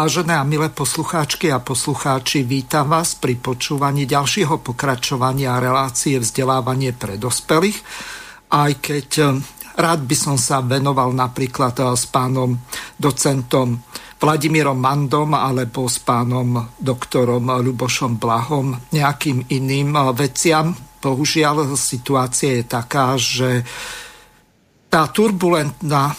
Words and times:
Vážené 0.00 0.32
a 0.32 0.48
milé 0.48 0.72
poslucháčky 0.72 1.52
a 1.52 1.60
poslucháči, 1.60 2.40
vítam 2.40 2.88
vás 2.88 3.12
pri 3.20 3.36
počúvaní 3.36 4.08
ďalšieho 4.08 4.64
pokračovania 4.64 5.60
relácie 5.60 6.16
vzdelávanie 6.16 6.96
pre 6.96 7.20
dospelých. 7.20 7.76
Aj 8.48 8.72
keď 8.80 9.08
eh, 9.20 9.28
rád 9.76 10.00
by 10.08 10.16
som 10.16 10.40
sa 10.40 10.64
venoval 10.64 11.12
napríklad 11.12 11.76
eh, 11.84 11.92
s 11.92 12.08
pánom 12.08 12.56
docentom 12.96 13.76
Vladimírom 14.16 14.80
Mandom 14.80 15.36
alebo 15.36 15.84
s 15.84 16.00
pánom 16.00 16.72
doktorom 16.80 17.60
Lubošom 17.60 18.16
Blahom 18.16 18.72
nejakým 18.96 19.52
iným 19.52 20.00
eh, 20.00 20.16
veciam. 20.16 20.72
Bohužiaľ, 20.96 21.76
situácia 21.76 22.56
je 22.56 22.64
taká, 22.64 23.20
že 23.20 23.68
tá 24.88 25.12
turbulentná 25.12 26.16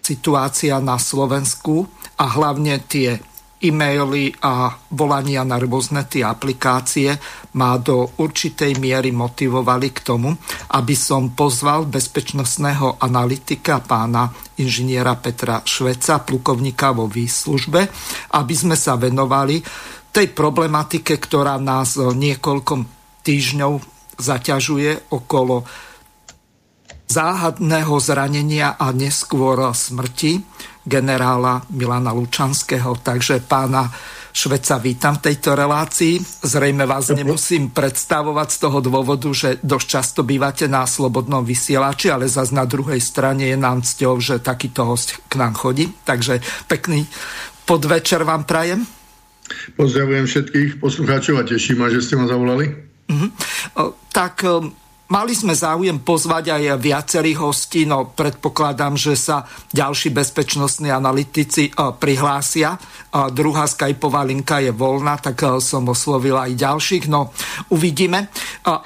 situácia 0.00 0.80
na 0.80 0.96
Slovensku 0.96 1.99
a 2.20 2.24
hlavne 2.28 2.84
tie 2.84 3.16
e-maily 3.60 4.32
a 4.40 4.72
volania 4.96 5.44
na 5.44 5.60
rôzne 5.60 6.08
tie 6.08 6.24
aplikácie 6.24 7.12
ma 7.60 7.76
do 7.76 8.08
určitej 8.16 8.80
miery 8.80 9.12
motivovali 9.12 9.92
k 9.92 10.00
tomu, 10.00 10.32
aby 10.72 10.96
som 10.96 11.36
pozval 11.36 11.84
bezpečnostného 11.84 12.96
analytika 13.04 13.84
pána 13.84 14.32
inžiniera 14.56 15.12
Petra 15.20 15.60
Šveca, 15.60 16.24
plukovníka 16.24 16.96
vo 16.96 17.04
výslužbe, 17.04 17.84
aby 18.32 18.54
sme 18.56 18.76
sa 18.80 18.96
venovali 18.96 19.60
tej 20.08 20.32
problematike, 20.32 21.20
ktorá 21.20 21.60
nás 21.60 22.00
niekoľko 22.00 22.72
týždňov 23.20 23.72
zaťažuje 24.16 25.12
okolo 25.12 25.68
záhadného 27.10 27.94
zranenia 27.98 28.78
a 28.78 28.94
neskôr 28.94 29.58
smrti 29.74 30.38
generála 30.84 31.62
Milana 31.70 32.12
Lučanského. 32.12 32.96
Takže 33.02 33.44
pána 33.44 33.90
Šveca 34.30 34.78
vítam 34.78 35.18
v 35.18 35.26
tejto 35.26 35.58
relácii. 35.58 36.22
Zrejme 36.46 36.86
vás 36.86 37.10
nemusím 37.10 37.74
predstavovať 37.74 38.48
z 38.50 38.58
toho 38.62 38.78
dôvodu, 38.78 39.26
že 39.34 39.58
dosť 39.58 39.86
často 39.90 40.20
bývate 40.22 40.70
na 40.70 40.86
slobodnom 40.86 41.42
vysielači, 41.42 42.14
ale 42.14 42.30
zase 42.30 42.54
na 42.54 42.62
druhej 42.62 43.02
strane 43.02 43.50
je 43.50 43.58
nám 43.58 43.82
cťou, 43.82 44.22
že 44.22 44.38
takýto 44.38 44.86
host 44.86 45.18
k 45.26 45.34
nám 45.34 45.58
chodí. 45.58 45.90
Takže 46.06 46.38
pekný 46.70 47.10
podvečer 47.66 48.22
vám 48.22 48.46
prajem. 48.46 48.86
Pozdravujem 49.74 50.30
všetkých 50.30 50.78
poslucháčov 50.78 51.42
a 51.42 51.42
teším 51.42 51.82
ma, 51.82 51.90
že 51.90 51.98
ste 51.98 52.14
ma 52.14 52.30
zavolali. 52.30 52.70
Uh-huh. 53.10 53.30
Tak 54.14 54.46
Mali 55.10 55.34
sme 55.34 55.58
záujem 55.58 55.98
pozvať 55.98 56.54
aj 56.54 56.78
viacerých 56.78 57.42
hostí, 57.42 57.82
no 57.82 58.14
predpokladám, 58.14 58.94
že 58.94 59.18
sa 59.18 59.42
ďalší 59.74 60.14
bezpečnostní 60.14 60.86
analytici 60.94 61.66
e, 61.66 61.72
prihlásia. 61.98 62.78
A 63.10 63.26
druhá 63.26 63.66
skypová 63.66 64.22
linka 64.22 64.62
je 64.62 64.70
voľná, 64.70 65.18
tak 65.18 65.42
e, 65.42 65.58
som 65.58 65.82
oslovil 65.90 66.38
aj 66.38 66.54
ďalších. 66.54 67.10
No 67.10 67.34
uvidíme, 67.74 68.30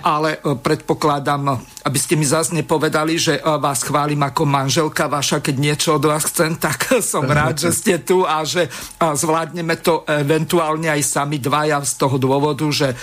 ale 0.01 0.41
e, 0.41 0.57
predpokladám, 0.57 1.61
aby 1.85 1.99
ste 2.01 2.17
mi 2.17 2.25
zase 2.25 2.57
nepovedali, 2.57 3.21
že 3.21 3.45
vás 3.45 3.85
chválim 3.85 4.25
ako 4.25 4.49
manželka 4.49 5.13
vaša, 5.13 5.45
keď 5.45 5.57
niečo 5.61 6.01
od 6.01 6.09
vás 6.09 6.25
chcem, 6.25 6.57
tak 6.65 7.05
som 7.05 7.29
rád, 7.29 7.69
že 7.69 7.77
ste 7.77 8.01
tu 8.01 8.25
a 8.25 8.49
že 8.49 8.73
zvládneme 8.97 9.77
to 9.85 10.09
eventuálne 10.09 10.89
aj 10.89 11.05
sami 11.05 11.37
dvaja 11.37 11.85
z 11.85 12.01
toho 12.01 12.17
dôvodu, 12.17 12.65
že 12.73 12.97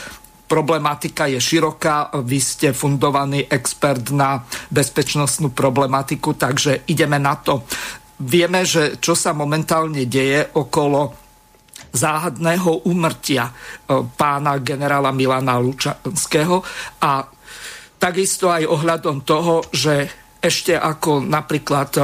problematika 0.52 1.32
je 1.32 1.40
široká, 1.40 2.12
vy 2.28 2.40
ste 2.44 2.76
fundovaný 2.76 3.48
expert 3.48 4.12
na 4.12 4.44
bezpečnostnú 4.68 5.56
problematiku, 5.56 6.36
takže 6.36 6.84
ideme 6.92 7.16
na 7.16 7.40
to. 7.40 7.64
Vieme, 8.20 8.68
že 8.68 9.00
čo 9.00 9.16
sa 9.16 9.32
momentálne 9.32 10.04
deje 10.12 10.52
okolo 10.52 11.16
záhadného 11.96 12.84
úmrtia 12.84 13.48
e, 13.48 13.54
pána 14.04 14.60
generála 14.60 15.16
Milana 15.16 15.56
Lučanského 15.56 16.60
a 17.00 17.24
takisto 17.96 18.52
aj 18.52 18.68
ohľadom 18.68 19.24
toho, 19.24 19.64
že 19.72 20.08
ešte 20.40 20.76
ako 20.76 21.24
napríklad 21.24 21.90
e, 21.96 22.02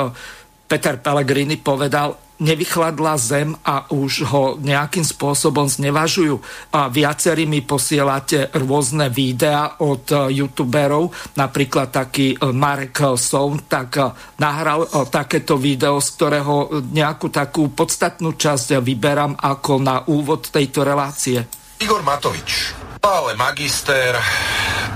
Peter 0.68 0.96
Pellegrini 1.00 1.60
povedal, 1.60 2.27
nevychladla 2.40 3.18
zem 3.18 3.58
a 3.66 3.90
už 3.90 4.14
ho 4.30 4.44
nejakým 4.62 5.04
spôsobom 5.04 5.66
znevažujú. 5.66 6.38
A 6.74 6.90
viacerí 6.90 7.50
mi 7.50 7.66
posielate 7.66 8.54
rôzne 8.54 9.10
videá 9.10 9.82
od 9.82 10.06
e, 10.10 10.16
youtuberov, 10.38 11.14
napríklad 11.34 11.90
taký 11.90 12.38
e, 12.38 12.54
Marek 12.54 13.18
Sound, 13.18 13.66
tak 13.66 13.90
e, 13.98 14.14
nahral 14.38 14.86
takéto 15.10 15.58
video, 15.58 15.98
z 15.98 16.10
ktorého 16.14 16.56
nejakú 16.94 17.34
takú 17.34 17.74
podstatnú 17.74 18.38
časť 18.38 18.78
vyberám 18.82 19.34
ako 19.38 19.74
na 19.82 20.06
úvod 20.10 20.50
tejto 20.54 20.86
relácie. 20.86 21.42
Igor 21.82 22.02
Matovič, 22.02 22.74
ale 23.02 23.38
magister, 23.38 24.18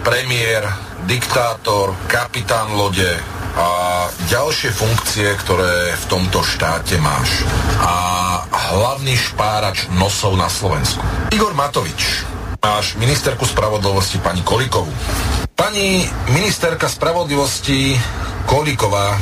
premiér, 0.01 0.65
diktátor, 1.05 1.93
kapitán 2.09 2.73
lode, 2.73 3.40
ďalšie 4.29 4.71
funkcie, 4.71 5.27
ktoré 5.41 5.95
v 5.95 6.05
tomto 6.07 6.43
štáte 6.43 6.97
máš. 6.99 7.43
A 7.81 7.93
hlavný 8.71 9.15
špárač 9.17 9.91
nosov 9.95 10.39
na 10.39 10.47
Slovensku. 10.47 11.03
Igor 11.35 11.51
Matovič, 11.55 12.23
máš 12.61 12.95
ministerku 12.99 13.43
spravodlivosti 13.43 14.21
pani 14.21 14.43
Kolikovu. 14.45 14.91
Pani 15.55 16.05
ministerka 16.33 16.89
spravodlivosti 16.89 17.93
Koliková, 18.49 19.17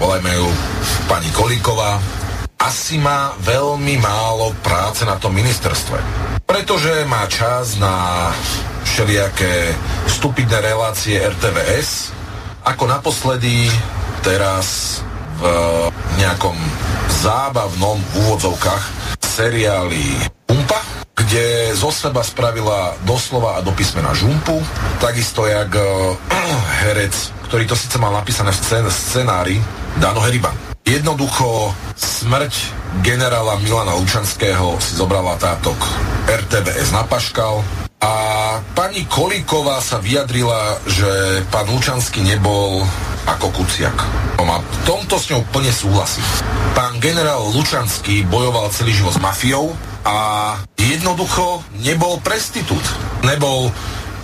volajme 0.00 0.32
ju 0.40 0.48
pani 1.08 1.28
Koliková, 1.30 2.00
asi 2.62 2.94
má 2.94 3.34
veľmi 3.42 3.98
málo 3.98 4.54
práce 4.62 5.02
na 5.02 5.18
tom 5.18 5.34
ministerstve. 5.34 5.98
Pretože 6.46 7.02
má 7.10 7.26
čas 7.26 7.74
na 7.74 8.30
všelijaké 8.86 9.74
stupidné 10.06 10.62
relácie 10.62 11.18
RTVS, 11.18 12.14
ako 12.62 12.86
naposledy 12.86 13.66
teraz 14.22 14.98
v 15.42 15.42
nejakom 16.22 16.54
zábavnom 17.26 17.98
úvodzovkách 18.24 18.84
seriáli 19.18 20.22
Pumpa, 20.46 20.78
kde 21.18 21.74
zo 21.74 21.90
seba 21.90 22.22
spravila 22.22 22.94
doslova 23.02 23.58
a 23.58 23.64
do 23.64 23.74
písmena 23.74 24.14
žumpu, 24.14 24.62
takisto 25.02 25.50
jak 25.50 25.74
uh, 25.74 26.14
herec, 26.86 27.14
ktorý 27.50 27.66
to 27.66 27.74
síce 27.74 27.98
mal 27.98 28.14
napísané 28.14 28.54
v 28.54 28.58
scén- 28.62 28.92
scenári, 28.92 29.56
Dano 29.98 30.22
Heriban. 30.22 30.54
Jednoducho 30.82 31.74
smrť 31.94 32.52
generála 33.06 33.58
Milana 33.62 33.94
Lučanského 33.98 34.78
si 34.82 34.98
zobrala 34.98 35.38
tátok 35.38 35.78
RTBS 36.26 36.90
na 36.90 37.06
paškal, 37.06 37.62
a 38.02 38.12
pani 38.74 39.06
Kolíková 39.06 39.78
sa 39.78 40.02
vyjadrila, 40.02 40.82
že 40.90 41.46
pán 41.54 41.70
Lučanský 41.70 42.26
nebol 42.26 42.82
ako 43.30 43.54
Kuciak. 43.54 43.94
A 44.42 44.58
v 44.58 44.78
tomto 44.82 45.22
s 45.22 45.30
ňou 45.30 45.46
plne 45.54 45.70
súhlasím. 45.70 46.26
Pán 46.74 46.98
generál 46.98 47.46
Lučanský 47.54 48.26
bojoval 48.26 48.74
celý 48.74 48.98
život 48.98 49.14
s 49.14 49.22
mafiou 49.22 49.70
a 50.02 50.16
jednoducho 50.74 51.62
nebol 51.78 52.18
prestitút. 52.26 52.82
Nebol 53.22 53.70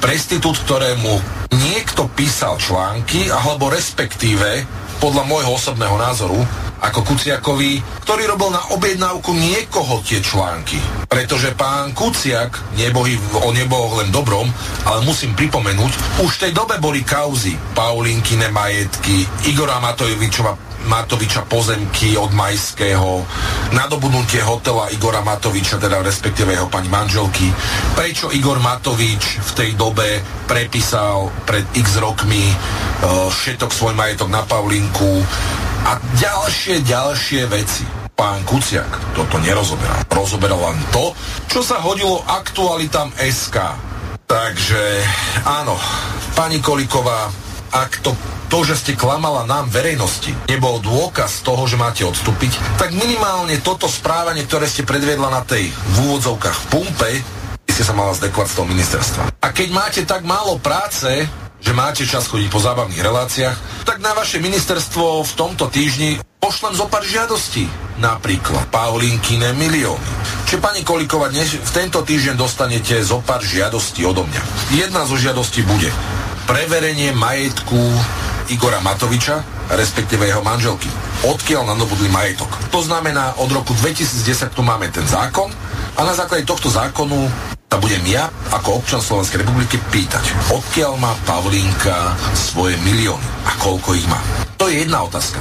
prestitút, 0.03 0.59
ktorému 0.67 1.23
niekto 1.55 2.11
písal 2.19 2.59
články, 2.59 3.31
alebo 3.31 3.71
respektíve, 3.71 4.67
podľa 4.99 5.23
môjho 5.23 5.55
osobného 5.55 5.95
názoru, 5.95 6.43
ako 6.79 7.01
Kuciakovi, 7.03 7.83
ktorý 8.07 8.31
robil 8.31 8.55
na 8.55 8.63
objednávku 8.75 9.35
niekoho 9.35 10.01
tie 10.07 10.23
články. 10.23 10.79
Pretože 11.11 11.55
pán 11.59 11.91
Kuciak, 11.97 12.79
nebohy, 12.79 13.19
on 13.43 13.55
nebol 13.55 13.99
len 13.99 14.15
dobrom, 14.15 14.47
ale 14.87 15.03
musím 15.03 15.35
pripomenúť, 15.35 16.23
už 16.23 16.31
v 16.39 16.43
tej 16.49 16.53
dobe 16.55 16.79
boli 16.79 17.03
kauzy 17.03 17.59
Paulinkine 17.75 18.51
majetky, 18.55 19.27
Igora 19.51 19.83
Matovičova 19.83 20.69
Matoviča 20.87 21.43
pozemky 21.51 22.15
od 22.15 22.31
Majského, 22.31 23.27
nadobudnutie 23.75 24.39
hotela 24.47 24.87
Igora 24.95 25.27
Matoviča, 25.27 25.83
teda 25.83 25.99
respektíve 26.07 26.55
jeho 26.55 26.71
pani 26.71 26.87
manželky, 26.87 27.51
prečo 27.99 28.31
Igor 28.31 28.63
Matovič 28.63 29.43
v 29.43 29.51
tej 29.59 29.71
dobe 29.75 30.23
prepísal 30.47 31.35
pred 31.43 31.67
x 31.75 31.99
rokmi 31.99 32.47
uh, 32.49 33.27
všetok 33.27 33.75
svoj 33.75 33.99
majetok 33.99 34.31
na 34.31 34.47
Paulinku, 34.47 35.27
A 35.89 35.97
ďalšie, 36.21 36.85
ďalšie 36.85 37.49
veci. 37.49 37.81
Pán 38.13 38.45
Kuciak 38.45 39.17
toto 39.17 39.41
nerozoberal. 39.41 40.05
Rozoberal 40.13 40.61
len 40.61 40.77
to, 40.93 41.17
čo 41.49 41.65
sa 41.65 41.81
hodilo 41.81 42.21
aktualitám 42.29 43.09
SK. 43.17 43.57
Takže 44.29 44.85
áno, 45.49 45.81
pani 46.37 46.61
Koliková, 46.61 47.33
ak 47.73 48.05
to, 48.05 48.13
to, 48.53 48.69
že 48.69 48.85
ste 48.85 49.01
klamala 49.01 49.49
nám 49.49 49.73
verejnosti, 49.73 50.37
nebol 50.53 50.77
dôkaz 50.85 51.41
toho, 51.41 51.65
že 51.65 51.81
máte 51.81 52.05
odstúpiť, 52.05 52.53
tak 52.77 52.93
minimálne 52.93 53.57
toto 53.65 53.89
správanie, 53.89 54.45
ktoré 54.45 54.69
ste 54.69 54.85
predviedla 54.85 55.33
na 55.33 55.41
tej 55.41 55.73
v 55.73 55.97
úvodzovkách 56.05 56.69
pumpe, 56.69 57.17
ste 57.65 57.81
sa 57.81 57.97
mala 57.97 58.13
zdekovať 58.13 58.49
z 58.53 58.57
toho 58.61 58.67
ministerstva. 58.69 59.23
A 59.41 59.49
keď 59.57 59.69
máte 59.73 60.03
tak 60.05 60.21
málo 60.29 60.61
práce, 60.61 61.09
že 61.59 61.73
máte 61.75 62.07
čas 62.07 62.31
chodiť 62.31 62.49
po 62.51 62.63
zábavných 62.63 63.03
reláciách, 63.03 63.57
tak 63.83 63.99
na 63.99 64.15
vaše 64.15 64.39
ministerstvo 64.39 65.27
v 65.27 65.33
tomto 65.35 65.67
týždni 65.71 66.23
pošlem 66.39 66.75
zo 66.79 66.87
pár 66.87 67.03
žiadostí. 67.03 67.67
Napríklad 67.99 68.71
Paulinkine 68.71 69.53
milióny. 69.59 70.11
Čiže 70.47 70.63
pani 70.63 70.87
Kolikova, 70.87 71.29
dnes, 71.29 71.59
v 71.59 71.73
tento 71.75 72.01
týždeň 72.07 72.39
dostanete 72.39 73.03
zo 73.03 73.21
pár 73.21 73.43
žiadostí 73.43 74.07
odo 74.07 74.23
mňa. 74.25 74.43
Jedna 74.79 75.03
zo 75.05 75.19
žiadostí 75.19 75.67
bude 75.67 75.91
preverenie 76.49 77.13
majetku 77.13 77.77
Igora 78.49 78.81
Matoviča, 78.81 79.45
respektíve 79.77 80.25
jeho 80.25 80.41
manželky. 80.41 80.89
Odkiaľ 81.29 81.77
nadobudli 81.77 82.09
majetok. 82.09 82.49
To 82.73 82.81
znamená, 82.81 83.37
od 83.37 83.53
roku 83.53 83.77
2010 83.77 84.57
tu 84.57 84.65
máme 84.65 84.89
ten 84.89 85.05
zákon 85.05 85.53
a 85.97 86.01
na 86.01 86.17
základe 86.17 86.49
tohto 86.49 86.73
zákonu 86.73 87.29
sa 87.69 87.77
budem 87.77 88.01
ja 88.09 88.33
ako 88.49 88.81
občan 88.81 89.05
Slovenskej 89.05 89.45
republiky 89.45 89.77
pýtať, 89.93 90.25
odkiaľ 90.49 90.97
má 90.97 91.13
Pavlínka 91.29 92.17
svoje 92.33 92.81
milióny 92.81 93.29
a 93.45 93.53
koľko 93.61 93.93
ich 93.93 94.09
má. 94.09 94.17
To 94.57 94.73
je 94.73 94.89
jedna 94.89 95.05
otázka. 95.05 95.37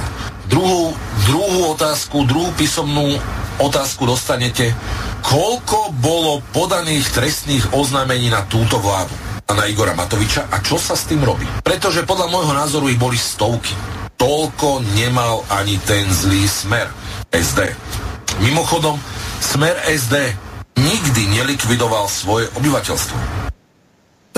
Druhú, 0.52 0.92
druhú 1.24 1.72
otázku, 1.72 2.28
druhú 2.28 2.52
písomnú 2.52 3.16
otázku 3.56 4.04
dostanete, 4.04 4.76
koľko 5.24 5.96
bolo 6.04 6.44
podaných 6.52 7.08
trestných 7.16 7.64
oznámení 7.72 8.28
na 8.28 8.44
túto 8.44 8.76
vládu 8.76 9.27
na 9.56 9.64
Igora 9.64 9.96
Matoviča 9.96 10.52
a 10.52 10.60
čo 10.60 10.76
sa 10.76 10.92
s 10.92 11.08
tým 11.08 11.24
robí. 11.24 11.48
Pretože 11.64 12.04
podľa 12.04 12.28
môjho 12.28 12.52
názoru 12.52 12.92
ich 12.92 13.00
boli 13.00 13.16
stovky. 13.16 13.72
Toľko 14.18 14.82
nemal 14.98 15.46
ani 15.48 15.78
ten 15.86 16.04
zlý 16.10 16.44
smer 16.44 16.90
SD. 17.32 17.70
Mimochodom, 18.42 18.98
smer 19.40 19.78
SD 19.86 20.34
nikdy 20.78 21.22
nelikvidoval 21.38 22.10
svoje 22.10 22.50
obyvateľstvo. 22.54 23.16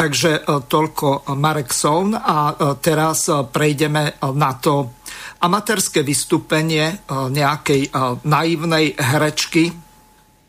Takže 0.00 0.30
e, 0.32 0.40
toľko 0.64 1.36
Marek 1.36 1.76
Soun 1.76 2.16
a 2.16 2.38
e, 2.48 2.54
teraz 2.80 3.28
e, 3.28 3.44
prejdeme 3.44 4.16
na 4.32 4.56
to 4.56 4.96
amatérske 5.40 6.04
vystúpenie 6.04 7.00
nejakej 7.08 7.88
naivnej 8.28 8.92
herečky 8.92 9.72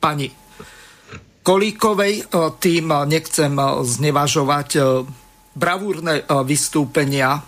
pani 0.03 0.27
Kolíkovej. 1.41 2.29
Tým 2.61 2.85
nechcem 3.09 3.53
znevažovať 3.81 4.69
bravúrne 5.51 6.23
vystúpenia 6.45 7.41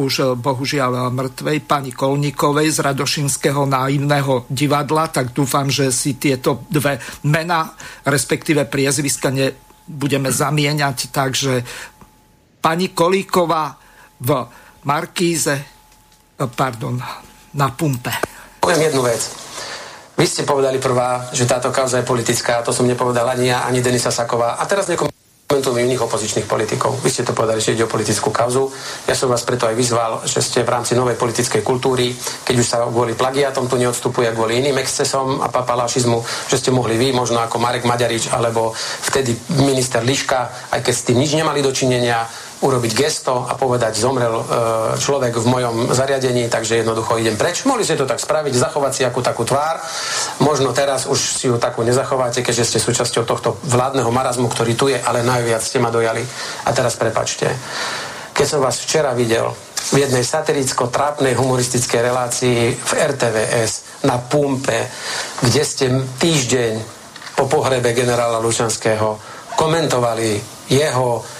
už 0.00 0.38
bohužiaľ 0.40 1.12
mŕtvej 1.12 1.58
pani 1.68 1.92
Kolníkovej 1.92 2.72
z 2.72 2.78
Radošinského 2.80 3.68
naivného 3.68 4.48
divadla, 4.48 5.12
tak 5.12 5.36
dúfam, 5.36 5.68
že 5.68 5.92
si 5.92 6.16
tieto 6.16 6.64
dve 6.72 6.96
mena, 7.28 7.76
respektíve 8.08 8.64
priezviska 8.64 9.28
budeme 9.84 10.32
zamieňať. 10.32 11.12
Takže 11.12 11.52
pani 12.64 12.96
Kolíková 12.96 13.76
v 14.24 14.30
Markíze, 14.88 15.56
pardon, 16.56 16.96
na 17.52 17.68
pumpe. 17.76 18.14
Poviem 18.62 18.88
jednu 18.88 19.04
vec. 19.04 19.20
Vy 20.20 20.28
ste 20.28 20.44
povedali 20.44 20.76
prvá, 20.76 21.32
že 21.32 21.48
táto 21.48 21.72
kauza 21.72 21.96
je 21.96 22.04
politická, 22.04 22.60
to 22.60 22.76
som 22.76 22.84
nepovedal 22.84 23.24
ani 23.24 23.48
ja, 23.48 23.64
ani 23.64 23.80
Denisa 23.80 24.12
Saková. 24.12 24.60
A 24.60 24.68
teraz 24.68 24.84
niekomu 24.84 25.08
komentujem 25.48 25.80
iných 25.80 26.04
opozičných 26.04 26.44
politikov. 26.44 27.00
Vy 27.00 27.08
ste 27.08 27.24
to 27.24 27.32
povedali, 27.32 27.64
že 27.64 27.72
ide 27.72 27.88
o 27.88 27.90
politickú 27.90 28.28
kauzu. 28.28 28.68
Ja 29.08 29.16
som 29.16 29.32
vás 29.32 29.48
preto 29.48 29.64
aj 29.64 29.72
vyzval, 29.80 30.20
že 30.28 30.44
ste 30.44 30.60
v 30.60 30.76
rámci 30.76 30.92
novej 30.92 31.16
politickej 31.16 31.64
kultúry, 31.64 32.12
keď 32.44 32.54
už 32.54 32.66
sa 32.68 32.84
kvôli 32.84 33.16
plagiatom 33.16 33.64
tu 33.64 33.80
neodstupuje, 33.80 34.28
kvôli 34.36 34.60
iným 34.60 34.76
excesom 34.76 35.40
a 35.40 35.48
papalášizmu, 35.48 36.20
že 36.52 36.60
ste 36.60 36.68
mohli 36.68 37.00
vy, 37.00 37.16
možno 37.16 37.40
ako 37.40 37.56
Marek 37.56 37.88
Maďarič, 37.88 38.28
alebo 38.28 38.76
vtedy 39.08 39.32
minister 39.64 40.04
Liška, 40.04 40.70
aj 40.76 40.84
keď 40.84 40.94
s 40.94 41.06
tým 41.08 41.16
nič 41.16 41.32
nemali 41.32 41.64
dočinenia, 41.64 42.28
urobiť 42.60 42.92
gesto 42.92 43.48
a 43.48 43.56
povedať, 43.56 43.96
zomrel 43.96 44.36
e, 44.36 44.44
človek 45.00 45.40
v 45.40 45.46
mojom 45.48 45.76
zariadení, 45.96 46.52
takže 46.52 46.84
jednoducho 46.84 47.16
idem 47.16 47.40
preč. 47.40 47.64
Mohli 47.64 47.88
ste 47.88 47.96
to 47.96 48.04
tak 48.04 48.20
spraviť, 48.20 48.52
zachovať 48.52 48.92
si 48.92 49.02
akú 49.08 49.24
takú 49.24 49.48
tvár. 49.48 49.80
Možno 50.44 50.76
teraz 50.76 51.08
už 51.08 51.16
si 51.16 51.48
ju 51.48 51.56
takú 51.56 51.80
nezachováte, 51.80 52.44
keďže 52.44 52.76
ste 52.76 52.78
súčasťou 52.84 53.24
tohto 53.24 53.56
vládneho 53.64 54.12
marazmu, 54.12 54.52
ktorý 54.52 54.72
tu 54.76 54.92
je, 54.92 55.00
ale 55.00 55.24
najviac 55.24 55.64
ste 55.64 55.80
ma 55.80 55.88
dojali. 55.88 56.20
A 56.68 56.70
teraz 56.76 57.00
prepačte. 57.00 57.48
Keď 58.36 58.46
som 58.46 58.60
vás 58.60 58.76
včera 58.76 59.16
videl 59.16 59.48
v 59.96 60.04
jednej 60.04 60.22
satiricko-trápnej 60.22 61.32
humoristickej 61.40 62.00
relácii 62.12 62.76
v 62.76 62.90
RTVS 62.92 64.04
na 64.04 64.20
Pumpe, 64.20 64.84
kde 65.40 65.62
ste 65.64 65.88
týždeň 66.20 67.00
po 67.40 67.48
pohrebe 67.48 67.96
generála 67.96 68.36
Lučanského 68.36 69.16
komentovali 69.56 70.36
jeho 70.68 71.39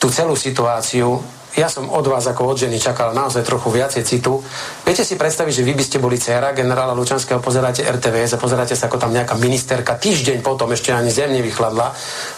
tú 0.00 0.08
celú 0.08 0.32
situáciu, 0.32 1.20
ja 1.58 1.66
som 1.66 1.90
od 1.90 2.06
vás 2.06 2.22
ako 2.30 2.54
od 2.54 2.62
ženy 2.62 2.78
čakal 2.78 3.10
naozaj 3.10 3.42
trochu 3.42 3.74
viacej 3.74 4.06
citu. 4.06 4.38
Viete 4.86 5.02
si 5.02 5.18
predstaviť, 5.18 5.50
že 5.50 5.66
vy 5.66 5.74
by 5.74 5.82
ste 5.82 5.98
boli 5.98 6.14
dcera 6.14 6.54
generála 6.54 6.94
Lučanského, 6.94 7.42
pozeráte 7.42 7.82
RTVS 7.82 8.38
a 8.38 8.42
pozeráte 8.42 8.78
sa, 8.78 8.86
ako 8.86 9.02
tam 9.02 9.10
nejaká 9.10 9.34
ministerka 9.34 9.98
týždeň 9.98 10.46
potom 10.46 10.70
ešte 10.70 10.94
ani 10.94 11.10
zem 11.10 11.34
nevychladla, 11.34 11.90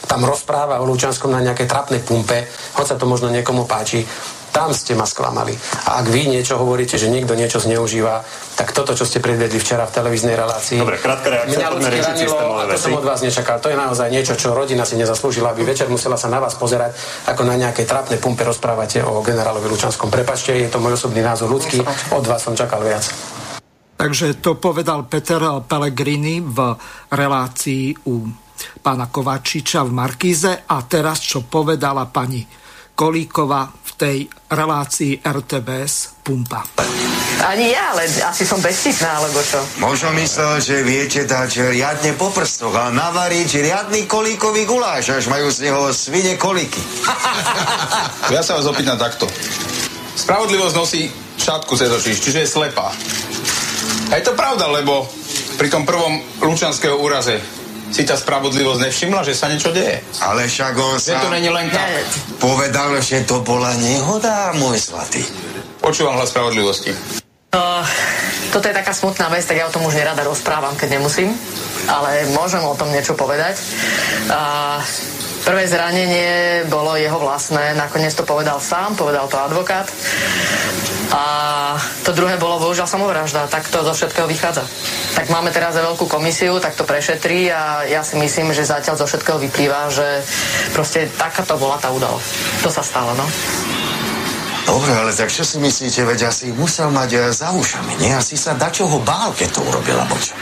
tam 0.09 0.25
rozpráva 0.25 0.81
o 0.81 0.89
Lučanskom 0.89 1.29
na 1.29 1.45
nejakej 1.45 1.69
trapnej 1.69 2.01
pumpe, 2.01 2.49
hoď 2.73 2.87
sa 2.89 2.97
to 2.97 3.05
možno 3.05 3.29
niekomu 3.29 3.69
páči. 3.69 4.01
Tam 4.53 4.71
ste 4.77 4.93
ma 4.93 5.09
sklamali. 5.09 5.57
A 5.89 6.05
ak 6.05 6.13
vy 6.13 6.29
niečo 6.29 6.61
hovoríte, 6.61 7.01
že 7.01 7.09
niekto 7.09 7.33
niečo 7.33 7.57
zneužíva, 7.57 8.21
tak 8.53 8.77
toto, 8.77 8.93
čo 8.93 9.09
ste 9.09 9.19
predvedli 9.19 9.57
včera 9.57 9.89
v 9.89 9.97
televíznej 9.97 10.37
relácii, 10.37 10.77
Dobre, 10.77 11.01
krátka 11.01 11.33
reakcia, 11.33 11.57
mňa 11.57 11.69
ľudsky 11.73 11.99
ranilo 12.05 12.39
a 12.61 12.63
to 12.69 12.77
som 12.77 12.93
od 13.01 13.07
vás 13.09 13.25
nečakal. 13.25 13.57
To 13.65 13.73
je 13.73 13.79
naozaj 13.81 14.09
niečo, 14.13 14.37
čo 14.37 14.53
rodina 14.53 14.85
si 14.85 15.01
nezaslúžila, 15.01 15.57
aby 15.57 15.65
večer 15.65 15.89
musela 15.89 16.21
sa 16.21 16.29
na 16.29 16.37
vás 16.37 16.53
pozerať, 16.61 16.93
ako 17.33 17.49
na 17.49 17.57
nejakej 17.57 17.89
trápnej 17.89 18.21
pumpe 18.21 18.45
rozprávate 18.45 19.01
o 19.01 19.25
generálovi 19.25 19.73
Lučanskom. 19.73 20.13
Prepačte, 20.13 20.53
je 20.53 20.69
to 20.69 20.79
môj 20.85 21.01
osobný 21.01 21.25
názor 21.25 21.49
ľudský, 21.49 21.81
od 22.13 22.25
vás 22.29 22.45
som 22.45 22.53
čakal 22.53 22.85
viac. 22.85 23.09
Takže 23.97 24.43
to 24.43 24.59
povedal 24.59 25.07
Peter 25.07 25.41
Pellegrini 25.65 26.43
v 26.43 26.75
relácii 27.09 28.11
u 28.11 28.27
pána 28.83 29.07
Kovačiča 29.09 29.87
v 29.87 29.91
Markíze 29.95 30.53
a 30.67 30.83
teraz, 30.85 31.23
čo 31.23 31.47
povedala 31.47 32.11
pani 32.11 32.43
Kolíková 32.93 33.82
tej 34.03 34.27
relácii 34.51 35.23
RTBS 35.23 36.27
Pumpa. 36.27 36.67
Ani 37.43 37.71
ja, 37.71 37.95
ale 37.95 38.11
asi 38.11 38.43
som 38.43 38.59
bezcitná, 38.59 39.23
alebo 39.23 39.39
čo? 39.47 39.63
Možno 39.79 40.11
myslel, 40.19 40.59
že 40.59 40.83
viete 40.83 41.23
dať 41.23 41.71
riadne 41.71 42.11
po 42.19 42.35
prstoch 42.35 42.75
a 42.75 42.91
navariť 42.91 43.51
riadny 43.63 44.11
kolíkový 44.11 44.67
guláš, 44.67 45.15
až 45.15 45.31
majú 45.31 45.47
z 45.55 45.71
neho 45.71 45.87
svine 45.95 46.35
kolíky. 46.35 46.83
ja 48.35 48.43
sa 48.43 48.59
vás 48.59 48.67
opýtam 48.67 48.99
takto. 48.99 49.31
Spravodlivosť 50.19 50.75
nosí 50.75 51.07
šatku 51.39 51.79
Cezošiš, 51.79 52.19
čiže 52.19 52.43
je 52.43 52.49
slepá. 52.51 52.91
A 54.11 54.19
je 54.19 54.27
to 54.27 54.35
pravda, 54.35 54.67
lebo 54.67 55.07
pri 55.63 55.71
tom 55.71 55.87
prvom 55.87 56.19
lučanského 56.43 56.99
úraze 56.99 57.62
si 57.93 58.09
tá 58.09 58.17
spravodlivosť 58.17 58.81
nevšimla, 58.89 59.21
že 59.23 59.37
sa 59.37 59.53
niečo 59.53 59.71
deje. 59.71 60.01
Ale 60.25 60.49
však 60.49 60.73
on 60.81 60.97
sa... 60.97 61.21
to 61.21 61.29
není 61.29 61.53
len 61.53 61.69
tak. 61.69 62.09
Povedal, 62.41 62.97
že 63.05 63.23
to 63.29 63.45
bola 63.45 63.77
nehoda, 63.77 64.57
môj 64.57 64.81
zlatý. 64.81 65.21
Počúvam 65.85 66.17
hlas 66.17 66.33
spravodlivosti. 66.33 66.97
Uh, 67.53 67.85
toto 68.49 68.65
je 68.65 68.73
taká 68.73 68.97
smutná 68.97 69.29
vec, 69.29 69.45
tak 69.45 69.61
ja 69.61 69.69
o 69.69 69.75
tom 69.75 69.85
už 69.85 69.93
nerada 69.93 70.25
rozprávam, 70.25 70.73
keď 70.73 70.97
nemusím, 70.97 71.37
ale 71.85 72.25
môžem 72.33 72.65
o 72.65 72.73
tom 72.73 72.89
niečo 72.89 73.13
povedať. 73.13 73.61
Uh, 74.33 74.81
Prvé 75.43 75.67
zranenie 75.67 76.63
bolo 76.71 76.95
jeho 76.95 77.19
vlastné, 77.19 77.75
nakoniec 77.75 78.15
to 78.15 78.23
povedal 78.23 78.63
sám, 78.63 78.95
povedal 78.95 79.27
to 79.27 79.43
advokát. 79.43 79.91
A 81.13 81.25
to 82.07 82.15
druhé 82.17 82.41
bolo 82.41 82.63
bohužiaľ 82.63 82.89
samovražda, 82.89 83.51
tak 83.51 83.69
to 83.69 83.85
zo 83.85 83.93
všetkého 83.93 84.25
vychádza. 84.31 84.65
Tak 85.13 85.29
máme 85.29 85.53
teraz 85.53 85.77
veľkú 85.77 86.09
komisiu, 86.09 86.57
tak 86.63 86.79
to 86.79 86.89
prešetrí 86.89 87.53
a 87.53 87.85
ja 87.85 88.01
si 88.01 88.17
myslím, 88.17 88.55
že 88.57 88.65
zatiaľ 88.65 88.97
zo 88.97 89.07
všetkého 89.11 89.37
vyplýva, 89.43 89.93
že 89.93 90.25
proste 90.73 91.11
takáto 91.19 91.59
bola 91.61 91.77
tá 91.77 91.93
udalosť. 91.93 92.31
To 92.65 92.71
sa 92.73 92.81
stalo, 92.81 93.13
no. 93.19 93.27
Dobre, 94.63 94.95
ale 94.95 95.11
tak 95.11 95.27
čo 95.27 95.43
si 95.43 95.59
myslíte, 95.59 96.07
veď 96.07 96.31
asi 96.31 96.55
musel 96.55 96.95
mať 96.95 97.11
eh, 97.19 97.23
za 97.35 97.51
ušami, 97.51 97.99
nie? 97.99 98.15
Asi 98.15 98.39
sa 98.39 98.55
dačoho 98.55 99.03
bál, 99.03 99.35
keď 99.35 99.59
to 99.59 99.61
urobila, 99.67 100.07
bočo. 100.07 100.39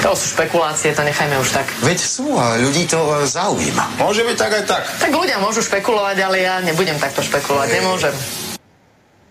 To 0.00 0.16
sú 0.16 0.32
špekulácie, 0.32 0.96
to 0.96 1.02
nechajme 1.04 1.36
už 1.36 1.50
tak. 1.52 1.66
Veď 1.84 1.98
sú 2.00 2.38
a 2.38 2.56
ľudí 2.56 2.86
to 2.86 2.98
eh, 2.98 3.26
zaujíma. 3.26 3.98
Môže 3.98 4.22
byť 4.22 4.36
tak 4.38 4.52
aj 4.54 4.64
tak. 4.70 4.82
Tak 5.02 5.10
ľudia 5.10 5.42
môžu 5.42 5.60
špekulovať, 5.66 6.16
ale 6.22 6.36
ja 6.46 6.62
nebudem 6.62 6.96
takto 7.02 7.20
špekulovať, 7.26 7.68
nemôžem. 7.74 8.14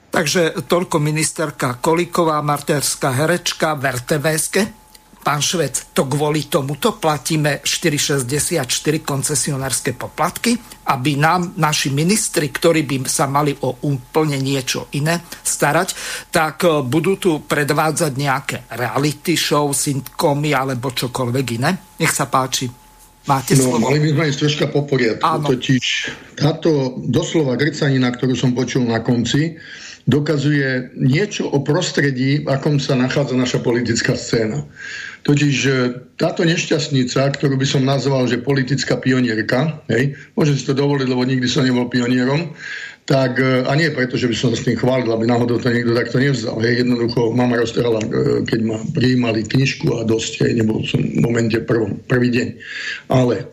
Takže 0.10 0.66
toľko 0.66 0.98
ministerka 1.00 1.78
Koliková, 1.78 2.42
marterská 2.42 3.14
herečka 3.14 3.78
v 3.78 3.94
RTVSke. 3.94 4.79
Pán 5.20 5.44
Švec, 5.44 5.92
to 5.92 6.08
kvôli 6.08 6.48
tomuto 6.48 6.96
platíme 6.96 7.60
4,64 7.60 8.64
koncesionárske 9.04 9.92
poplatky, 9.94 10.56
aby 10.88 11.20
nám 11.20 11.60
naši 11.60 11.92
ministri, 11.92 12.48
ktorí 12.48 12.88
by 12.88 12.96
sa 13.04 13.28
mali 13.28 13.52
o 13.52 13.84
úplne 13.84 14.40
niečo 14.40 14.88
iné 14.96 15.20
starať, 15.44 15.90
tak 16.32 16.64
e, 16.64 16.82
budú 16.88 17.20
tu 17.20 17.32
predvádzať 17.44 18.12
nejaké 18.16 18.58
reality 18.80 19.36
show, 19.36 19.70
sitcomy 19.76 20.56
alebo 20.56 20.96
čokoľvek 20.96 21.46
iné. 21.60 21.72
Nech 22.00 22.16
sa 22.16 22.32
páči. 22.32 22.72
Máte 23.28 23.54
no, 23.60 23.76
slovo. 23.76 23.92
mali 23.92 24.00
by 24.02 24.10
sme 24.16 24.24
ísť 24.32 24.40
troška 24.40 24.66
po 24.72 24.88
poriadku. 24.88 25.22
Áno. 25.22 25.46
Totiž 25.52 25.86
táto 26.40 26.98
doslova 27.06 27.60
grcanina, 27.60 28.10
ktorú 28.10 28.34
som 28.34 28.56
počul 28.56 28.88
na 28.88 29.04
konci, 29.06 29.60
dokazuje 30.10 30.98
niečo 30.98 31.46
o 31.46 31.62
prostredí, 31.62 32.42
v 32.42 32.50
akom 32.50 32.82
sa 32.82 32.98
nachádza 32.98 33.38
naša 33.38 33.62
politická 33.62 34.18
scéna. 34.18 34.66
Totiž 35.22 35.56
táto 36.18 36.42
nešťastnica, 36.42 37.38
ktorú 37.38 37.60
by 37.60 37.68
som 37.68 37.86
nazval, 37.86 38.26
že 38.26 38.42
politická 38.42 38.98
pionierka, 38.98 39.86
hej, 39.92 40.18
môžem 40.34 40.58
si 40.58 40.66
to 40.66 40.74
dovoliť, 40.74 41.06
lebo 41.06 41.22
nikdy 41.28 41.46
som 41.46 41.62
nebol 41.62 41.92
pionierom, 41.92 42.56
tak, 43.10 43.42
e, 43.42 43.66
a 43.66 43.74
nie 43.74 43.90
preto, 43.90 44.22
že 44.22 44.30
by 44.30 44.36
som 44.38 44.54
sa 44.54 44.62
s 44.62 44.66
tým 44.70 44.78
chválil, 44.78 45.10
aby 45.10 45.26
náhodou 45.26 45.58
to 45.58 45.74
niekto 45.74 45.98
takto 45.98 46.22
nevzal. 46.22 46.62
Hej, 46.62 46.86
jednoducho 46.86 47.34
mama 47.34 47.58
roztrhala, 47.58 48.06
e, 48.06 48.46
keď 48.46 48.60
ma 48.62 48.78
prijímali 48.94 49.50
knižku 49.50 49.98
a 49.98 50.06
dosť, 50.06 50.46
hej, 50.46 50.62
nebol 50.62 50.86
som 50.86 51.02
v 51.02 51.18
momente 51.18 51.58
prvom, 51.66 51.98
prvý 52.06 52.30
deň. 52.30 52.48
Ale 53.10 53.50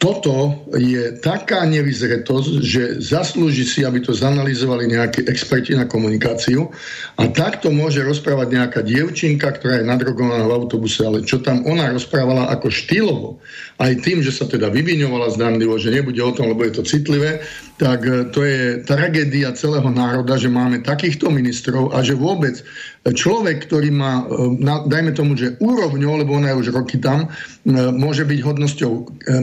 toto 0.00 0.56
je 0.72 1.20
taká 1.20 1.68
nevyzretosť, 1.68 2.52
že 2.64 2.82
zaslúži 3.04 3.68
si, 3.68 3.80
aby 3.84 4.00
to 4.00 4.16
zanalizovali 4.16 4.88
nejakí 4.88 5.28
experti 5.28 5.76
na 5.76 5.84
komunikáciu 5.84 6.72
a 7.20 7.28
takto 7.28 7.68
môže 7.68 8.00
rozprávať 8.00 8.48
nejaká 8.48 8.80
dievčinka, 8.80 9.60
ktorá 9.60 9.84
je 9.84 9.90
nadrogovaná 9.92 10.48
v 10.48 10.56
autobuse, 10.56 11.04
ale 11.04 11.20
čo 11.28 11.44
tam 11.44 11.68
ona 11.68 11.92
rozprávala 11.92 12.48
ako 12.48 12.72
štýlovo, 12.72 13.28
aj 13.76 14.00
tým, 14.00 14.24
že 14.24 14.32
sa 14.32 14.48
teda 14.48 14.72
vyviňovala 14.72 15.36
zdanlivo, 15.36 15.76
že 15.76 15.92
nebude 15.92 16.24
o 16.24 16.32
tom, 16.32 16.48
lebo 16.48 16.64
je 16.64 16.80
to 16.80 16.82
citlivé, 16.88 17.44
tak 17.76 18.00
e, 18.04 18.28
to 18.32 18.40
je 18.40 18.80
tragédia 18.88 19.52
celého 19.52 19.88
národa, 19.92 20.40
že 20.40 20.48
máme 20.48 20.80
takýchto 20.80 21.28
ministrov 21.28 21.92
a 21.92 22.00
že 22.00 22.16
vôbec 22.16 22.56
človek, 23.04 23.68
ktorý 23.68 23.92
má, 23.92 24.24
e, 24.28 24.64
dajme 24.88 25.12
tomu, 25.12 25.36
že 25.36 25.60
úrovňou, 25.60 26.24
lebo 26.24 26.40
ona 26.40 26.56
je 26.56 26.60
už 26.64 26.68
roky 26.72 26.96
tam, 26.96 27.28
môže 27.68 28.24
byť 28.24 28.40
hodnosťou 28.40 28.92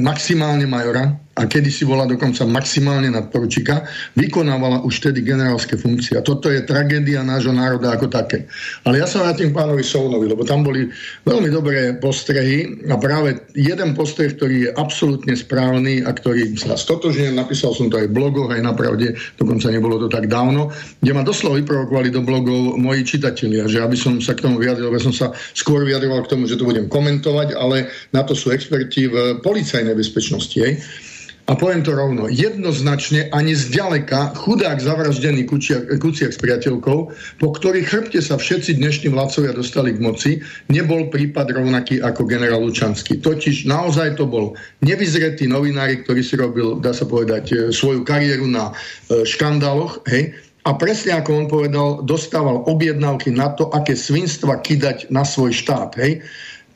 maximálne 0.01 0.65
majora, 0.65 1.17
a 1.37 1.45
kedy 1.45 1.69
si 1.69 1.85
bola 1.85 2.09
dokonca 2.09 2.49
maximálne 2.49 3.13
nadporučíka, 3.13 3.85
vykonávala 4.17 4.81
už 4.81 5.09
tedy 5.09 5.21
generálske 5.21 5.77
funkcie. 5.77 6.17
A 6.17 6.25
toto 6.25 6.49
je 6.49 6.65
tragédia 6.65 7.21
nášho 7.21 7.53
národa 7.53 7.93
ako 7.93 8.09
také. 8.09 8.49
Ale 8.89 8.97
ja 8.97 9.05
sa 9.05 9.21
vrátim 9.21 9.53
pánovi 9.53 9.85
Sounovi, 9.85 10.25
lebo 10.25 10.41
tam 10.41 10.65
boli 10.65 10.89
veľmi 11.29 11.49
dobré 11.53 11.93
postrehy 12.01 12.89
a 12.89 12.97
práve 12.97 13.37
jeden 13.53 13.93
postreh, 13.93 14.33
ktorý 14.33 14.55
je 14.65 14.69
absolútne 14.73 15.37
správny 15.37 16.01
a 16.01 16.09
ktorý 16.09 16.57
sa 16.57 16.73
stotožne 16.73 17.29
napísal 17.37 17.77
som 17.77 17.93
to 17.93 18.01
aj 18.01 18.09
v 18.09 18.17
blogoch, 18.17 18.49
aj 18.49 18.65
na 18.65 18.73
pravde, 18.73 19.13
dokonca 19.37 19.69
nebolo 19.69 20.01
to 20.01 20.09
tak 20.09 20.25
dávno, 20.25 20.73
kde 21.05 21.11
ma 21.13 21.21
doslova 21.21 21.61
vyprovokovali 21.61 22.09
do 22.09 22.25
blogov 22.25 22.81
moji 22.81 23.05
čitatelia, 23.05 23.69
že 23.69 23.85
aby 23.85 23.93
som 23.93 24.17
sa 24.17 24.33
k 24.33 24.41
tomu 24.41 24.57
vyjadril, 24.57 24.89
aby 24.89 25.01
som 25.01 25.13
sa 25.13 25.29
skôr 25.53 25.85
vyjadroval 25.85 26.25
k 26.25 26.33
tomu, 26.33 26.49
že 26.49 26.57
to 26.57 26.65
budem 26.65 26.89
komentovať, 26.89 27.53
ale 27.53 27.85
na 28.11 28.21
to 28.23 28.35
sú 28.35 28.51
experti 28.51 29.07
v 29.07 29.41
policajnej 29.43 29.95
bezpečnosti. 29.95 30.57
Hej. 30.57 30.83
A 31.47 31.55
poviem 31.55 31.79
to 31.79 31.95
rovno, 31.95 32.27
jednoznačne 32.27 33.31
ani 33.31 33.55
zďaleka 33.55 34.35
chudák 34.35 34.83
zavraždený 34.83 35.47
Kuciak, 35.47 35.87
Kuciak 35.95 36.35
s 36.35 36.39
priateľkou, 36.43 36.99
po 37.39 37.47
ktorých 37.55 37.87
chrbte 37.87 38.19
sa 38.19 38.35
všetci 38.35 38.75
dnešní 38.75 39.15
vládcovia 39.15 39.55
dostali 39.55 39.95
k 39.95 40.03
moci, 40.03 40.31
nebol 40.67 41.07
prípad 41.07 41.55
rovnaký 41.55 42.03
ako 42.03 42.27
generál 42.27 42.67
Lučanský. 42.67 43.23
Totiž 43.23 43.63
naozaj 43.63 44.19
to 44.19 44.27
bol 44.27 44.59
nevyzretý 44.83 45.47
novinári, 45.47 46.03
ktorý 46.03 46.19
si 46.19 46.35
robil, 46.35 46.83
dá 46.83 46.91
sa 46.91 47.07
povedať, 47.07 47.43
e, 47.55 47.55
svoju 47.71 48.03
kariéru 48.03 48.43
na 48.43 48.75
e, 49.07 49.23
škandáloch, 49.23 50.03
hej, 50.11 50.35
a 50.67 50.75
presne 50.75 51.15
ako 51.15 51.31
on 51.31 51.47
povedal, 51.47 51.87
dostával 52.03 52.67
objednávky 52.67 53.31
na 53.31 53.55
to, 53.55 53.71
aké 53.71 53.95
svinstva 53.95 54.59
kydať 54.59 55.07
na 55.07 55.23
svoj 55.23 55.55
štát. 55.55 55.95
Hej 55.95 56.27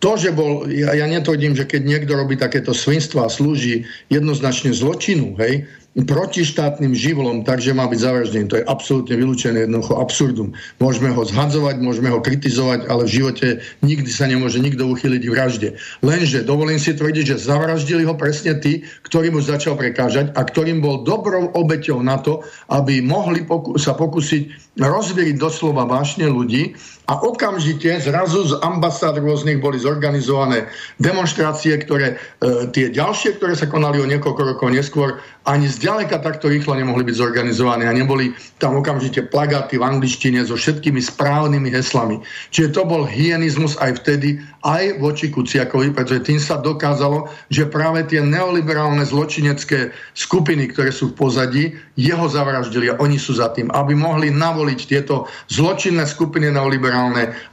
to, 0.01 0.17
že 0.17 0.33
bol, 0.33 0.65
ja, 0.65 0.97
ja 0.97 1.05
netvrdím, 1.05 1.53
že 1.53 1.69
keď 1.69 1.81
niekto 1.85 2.17
robí 2.17 2.33
takéto 2.33 2.73
svinstvo 2.73 3.21
a 3.21 3.29
slúži 3.29 3.85
jednoznačne 4.09 4.73
zločinu, 4.73 5.37
hej, 5.37 5.69
protištátnym 5.91 6.95
živlom, 6.95 7.43
takže 7.43 7.75
má 7.75 7.83
byť 7.83 7.99
zavraždený. 7.99 8.45
To 8.47 8.59
je 8.63 8.69
absolútne 8.71 9.11
vylúčené, 9.11 9.67
jednoducho 9.67 9.99
absurdum. 9.99 10.55
Môžeme 10.79 11.11
ho 11.11 11.19
zhadzovať, 11.27 11.83
môžeme 11.83 12.07
ho 12.07 12.23
kritizovať, 12.23 12.87
ale 12.87 13.03
v 13.03 13.13
živote 13.19 13.47
nikdy 13.83 14.07
sa 14.07 14.31
nemôže 14.31 14.63
nikto 14.63 14.87
uchyliť 14.87 15.23
vražde. 15.27 15.75
Lenže 15.99 16.47
dovolím 16.47 16.79
si 16.79 16.95
tvrdiť, 16.95 17.35
že 17.35 17.43
zavraždili 17.43 18.07
ho 18.07 18.15
presne 18.15 18.55
tí, 18.63 18.87
ktorým 19.03 19.35
už 19.35 19.51
začal 19.51 19.75
prekážať 19.75 20.31
a 20.39 20.47
ktorým 20.47 20.79
bol 20.79 21.03
dobrou 21.03 21.51
obeťou 21.51 21.99
na 21.99 22.23
to, 22.23 22.39
aby 22.71 23.03
mohli 23.03 23.43
poku- 23.43 23.75
sa 23.75 23.91
pokúsiť 23.91 24.71
rozvieriť 24.79 25.35
doslova 25.35 25.83
vášne 25.83 26.31
ľudí 26.31 26.71
a 27.11 27.19
okamžite 27.27 27.91
zrazu 27.99 28.47
z 28.47 28.55
ambasád 28.63 29.19
rôznych 29.19 29.59
boli 29.59 29.75
zorganizované 29.75 30.71
demonstrácie, 30.95 31.75
ktoré 31.83 32.15
e, 32.15 32.71
tie 32.71 32.87
ďalšie, 32.87 33.35
ktoré 33.35 33.51
sa 33.51 33.67
konali 33.67 33.99
o 33.99 34.07
niekoľko 34.07 34.55
rokov 34.55 34.71
neskôr, 34.71 35.19
ani 35.43 35.67
zďaleka 35.67 36.23
takto 36.23 36.47
rýchlo 36.47 36.71
nemohli 36.71 37.03
byť 37.03 37.15
zorganizované 37.19 37.89
a 37.89 37.97
neboli 37.97 38.31
tam 38.63 38.79
okamžite 38.79 39.27
plagáty 39.27 39.75
v 39.75 39.83
angličtine 39.83 40.39
so 40.47 40.55
všetkými 40.55 41.03
správnymi 41.03 41.67
heslami. 41.73 42.23
Čiže 42.55 42.79
to 42.79 42.87
bol 42.87 43.03
hyenizmus 43.03 43.75
aj 43.83 44.05
vtedy, 44.05 44.39
aj 44.63 45.01
voči 45.01 45.33
Kuciakovi, 45.33 45.91
pretože 45.91 46.23
tým 46.23 46.37
sa 46.37 46.61
dokázalo, 46.61 47.25
že 47.49 47.65
práve 47.65 48.05
tie 48.05 48.21
neoliberálne 48.21 49.01
zločinecké 49.01 49.91
skupiny, 50.13 50.69
ktoré 50.71 50.93
sú 50.93 51.11
v 51.11 51.27
pozadí, 51.27 51.63
jeho 51.97 52.29
zavraždili 52.29 52.93
a 52.93 52.99
oni 53.01 53.17
sú 53.17 53.41
za 53.41 53.49
tým, 53.49 53.73
aby 53.73 53.97
mohli 53.97 54.29
navoliť 54.29 54.79
tieto 54.85 55.25
zločinné 55.49 56.05
skupiny 56.05 56.53
neoliberálne 56.53 57.00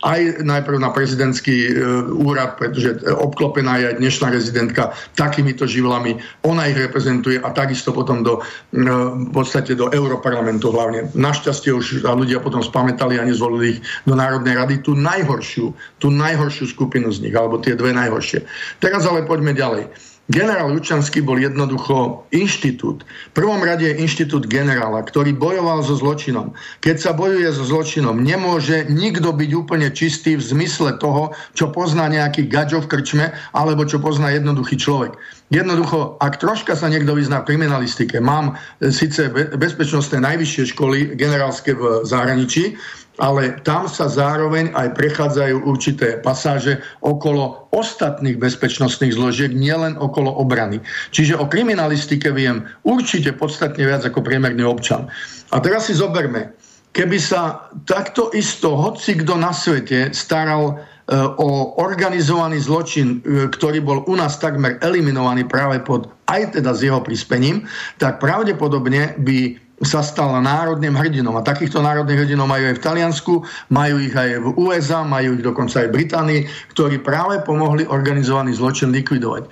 aj 0.05 0.21
najprv 0.45 0.79
na 0.83 0.91
prezidentský 0.93 1.57
e, 1.69 1.73
úrad, 2.13 2.61
pretože 2.61 3.01
obklopená 3.09 3.79
je 3.81 3.85
aj 3.95 3.97
dnešná 4.03 4.27
rezidentka 4.35 4.93
takýmito 5.17 5.65
živlami, 5.65 6.19
ona 6.45 6.69
ich 6.69 6.77
reprezentuje 6.77 7.41
a 7.41 7.49
takisto 7.55 7.95
potom 7.95 8.21
do, 8.27 8.43
e, 8.75 8.85
v 9.15 9.31
podstate 9.33 9.73
do 9.79 9.89
Európarlamentu 9.89 10.69
hlavne. 10.75 11.09
Našťastie 11.15 11.73
už 11.73 12.05
ľudia 12.05 12.43
potom 12.43 12.61
spamätali 12.61 13.17
a 13.17 13.25
nezvolili 13.25 13.79
ich 13.79 13.81
do 14.05 14.19
Národnej 14.19 14.59
rady 14.59 14.75
tú 14.85 14.93
najhoršiu, 14.99 15.73
tú 16.03 16.13
najhoršiu 16.13 16.69
skupinu 16.69 17.09
z 17.15 17.25
nich, 17.25 17.35
alebo 17.35 17.63
tie 17.63 17.79
dve 17.79 17.95
najhoršie. 17.95 18.45
Teraz 18.83 19.07
ale 19.07 19.25
poďme 19.25 19.55
ďalej. 19.55 19.87
Generál 20.29 20.77
Lučanský 20.77 21.25
bol 21.25 21.41
jednoducho 21.41 22.29
inštitút. 22.37 23.01
V 23.01 23.33
prvom 23.33 23.65
rade 23.65 23.89
je 23.89 23.97
inštitút 23.97 24.45
generála, 24.45 25.01
ktorý 25.01 25.33
bojoval 25.33 25.81
so 25.81 25.97
zločinom. 25.97 26.53
Keď 26.85 26.97
sa 27.01 27.17
bojuje 27.17 27.49
so 27.49 27.65
zločinom, 27.65 28.21
nemôže 28.21 28.85
nikto 28.93 29.33
byť 29.33 29.51
úplne 29.57 29.89
čistý 29.89 30.37
v 30.37 30.45
zmysle 30.45 31.01
toho, 31.01 31.33
čo 31.57 31.73
pozná 31.73 32.13
nejaký 32.13 32.45
gaďo 32.45 32.85
v 32.85 32.91
krčme, 32.93 33.27
alebo 33.57 33.89
čo 33.89 34.05
pozná 34.05 34.29
jednoduchý 34.37 34.77
človek. 34.77 35.17
Jednoducho, 35.49 36.21
ak 36.21 36.37
troška 36.45 36.77
sa 36.77 36.93
niekto 36.93 37.17
vyzná 37.17 37.41
v 37.41 37.57
kriminalistike, 37.57 38.21
mám 38.21 38.53
e, 38.85 38.93
síce 38.93 39.33
bezpečnostné 39.33 40.21
najvyššie 40.21 40.77
školy 40.77 41.17
generálske 41.17 41.73
v 41.73 42.05
zahraničí, 42.05 42.77
ale 43.19 43.59
tam 43.67 43.91
sa 43.91 44.07
zároveň 44.07 44.71
aj 44.79 44.95
prechádzajú 44.95 45.67
určité 45.67 46.23
pasáže 46.23 46.79
okolo 47.03 47.69
ostatných 47.75 48.39
bezpečnostných 48.39 49.15
zložiek, 49.15 49.51
nielen 49.51 49.99
okolo 49.99 50.31
obrany. 50.39 50.79
Čiže 51.11 51.37
o 51.37 51.51
kriminalistike 51.51 52.31
viem 52.31 52.65
určite 52.87 53.35
podstatne 53.35 53.83
viac 53.83 54.07
ako 54.07 54.23
priemerný 54.23 54.63
občan. 54.63 55.11
A 55.51 55.59
teraz 55.59 55.91
si 55.91 55.99
zoberme, 55.99 56.55
keby 56.95 57.19
sa 57.19 57.69
takto 57.85 58.31
isto 58.33 58.79
hoci 58.79 59.19
kto 59.19 59.35
na 59.35 59.51
svete 59.51 60.15
staral 60.15 60.73
e, 60.73 60.75
o 61.19 61.79
organizovaný 61.83 62.63
zločin, 62.63 63.19
e, 63.23 63.51
ktorý 63.51 63.83
bol 63.83 63.99
u 64.07 64.15
nás 64.15 64.39
takmer 64.39 64.79
eliminovaný 64.79 65.45
práve 65.45 65.83
pod 65.83 66.15
aj 66.31 66.61
teda 66.61 66.77
s 66.77 66.85
jeho 66.85 67.01
prispením, 67.01 67.65
tak 67.97 68.21
pravdepodobne 68.21 69.17
by 69.25 69.68
sa 69.87 70.03
stal 70.03 70.35
národným 70.43 70.95
hrdinom. 70.95 71.39
A 71.39 71.47
takýchto 71.47 71.79
národných 71.79 72.27
hrdinov 72.27 72.51
majú 72.51 72.65
aj 72.67 72.77
v 72.79 72.85
Taliansku, 72.85 73.35
majú 73.71 73.97
ich 74.03 74.15
aj 74.15 74.43
v 74.43 74.47
USA, 74.59 75.07
majú 75.07 75.39
ich 75.39 75.45
dokonca 75.47 75.87
aj 75.87 75.89
v 75.91 75.97
Británii, 76.03 76.41
ktorí 76.75 76.99
práve 77.03 77.39
pomohli 77.47 77.87
organizovaný 77.87 78.59
zločin 78.59 78.91
likvidovať. 78.91 79.47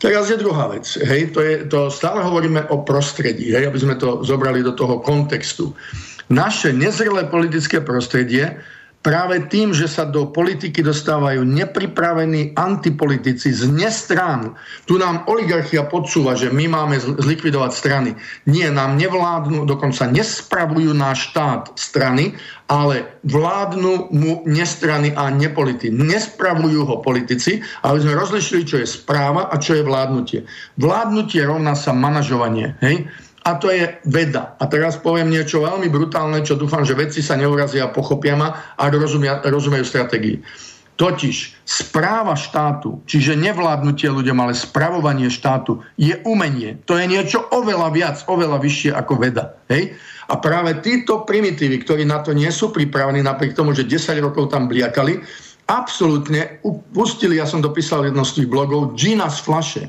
Teraz 0.00 0.32
je 0.32 0.40
druhá 0.40 0.72
vec. 0.72 0.88
Hej, 1.04 1.36
to, 1.36 1.44
je, 1.44 1.68
to 1.68 1.92
stále 1.92 2.24
hovoríme 2.24 2.64
o 2.72 2.82
prostredí, 2.82 3.52
hej, 3.52 3.68
aby 3.68 3.78
sme 3.78 3.94
to 4.00 4.24
zobrali 4.24 4.64
do 4.64 4.72
toho 4.72 4.96
kontextu. 5.04 5.76
Naše 6.32 6.72
nezrelé 6.72 7.28
politické 7.28 7.84
prostredie 7.84 8.56
práve 9.00 9.48
tým, 9.48 9.72
že 9.72 9.88
sa 9.88 10.04
do 10.04 10.28
politiky 10.28 10.84
dostávajú 10.84 11.40
nepripravení 11.44 12.52
antipolitici 12.52 13.48
z 13.48 13.68
nestrán. 13.72 14.56
Tu 14.84 15.00
nám 15.00 15.24
oligarchia 15.24 15.88
podsúva, 15.88 16.36
že 16.36 16.52
my 16.52 16.68
máme 16.68 17.00
zlikvidovať 17.00 17.70
strany. 17.72 18.10
Nie, 18.44 18.68
nám 18.68 19.00
nevládnu, 19.00 19.64
dokonca 19.64 20.04
nespravujú 20.08 20.92
náš 20.92 21.32
štát 21.32 21.80
strany, 21.80 22.36
ale 22.68 23.18
vládnu 23.26 24.12
mu 24.12 24.44
nestrany 24.46 25.16
a 25.16 25.32
nepolitici. 25.32 25.90
Nespravujú 25.90 26.86
ho 26.86 26.96
politici, 27.00 27.64
aby 27.82 27.98
sme 27.98 28.20
rozlišili, 28.20 28.62
čo 28.68 28.76
je 28.78 28.86
správa 28.86 29.48
a 29.48 29.56
čo 29.56 29.80
je 29.80 29.82
vládnutie. 29.82 30.44
Vládnutie 30.76 31.40
rovná 31.42 31.72
sa 31.72 31.96
manažovanie. 31.96 32.76
Hej? 32.84 33.08
A 33.40 33.56
to 33.56 33.72
je 33.72 33.88
veda. 34.04 34.56
A 34.60 34.68
teraz 34.68 35.00
poviem 35.00 35.32
niečo 35.32 35.64
veľmi 35.64 35.88
brutálne, 35.88 36.44
čo 36.44 36.60
dúfam, 36.60 36.84
že 36.84 36.92
vedci 36.92 37.24
sa 37.24 37.40
neurazia 37.40 37.88
pochopia 37.88 38.36
ma 38.36 38.76
a 38.76 38.82
rozumia, 38.92 39.40
rozumejú 39.40 39.84
stratégii. 39.84 40.44
Totiž 41.00 41.64
správa 41.64 42.36
štátu, 42.36 43.00
čiže 43.08 43.32
nevládnutie 43.32 44.12
ľuďom, 44.12 44.36
ale 44.44 44.52
spravovanie 44.52 45.32
štátu 45.32 45.80
je 45.96 46.12
umenie. 46.28 46.76
To 46.84 47.00
je 47.00 47.08
niečo 47.08 47.40
oveľa 47.48 47.88
viac, 47.88 48.16
oveľa 48.28 48.60
vyššie 48.60 48.92
ako 48.92 49.12
veda. 49.16 49.56
Hej? 49.72 49.96
A 50.28 50.36
práve 50.36 50.76
títo 50.84 51.24
primitívy, 51.24 51.80
ktorí 51.80 52.04
na 52.04 52.20
to 52.20 52.36
nie 52.36 52.52
sú 52.52 52.68
pripravení, 52.68 53.24
napriek 53.24 53.56
tomu, 53.56 53.72
že 53.72 53.88
10 53.88 54.20
rokov 54.20 54.52
tam 54.52 54.68
bliakali, 54.68 55.24
absolútne 55.70 56.58
pustili, 56.90 57.38
ja 57.38 57.46
som 57.46 57.62
dopísal 57.62 58.02
jedno 58.02 58.26
z 58.26 58.42
tých 58.42 58.48
blogov, 58.50 58.98
džina 58.98 59.30
z 59.30 59.38
flaše. 59.46 59.84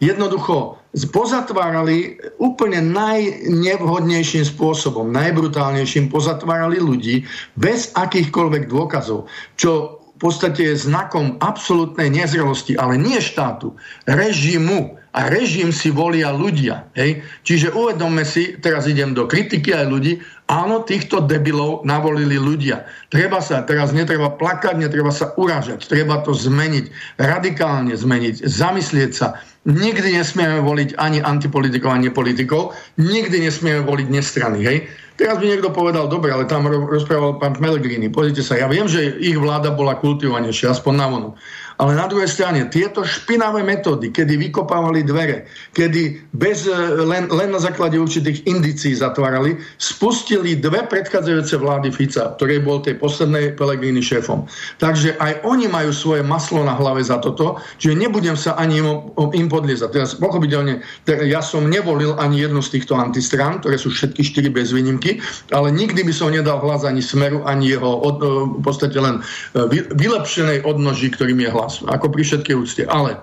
Jednoducho 0.00 0.80
pozatvárali 1.12 2.16
úplne 2.40 2.80
najnevhodnejším 2.80 4.48
spôsobom, 4.48 5.12
najbrutálnejším, 5.12 6.08
pozatvárali 6.08 6.80
ľudí 6.80 7.28
bez 7.60 7.92
akýchkoľvek 7.92 8.72
dôkazov, 8.72 9.28
čo 9.60 10.00
v 10.16 10.18
podstate 10.24 10.72
je 10.72 10.80
znakom 10.88 11.36
absolútnej 11.44 12.08
nezrelosti, 12.08 12.80
ale 12.80 12.96
nie 12.96 13.20
štátu, 13.20 13.76
režimu. 14.08 14.96
A 15.16 15.32
režim 15.32 15.72
si 15.72 15.88
volia 15.88 16.28
ľudia. 16.28 16.84
Hej? 16.92 17.24
Čiže 17.40 17.72
uvedomme 17.72 18.20
si, 18.20 18.60
teraz 18.60 18.84
idem 18.84 19.16
do 19.16 19.24
kritiky 19.24 19.72
aj 19.72 19.88
ľudí, 19.88 20.20
áno, 20.52 20.84
týchto 20.84 21.24
debilov 21.24 21.88
navolili 21.88 22.36
ľudia. 22.36 22.84
Treba 23.08 23.40
sa, 23.40 23.64
teraz 23.64 23.96
netreba 23.96 24.28
plakať, 24.28 24.76
netreba 24.76 25.08
sa 25.08 25.32
uražať, 25.40 25.88
treba 25.88 26.20
to 26.20 26.36
zmeniť, 26.36 27.16
radikálne 27.16 27.96
zmeniť, 27.96 28.44
zamyslieť 28.44 29.12
sa, 29.16 29.40
Nikdy 29.66 30.14
nesmieme 30.14 30.62
voliť 30.62 30.94
ani 30.94 31.18
antipolitikov, 31.18 31.90
ani 31.90 32.06
politikov. 32.06 32.78
Nikdy 33.02 33.50
nesmieme 33.50 33.82
voliť 33.82 34.06
nestrany. 34.14 34.62
Hej? 34.62 34.86
Teraz 35.18 35.42
by 35.42 35.48
niekto 35.50 35.74
povedal, 35.74 36.06
dobre, 36.06 36.30
ale 36.30 36.46
tam 36.46 36.70
rozprával 36.70 37.42
pán 37.42 37.58
Pellegrini. 37.58 38.06
Pozrite 38.06 38.46
sa, 38.46 38.54
ja 38.54 38.70
viem, 38.70 38.86
že 38.86 39.18
ich 39.18 39.34
vláda 39.34 39.74
bola 39.74 39.98
kultivovanejšia, 39.98 40.70
aspoň 40.70 40.94
na 40.94 41.06
vonu. 41.10 41.28
Ale 41.76 41.92
na 41.92 42.08
druhej 42.08 42.28
strane, 42.28 42.64
tieto 42.72 43.04
špinavé 43.04 43.60
metódy, 43.60 44.08
kedy 44.08 44.40
vykopávali 44.48 45.04
dvere, 45.04 45.44
kedy 45.76 46.24
bez, 46.32 46.64
e, 46.64 46.72
len, 47.04 47.28
len 47.28 47.52
na 47.52 47.60
základe 47.60 48.00
určitých 48.00 48.48
indicií 48.48 48.96
zatvárali, 48.96 49.60
spustili 49.76 50.56
dve 50.56 50.88
predchádzajúce 50.88 51.60
vlády 51.60 51.92
Fica, 51.92 52.32
ktorý 52.40 52.64
bol 52.64 52.80
tej 52.80 52.96
poslednej 52.96 53.52
Pelegrini 53.60 54.00
šéfom. 54.00 54.48
Takže 54.80 55.20
aj 55.20 55.44
oni 55.44 55.68
majú 55.68 55.92
svoje 55.92 56.24
maslo 56.24 56.64
na 56.64 56.72
hlave 56.72 57.04
za 57.04 57.20
toto, 57.20 57.60
čiže 57.76 57.92
nebudem 57.92 58.40
sa 58.40 58.56
ani 58.56 58.80
im, 58.80 59.12
im 59.36 59.48
podliezať. 59.52 59.88
Teraz 59.92 60.16
pochopiteľne, 60.16 60.80
ja 61.28 61.44
som 61.44 61.68
nevolil 61.68 62.16
ani 62.16 62.40
jednu 62.40 62.64
z 62.64 62.80
týchto 62.80 62.96
antistrán, 62.96 63.60
ktoré 63.60 63.76
sú 63.76 63.92
všetky 63.92 64.24
štyri 64.24 64.48
bez 64.48 64.72
výnimky, 64.72 65.20
ale 65.52 65.68
nikdy 65.68 66.08
by 66.08 66.12
som 66.12 66.32
nedal 66.32 66.56
hlas 66.64 66.88
ani 66.88 67.04
Smeru, 67.04 67.44
ani 67.44 67.76
jeho 67.76 68.00
od, 68.00 68.16
e, 68.24 68.26
v 68.56 68.62
podstate 68.64 68.96
len 68.96 69.20
e, 69.20 69.84
vylepšenej 69.92 70.64
odnoží, 70.64 71.12
ktorým 71.12 71.44
je 71.44 71.52
hlas 71.52 71.65
hlas, 71.66 71.82
ako 71.82 72.14
pri 72.14 72.22
všetkej 72.22 72.54
úcte. 72.54 72.82
Ale 72.86 73.18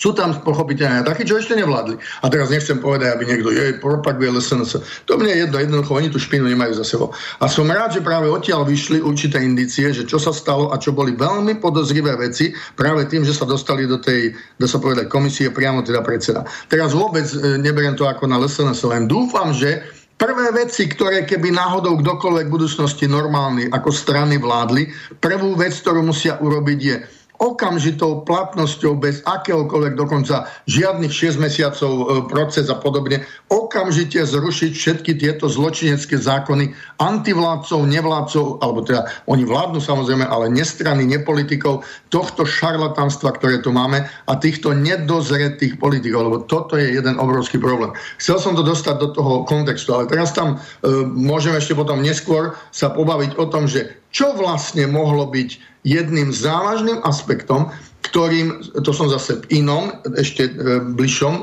sú 0.00 0.16
tam 0.16 0.32
pochopiteľne 0.32 1.04
takí, 1.04 1.28
čo 1.28 1.36
ešte 1.36 1.52
nevládli. 1.60 2.00
A 2.24 2.32
teraz 2.32 2.48
nechcem 2.48 2.80
povedať, 2.80 3.12
aby 3.12 3.24
niekto 3.28 3.52
je 3.52 3.76
propaguje 3.76 4.32
SNS. 4.32 5.04
To 5.04 5.20
mne 5.20 5.28
je 5.28 5.44
jedno, 5.44 5.60
jednoducho, 5.60 5.92
oni 5.92 6.08
tú 6.08 6.16
špinu 6.16 6.48
nemajú 6.48 6.72
za 6.80 6.88
sebou. 6.88 7.12
A 7.36 7.44
som 7.52 7.68
rád, 7.68 7.92
že 7.92 8.00
práve 8.00 8.32
odtiaľ 8.32 8.64
vyšli 8.64 9.04
určité 9.04 9.44
indície, 9.44 9.92
že 9.92 10.08
čo 10.08 10.16
sa 10.16 10.32
stalo 10.32 10.72
a 10.72 10.80
čo 10.80 10.96
boli 10.96 11.12
veľmi 11.12 11.60
podozrivé 11.60 12.16
veci 12.16 12.56
práve 12.80 13.12
tým, 13.12 13.28
že 13.28 13.36
sa 13.36 13.44
dostali 13.44 13.84
do 13.84 14.00
tej, 14.00 14.32
da 14.56 14.64
sa 14.64 14.80
povedať, 14.80 15.04
komisie 15.12 15.52
priamo 15.52 15.84
teda 15.84 16.00
predseda. 16.00 16.48
Teraz 16.72 16.96
vôbec 16.96 17.28
e, 17.36 17.60
neberiem 17.60 17.92
to 17.92 18.08
ako 18.08 18.24
na 18.24 18.40
SNS, 18.40 18.88
len 18.88 19.04
dúfam, 19.04 19.52
že 19.52 19.84
Prvé 20.20 20.52
veci, 20.52 20.84
ktoré 20.84 21.24
keby 21.24 21.48
náhodou 21.48 21.96
kdokoľvek 21.96 22.52
v 22.52 22.54
budúcnosti 22.60 23.08
normálny 23.08 23.72
ako 23.72 23.88
strany 23.88 24.36
vládli, 24.36 24.92
prvú 25.16 25.56
vec, 25.56 25.72
ktorú 25.80 26.04
musia 26.04 26.36
urobiť 26.36 26.80
je 26.84 26.96
okamžitou 27.40 28.28
platnosťou 28.28 29.00
bez 29.00 29.24
akéhokoľvek 29.24 29.96
dokonca 29.96 30.44
žiadnych 30.68 31.08
6 31.08 31.40
mesiacov 31.40 31.90
e, 31.90 32.04
proces 32.28 32.68
a 32.68 32.76
podobne, 32.76 33.24
okamžite 33.48 34.20
zrušiť 34.20 34.72
všetky 34.76 35.16
tieto 35.16 35.48
zločinecké 35.48 36.20
zákony 36.20 36.76
antivládcov, 37.00 37.80
nevládcov, 37.88 38.60
alebo 38.60 38.84
teda 38.84 39.08
oni 39.24 39.48
vládnu 39.48 39.80
samozrejme, 39.80 40.28
ale 40.28 40.52
nestrany, 40.52 41.08
nepolitikov, 41.08 41.80
tohto 42.12 42.44
šarlatanstva, 42.44 43.32
ktoré 43.40 43.64
tu 43.64 43.72
máme 43.72 44.04
a 44.04 44.32
týchto 44.36 44.76
nedozretých 44.76 45.80
politikov, 45.80 46.28
lebo 46.28 46.38
toto 46.44 46.76
je 46.76 46.92
jeden 46.92 47.16
obrovský 47.16 47.56
problém. 47.56 47.96
Chcel 48.20 48.36
som 48.36 48.52
to 48.52 48.60
dostať 48.60 49.00
do 49.00 49.08
toho 49.16 49.48
kontextu, 49.48 49.96
ale 49.96 50.12
teraz 50.12 50.36
tam 50.36 50.60
e, 50.84 50.88
môžeme 51.08 51.56
ešte 51.56 51.72
potom 51.72 52.04
neskôr 52.04 52.52
sa 52.68 52.92
pobaviť 52.92 53.40
o 53.40 53.48
tom, 53.48 53.64
že 53.64 53.96
čo 54.10 54.34
vlastne 54.34 54.90
mohlo 54.90 55.30
byť 55.30 55.69
jedným 55.84 56.32
závažným 56.32 57.00
aspektom, 57.04 57.72
ktorým, 58.00 58.64
to 58.82 58.90
som 58.90 59.06
zase 59.12 59.44
v 59.44 59.62
inom, 59.62 59.92
ešte 60.18 60.48
e, 60.48 60.52
bližšom 60.82 61.34
e, 61.36 61.42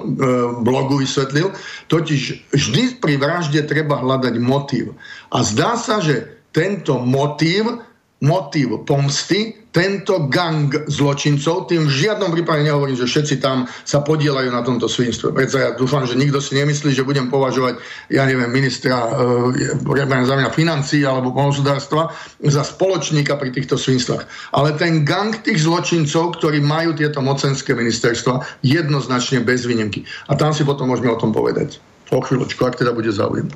blogu 0.66 1.00
vysvetlil, 1.00 1.54
totiž 1.88 2.52
vždy 2.52 3.00
pri 3.00 3.16
vražde 3.22 3.62
treba 3.64 4.02
hľadať 4.02 4.36
motív. 4.42 4.98
A 5.32 5.46
zdá 5.46 5.78
sa, 5.80 6.02
že 6.04 6.28
tento 6.52 6.98
motív 7.00 7.82
motív 8.22 8.82
pomsty, 8.82 9.54
tento 9.70 10.26
gang 10.26 10.74
zločincov, 10.90 11.70
tým 11.70 11.86
v 11.86 11.94
žiadnom 12.02 12.34
prípade 12.34 12.66
nehovorím, 12.66 12.98
že 12.98 13.06
všetci 13.06 13.38
tam 13.38 13.70
sa 13.86 14.02
podielajú 14.02 14.50
na 14.50 14.66
tomto 14.66 14.90
svinstve. 14.90 15.30
Preto 15.38 15.62
ja 15.62 15.78
dúfam, 15.78 16.02
že 16.02 16.18
nikto 16.18 16.42
si 16.42 16.58
nemyslí, 16.58 16.98
že 16.98 17.06
budem 17.06 17.30
považovať, 17.30 17.78
ja 18.10 18.26
neviem, 18.26 18.50
ministra 18.50 19.06
e, 19.06 20.26
za 20.26 20.34
mňa 20.34 20.50
financí 20.50 21.06
alebo 21.06 21.30
hospodárstva 21.30 22.10
za 22.42 22.66
spoločníka 22.66 23.38
pri 23.38 23.54
týchto 23.54 23.78
svinstvách. 23.78 24.26
Ale 24.58 24.74
ten 24.82 25.06
gang 25.06 25.38
tých 25.46 25.62
zločincov, 25.70 26.42
ktorí 26.42 26.58
majú 26.58 26.98
tieto 26.98 27.22
mocenské 27.22 27.78
ministerstva, 27.78 28.66
jednoznačne 28.66 29.46
bez 29.46 29.70
výnimky. 29.70 30.02
A 30.26 30.34
tam 30.34 30.58
si 30.58 30.66
potom 30.66 30.90
môžeme 30.90 31.14
o 31.14 31.22
tom 31.22 31.30
povedať 31.30 31.78
o 32.08 32.24
chvíľočku, 32.24 32.64
ak 32.64 32.80
teda 32.80 32.96
bude 32.96 33.12
záujem. 33.12 33.52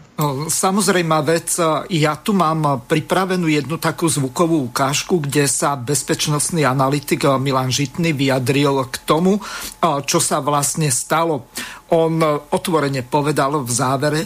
Samozrejme 0.52 1.18
vec, 1.24 1.56
ja 1.88 2.14
tu 2.20 2.36
mám 2.36 2.84
pripravenú 2.84 3.48
jednu 3.48 3.80
takú 3.80 4.12
zvukovú 4.12 4.68
ukážku, 4.68 5.24
kde 5.24 5.48
sa 5.48 5.80
bezpečnostný 5.80 6.68
analytik 6.68 7.24
Milan 7.40 7.72
Žitný 7.72 8.12
vyjadril 8.12 8.92
k 8.92 8.96
tomu, 9.08 9.40
čo 9.82 10.20
sa 10.20 10.44
vlastne 10.44 10.92
stalo. 10.92 11.48
On 11.96 12.20
otvorene 12.52 13.08
povedal 13.08 13.64
v 13.64 13.72
závere, 13.72 14.22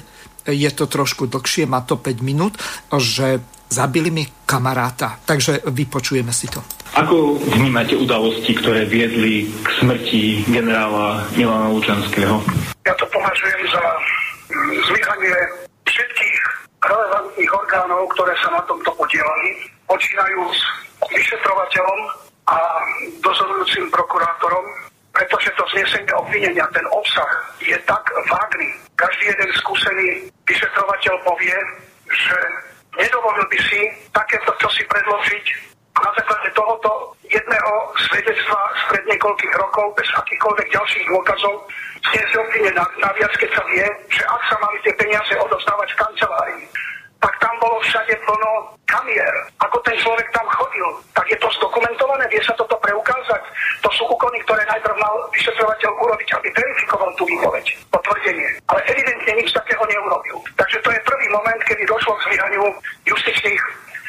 je 0.45 0.69
to 0.73 0.85
trošku 0.89 1.29
dlhšie, 1.29 1.69
má 1.69 1.85
to 1.85 1.97
5 1.97 2.21
minút, 2.25 2.57
že 2.93 3.41
zabili 3.65 4.13
mi 4.13 4.25
kamaráta. 4.45 5.17
Takže 5.25 5.65
vypočujeme 5.69 6.29
si 6.29 6.45
to. 6.49 6.61
Ako 6.95 7.41
vnímate 7.49 7.97
udalosti, 7.97 8.53
ktoré 8.55 8.85
viedli 8.85 9.49
k 9.49 9.67
smrti 9.81 10.45
generála 10.47 11.27
Milana 11.33 11.73
Lučanského? 11.73 12.39
Ja 12.85 12.93
to 13.01 13.05
považujem 13.09 13.65
za 13.73 13.83
zlyhanie 14.85 15.33
všetkých 15.89 16.37
relevantných 16.85 17.49
orgánov, 17.49 18.05
ktoré 18.13 18.37
sa 18.45 18.53
na 18.53 18.61
tomto 18.69 18.93
podielali, 18.93 19.57
počínajú 19.89 20.41
s 20.53 20.61
vyšetrovateľom 21.09 21.99
a 22.45 22.57
dozorujúcim 23.25 23.89
prokurátorom, 23.89 24.65
pretože 25.17 25.49
to 25.57 25.65
znesenie 25.73 26.13
obvinenia, 26.13 26.69
ten 26.77 26.85
obsah 26.93 27.31
je 27.57 27.73
tak 27.89 28.05
vágný. 28.29 28.69
Každý 29.01 29.33
jeden 29.33 29.49
skúsený 29.57 30.29
vyšetrovateľ 30.45 31.13
povie, 31.25 31.57
že 32.05 32.37
nedovolil 33.01 33.49
by 33.49 33.59
si 33.65 33.81
takéto 34.13 34.53
si 34.69 34.85
predložiť 34.85 35.45
na 36.05 36.09
základe 36.21 36.49
tohoto 36.53 37.17
jedného 37.33 37.73
svedectva 38.11 38.59
spred 38.85 39.03
niekoľkých 39.09 39.53
rokov 39.57 39.89
bez 39.97 40.05
akýchkoľvek 40.11 40.67
ďalších 40.69 41.05
dôkazov 41.09 41.55
zniesť 42.11 42.33
obvinenie 42.37 42.73
naviac, 43.01 43.33
keď 43.37 43.49
sa 43.55 43.63
vie, 43.71 43.85
že 44.11 44.23
ak 44.25 44.41
sa 44.49 44.55
mali 44.61 44.77
tie 44.85 44.93
peniaze 44.99 45.33
odostávať 45.39 45.89
v 45.93 45.99
kancelárii, 46.01 46.65
tak 47.23 47.33
tam 47.41 47.55
bolo 47.57 47.81
všade 47.81 48.13
plno 48.21 48.51
kamier. 48.85 49.35
Ako 49.65 49.81
ten 49.81 49.97
človek 49.97 50.27
tam 50.29 50.45
chodil, 50.45 50.87
tak 51.17 51.25
je 51.25 51.37
to 51.41 51.49
zdokumentované, 51.57 52.21
vie 52.29 52.41
sa 52.45 52.53
toto 52.53 52.77
preukázať. 52.77 53.41
To 53.81 53.89
sú 53.97 54.05
úkony, 54.05 54.37
ktoré 54.45 54.61
najprv 54.69 54.93
mal 55.01 55.15
vyšetrovateľ 55.33 55.91
urobiť, 56.05 56.29
aby 56.37 56.47
verifikoval 56.53 57.09
tú 57.17 57.25
výpoveď, 57.25 57.65
potvrdenie. 57.89 58.49
Ale 58.69 58.81
evidentne 58.85 59.31
nič 59.41 59.49
takého 59.57 59.81
neurobil. 59.89 60.37
Takže 60.53 60.77
to 60.85 60.89
je 60.93 61.07
prvý 61.07 61.27
moment, 61.33 61.61
kedy 61.65 61.81
došlo 61.89 62.13
k 62.13 62.25
zlyhaniu 62.29 62.65
justičných 63.09 63.61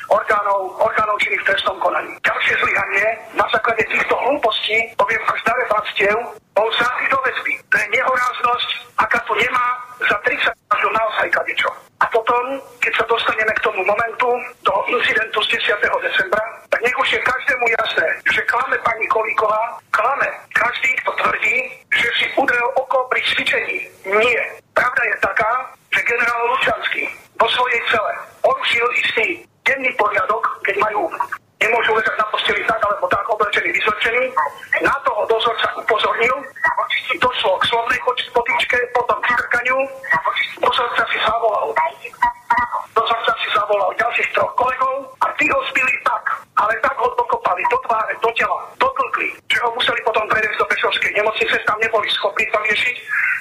orgánov, 0.09 0.75
orgánov 0.79 1.16
činy 1.23 1.37
v 1.42 1.47
trestnom 1.51 1.79
konaní. 1.83 2.12
Ďalšie 2.23 2.55
zlyhanie 2.62 3.07
na 3.35 3.47
základe 3.51 3.83
týchto 3.90 4.14
hlúpostí, 4.14 4.77
poviem 4.99 5.23
až 5.27 5.40
dare 5.42 5.64
bratstiev, 5.71 6.16
bol 6.55 6.69
záhy 6.79 7.07
do 7.11 7.19
väzby. 7.27 7.55
To 7.71 7.77
je 7.77 7.87
nehoráznosť, 7.92 8.69
aká 8.99 9.19
tu 9.27 9.33
nemá 9.37 9.66
za 10.07 10.16
30 10.25 10.51
rokov 10.71 10.92
naozaj 10.95 11.29
kadečo. 11.31 11.71
A 11.97 12.07
potom, 12.12 12.61
keď 12.85 12.92
sa 13.01 13.05
dostaneme 13.09 13.53
k 13.57 13.64
tomu 13.64 13.81
momentu, 13.81 14.29
do 14.62 14.75
incidentu 14.92 15.40
z 15.49 15.57
10. 15.59 15.81
decembra, 15.81 16.45
tak 16.69 16.81
nech 16.85 16.97
už 17.01 17.09
je 17.09 17.21
každému 17.25 17.64
jasné, 17.81 18.07
že 18.31 18.40
klame 18.45 18.77
pani 18.85 19.07
Kolíková, 19.09 19.81
klame 19.90 20.29
každý, 20.53 20.92
kto 21.01 21.11
tvrdí, 21.16 21.57
že 21.97 22.09
si 22.21 22.27
udrel 22.37 22.69
oko 22.77 23.09
pri 23.09 23.21
cvičení. 23.33 23.79
Nie. 24.05 24.42
Pravda 24.77 25.03
je 25.09 25.16
taká, 25.25 25.53
že 25.88 26.05
generál 26.05 26.53
Lučanský 26.53 27.09
vo 27.40 27.49
svojej 27.49 27.81
cele 27.88 28.12
porušil 28.45 28.87
istý 29.01 29.27
denný 29.67 29.91
poriadok, 29.99 30.43
keď 30.63 30.77
majú 30.79 31.11
nemôžu 31.62 31.90
ležať 31.97 32.16
na 32.19 32.27
posteli 32.29 32.62
tak 32.64 32.81
alebo 32.85 33.07
tak 33.09 33.25
oblečení, 33.29 33.71
vyzlečení. 33.73 34.25
Na 34.83 34.95
toho 35.05 35.23
dozorca 35.27 35.66
upozornil, 35.77 36.37
došlo 37.21 37.53
k 37.59 37.64
slovnej 37.69 38.01
potýčke, 38.35 38.77
potom 38.92 39.19
k 39.25 39.33
strkaniu, 39.33 39.79
dozorca 40.61 41.03
si 41.09 41.19
zavolal 41.25 41.73
dozorca 42.95 43.33
si 43.42 43.49
zavolal 43.53 43.90
ďalších 44.01 44.29
troch 44.33 44.53
kolegov 44.57 45.05
a 45.21 45.27
tí 45.37 45.47
ho 45.51 45.61
zbili 45.73 45.95
tak, 46.07 46.25
ale 46.57 46.73
tak 46.81 46.97
ho 46.97 47.09
dokopali 47.19 47.62
do 47.69 47.79
tváre, 47.85 48.14
do 48.23 48.31
tela, 48.33 48.59
dotlkli, 48.81 49.29
že 49.51 49.59
ho 49.61 49.71
museli 49.75 50.01
potom 50.07 50.25
previesť 50.31 50.59
do 50.59 50.66
Pešovskej 50.71 51.12
nemocnice, 51.14 51.57
tam 51.66 51.79
neboli 51.83 52.09
schopní 52.11 52.47
to 52.49 52.59
riešiť, 52.62 52.97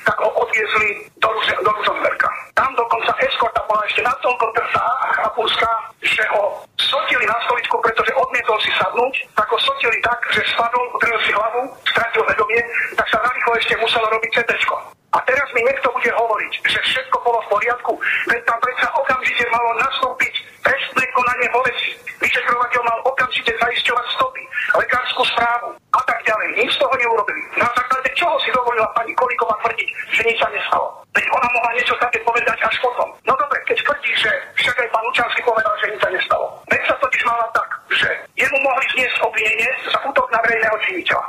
tak 0.06 0.18
ho 0.22 0.30
odviezli 0.38 0.90
do, 1.18 1.30
Ruze, 1.34 1.54
do 1.66 1.72
Ružomberka. 1.72 2.30
Tam 2.54 2.72
dokonca 2.78 3.12
eskorta 3.26 3.62
bola 3.66 3.82
ešte 3.90 4.02
natoľko 4.06 4.46
drzá 4.54 4.86
a 4.86 5.08
chrapúska, 5.18 5.70
že 6.06 6.24
ho 6.30 6.62
sotili 6.78 7.26
na 7.26 7.38
stoličku, 7.48 7.76
pretože 7.82 8.12
odmietol 8.16 8.58
si 8.64 8.72
sadnúť, 8.76 9.14
tak 9.36 9.48
ho 9.52 9.58
sotili 9.60 10.00
tak, 10.02 10.20
že 10.32 10.42
spadol, 10.56 10.86
udrel 10.96 11.20
si 11.24 11.32
hlavu, 11.36 11.62
stratil 11.88 12.24
vedomie, 12.24 12.62
tak 12.96 13.08
sa 13.12 13.20
narýchlo 13.20 13.52
ešte 13.60 13.74
muselo 13.80 14.08
robiť 14.10 14.32
CT. 14.42 14.52
A 15.16 15.20
teraz 15.24 15.48
mi 15.56 15.64
niekto 15.64 15.88
bude 15.96 16.12
hovoriť, 16.12 16.54
že 16.68 16.80
všetko 16.80 17.18
bolo 17.24 17.40
v 17.48 17.52
poriadku, 17.56 17.94
veď 18.28 18.42
tam 18.44 18.60
predsa 18.60 18.88
okamžite 19.00 19.46
malo 19.48 19.72
nastúpiť 19.80 20.34
trestné 20.66 21.04
konanie 21.14 21.48
veci. 21.54 21.90
Vyšetrovateľ 22.18 22.82
mal 22.82 23.00
okamžite 23.06 23.54
zaisťovať 23.54 24.06
stopy, 24.18 24.44
lekárskú 24.82 25.22
správu 25.30 25.78
a 25.78 26.02
tak 26.10 26.20
ďalej. 26.26 26.48
Nič 26.58 26.74
z 26.74 26.80
toho 26.82 26.96
neurobili. 26.98 27.42
Na 27.62 27.70
základe 27.70 28.10
čoho 28.18 28.36
si 28.42 28.50
dovolila 28.50 28.88
pani 28.98 29.14
Koliková 29.14 29.54
tvrdiť, 29.62 29.90
že 30.10 30.22
nič 30.26 30.38
sa 30.42 30.50
nestalo? 30.50 30.90
Veď 31.14 31.26
ona 31.30 31.48
mohla 31.54 31.72
niečo 31.78 31.96
také 32.02 32.18
povedať 32.26 32.58
až 32.66 32.76
potom. 32.82 33.08
No 33.30 33.34
dobre, 33.38 33.62
keď 33.70 33.78
tvrdí, 33.86 34.12
že 34.18 34.32
však 34.58 34.76
aj 34.80 34.90
pán 34.90 35.04
Lučanský 35.06 35.42
povedal, 35.46 35.74
že 35.84 35.92
nič 35.94 36.00
sa 36.02 36.10
nestalo. 36.10 36.46
Veď 36.72 36.82
sa 36.90 36.96
totiž 36.98 37.24
mala 37.30 37.46
tak, 37.54 37.70
že 37.94 38.10
jemu 38.36 38.58
mohli 38.66 38.86
zniesť 38.96 39.18
obvinenie 39.22 39.70
za 39.86 40.00
útok 40.02 40.28
na 40.34 40.40
verejného 40.42 40.78
činiteľa. 40.88 41.26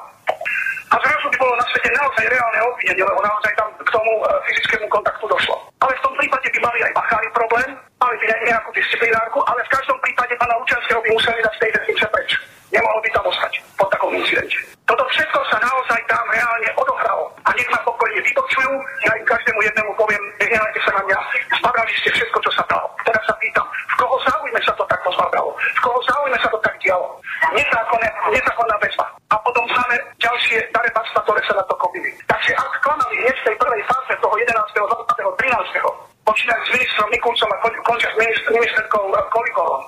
A 0.87 0.97
zrazu 1.03 1.27
by 1.31 1.37
bolo 1.43 1.55
na 1.59 1.67
svete 1.71 1.91
naozaj 1.91 2.25
reálne 2.31 2.61
obvinenie, 2.63 3.03
lebo 3.03 3.21
naozaj 3.23 3.53
tam 3.59 3.69
k 3.75 3.91
tomu 3.91 4.13
e, 4.23 4.23
fyzickému 4.47 4.87
kontaktu 4.87 5.25
došlo. 5.27 5.57
Ale 5.83 5.93
v 5.99 6.05
tom 6.07 6.15
prípade 6.15 6.47
by 6.55 6.59
mali 6.63 6.79
aj 6.87 6.93
bachári 6.95 7.29
problém, 7.35 7.69
mali 7.99 8.17
by 8.23 8.27
nejakú 8.47 8.71
disciplinárku, 8.71 9.39
ale 9.51 9.61
v 9.67 9.73
každom 9.75 9.99
prípade 9.99 10.33
pána 10.39 10.55
Lučanského 10.63 11.01
by 11.03 11.11
museli 11.11 11.41
dať 11.43 11.55
z 11.59 11.61
tej 11.61 11.71
vesnice 11.75 12.07
preč. 12.15 12.31
Nemohol 12.71 13.01
by 13.03 13.11
tam 13.11 13.25
ostať 13.27 13.53
po 13.79 13.85
takom 13.91 14.11
incidente. 14.15 14.59
Toto 14.87 15.03
všetko 15.11 15.39
sa 15.51 15.59
naozaj 15.59 16.01
tam 16.07 16.25
reálne 16.31 16.71
odohralo. 16.79 17.27
A 17.43 17.51
nech 17.59 17.67
ma 17.71 17.81
pokojne 17.83 18.23
vypočujú, 18.23 18.73
ja 19.07 19.13
im 19.19 19.27
každému 19.27 19.59
jednému 19.67 19.91
poviem, 19.99 20.23
nehnevajte 20.39 20.81
sa 20.87 20.93
na 20.95 21.03
mňa, 21.07 21.19
zbabrali 21.59 21.93
ste 21.99 22.11
všetko, 22.15 22.39
čo 22.43 22.51
sa 22.55 22.63
dalo. 22.71 22.87
Teraz 23.03 23.23
sa 23.27 23.35
pýtam, 23.43 23.67
v 23.67 23.95
koho 23.99 24.17
záujme 24.23 24.61
sa 24.63 24.73
to 24.79 24.85
takto 24.87 25.11
zbabralo? 25.15 25.51
V 25.59 25.81
koho 25.83 25.99
záujme 26.07 26.39
sa 26.39 26.49
to 26.51 26.59
tak 26.63 26.75
dialo? 26.79 27.07
Nezákonné, 27.55 28.09
nezákonná 28.31 28.77
väzba. 28.79 29.07
A 29.31 29.37
potom 29.43 29.67
máme 29.71 29.97
ďalšie 30.23 30.59
darebáctva, 30.71 31.19
ktoré 31.27 31.41
sa 31.47 31.55
na 31.59 31.65
to 31.67 31.75
kopili. 31.79 32.11
Takže 32.31 32.53
ak 32.55 32.73
klamali 32.83 33.15
hneď 33.27 33.37
v 33.43 33.47
tej 33.51 33.57
prvej 33.59 33.83
fáze 33.91 34.13
toho 34.23 34.35
11., 34.39 34.55
20., 34.55 35.43
13., 35.43 36.07
počínať 36.27 36.61
s 36.67 36.71
ministrom 36.75 37.09
Mikulcom 37.15 37.51
a 37.55 37.59
končia 37.87 38.11
s 38.11 38.17
minister, 38.19 38.51
ministerkou 38.51 39.05
eh, 39.15 39.23
Kolikovom. 39.31 39.83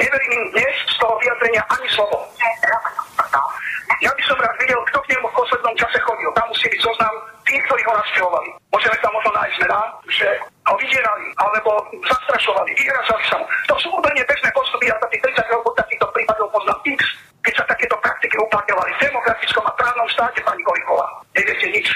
Neverím 0.00 0.32
im 0.32 0.44
dnes 0.56 0.74
z 0.88 0.96
toho 0.96 1.14
vyjadrenia 1.20 1.62
ani 1.68 1.88
slovo. 1.92 2.16
Ja 4.00 4.12
by 4.12 4.22
som 4.28 4.36
rád 4.40 4.56
videl, 4.60 4.80
kto 4.92 4.98
k 5.04 5.08
nemu 5.16 5.24
v 5.28 5.36
poslednom 5.36 5.74
čase 5.76 5.98
chodil. 6.04 6.28
Tam 6.36 6.46
musí 6.52 6.66
byť 6.68 6.80
zoznam 6.80 7.14
tých, 7.48 7.62
ktorí 7.64 7.82
ho 7.86 7.92
navštevovali. 7.96 8.48
Môžeme 8.72 8.96
tam 9.00 9.12
možno 9.16 9.30
nájsť 9.36 9.56
mená, 9.64 9.80
že 10.10 10.28
ho 10.66 10.74
vydierali, 10.76 11.26
alebo 11.38 11.70
zastrašovali, 12.04 12.70
vyhrazali 12.76 13.24
sa 13.30 13.36
mu. 13.40 13.46
To 13.70 13.74
sú 13.80 13.88
úplne 13.94 14.20
bežné 14.26 14.50
postupy, 14.52 14.90
ja 14.90 14.96
za 15.00 15.08
tých 15.08 15.22
30 15.22 15.54
rokov 15.54 15.72
takýchto 15.78 16.06
prípadov 16.12 16.50
poznám 16.52 16.80
x, 16.84 17.00
keď 17.46 17.54
sa 17.62 17.64
takéto 17.70 17.96
praktiky 18.02 18.36
uplatňovali 18.42 18.90
v 18.90 19.02
demokratickom 19.06 19.64
a 19.64 19.72
právnom 19.78 20.08
štáte, 20.10 20.42
pani 20.42 20.62
Koliková. 20.66 21.06
Neviete 21.38 21.66
nič. 21.70 21.86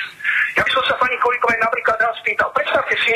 Ja 0.54 0.62
by 0.62 0.70
som 0.70 0.84
sa 0.86 0.94
pani 1.02 1.18
Kolikovej 1.18 1.58
napríklad 1.58 1.98
raz 1.98 2.14
spýtal, 2.22 2.48
predstavte 2.54 2.94
si, 3.02 3.14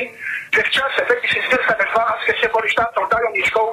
že 0.50 0.60
v 0.60 0.70
čase 0.74 1.00
2010 1.06 1.54
až 1.66 1.90
2012, 1.94 2.26
keď 2.26 2.34
ste 2.42 2.48
boli 2.50 2.68
štátnou 2.70 3.04
tajomničkou 3.06 3.66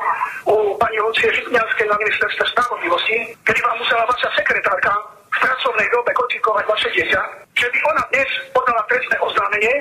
u 0.50 0.56
pani 0.78 0.98
Lucie 1.02 1.30
Žitňanskej 1.34 1.88
na 1.90 1.98
ministerstve 1.98 2.44
spravodlivosti, 2.54 3.18
kedy 3.46 3.60
vám 3.66 3.78
musela 3.82 4.06
vaša 4.06 4.30
sekretárka 4.38 4.94
v 5.32 5.38
pracovnej 5.42 5.88
dobe 5.90 6.12
kočikovať 6.14 6.66
vaše 6.70 6.90
dieťa, 6.94 7.22
že 7.58 7.68
by 7.70 7.80
ona 7.90 8.04
dnes 8.14 8.30
podala 8.54 8.82
trestné 8.86 9.18
oznámenie, 9.22 9.74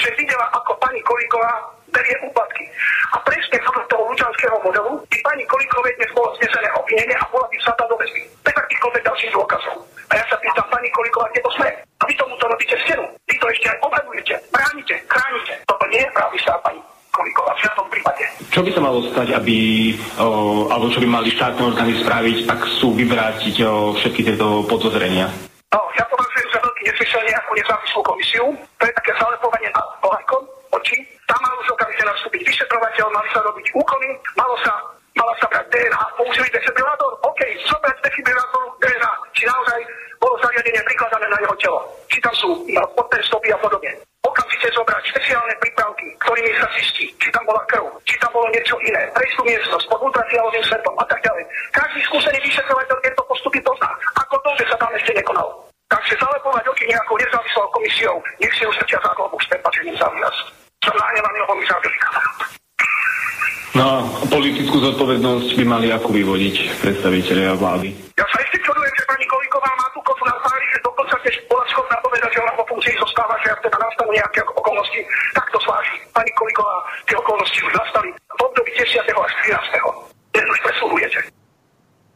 že 0.00 0.08
videla, 0.16 0.48
ako 0.56 0.72
pani 0.80 1.00
Kolíková 1.04 1.52
berie 1.92 2.16
úpadky. 2.24 2.64
A 3.12 3.16
presne 3.26 3.58
podľa 3.60 3.84
toho 3.90 4.02
lučanského 4.08 4.56
modelu 4.64 4.92
by 4.96 5.18
pani 5.20 5.44
Kolíkovej 5.44 5.92
dnes 6.00 6.10
bolo 6.16 6.32
znesené 6.40 6.68
obvinenie 6.72 7.16
a 7.20 7.24
bola 7.28 7.46
by 7.52 7.58
sa 7.60 7.74
do 7.76 7.94
väzby. 7.98 8.22
Bez 8.46 8.54
akýchkoľvek 8.56 9.02
ďalších 9.04 9.32
dôkazov. 9.36 9.76
A 10.10 10.12
ja 10.18 10.24
sa 10.26 10.36
pýtam, 10.40 10.66
pani 10.72 10.88
Kolíková, 10.90 11.26
kde 11.30 11.42
to 11.44 11.50
sme? 11.54 11.68
A 11.70 12.02
vy 12.08 12.14
tomuto 12.16 12.44
robíte 12.48 12.76
stenu. 12.82 13.04
Vy 13.28 13.36
to 13.38 13.46
ešte 13.52 13.66
aj 13.70 13.78
obhajujete, 13.84 14.34
bránite, 14.50 14.94
chránite. 15.06 15.54
Toto 15.68 15.84
nie 15.92 16.00
je 16.00 16.10
právny 16.16 16.38
štát, 16.40 16.60
pani 16.64 16.80
Kolíková, 17.12 17.52
v 17.54 17.60
žiadnom 17.62 17.86
prípade. 17.92 18.24
Čo 18.50 18.60
by 18.64 18.70
sa 18.74 18.80
o, 20.18 20.66
alebo 20.68 20.90
čo 20.90 21.02
by 21.02 21.08
mali 21.08 21.28
štátne 21.32 21.62
orgány 21.62 21.94
spraviť, 22.02 22.48
ak 22.50 22.60
sú 22.78 22.94
vyvrátiť 22.96 23.62
všetky 23.96 24.20
tieto 24.26 24.64
podozrenia? 24.66 25.30
No, 25.70 25.80
ja 25.94 26.04
považujem 26.10 26.48
za 26.50 26.58
veľký 26.58 26.82
nesmysel 26.82 27.22
nejakú 27.30 27.52
nezávislú 27.54 28.00
komisiu. 28.02 28.46
To 28.80 28.84
je 28.86 28.92
také 28.98 29.12
zalepovanie 29.14 29.70
na 29.70 29.82
pohľadkom 30.02 30.42
oči. 30.74 30.98
Tam 31.30 31.38
mal 31.38 31.54
už 31.62 31.68
okamžite 31.78 32.02
nastúpiť 32.02 32.42
vyšetrovateľ, 32.42 33.06
mali 33.14 33.28
sa 33.30 33.40
robiť 33.46 33.66
úkony, 33.78 34.08
malo 34.34 34.54
sa, 34.66 34.72
mala 35.14 35.34
sa 35.38 35.46
brať 35.46 35.66
DNA. 35.70 36.02
Použili 36.18 36.48
defibrilátor? 36.50 37.10
OK, 37.22 37.40
zobrať 37.70 37.96
defibrilátor 38.02 38.64
DNA. 38.82 39.12
Či 39.38 39.42
naozaj 39.46 39.80
bolo 40.20 40.34
zariadenie 40.42 40.82
prikladané 40.84 41.26
na 41.30 41.38
jeho 41.40 41.56
telo. 41.62 41.80
Či 42.10 42.18
tam 42.18 42.34
sú 42.34 42.48
no, 42.66 42.82
podné 42.98 43.18
stopy 43.24 43.48
a 43.54 43.58
podobne. 43.62 43.92
Okamžite 44.20 44.68
zobrať 44.76 45.02
špeciálne 45.08 45.54
prípravky, 45.64 46.06
ktorými 46.20 46.52
sa 46.60 46.68
zistí, 46.76 47.08
či 47.16 47.28
tam 47.32 47.40
bola 47.48 47.64
krv, 47.64 47.88
či 48.04 48.20
tam 48.20 48.28
bolo 48.36 48.46
niečo 48.52 48.76
iné. 48.84 49.08
Prejsť 49.16 49.34
tú 49.40 49.42
miestnosť 49.48 49.86
pod 49.88 50.00
ultrafialovým 50.04 50.64
svetlom 50.68 50.96
a 51.00 51.06
tak 51.08 51.24
ďalej. 51.24 51.44
Každý 51.72 52.00
skúsený 52.04 52.38
vyšetrovateľ 52.44 52.96
tieto 53.00 53.22
postupy 53.24 53.58
pozná. 53.64 53.88
Ako 54.20 54.36
to, 54.44 54.50
že 54.60 54.68
sa 54.68 54.76
tam 54.76 54.92
ešte 54.92 55.16
nekonalo. 55.16 55.50
Takže 55.90 56.14
zalepovať 56.20 56.64
oči 56.70 56.84
nejakou 56.86 57.16
nezávislou 57.18 57.66
komisiou, 57.74 58.16
nech 58.38 58.54
si 58.54 58.62
ustrčia 58.68 59.00
za 59.02 59.10
globu 59.16 59.40
s 59.42 59.48
prepačením 59.50 59.96
za 59.98 60.06
výraz. 60.12 60.36
Som 60.84 60.94
nahnevaný, 60.94 61.38
lebo 61.42 61.54
mi 61.56 61.64
zabili. 61.66 61.96
No 63.70 63.82
a 63.86 63.96
politickú 64.28 64.76
zodpovednosť 64.82 65.56
ako 66.10 66.18
vyvodiť 66.18 66.56
predstaviteľia 66.82 67.54
vlády. 67.54 67.94
Ja 68.18 68.26
sa 68.26 68.42
ešte 68.42 68.58
čudujem, 68.66 68.94
že 68.98 69.06
pani 69.06 69.22
Kolíková 69.30 69.70
má 69.78 69.86
tú 69.94 70.02
kofu 70.02 70.26
na 70.26 70.34
tvári, 70.42 70.66
že 70.74 70.82
dokonca 70.82 71.14
tiež 71.22 71.38
bola 71.46 71.62
schopná 71.70 71.94
povedať, 72.02 72.34
že 72.34 72.42
ona 72.42 72.50
po 72.58 72.66
funkcii 72.66 72.98
zostáva, 72.98 73.38
že 73.46 73.54
ak 73.54 73.62
teda 73.62 73.78
nastanú 73.78 74.10
nejaké 74.10 74.42
okolnosti, 74.42 75.00
tak 75.38 75.46
to 75.54 75.58
zváži. 75.62 75.94
Pani 76.10 76.32
Kolíková, 76.34 76.76
tie 77.06 77.14
okolnosti 77.14 77.58
už 77.62 77.72
nastali 77.78 78.08
v 78.10 78.40
období 78.42 78.70
10. 78.74 79.06
až 79.06 79.32
13. 79.46 80.34
Dnes 80.34 80.46
už 80.50 80.58
presluhujete. 80.66 81.18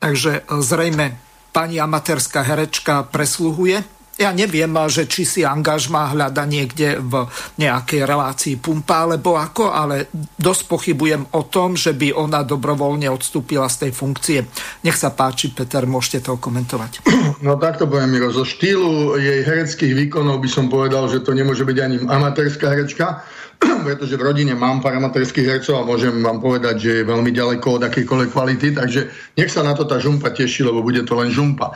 Takže 0.03 0.33
e, 0.35 0.41
zrejme 0.59 1.07
pani 1.55 1.79
amatérska 1.79 2.43
herečka 2.43 3.07
presluhuje 3.07 3.79
ja 4.15 4.31
neviem, 4.31 4.71
že 4.87 5.11
či 5.11 5.27
si 5.27 5.41
angažma 5.43 6.15
hľada 6.15 6.47
niekde 6.47 7.03
v 7.03 7.27
nejakej 7.59 8.07
relácii 8.07 8.55
pumpa, 8.63 9.11
alebo 9.11 9.35
ako, 9.35 9.75
ale 9.75 10.07
dosť 10.45 10.63
pochybujem 10.69 11.23
o 11.33 11.43
tom, 11.49 11.73
že 11.73 11.97
by 11.97 12.13
ona 12.13 12.45
dobrovoľne 12.45 13.09
odstúpila 13.09 13.65
z 13.73 13.89
tej 13.89 13.93
funkcie. 13.97 14.39
Nech 14.85 15.01
sa 15.01 15.17
páči, 15.17 15.57
Peter, 15.57 15.89
môžete 15.89 16.29
to 16.29 16.37
komentovať. 16.37 17.01
No 17.41 17.57
takto 17.57 17.89
poviem, 17.89 18.13
Miro. 18.13 18.29
Zo 18.29 18.45
štýlu 18.45 19.17
jej 19.17 19.41
hereckých 19.41 19.97
výkonov 19.97 20.45
by 20.45 20.49
som 20.53 20.69
povedal, 20.69 21.09
že 21.09 21.25
to 21.25 21.33
nemôže 21.33 21.65
byť 21.65 21.79
ani 21.81 21.97
amatérska 22.05 22.69
herečka, 22.69 23.25
pretože 23.87 24.21
v 24.21 24.23
rodine 24.23 24.53
mám 24.53 24.85
parametrických 24.85 25.47
hercov 25.49 25.81
a 25.81 25.89
môžem 25.89 26.13
vám 26.21 26.45
povedať, 26.45 26.75
že 26.77 26.91
je 27.01 27.09
veľmi 27.09 27.31
ďaleko 27.33 27.81
od 27.81 27.83
akejkoľvek 27.89 28.31
kvality, 28.31 28.69
takže 28.77 29.01
nech 29.41 29.51
sa 29.51 29.65
na 29.65 29.73
to 29.73 29.89
tá 29.89 29.97
žumpa 29.97 30.35
teší, 30.35 30.67
lebo 30.67 30.85
bude 30.85 31.01
to 31.09 31.15
len 31.17 31.33
žumpa. 31.33 31.73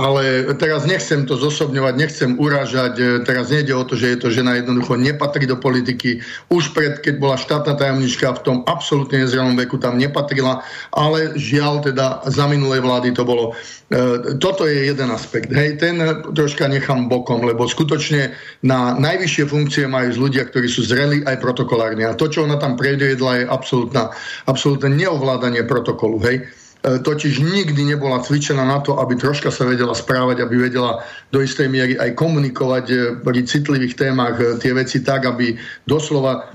Ale 0.00 0.56
teraz 0.56 0.88
nechcem 0.88 1.28
to 1.28 1.36
zosobňovať, 1.36 1.94
nechcem 2.00 2.30
urážať, 2.40 2.92
e, 2.96 3.04
teraz 3.20 3.52
nejde 3.52 3.76
o 3.76 3.84
to, 3.84 4.00
že 4.00 4.16
je 4.16 4.18
to 4.18 4.28
žena 4.32 4.56
jednoducho 4.56 4.96
nepatrí 4.96 5.44
do 5.44 5.60
politiky. 5.60 6.24
Už 6.48 6.72
pred, 6.72 7.04
keď 7.04 7.20
bola 7.20 7.36
štátna 7.36 7.76
tajomnička 7.76 8.32
v 8.40 8.40
tom 8.40 8.56
absolútne 8.64 9.20
nezrelom 9.20 9.60
veku 9.60 9.76
tam 9.76 10.00
nepatrila, 10.00 10.64
ale 10.88 11.36
žiaľ 11.36 11.84
teda 11.84 12.24
za 12.24 12.48
minulej 12.48 12.80
vlády 12.80 13.12
to 13.12 13.28
bolo. 13.28 13.52
E, 13.92 14.40
toto 14.40 14.64
je 14.64 14.88
jeden 14.88 15.12
aspekt. 15.12 15.52
Hej, 15.52 15.76
ten 15.76 16.00
troška 16.32 16.64
nechám 16.64 17.12
bokom, 17.12 17.44
lebo 17.44 17.68
skutočne 17.68 18.32
na 18.64 18.96
najvyššie 18.96 19.44
funkcie 19.52 19.84
majú 19.84 20.16
ľudia, 20.16 20.48
ktorí 20.48 20.64
sú 20.64 20.80
zreli 20.80 21.20
aj 21.28 21.44
protokolárni. 21.44 22.08
A 22.08 22.16
to, 22.16 22.32
čo 22.32 22.48
ona 22.48 22.56
tam 22.56 22.80
predviedla, 22.80 23.44
je 23.44 23.50
absolútne 24.48 24.88
neovládanie 24.88 25.68
protokolu. 25.68 26.16
Hej. 26.24 26.48
E, 26.80 26.96
totiž 26.96 27.44
nikdy 27.44 27.84
nebola 27.84 28.24
cvičená 28.24 28.64
na 28.64 28.80
to, 28.80 28.96
aby 28.96 29.12
troška 29.12 29.52
sa 29.52 29.68
vedela 29.68 29.92
správať, 29.92 30.40
aby 30.40 30.64
vedela 30.64 31.04
do 31.28 31.44
istej 31.44 31.68
miery 31.68 32.00
aj 32.00 32.16
komunikovať 32.16 32.84
e, 32.88 32.96
pri 33.20 33.44
citlivých 33.44 34.00
témach 34.00 34.40
e, 34.40 34.56
tie 34.56 34.72
veci 34.72 35.04
tak, 35.04 35.28
aby 35.28 35.60
doslova 35.84 36.48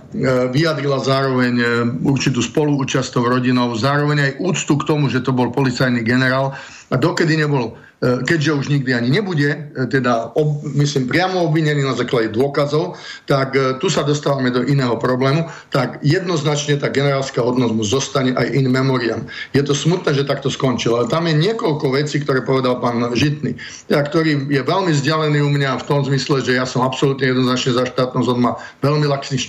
vyjadrila 0.49 1.03
zároveň 1.03 1.59
určitú 2.07 2.39
spoluúčasť 2.39 3.19
rodinou, 3.19 3.75
zároveň 3.75 4.31
aj 4.31 4.31
úctu 4.39 4.73
k 4.79 4.87
tomu, 4.87 5.11
že 5.11 5.19
to 5.19 5.35
bol 5.35 5.51
policajný 5.51 6.07
generál. 6.07 6.55
A 6.87 6.95
dokedy 6.95 7.35
nebol 7.35 7.75
keďže 8.03 8.51
už 8.53 8.65
nikdy 8.67 8.91
ani 8.91 9.09
nebude, 9.09 9.49
e, 9.49 9.87
teda 9.87 10.35
ob, 10.35 10.61
myslím 10.75 11.07
priamo 11.07 11.47
obvinený 11.47 11.87
na 11.87 11.95
základe 11.95 12.35
dôkazov, 12.35 12.99
tak 13.25 13.55
e, 13.55 13.79
tu 13.79 13.87
sa 13.87 14.03
dostávame 14.03 14.51
do 14.51 14.67
iného 14.67 14.99
problému, 14.99 15.47
tak 15.71 16.03
jednoznačne 16.03 16.75
tá 16.75 16.91
generálska 16.91 17.39
hodnosť 17.39 17.73
mu 17.73 17.83
zostane 17.87 18.31
aj 18.35 18.51
in 18.51 18.67
memoriam. 18.67 19.23
Je 19.55 19.63
to 19.63 19.71
smutné, 19.71 20.11
že 20.11 20.27
takto 20.27 20.51
skončilo, 20.51 21.01
ale 21.01 21.07
tam 21.07 21.25
je 21.25 21.39
niekoľko 21.39 21.95
vecí, 21.95 22.19
ktoré 22.19 22.43
povedal 22.43 22.83
pán 22.83 22.99
Žitný, 23.15 23.55
teda, 23.87 24.01
ktorý 24.11 24.51
je 24.51 24.61
veľmi 24.61 24.91
vzdialený 24.91 25.39
u 25.39 25.49
mňa 25.49 25.79
v 25.79 25.87
tom 25.87 26.03
zmysle, 26.03 26.43
že 26.43 26.59
ja 26.59 26.67
som 26.67 26.83
absolútne 26.83 27.31
jednoznačne 27.31 27.79
za 27.79 27.83
štátnosť, 27.87 28.27
on 28.27 28.39
má 28.43 28.51
veľmi 28.83 29.07
laxný 29.07 29.39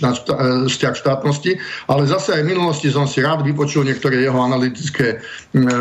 vzťah 0.70 0.94
štátnosti, 0.94 1.58
ale 1.90 2.06
zase 2.06 2.36
aj 2.36 2.42
v 2.46 2.50
minulosti 2.54 2.88
som 2.94 3.10
si 3.10 3.24
rád 3.24 3.42
vypočul 3.42 3.82
niektoré 3.82 4.22
jeho 4.22 4.38
analytické 4.38 5.18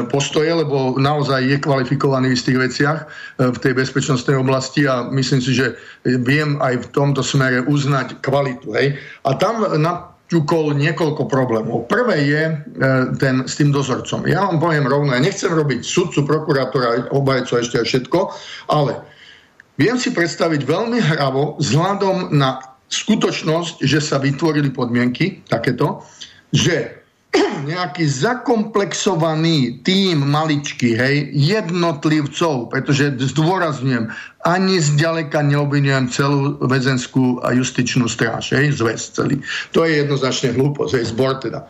postoje, 0.09 0.49
lebo 0.49 0.97
naozaj 0.97 1.45
je 1.45 1.57
kvalifikovaný 1.61 2.33
v 2.33 2.41
tých 2.55 2.63
veciach 2.71 2.99
e, 3.03 3.05
v 3.51 3.57
tej 3.59 3.73
bezpečnostnej 3.75 4.39
oblasti 4.39 4.87
a 4.87 5.03
myslím 5.11 5.43
si, 5.43 5.51
že 5.51 5.75
viem 6.07 6.55
aj 6.63 6.87
v 6.87 6.87
tomto 6.95 7.19
smere 7.19 7.67
uznať 7.67 8.23
kvalitu. 8.23 8.71
Hej. 8.71 8.95
A 9.27 9.35
tam 9.35 9.67
na 9.75 10.15
ťukol 10.25 10.73
niekoľko 10.73 11.29
problémov. 11.29 11.85
Prvé 11.85 12.25
je 12.25 12.43
e, 12.49 12.53
ten 13.19 13.45
s 13.45 13.59
tým 13.59 13.69
dozorcom. 13.69 14.25
Ja 14.25 14.47
vám 14.47 14.57
poviem 14.57 14.87
rovno, 14.87 15.13
ja 15.13 15.21
nechcem 15.21 15.51
robiť 15.51 15.85
sudcu, 15.85 16.25
prokurátora, 16.25 17.11
obajcu 17.13 17.51
a 17.53 17.61
ešte 17.61 17.77
aj 17.83 17.85
všetko, 17.85 18.19
ale 18.71 19.05
viem 19.77 19.99
si 20.01 20.15
predstaviť 20.15 20.65
veľmi 20.65 20.97
hravo 20.97 21.61
vzhľadom 21.61 22.33
na 22.33 22.57
skutočnosť, 22.89 23.85
že 23.85 23.99
sa 24.01 24.17
vytvorili 24.17 24.73
podmienky 24.73 25.45
takéto, 25.45 26.01
že 26.49 27.04
nejaký 27.71 28.05
zakomplexovaný 28.07 29.81
tým 29.85 30.23
maličky, 30.25 30.95
hej, 30.95 31.29
jednotlivcov, 31.33 32.71
pretože 32.71 33.15
zdôrazňujem, 33.19 34.09
ani 34.45 34.75
zďaleka 34.77 35.41
neobvinujem 35.41 36.05
celú 36.09 36.57
väzenskú 36.61 37.41
a 37.41 37.53
justičnú 37.53 38.05
stráž, 38.05 38.53
hej, 38.53 38.75
zväz 38.77 39.13
celý. 39.13 39.41
To 39.73 39.83
je 39.85 40.05
jednoznačne 40.05 40.55
hlúposť, 40.55 41.01
hej, 41.01 41.05
zbor 41.11 41.41
teda. 41.41 41.65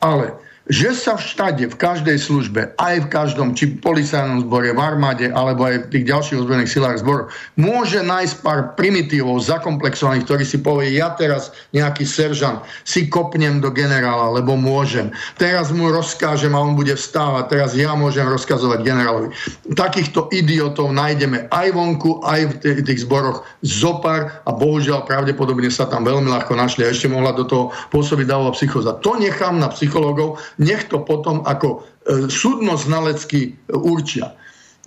Ale 0.00 0.32
že 0.70 0.94
sa 0.94 1.18
všade, 1.18 1.66
v 1.66 1.76
každej 1.76 2.14
službe, 2.14 2.78
aj 2.78 3.02
v 3.04 3.10
každom, 3.10 3.58
či 3.58 3.74
policajnom 3.82 4.46
zbore, 4.46 4.70
v 4.70 4.78
armáde, 4.78 5.26
alebo 5.26 5.66
aj 5.66 5.90
v 5.90 5.98
tých 5.98 6.04
ďalších 6.06 6.38
ozbrojených 6.46 6.70
silách 6.70 7.02
zborov, 7.02 7.34
môže 7.58 7.98
nájsť 7.98 8.34
pár 8.38 8.78
primitívov 8.78 9.42
zakomplexovaných, 9.42 10.30
ktorí 10.30 10.44
si 10.46 10.62
povie, 10.62 10.94
ja 10.94 11.10
teraz 11.18 11.50
nejaký 11.74 12.06
seržant 12.06 12.62
si 12.86 13.10
kopnem 13.10 13.58
do 13.58 13.74
generála, 13.74 14.30
lebo 14.30 14.54
môžem. 14.54 15.10
Teraz 15.34 15.74
mu 15.74 15.90
rozkážem 15.90 16.54
a 16.54 16.62
on 16.62 16.78
bude 16.78 16.94
vstávať, 16.94 17.50
teraz 17.50 17.74
ja 17.74 17.98
môžem 17.98 18.30
rozkazovať 18.30 18.86
generálovi. 18.86 19.34
Takýchto 19.74 20.30
idiotov 20.30 20.94
nájdeme 20.94 21.50
aj 21.50 21.68
vonku, 21.74 22.22
aj 22.22 22.62
v 22.62 22.86
tých 22.86 23.02
zboroch 23.02 23.42
zopár 23.66 24.38
a 24.46 24.50
bohužiaľ 24.54 25.02
pravdepodobne 25.02 25.66
sa 25.66 25.90
tam 25.90 26.06
veľmi 26.06 26.30
ľahko 26.30 26.54
našli 26.54 26.86
a 26.86 26.94
ešte 26.94 27.10
mohla 27.10 27.34
do 27.34 27.42
toho 27.42 27.74
pôsobiť 27.90 28.30
dávová 28.30 28.54
psychoza. 28.54 28.94
To 29.02 29.18
nechám 29.18 29.58
na 29.58 29.66
psychológov, 29.74 30.38
nech 30.60 30.86
to 30.92 31.00
potom 31.00 31.40
ako 31.48 31.80
e, 32.04 32.28
súdno-znalecky 32.28 33.40
e, 33.48 33.52
určia. 33.72 34.36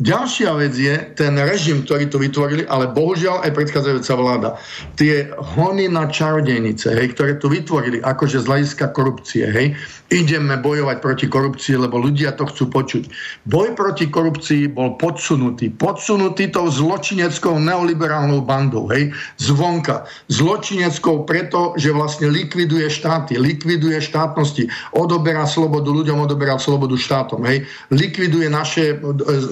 Ďalšia 0.01 0.57
vec 0.57 0.73
je 0.73 0.95
ten 1.13 1.37
režim, 1.37 1.85
ktorý 1.85 2.09
tu 2.09 2.17
vytvorili, 2.17 2.65
ale 2.65 2.89
bohužiaľ 2.89 3.45
aj 3.45 3.53
predchádzajúca 3.53 4.13
vláda. 4.17 4.49
Tie 4.97 5.29
hony 5.53 5.85
na 5.85 6.09
čarodejnice, 6.09 6.97
hej, 6.97 7.13
ktoré 7.13 7.37
tu 7.37 7.45
vytvorili, 7.45 8.01
akože 8.01 8.41
z 8.41 8.49
hľadiska 8.49 8.89
korupcie, 8.89 9.45
hej, 9.45 9.77
ideme 10.09 10.57
bojovať 10.57 10.97
proti 10.97 11.29
korupcii, 11.29 11.77
lebo 11.77 12.01
ľudia 12.01 12.33
to 12.33 12.49
chcú 12.49 12.73
počuť. 12.73 13.03
Boj 13.45 13.77
proti 13.77 14.09
korupcii 14.09 14.73
bol 14.73 14.97
podsunutý. 14.97 15.69
Podsunutý 15.69 16.49
tou 16.49 16.73
zločineckou 16.73 17.61
neoliberálnou 17.61 18.41
bandou, 18.41 18.89
hej, 18.89 19.13
zvonka. 19.37 20.09
Zločineckou 20.25 21.21
preto, 21.29 21.77
že 21.77 21.93
vlastne 21.93 22.33
likviduje 22.33 22.89
štáty, 22.89 23.37
likviduje 23.37 24.01
štátnosti, 24.01 24.73
odoberá 24.97 25.45
slobodu 25.45 25.93
ľuďom, 25.93 26.25
odoberá 26.25 26.57
slobodu 26.57 26.97
štátom, 26.97 27.45
hej, 27.45 27.61
likviduje 27.93 28.49
naše, 28.49 28.97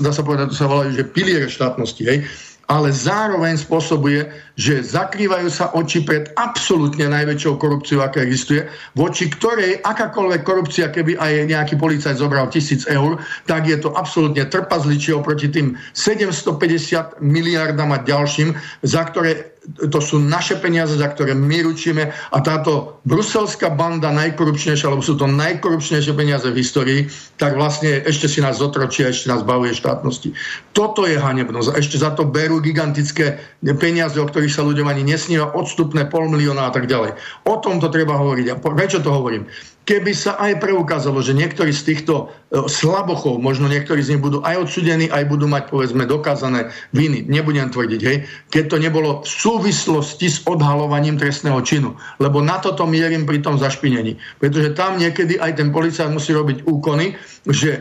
dá 0.02 0.10
sa 0.10 0.26
povedať, 0.32 0.56
to 0.56 0.62
sa 0.63 0.72
volajú, 0.72 0.96
že 0.96 1.12
piliere 1.12 1.52
štátnosti, 1.52 2.04
hej, 2.08 2.24
ale 2.72 2.88
zároveň 2.96 3.60
spôsobuje, 3.60 4.32
že 4.56 4.80
zakrývajú 4.80 5.52
sa 5.52 5.76
oči 5.76 6.08
pred 6.08 6.32
absolútne 6.39 7.12
najväčšou 7.12 7.60
korupciou, 7.60 8.00
aká 8.00 8.24
existuje, 8.24 8.63
voči 8.96 9.28
ktorej 9.28 9.84
akákoľvek 9.84 10.41
korupcia, 10.48 10.88
keby 10.88 11.20
aj 11.20 11.52
nejaký 11.52 11.76
policajt 11.76 12.24
zobral 12.24 12.48
tisíc 12.48 12.88
eur, 12.88 13.20
tak 13.44 13.67
je 13.67 13.76
to 13.76 13.91
absolútne 13.91 14.48
trpazličie 14.48 15.12
oproti 15.12 15.52
tým 15.52 15.76
750 15.91 17.20
miliardám 17.20 17.91
a 17.91 18.00
ďalším, 18.00 18.56
za 18.88 19.04
ktoré 19.04 19.51
to 19.62 20.00
sú 20.02 20.17
naše 20.17 20.58
peniaze, 20.58 20.97
za 20.97 21.06
ktoré 21.06 21.38
my 21.38 21.69
ručíme 21.69 22.10
a 22.10 22.38
táto 22.41 22.97
bruselská 23.06 23.69
banda 23.69 24.10
najkorupčnejšia, 24.10 24.89
alebo 24.89 25.06
sú 25.06 25.13
to 25.13 25.30
najkorupčnejšie 25.30 26.17
peniaze 26.17 26.50
v 26.50 26.58
histórii, 26.58 27.02
tak 27.38 27.54
vlastne 27.54 28.02
ešte 28.02 28.26
si 28.26 28.41
nás 28.41 28.58
zotročia, 28.58 29.13
ešte 29.13 29.30
nás 29.30 29.45
bavuje 29.45 29.78
štátnosti. 29.78 30.34
Toto 30.74 31.06
je 31.06 31.13
hanebnosť. 31.13 31.78
Ešte 31.78 32.02
za 32.02 32.10
to 32.17 32.26
berú 32.26 32.58
gigantické 32.58 33.38
peniaze, 33.78 34.17
o 34.17 34.26
ktorých 34.26 34.54
sa 34.54 34.65
ľuďom 34.65 34.89
ani 34.89 35.06
nesníva, 35.06 35.54
odstupné 35.54 36.10
pol 36.10 36.26
milióna 36.26 36.69
a 36.69 36.74
tak 36.74 36.89
ďalej. 36.89 37.13
O 37.45 37.62
tom 37.62 37.78
to 37.78 37.93
treba 37.93 38.17
hovoriť. 38.17 38.45
A 38.50 38.56
prečo 38.58 38.97
to 38.97 39.13
hovorím? 39.13 39.45
Keby 39.86 40.13
sa 40.13 40.38
aj 40.38 40.62
preukázalo, 40.62 41.26
že 41.26 41.34
niektorí 41.34 41.74
z 41.74 41.94
týchto 41.94 42.30
e, 42.54 42.65
slabochov, 42.70 43.41
možno 43.41 43.65
niektorí 43.65 44.06
z 44.06 44.15
nich 44.15 44.22
budú 44.22 44.39
aj 44.46 44.70
odsudení, 44.70 45.10
aj 45.10 45.26
budú 45.26 45.50
mať, 45.50 45.74
povedzme, 45.74 46.06
dokázané 46.06 46.70
viny, 46.94 47.26
nebudem 47.26 47.74
tvrdiť, 47.74 48.02
hej, 48.06 48.17
keď 48.54 48.63
to 48.70 48.78
nebolo 48.78 49.10
v 49.26 49.28
súvislosti 49.28 50.28
s 50.30 50.38
odhalovaním 50.46 51.17
trestného 51.17 51.60
činu. 51.65 51.98
Lebo 52.22 52.39
na 52.46 52.62
toto 52.62 52.86
mierim 52.86 53.26
pri 53.26 53.41
tom 53.41 53.58
zašpinení. 53.58 54.22
Pretože 54.38 54.78
tam 54.78 55.02
niekedy 55.02 55.41
aj 55.41 55.58
ten 55.58 55.74
policajt 55.74 56.13
musí 56.13 56.32
robiť 56.32 56.70
úkony, 56.70 57.17
že 57.50 57.72
e, 57.74 57.80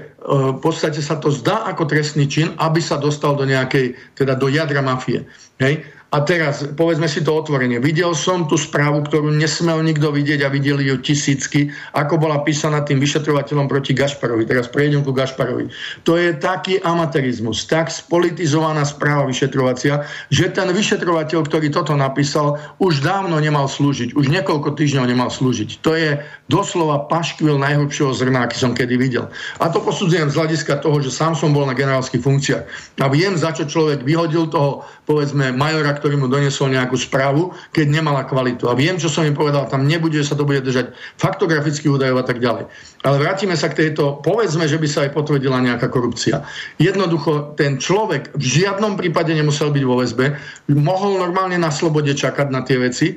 v 0.56 0.58
podstate 0.58 1.04
sa 1.04 1.20
to 1.20 1.28
zdá 1.28 1.68
ako 1.68 1.84
trestný 1.84 2.24
čin, 2.24 2.56
aby 2.56 2.80
sa 2.80 2.96
dostal 2.96 3.36
do 3.36 3.44
nejakej, 3.44 4.16
teda 4.16 4.40
do 4.40 4.48
jadra 4.48 4.80
mafie. 4.80 5.28
Hej? 5.60 5.84
A 6.10 6.26
teraz, 6.26 6.66
povedzme 6.74 7.06
si 7.06 7.22
to 7.22 7.38
otvorenie. 7.38 7.78
Videl 7.78 8.18
som 8.18 8.50
tú 8.50 8.58
správu, 8.58 9.06
ktorú 9.06 9.30
nesmel 9.30 9.78
nikto 9.86 10.10
vidieť 10.10 10.42
a 10.42 10.50
videli 10.50 10.90
ju 10.90 10.98
tisícky, 10.98 11.70
ako 11.94 12.18
bola 12.18 12.42
písaná 12.42 12.82
tým 12.82 12.98
vyšetrovateľom 12.98 13.70
proti 13.70 13.94
Gašparovi. 13.94 14.42
Teraz 14.42 14.66
prejdem 14.66 15.06
ku 15.06 15.14
Gašparovi. 15.14 15.70
To 16.02 16.18
je 16.18 16.34
taký 16.34 16.82
amatérizmus, 16.82 17.62
tak 17.70 17.94
spolitizovaná 17.94 18.82
správa 18.82 19.30
vyšetrovacia, 19.30 20.02
že 20.34 20.50
ten 20.50 20.66
vyšetrovateľ, 20.74 21.46
ktorý 21.46 21.70
toto 21.70 21.94
napísal, 21.94 22.58
už 22.82 23.06
dávno 23.06 23.38
nemal 23.38 23.70
slúžiť. 23.70 24.18
Už 24.18 24.34
niekoľko 24.34 24.74
týždňov 24.74 25.06
nemal 25.06 25.30
slúžiť. 25.30 25.78
To 25.86 25.94
je 25.94 26.18
doslova 26.50 27.06
paškvil 27.06 27.62
najhrubšieho 27.62 28.10
zrna, 28.10 28.50
aký 28.50 28.58
som 28.58 28.74
kedy 28.74 28.98
videl. 28.98 29.30
A 29.62 29.70
to 29.70 29.78
posudzujem 29.78 30.26
z 30.26 30.34
hľadiska 30.34 30.82
toho, 30.82 30.98
že 30.98 31.14
sám 31.14 31.38
som 31.38 31.54
bol 31.54 31.62
na 31.62 31.78
generálskych 31.78 32.18
funkciách. 32.18 32.66
A 32.98 33.06
viem, 33.06 33.38
za 33.38 33.54
čo 33.54 33.70
človek 33.70 34.02
vyhodil 34.02 34.50
toho, 34.50 34.82
povedzme, 35.06 35.54
majora, 35.54 35.94
ktorý 35.94 36.18
mu 36.18 36.26
donesol 36.26 36.74
nejakú 36.74 36.98
správu, 36.98 37.54
keď 37.70 37.86
nemala 38.02 38.26
kvalitu. 38.26 38.66
A 38.66 38.74
viem, 38.74 38.98
čo 38.98 39.06
som 39.06 39.22
im 39.22 39.38
povedal, 39.38 39.70
tam 39.70 39.86
nebude, 39.86 40.18
sa 40.26 40.34
to 40.34 40.42
bude 40.42 40.66
držať 40.66 40.90
faktografických 41.22 41.94
údajov 41.94 42.18
a 42.18 42.26
tak 42.26 42.42
ďalej. 42.42 42.66
Ale 43.06 43.16
vrátime 43.22 43.54
sa 43.54 43.70
k 43.70 43.86
tejto, 43.86 44.18
povedzme, 44.20 44.66
že 44.66 44.76
by 44.76 44.88
sa 44.90 45.06
aj 45.06 45.14
potvrdila 45.14 45.62
nejaká 45.62 45.86
korupcia. 45.86 46.42
Jednoducho, 46.82 47.54
ten 47.54 47.78
človek 47.78 48.34
v 48.34 48.44
žiadnom 48.44 48.98
prípade 48.98 49.30
nemusel 49.30 49.70
byť 49.70 49.84
vo 49.86 50.02
väzbe, 50.02 50.34
mohol 50.74 51.22
normálne 51.22 51.56
na 51.56 51.70
slobode 51.70 52.12
čakať 52.12 52.50
na 52.50 52.66
tie 52.66 52.76
veci, 52.76 53.14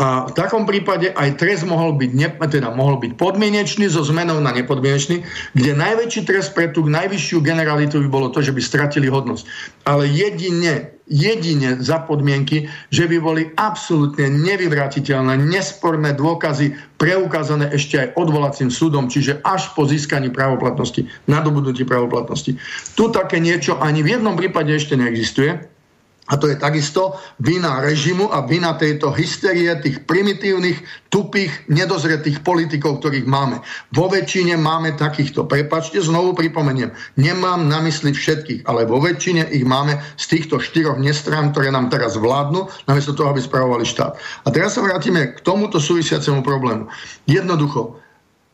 A 0.00 0.24
v 0.24 0.32
takom 0.32 0.64
prípade 0.64 1.12
aj 1.12 1.36
trest 1.36 1.68
mohol 1.68 1.92
byť, 1.92 2.10
ne, 2.16 2.32
teda 2.32 2.72
mohol 2.72 2.96
byť 3.04 3.20
podmienečný 3.20 3.84
so 3.92 4.00
zmenou 4.00 4.40
na 4.40 4.48
nepodmienečný, 4.48 5.20
kde 5.52 5.76
najväčší 5.76 6.24
trest 6.24 6.56
pre 6.56 6.72
tú 6.72 6.88
najvyššiu 6.88 7.44
generalitu 7.44 8.00
by 8.00 8.08
bolo 8.08 8.32
to, 8.32 8.40
že 8.40 8.56
by 8.56 8.64
stratili 8.64 9.12
hodnosť. 9.12 9.44
Ale 9.84 10.08
jedine, 10.08 10.96
jedine 11.04 11.76
za 11.84 12.00
podmienky, 12.00 12.72
že 12.88 13.12
by 13.12 13.16
boli 13.20 13.42
absolútne 13.60 14.32
nevyvratiteľné, 14.40 15.36
nesporné 15.36 16.16
dôkazy 16.16 16.96
preukázané 16.96 17.68
ešte 17.68 18.00
aj 18.00 18.08
odvolacím 18.16 18.72
súdom, 18.72 19.12
čiže 19.12 19.44
až 19.44 19.68
po 19.76 19.84
získaní 19.84 20.32
právoplatnosti, 20.32 21.04
nadobudnutí 21.28 21.84
právoplatnosti. 21.84 22.56
Tu 22.96 23.04
také 23.12 23.36
niečo 23.36 23.76
ani 23.76 24.00
v 24.00 24.16
jednom 24.16 24.32
prípade 24.32 24.72
ešte 24.72 24.96
neexistuje. 24.96 25.79
A 26.30 26.38
to 26.38 26.46
je 26.46 26.54
takisto 26.54 27.18
vina 27.42 27.82
režimu 27.82 28.30
a 28.30 28.46
vina 28.46 28.78
tejto 28.78 29.10
hysterie 29.10 29.74
tých 29.82 30.06
primitívnych, 30.06 30.78
tupých, 31.10 31.50
nedozretých 31.66 32.46
politikov, 32.46 33.02
ktorých 33.02 33.26
máme. 33.26 33.58
Vo 33.90 34.06
väčšine 34.06 34.54
máme 34.54 34.94
takýchto. 34.94 35.50
Prepačte, 35.50 35.98
znovu 35.98 36.38
pripomeniem. 36.38 36.94
Nemám 37.18 37.66
na 37.66 37.82
mysli 37.82 38.14
všetkých, 38.14 38.62
ale 38.70 38.86
vo 38.86 39.02
väčšine 39.02 39.50
ich 39.50 39.66
máme 39.66 39.98
z 40.14 40.24
týchto 40.38 40.62
štyroch 40.62 41.02
nestrán, 41.02 41.50
ktoré 41.50 41.74
nám 41.74 41.90
teraz 41.90 42.14
vládnu, 42.14 42.70
namiesto 42.86 43.10
toho, 43.10 43.34
aby 43.34 43.42
spravovali 43.42 43.82
štát. 43.82 44.14
A 44.46 44.48
teraz 44.54 44.78
sa 44.78 44.86
vrátime 44.86 45.34
k 45.34 45.42
tomuto 45.42 45.82
súvisiacemu 45.82 46.46
problému. 46.46 46.86
Jednoducho, 47.26 47.98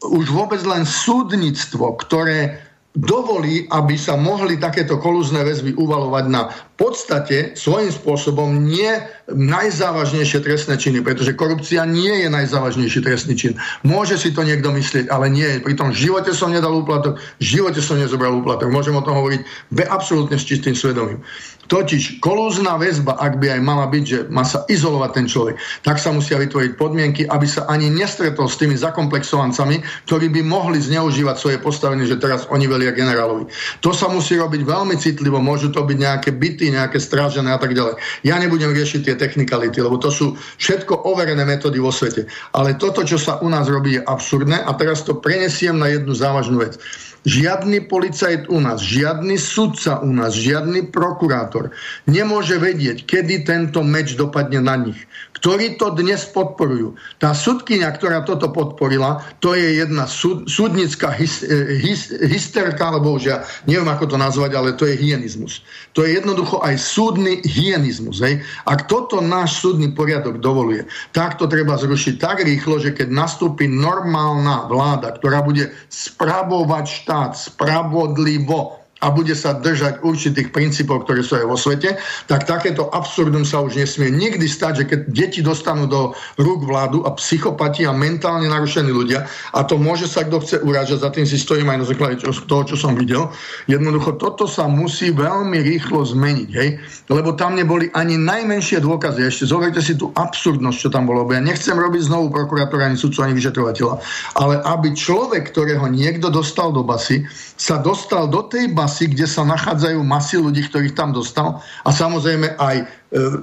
už 0.00 0.32
vôbec 0.32 0.64
len 0.64 0.88
súdnictvo, 0.88 1.92
ktoré 2.00 2.64
dovolí, 2.96 3.68
aby 3.68 4.00
sa 4.00 4.16
mohli 4.16 4.56
takéto 4.56 4.96
kolúzne 4.96 5.44
väzby 5.44 5.76
uvalovať 5.76 6.24
na 6.32 6.48
podstate 6.76 7.56
svojím 7.56 7.88
spôsobom 7.88 8.52
nie 8.52 8.92
najzávažnejšie 9.32 10.44
trestné 10.44 10.76
činy, 10.76 11.00
pretože 11.00 11.34
korupcia 11.34 11.88
nie 11.88 12.22
je 12.24 12.28
najzávažnejší 12.30 13.00
trestný 13.00 13.34
čin. 13.34 13.52
Môže 13.82 14.20
si 14.20 14.30
to 14.30 14.44
niekto 14.44 14.70
myslieť, 14.70 15.08
ale 15.08 15.32
nie 15.32 15.48
je. 15.56 15.64
Pri 15.64 15.74
tom 15.74 15.90
živote 15.90 16.36
som 16.36 16.52
nedal 16.52 16.76
úplatok, 16.76 17.18
v 17.40 17.44
živote 17.44 17.80
som 17.80 17.96
nezobral 17.96 18.36
úplatok. 18.36 18.68
Môžem 18.68 18.94
o 18.94 19.02
tom 19.02 19.16
hovoriť 19.16 19.40
be 19.72 19.88
absolútne 19.88 20.36
s 20.36 20.44
čistým 20.44 20.76
svedomím. 20.76 21.24
Totiž 21.66 22.22
kolúzna 22.22 22.78
väzba, 22.78 23.18
ak 23.18 23.42
by 23.42 23.58
aj 23.58 23.60
mala 23.62 23.90
byť, 23.90 24.04
že 24.06 24.18
má 24.30 24.46
sa 24.46 24.62
izolovať 24.70 25.10
ten 25.18 25.26
človek, 25.26 25.58
tak 25.82 25.98
sa 25.98 26.14
musia 26.14 26.38
vytvoriť 26.38 26.78
podmienky, 26.78 27.26
aby 27.26 27.42
sa 27.42 27.66
ani 27.66 27.90
nestretol 27.90 28.46
s 28.46 28.54
tými 28.54 28.78
zakomplexovancami, 28.78 29.82
ktorí 30.06 30.30
by 30.30 30.46
mohli 30.46 30.78
zneužívať 30.78 31.36
svoje 31.36 31.58
postavenie, 31.58 32.06
že 32.06 32.22
teraz 32.22 32.46
oni 32.54 32.70
velia 32.70 32.94
generálovi. 32.94 33.50
To 33.82 33.90
sa 33.90 34.06
musí 34.06 34.38
robiť 34.38 34.62
veľmi 34.62 34.94
citlivo, 34.94 35.42
môžu 35.42 35.74
to 35.74 35.82
byť 35.82 35.98
nejaké 35.98 36.30
byty, 36.38 36.65
nejaké 36.70 36.98
strážené 37.02 37.52
a 37.52 37.60
tak 37.60 37.74
ďalej. 37.76 37.98
Ja 38.22 38.38
nebudem 38.40 38.72
riešiť 38.72 39.00
tie 39.06 39.16
technikality, 39.18 39.78
lebo 39.82 39.98
to 39.98 40.10
sú 40.10 40.26
všetko 40.58 41.06
overené 41.06 41.42
metódy 41.42 41.82
vo 41.82 41.90
svete. 41.90 42.30
Ale 42.54 42.78
toto, 42.78 43.02
čo 43.02 43.18
sa 43.18 43.38
u 43.42 43.48
nás 43.50 43.66
robí, 43.66 43.98
je 43.98 44.06
absurdné 44.06 44.62
a 44.62 44.70
teraz 44.74 45.02
to 45.02 45.18
prenesiem 45.18 45.76
na 45.78 45.92
jednu 45.92 46.12
závažnú 46.16 46.62
vec. 46.62 46.78
Žiadny 47.26 47.90
policajt 47.90 48.46
u 48.46 48.62
nás, 48.62 48.78
žiadny 48.78 49.34
sudca 49.34 49.98
u 49.98 50.14
nás, 50.14 50.30
žiadny 50.30 50.94
prokurátor 50.94 51.74
nemôže 52.06 52.54
vedieť, 52.54 53.02
kedy 53.02 53.42
tento 53.42 53.82
meč 53.82 54.14
dopadne 54.14 54.62
na 54.62 54.78
nich 54.78 54.98
ktorí 55.46 55.78
to 55.78 55.94
dnes 55.94 56.26
podporujú. 56.34 56.98
Tá 57.22 57.30
sudkynia, 57.30 57.94
ktorá 57.94 58.26
toto 58.26 58.50
podporila, 58.50 59.22
to 59.38 59.54
je 59.54 59.78
jedna 59.78 60.10
súd, 60.10 60.50
súdnická 60.50 61.14
hys, 61.14 61.46
eh, 61.46 61.78
hys, 61.78 62.10
hysterka, 62.18 62.90
alebo 62.90 63.14
už 63.14 63.30
ja 63.30 63.46
neviem, 63.62 63.86
ako 63.86 64.10
to 64.10 64.16
nazvať, 64.18 64.58
ale 64.58 64.74
to 64.74 64.90
je 64.90 64.98
hyenizmus. 64.98 65.62
To 65.94 66.02
je 66.02 66.18
jednoducho 66.18 66.58
aj 66.66 66.74
súdny 66.82 67.46
hyenizmus. 67.46 68.26
Hej? 68.26 68.42
Ak 68.66 68.90
toto 68.90 69.22
náš 69.22 69.62
súdny 69.62 69.94
poriadok 69.94 70.42
dovoluje, 70.42 70.82
tak 71.14 71.38
to 71.38 71.46
treba 71.46 71.78
zrušiť 71.78 72.18
tak 72.18 72.42
rýchlo, 72.42 72.82
že 72.82 72.90
keď 72.90 73.14
nastúpi 73.14 73.70
normálna 73.70 74.66
vláda, 74.66 75.14
ktorá 75.14 75.46
bude 75.46 75.70
spravovať 75.94 76.84
štát 76.90 77.38
spravodlivo, 77.38 78.82
a 79.04 79.12
bude 79.12 79.36
sa 79.36 79.52
držať 79.52 80.00
určitých 80.00 80.56
princípov, 80.56 81.04
ktoré 81.04 81.20
sú 81.20 81.36
aj 81.36 81.44
vo 81.44 81.60
svete, 81.60 82.00
tak 82.24 82.48
takéto 82.48 82.88
absurdum 82.96 83.44
sa 83.44 83.60
už 83.60 83.76
nesmie 83.76 84.08
nikdy 84.08 84.48
stať, 84.48 84.72
že 84.72 84.84
keď 84.88 85.00
deti 85.12 85.40
dostanú 85.44 85.84
do 85.84 86.16
rúk 86.40 86.64
vládu 86.64 87.04
a 87.04 87.12
psychopati 87.20 87.84
a 87.84 87.92
mentálne 87.92 88.48
narušení 88.48 88.88
ľudia, 88.88 89.28
a 89.52 89.60
to 89.68 89.76
môže 89.76 90.08
sa 90.08 90.24
kto 90.24 90.40
chce 90.40 90.56
urážať, 90.64 91.04
za 91.04 91.12
tým 91.12 91.28
si 91.28 91.36
stojím 91.36 91.68
aj 91.68 91.78
na 91.84 91.86
základe 91.86 92.24
toho, 92.24 92.62
čo 92.64 92.76
som 92.80 92.96
videl, 92.96 93.28
jednoducho 93.68 94.16
toto 94.16 94.48
sa 94.48 94.64
musí 94.64 95.12
veľmi 95.12 95.60
rýchlo 95.60 96.00
zmeniť, 96.00 96.50
hej? 96.56 96.80
lebo 97.12 97.36
tam 97.36 97.52
neboli 97.52 97.92
ani 97.92 98.16
najmenšie 98.16 98.80
dôkazy. 98.80 99.28
Ešte 99.28 99.44
zoberte 99.44 99.84
si 99.84 99.92
tú 99.92 100.08
absurdnosť, 100.16 100.78
čo 100.80 100.88
tam 100.88 101.04
bolo. 101.04 101.28
Ja 101.28 101.44
nechcem 101.44 101.76
robiť 101.76 102.08
znovu 102.08 102.32
prokurátora, 102.32 102.88
ani 102.88 102.96
sudcu, 102.96 103.20
ani 103.20 103.36
vyšetrovateľa, 103.36 103.94
ale 104.40 104.54
aby 104.64 104.96
človek, 104.96 105.52
ktorého 105.52 105.84
niekto 105.92 106.32
dostal 106.32 106.72
do 106.72 106.80
basy, 106.80 107.28
sa 107.60 107.76
dostal 107.76 108.28
do 108.32 108.40
tej 108.48 108.72
basy, 108.72 108.85
masy, 108.86 109.10
kde 109.10 109.26
sa 109.26 109.42
nachádzajú 109.42 109.98
masy 110.06 110.38
ľudí, 110.38 110.62
ktorých 110.70 110.94
tam 110.94 111.10
dostal. 111.10 111.58
A 111.82 111.90
samozrejme 111.90 112.54
aj 112.54 112.86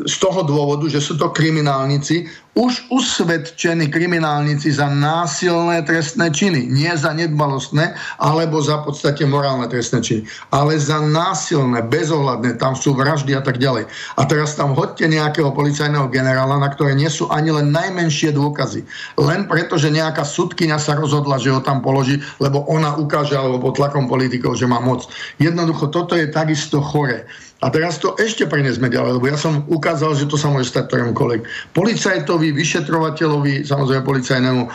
z 0.06 0.16
toho 0.22 0.46
dôvodu, 0.46 0.86
že 0.86 1.02
sú 1.02 1.18
to 1.18 1.34
kriminálnici, 1.34 2.30
už 2.54 2.94
usvedčení 2.94 3.90
kriminálnici 3.90 4.70
za 4.70 4.86
násilné 4.86 5.82
trestné 5.82 6.30
činy. 6.30 6.70
Nie 6.70 6.94
za 6.94 7.10
nedbalostné, 7.10 7.98
alebo 8.22 8.62
za 8.62 8.86
podstate 8.86 9.26
morálne 9.26 9.66
trestné 9.66 10.06
činy. 10.06 10.22
Ale 10.54 10.78
za 10.78 11.02
násilné, 11.02 11.82
bezohľadné, 11.90 12.62
tam 12.62 12.78
sú 12.78 12.94
vraždy 12.94 13.34
a 13.34 13.42
tak 13.42 13.58
ďalej. 13.58 13.90
A 13.90 14.22
teraz 14.30 14.54
tam 14.54 14.78
hodte 14.78 15.10
nejakého 15.10 15.50
policajného 15.50 16.06
generála, 16.14 16.62
na 16.62 16.70
ktoré 16.70 16.94
nie 16.94 17.10
sú 17.10 17.26
ani 17.34 17.50
len 17.50 17.74
najmenšie 17.74 18.38
dôkazy. 18.38 18.86
Len 19.18 19.50
preto, 19.50 19.82
že 19.82 19.90
nejaká 19.90 20.22
sudkynia 20.22 20.78
sa 20.78 20.94
rozhodla, 20.94 21.42
že 21.42 21.50
ho 21.50 21.66
tam 21.66 21.82
položí, 21.82 22.22
lebo 22.38 22.62
ona 22.70 22.94
ukáže, 22.94 23.34
alebo 23.34 23.58
pod 23.58 23.82
tlakom 23.82 24.06
politikov, 24.06 24.54
že 24.54 24.70
má 24.70 24.78
moc. 24.78 25.10
Jednoducho, 25.42 25.90
toto 25.90 26.14
je 26.14 26.30
takisto 26.30 26.86
chore. 26.86 27.26
A 27.64 27.72
teraz 27.72 27.96
to 27.96 28.12
ešte 28.20 28.44
prenesme 28.44 28.92
ďalej, 28.92 29.24
lebo 29.24 29.32
ja 29.32 29.40
som 29.40 29.64
ukázal, 29.72 30.20
že 30.20 30.28
to 30.28 30.36
sa 30.36 30.52
môže 30.52 30.68
stať 30.68 30.92
ktorémukoľvek. 30.92 31.72
Policajtovi, 31.72 32.52
vyšetrovateľovi, 32.52 33.64
samozrejme 33.64 34.04
policajnému, 34.04 34.62
e, 34.68 34.70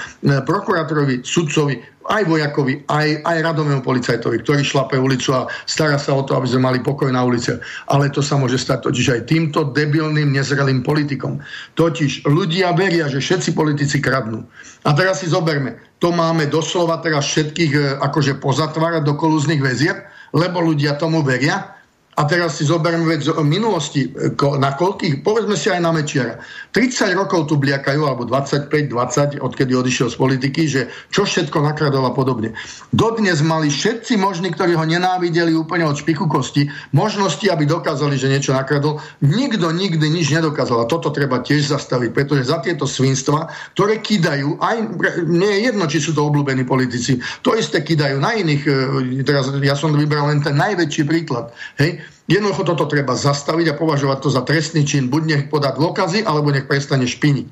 prokurátorovi, 0.48 1.20
sudcovi, 1.20 1.85
aj 2.09 2.24
vojakovi, 2.24 2.88
aj, 2.88 3.20
aj 3.20 3.38
radomému 3.44 3.85
policajtovi, 3.85 4.40
ktorý 4.40 4.64
šlape 4.64 4.96
ulicu 4.96 5.37
a 5.37 5.44
stará 5.68 6.01
sa 6.01 6.16
o 6.16 6.24
to, 6.24 6.33
aby 6.40 6.48
sme 6.48 6.64
mali 6.64 6.79
pokoj 6.81 7.12
na 7.12 7.20
ulici. 7.20 7.53
Ale 7.92 8.09
to 8.09 8.24
sa 8.24 8.40
môže 8.40 8.57
stať 8.57 8.88
totiž 8.88 9.07
aj 9.12 9.20
týmto 9.29 9.68
debilným, 9.77 10.33
nezrelým 10.33 10.81
politikom. 10.81 11.44
Totiž 11.77 12.24
ľudia 12.24 12.72
veria, 12.72 13.12
že 13.12 13.20
všetci 13.20 13.53
politici 13.53 14.01
kradnú. 14.01 14.48
A 14.88 14.96
teraz 14.96 15.20
si 15.20 15.29
zoberme, 15.29 15.77
to 16.01 16.09
máme 16.09 16.48
doslova 16.48 17.05
teraz 17.05 17.29
všetkých 17.29 17.72
e, 17.77 17.81
akože 18.01 18.40
pozatvárať 18.40 19.05
do 19.05 19.12
kolúznych 19.12 19.61
väzieb, 19.61 20.01
lebo 20.33 20.64
ľudia 20.64 20.96
tomu 20.96 21.20
veria, 21.20 21.78
a 22.19 22.27
teraz 22.27 22.59
si 22.59 22.67
zoberme 22.67 23.07
vec 23.07 23.31
o 23.31 23.47
minulosti, 23.47 24.11
na 24.59 24.75
koľkých, 24.75 25.23
povedzme 25.23 25.55
si 25.55 25.71
aj 25.71 25.79
na 25.79 25.95
Mečiara. 25.95 26.43
30 26.75 27.15
rokov 27.15 27.47
tu 27.47 27.55
bliakajú, 27.63 28.03
alebo 28.03 28.27
25-20, 28.27 29.39
odkedy 29.39 29.71
odišiel 29.79 30.11
z 30.11 30.17
politiky, 30.19 30.63
že 30.67 30.91
čo 31.15 31.23
všetko 31.23 31.63
nakradol 31.63 32.03
a 32.03 32.11
podobne. 32.11 32.59
Dodnes 32.91 33.39
mali 33.47 33.71
všetci 33.71 34.19
možní, 34.19 34.51
ktorí 34.51 34.75
ho 34.75 34.83
nenávideli 34.83 35.55
úplne 35.55 35.87
od 35.87 35.95
špichu 35.95 36.27
kosti, 36.27 36.67
možnosti, 36.91 37.47
aby 37.47 37.71
dokázali, 37.71 38.19
že 38.19 38.27
niečo 38.27 38.51
nakradol. 38.51 38.99
Nikto 39.23 39.71
nikdy 39.71 40.11
nič 40.11 40.35
nedokázal. 40.35 40.83
A 40.83 40.91
toto 40.91 41.15
treba 41.15 41.39
tiež 41.39 41.71
zastaviť, 41.71 42.11
pretože 42.11 42.51
za 42.51 42.59
tieto 42.59 42.91
svinstva, 42.91 43.47
ktoré 43.79 44.03
kidajú, 44.03 44.59
aj 44.59 44.77
nie 45.31 45.53
je 45.55 45.61
jedno, 45.71 45.87
či 45.87 46.03
sú 46.03 46.11
to 46.19 46.27
obľúbení 46.27 46.67
politici, 46.67 47.23
to 47.47 47.55
isté 47.55 47.87
kidajú 47.87 48.19
na 48.19 48.35
iných, 48.35 48.63
e, 48.67 49.23
teraz 49.23 49.55
ja 49.62 49.79
som 49.79 49.95
vybral 49.95 50.35
len 50.35 50.43
ten 50.43 50.59
najväčší 50.59 51.07
príklad. 51.07 51.55
Hej? 51.79 52.08
Jednoducho 52.29 52.61
toto 52.69 52.85
treba 52.85 53.17
zastaviť 53.17 53.73
a 53.73 53.79
považovať 53.81 54.19
to 54.21 54.29
za 54.29 54.45
trestný 54.45 54.85
čin. 54.85 55.09
Buď 55.09 55.23
nech 55.25 55.45
podať 55.49 55.81
dôkazy, 55.81 56.29
alebo 56.29 56.53
nech 56.53 56.69
prestane 56.69 57.09
špiniť. 57.09 57.47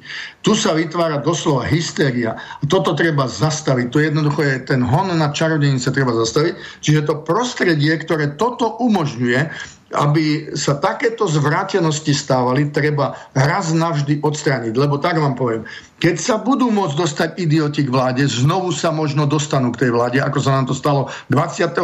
Tu 0.45 0.53
sa 0.53 0.77
vytvára 0.77 1.25
doslova 1.25 1.65
hystéria. 1.65 2.37
A 2.37 2.65
toto 2.69 2.93
treba 2.93 3.25
zastaviť. 3.25 3.89
To 3.89 4.05
jednoducho 4.05 4.45
je 4.45 4.69
ten 4.69 4.85
hon 4.85 5.09
na 5.17 5.33
čarodenice 5.33 5.89
treba 5.97 6.13
zastaviť. 6.13 6.85
Čiže 6.85 7.09
to 7.09 7.25
prostredie, 7.25 7.97
ktoré 7.97 8.37
toto 8.37 8.77
umožňuje, 8.77 9.49
aby 9.95 10.51
sa 10.59 10.83
takéto 10.83 11.31
zvrátenosti 11.31 12.11
stávali, 12.11 12.75
treba 12.75 13.15
raz 13.39 13.71
navždy 13.71 14.19
odstrániť. 14.19 14.75
Lebo 14.75 14.99
tak 14.99 15.23
vám 15.23 15.39
poviem, 15.39 15.63
keď 16.03 16.17
sa 16.19 16.37
budú 16.43 16.75
môcť 16.75 16.95
dostať 16.99 17.31
idioti 17.39 17.87
k 17.87 17.93
vláde, 17.95 18.27
znovu 18.27 18.75
sa 18.75 18.91
možno 18.91 19.31
dostanú 19.31 19.71
k 19.71 19.87
tej 19.87 19.91
vláde, 19.95 20.19
ako 20.19 20.39
sa 20.43 20.59
nám 20.59 20.67
to 20.67 20.75
stalo 20.75 21.07
29. 21.31 21.79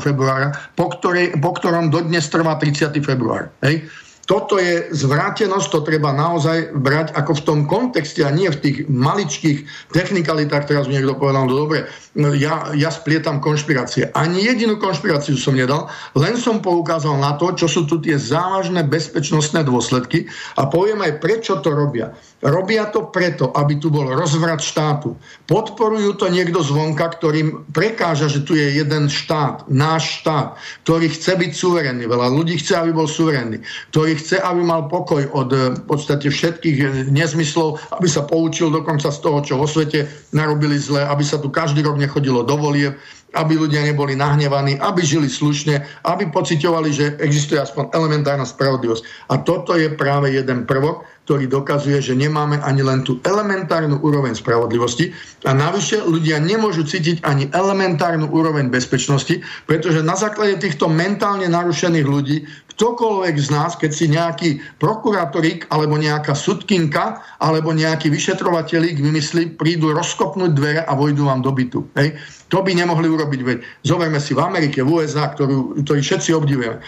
februára, 0.00 0.56
po, 0.72 0.88
ktorej, 0.96 1.36
po 1.36 1.52
ktorom 1.52 1.92
dodnes 1.92 2.24
trvá 2.32 2.56
30. 2.56 2.96
február. 3.04 3.52
Hej? 3.60 3.84
Toto 4.22 4.54
je 4.56 4.94
zvrátenosť, 4.94 5.66
to 5.66 5.80
treba 5.82 6.14
naozaj 6.14 6.70
brať 6.78 7.10
ako 7.18 7.32
v 7.36 7.44
tom 7.44 7.60
kontexte 7.66 8.22
a 8.22 8.30
nie 8.30 8.46
v 8.46 8.60
tých 8.62 8.76
maličkých 8.86 9.90
technikalitách, 9.90 10.70
teraz 10.70 10.86
mi 10.86 10.94
niekto 10.94 11.18
povedal, 11.18 11.50
no 11.50 11.66
dobre, 11.66 11.90
ja, 12.38 12.70
ja 12.76 12.90
splietam 12.94 13.42
konšpirácie. 13.42 14.14
Ani 14.14 14.46
jedinú 14.46 14.78
konšpiráciu 14.78 15.34
som 15.34 15.58
nedal, 15.58 15.90
len 16.14 16.38
som 16.38 16.62
poukázal 16.62 17.18
na 17.18 17.34
to, 17.34 17.50
čo 17.58 17.66
sú 17.66 17.80
tu 17.90 17.98
tie 17.98 18.14
závažné 18.14 18.86
bezpečnostné 18.86 19.66
dôsledky 19.66 20.30
a 20.54 20.70
poviem 20.70 21.02
aj, 21.02 21.18
prečo 21.18 21.58
to 21.58 21.74
robia. 21.74 22.14
Robia 22.42 22.90
to 22.90 23.06
preto, 23.06 23.54
aby 23.54 23.78
tu 23.78 23.86
bol 23.86 24.10
rozvrat 24.10 24.58
štátu. 24.58 25.14
Podporujú 25.46 26.18
to 26.18 26.26
niekto 26.26 26.58
zvonka, 26.58 27.14
ktorým 27.14 27.70
prekáža, 27.70 28.26
že 28.26 28.42
tu 28.42 28.58
je 28.58 28.82
jeden 28.82 29.06
štát, 29.06 29.70
náš 29.70 30.18
štát, 30.18 30.58
ktorý 30.82 31.06
chce 31.14 31.38
byť 31.38 31.52
suverénny. 31.54 32.02
Veľa 32.02 32.34
ľudí 32.34 32.58
chce, 32.58 32.82
aby 32.82 32.90
bol 32.90 33.06
suverénny. 33.06 33.62
Ktorý 33.94 34.18
chce, 34.18 34.42
aby 34.42 34.58
mal 34.58 34.90
pokoj 34.90 35.22
od 35.30 35.54
eh, 35.54 35.70
v 35.70 35.84
podstate 35.86 36.34
všetkých 36.34 36.76
eh, 36.82 36.86
nezmyslov, 37.14 37.78
aby 37.94 38.10
sa 38.10 38.26
poučil 38.26 38.74
dokonca 38.74 39.14
z 39.14 39.18
toho, 39.22 39.38
čo 39.46 39.54
vo 39.54 39.70
svete 39.70 40.10
narobili 40.34 40.82
zle, 40.82 41.06
aby 41.06 41.22
sa 41.22 41.38
tu 41.38 41.46
každý 41.46 41.86
rok 41.86 41.94
nechodilo 41.94 42.42
do 42.42 42.58
volieb, 42.58 42.98
aby 43.32 43.56
ľudia 43.56 43.82
neboli 43.84 44.12
nahnevaní, 44.16 44.76
aby 44.76 45.00
žili 45.00 45.28
slušne, 45.28 45.80
aby 46.04 46.28
pocitovali, 46.28 46.92
že 46.92 47.16
existuje 47.20 47.60
aspoň 47.60 47.92
elementárna 47.96 48.44
spravodlivosť. 48.44 49.32
A 49.32 49.40
toto 49.40 49.72
je 49.76 49.88
práve 49.92 50.36
jeden 50.36 50.68
prvok, 50.68 51.04
ktorý 51.22 51.46
dokazuje, 51.46 52.02
že 52.02 52.18
nemáme 52.18 52.58
ani 52.66 52.82
len 52.82 53.06
tú 53.06 53.22
elementárnu 53.22 54.02
úroveň 54.02 54.34
spravodlivosti 54.34 55.14
a 55.46 55.54
navyše 55.54 56.02
ľudia 56.02 56.42
nemôžu 56.42 56.82
cítiť 56.82 57.22
ani 57.22 57.46
elementárnu 57.54 58.26
úroveň 58.26 58.66
bezpečnosti, 58.68 59.38
pretože 59.70 60.02
na 60.02 60.18
základe 60.18 60.58
týchto 60.58 60.90
mentálne 60.90 61.46
narušených 61.46 62.06
ľudí 62.06 62.42
ktokoľvek 62.76 63.34
z 63.36 63.48
nás, 63.52 63.76
keď 63.76 63.90
si 63.90 64.06
nejaký 64.08 64.50
prokurátorík 64.80 65.68
alebo 65.68 65.96
nejaká 66.00 66.32
sudkinka 66.32 67.20
alebo 67.38 67.72
nejaký 67.72 68.08
vyšetrovateľík 68.08 68.98
vymyslí, 69.00 69.56
prídu 69.60 69.92
rozkopnúť 69.92 70.50
dvere 70.56 70.82
a 70.84 70.92
vojdu 70.96 71.28
vám 71.28 71.44
do 71.44 71.52
bytu. 71.52 71.84
Hej? 71.96 72.16
To 72.52 72.60
by 72.60 72.76
nemohli 72.76 73.08
urobiť. 73.08 73.40
Veď 73.44 73.58
zoberme 73.84 74.20
si 74.20 74.36
v 74.36 74.44
Amerike, 74.44 74.84
v 74.84 75.00
USA, 75.00 75.32
ktorú, 75.32 75.80
ktorý 75.84 76.00
všetci 76.00 76.30
obdivujeme 76.36 76.80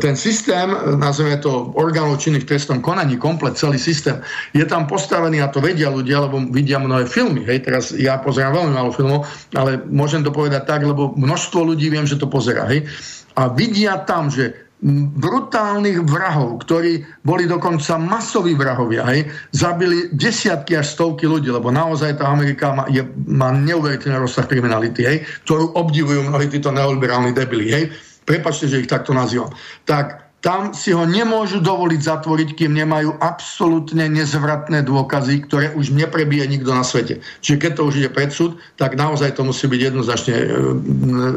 ten 0.00 0.16
systém, 0.16 0.72
nazveme 0.96 1.36
to 1.36 1.68
orgánov 1.76 2.16
činných 2.16 2.48
v 2.48 2.56
trestnom 2.56 2.80
konaní, 2.80 3.20
komplet 3.20 3.60
celý 3.60 3.76
systém, 3.76 4.24
je 4.56 4.64
tam 4.64 4.88
postavený 4.88 5.44
a 5.44 5.52
to 5.52 5.60
vedia 5.60 5.92
ľudia, 5.92 6.24
lebo 6.24 6.40
vidia 6.48 6.80
mnohé 6.80 7.04
filmy. 7.04 7.44
Hej, 7.44 7.68
teraz 7.68 7.92
ja 7.92 8.16
pozerám 8.16 8.56
veľmi 8.56 8.72
málo 8.72 8.88
filmov, 8.96 9.28
ale 9.52 9.84
môžem 9.92 10.24
to 10.24 10.32
povedať 10.32 10.64
tak, 10.64 10.88
lebo 10.88 11.12
množstvo 11.12 11.76
ľudí 11.76 11.92
viem, 11.92 12.08
že 12.08 12.16
to 12.16 12.24
pozera. 12.24 12.64
Hej, 12.72 12.88
a 13.36 13.52
vidia 13.52 14.00
tam, 14.08 14.32
že 14.32 14.71
brutálnych 15.18 16.02
vrahov, 16.10 16.66
ktorí 16.66 17.06
boli 17.22 17.46
dokonca 17.46 17.94
masoví 18.02 18.58
vrahovia, 18.58 19.06
hej, 19.14 19.30
zabili 19.54 20.10
desiatky 20.10 20.74
až 20.74 20.98
stovky 20.98 21.30
ľudí, 21.30 21.54
lebo 21.54 21.70
naozaj 21.70 22.18
tá 22.18 22.26
Amerika 22.26 22.74
má, 22.74 22.84
je, 22.90 23.06
má 23.30 23.54
neuveriteľný 23.54 24.18
rozsah 24.18 24.46
kriminality, 24.50 25.06
hej, 25.06 25.18
ktorú 25.46 25.78
obdivujú 25.78 26.26
mnohí 26.26 26.50
títo 26.50 26.74
neoliberálni 26.74 27.30
debili. 27.30 27.70
Hej? 27.70 27.94
Prepačte, 28.26 28.66
že 28.66 28.82
ich 28.82 28.90
takto 28.90 29.14
nazývam, 29.14 29.54
tak 29.86 30.21
tam 30.42 30.74
si 30.74 30.90
ho 30.90 31.06
nemôžu 31.06 31.62
dovoliť 31.62 32.00
zatvoriť, 32.02 32.58
kým 32.58 32.74
nemajú 32.74 33.14
absolútne 33.22 34.10
nezvratné 34.10 34.82
dôkazy, 34.82 35.46
ktoré 35.46 35.70
už 35.78 35.94
neprebije 35.94 36.50
nikto 36.50 36.74
na 36.74 36.82
svete. 36.82 37.22
Čiže 37.46 37.62
keď 37.62 37.72
to 37.78 37.82
už 37.86 37.94
ide 38.02 38.10
pred 38.10 38.34
súd, 38.34 38.58
tak 38.74 38.98
naozaj 38.98 39.38
to 39.38 39.46
musí 39.46 39.70
byť 39.70 39.80
jednoznačne 39.80 40.34
e, 40.34 40.46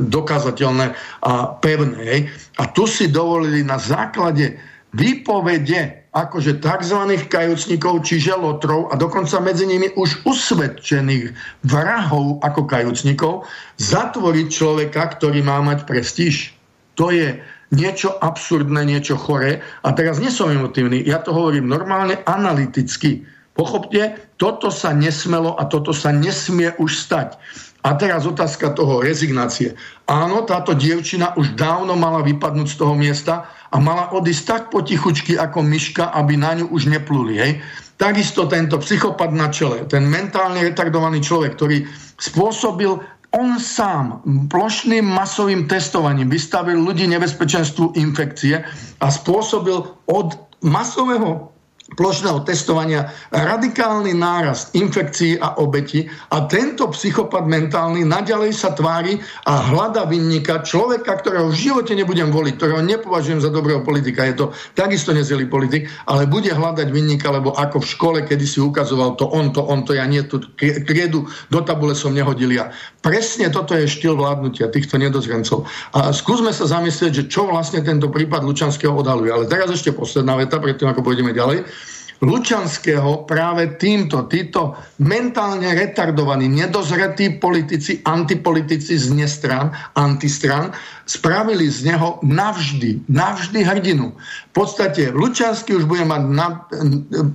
dokázateľné 0.09 0.97
a 1.21 1.31
pevné. 1.61 2.33
A 2.57 2.65
tu 2.73 2.89
si 2.89 3.05
dovolili 3.05 3.61
na 3.61 3.77
základe 3.77 4.57
výpovede 4.97 6.09
akože 6.09 6.63
tzv. 6.63 6.99
kajúcnikov, 7.29 8.01
čiže 8.01 8.33
lotrov 8.33 8.89
a 8.89 8.97
dokonca 8.97 9.37
medzi 9.37 9.69
nimi 9.69 9.91
už 9.93 10.25
usvedčených 10.25 11.29
vrahov 11.61 12.41
ako 12.41 12.65
kajúcnikov, 12.65 13.45
zatvoriť 13.77 14.47
človeka, 14.49 15.13
ktorý 15.13 15.45
má 15.45 15.61
mať 15.61 15.85
prestíž. 15.85 16.57
To 16.95 17.11
je 17.11 17.35
niečo 17.73 18.13
absurdné, 18.21 18.85
niečo 18.85 19.17
choré. 19.17 19.63
A 19.81 19.93
teraz 19.95 20.21
nie 20.21 20.29
som 20.29 20.51
emotívny, 20.51 21.01
ja 21.01 21.21
to 21.21 21.33
hovorím 21.33 21.69
normálne 21.69 22.21
analyticky. 22.27 23.25
Pochopte, 23.55 24.19
toto 24.35 24.67
sa 24.67 24.91
nesmelo 24.91 25.55
a 25.55 25.63
toto 25.65 25.95
sa 25.95 26.11
nesmie 26.11 26.75
už 26.75 26.91
stať. 26.91 27.39
A 27.85 27.93
teraz 27.95 28.25
otázka 28.25 28.73
toho 28.73 28.99
rezignácie. 28.99 29.77
Áno, 30.09 30.41
táto 30.43 30.73
dievčina 30.73 31.37
už 31.37 31.53
dávno 31.53 31.93
mala 31.93 32.25
vypadnúť 32.25 32.67
z 32.67 32.79
toho 32.81 32.97
miesta 32.97 33.45
a 33.69 33.77
mala 33.77 34.09
odísť 34.11 34.43
tak 34.43 34.63
potichučky 34.73 35.37
ako 35.37 35.61
myška, 35.61 36.09
aby 36.17 36.33
na 36.33 36.57
ňu 36.57 36.73
už 36.73 36.89
nepluli. 36.89 37.37
Hej? 37.37 37.51
Takisto 37.95 38.49
tento 38.49 38.81
psychopat 38.81 39.31
na 39.31 39.47
čele, 39.53 39.87
ten 39.87 40.03
mentálne 40.03 40.65
retardovaný 40.65 41.23
človek, 41.23 41.55
ktorý 41.55 41.87
spôsobil 42.19 42.99
on 43.35 43.59
sám 43.59 44.23
plošným 44.47 45.03
masovým 45.03 45.67
testovaním 45.67 46.31
vystavil 46.31 46.79
ľudí 46.79 47.05
nebezpečenstvu 47.11 47.99
infekcie 47.99 48.63
a 49.03 49.07
spôsobil 49.11 49.83
od 50.07 50.27
masového 50.63 51.54
plošného 51.93 52.41
testovania 52.49 53.13
radikálny 53.29 54.17
nárast 54.17 54.73
infekcií 54.73 55.37
a 55.37 55.61
obeti 55.61 56.09
a 56.33 56.49
tento 56.49 56.89
psychopat 56.89 57.45
mentálny 57.45 58.01
naďalej 58.01 58.57
sa 58.57 58.73
tvári 58.73 59.21
a 59.45 59.69
hľada 59.69 60.09
vinníka, 60.09 60.65
človeka, 60.65 61.21
ktorého 61.21 61.53
v 61.53 61.59
živote 61.69 61.93
nebudem 61.93 62.33
voliť, 62.33 62.53
ktorého 62.57 62.81
nepovažujem 62.81 63.37
za 63.37 63.53
dobrého 63.53 63.85
politika, 63.85 64.25
je 64.25 64.33
to 64.33 64.45
takisto 64.73 65.13
nezrelý 65.13 65.45
politik, 65.45 65.85
ale 66.09 66.25
bude 66.25 66.49
hľadať 66.49 66.89
vinníka, 66.89 67.29
lebo 67.29 67.53
ako 67.53 67.85
v 67.85 67.91
škole, 67.93 68.17
kedy 68.25 68.49
si 68.49 68.57
ukazoval 68.57 69.13
to 69.13 69.29
on, 69.29 69.53
to 69.53 69.61
on, 69.61 69.85
to 69.85 69.93
ja 69.93 70.09
nie, 70.09 70.25
tu 70.25 70.41
kriedu 70.57 71.29
do 71.53 71.61
tabule 71.61 71.93
som 71.93 72.17
nehodil 72.17 72.49
ja. 72.49 72.73
Presne 73.05 73.53
toto 73.53 73.77
je 73.77 73.85
štýl 73.85 74.17
vládnutia 74.17 74.73
týchto 74.73 74.97
nedozrencov. 74.97 75.69
A 75.93 76.09
skúsme 76.09 76.49
sa 76.49 76.65
zamyslieť, 76.65 77.11
že 77.13 77.23
čo 77.29 77.45
vlastne 77.45 77.85
tento 77.85 78.09
prípad 78.09 78.41
Lučanského 78.41 78.97
odhaluje. 78.97 79.29
Ale 79.29 79.45
teraz 79.45 79.69
ešte 79.69 79.93
posledná 79.93 80.33
veta, 80.33 80.57
predtým 80.57 80.89
ako 80.89 81.05
pôjdeme 81.05 81.29
ďalej. 81.29 81.69
Lučanského 82.23 83.27
práve 83.27 83.75
týmto, 83.75 84.23
títo 84.31 84.75
mentálne 85.03 85.75
retardovaní, 85.75 86.47
nedozretí 86.47 87.35
politici, 87.35 87.99
antipolitici 88.07 88.95
z 88.95 89.11
nestran, 89.11 89.75
antistran, 89.99 90.71
spravili 91.03 91.67
z 91.67 91.91
neho 91.91 92.23
navždy, 92.23 93.11
navždy 93.11 93.59
hrdinu. 93.67 94.15
V 94.15 94.51
podstate 94.55 95.11
Lučanský 95.11 95.75
už 95.75 95.85
bude 95.85 96.07
mať 96.07 96.21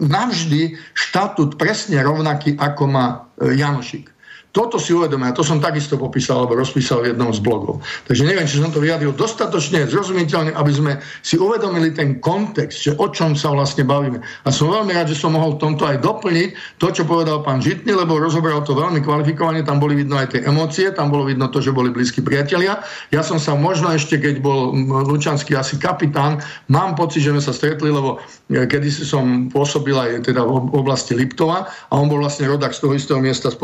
navždy 0.00 0.80
štatút 0.96 1.60
presne 1.60 2.00
rovnaký, 2.00 2.56
ako 2.56 2.82
má 2.88 3.06
e, 3.36 3.60
Janošik. 3.60 4.19
Toto 4.50 4.82
si 4.82 4.90
uvedomia, 4.90 5.30
to 5.30 5.46
som 5.46 5.62
takisto 5.62 5.94
popísal 5.94 6.42
alebo 6.42 6.58
rozpísal 6.58 7.06
v 7.06 7.14
jednom 7.14 7.30
z 7.30 7.38
blogov. 7.38 7.78
Takže 8.10 8.26
neviem, 8.26 8.50
či 8.50 8.58
som 8.58 8.74
to 8.74 8.82
vyjadril 8.82 9.14
dostatočne 9.14 9.86
zrozumiteľne, 9.86 10.58
aby 10.58 10.72
sme 10.74 10.92
si 11.22 11.38
uvedomili 11.38 11.94
ten 11.94 12.18
kontext, 12.18 12.82
že 12.82 12.98
o 12.98 13.06
čom 13.14 13.38
sa 13.38 13.54
vlastne 13.54 13.86
bavíme. 13.86 14.18
A 14.18 14.50
som 14.50 14.66
veľmi 14.74 14.90
rád, 14.90 15.14
že 15.14 15.22
som 15.22 15.38
mohol 15.38 15.54
v 15.54 15.62
tomto 15.62 15.86
aj 15.86 16.02
doplniť 16.02 16.82
to, 16.82 16.90
čo 16.90 17.06
povedal 17.06 17.46
pán 17.46 17.62
Žitný, 17.62 17.94
lebo 17.94 18.18
rozoberal 18.18 18.66
to 18.66 18.74
veľmi 18.74 18.98
kvalifikovane, 19.06 19.62
tam 19.62 19.78
boli 19.78 19.94
vidno 19.94 20.18
aj 20.18 20.34
tie 20.34 20.40
emócie, 20.42 20.90
tam 20.90 21.14
bolo 21.14 21.30
vidno 21.30 21.46
to, 21.46 21.62
že 21.62 21.70
boli 21.70 21.94
blízki 21.94 22.18
priatelia. 22.18 22.82
Ja 23.14 23.22
som 23.22 23.38
sa 23.38 23.54
možno 23.54 23.94
ešte, 23.94 24.18
keď 24.18 24.42
bol 24.42 24.74
Lučanský 25.06 25.54
asi 25.54 25.78
kapitán, 25.78 26.42
mám 26.66 26.98
pocit, 26.98 27.22
že 27.22 27.30
sme 27.30 27.42
sa 27.42 27.54
stretli, 27.54 27.94
lebo 27.94 28.18
e, 28.50 28.66
kedy 28.66 28.90
som 28.90 29.46
pôsobil 29.46 29.94
aj 29.94 30.26
teda 30.26 30.42
v 30.42 30.74
oblasti 30.74 31.14
Liptova 31.14 31.70
a 31.70 31.92
on 31.94 32.10
bol 32.10 32.18
vlastne 32.18 32.50
rodak 32.50 32.74
z 32.74 32.82
toho 32.82 32.98
istého 32.98 33.22
miesta 33.22 33.46
z 33.46 33.56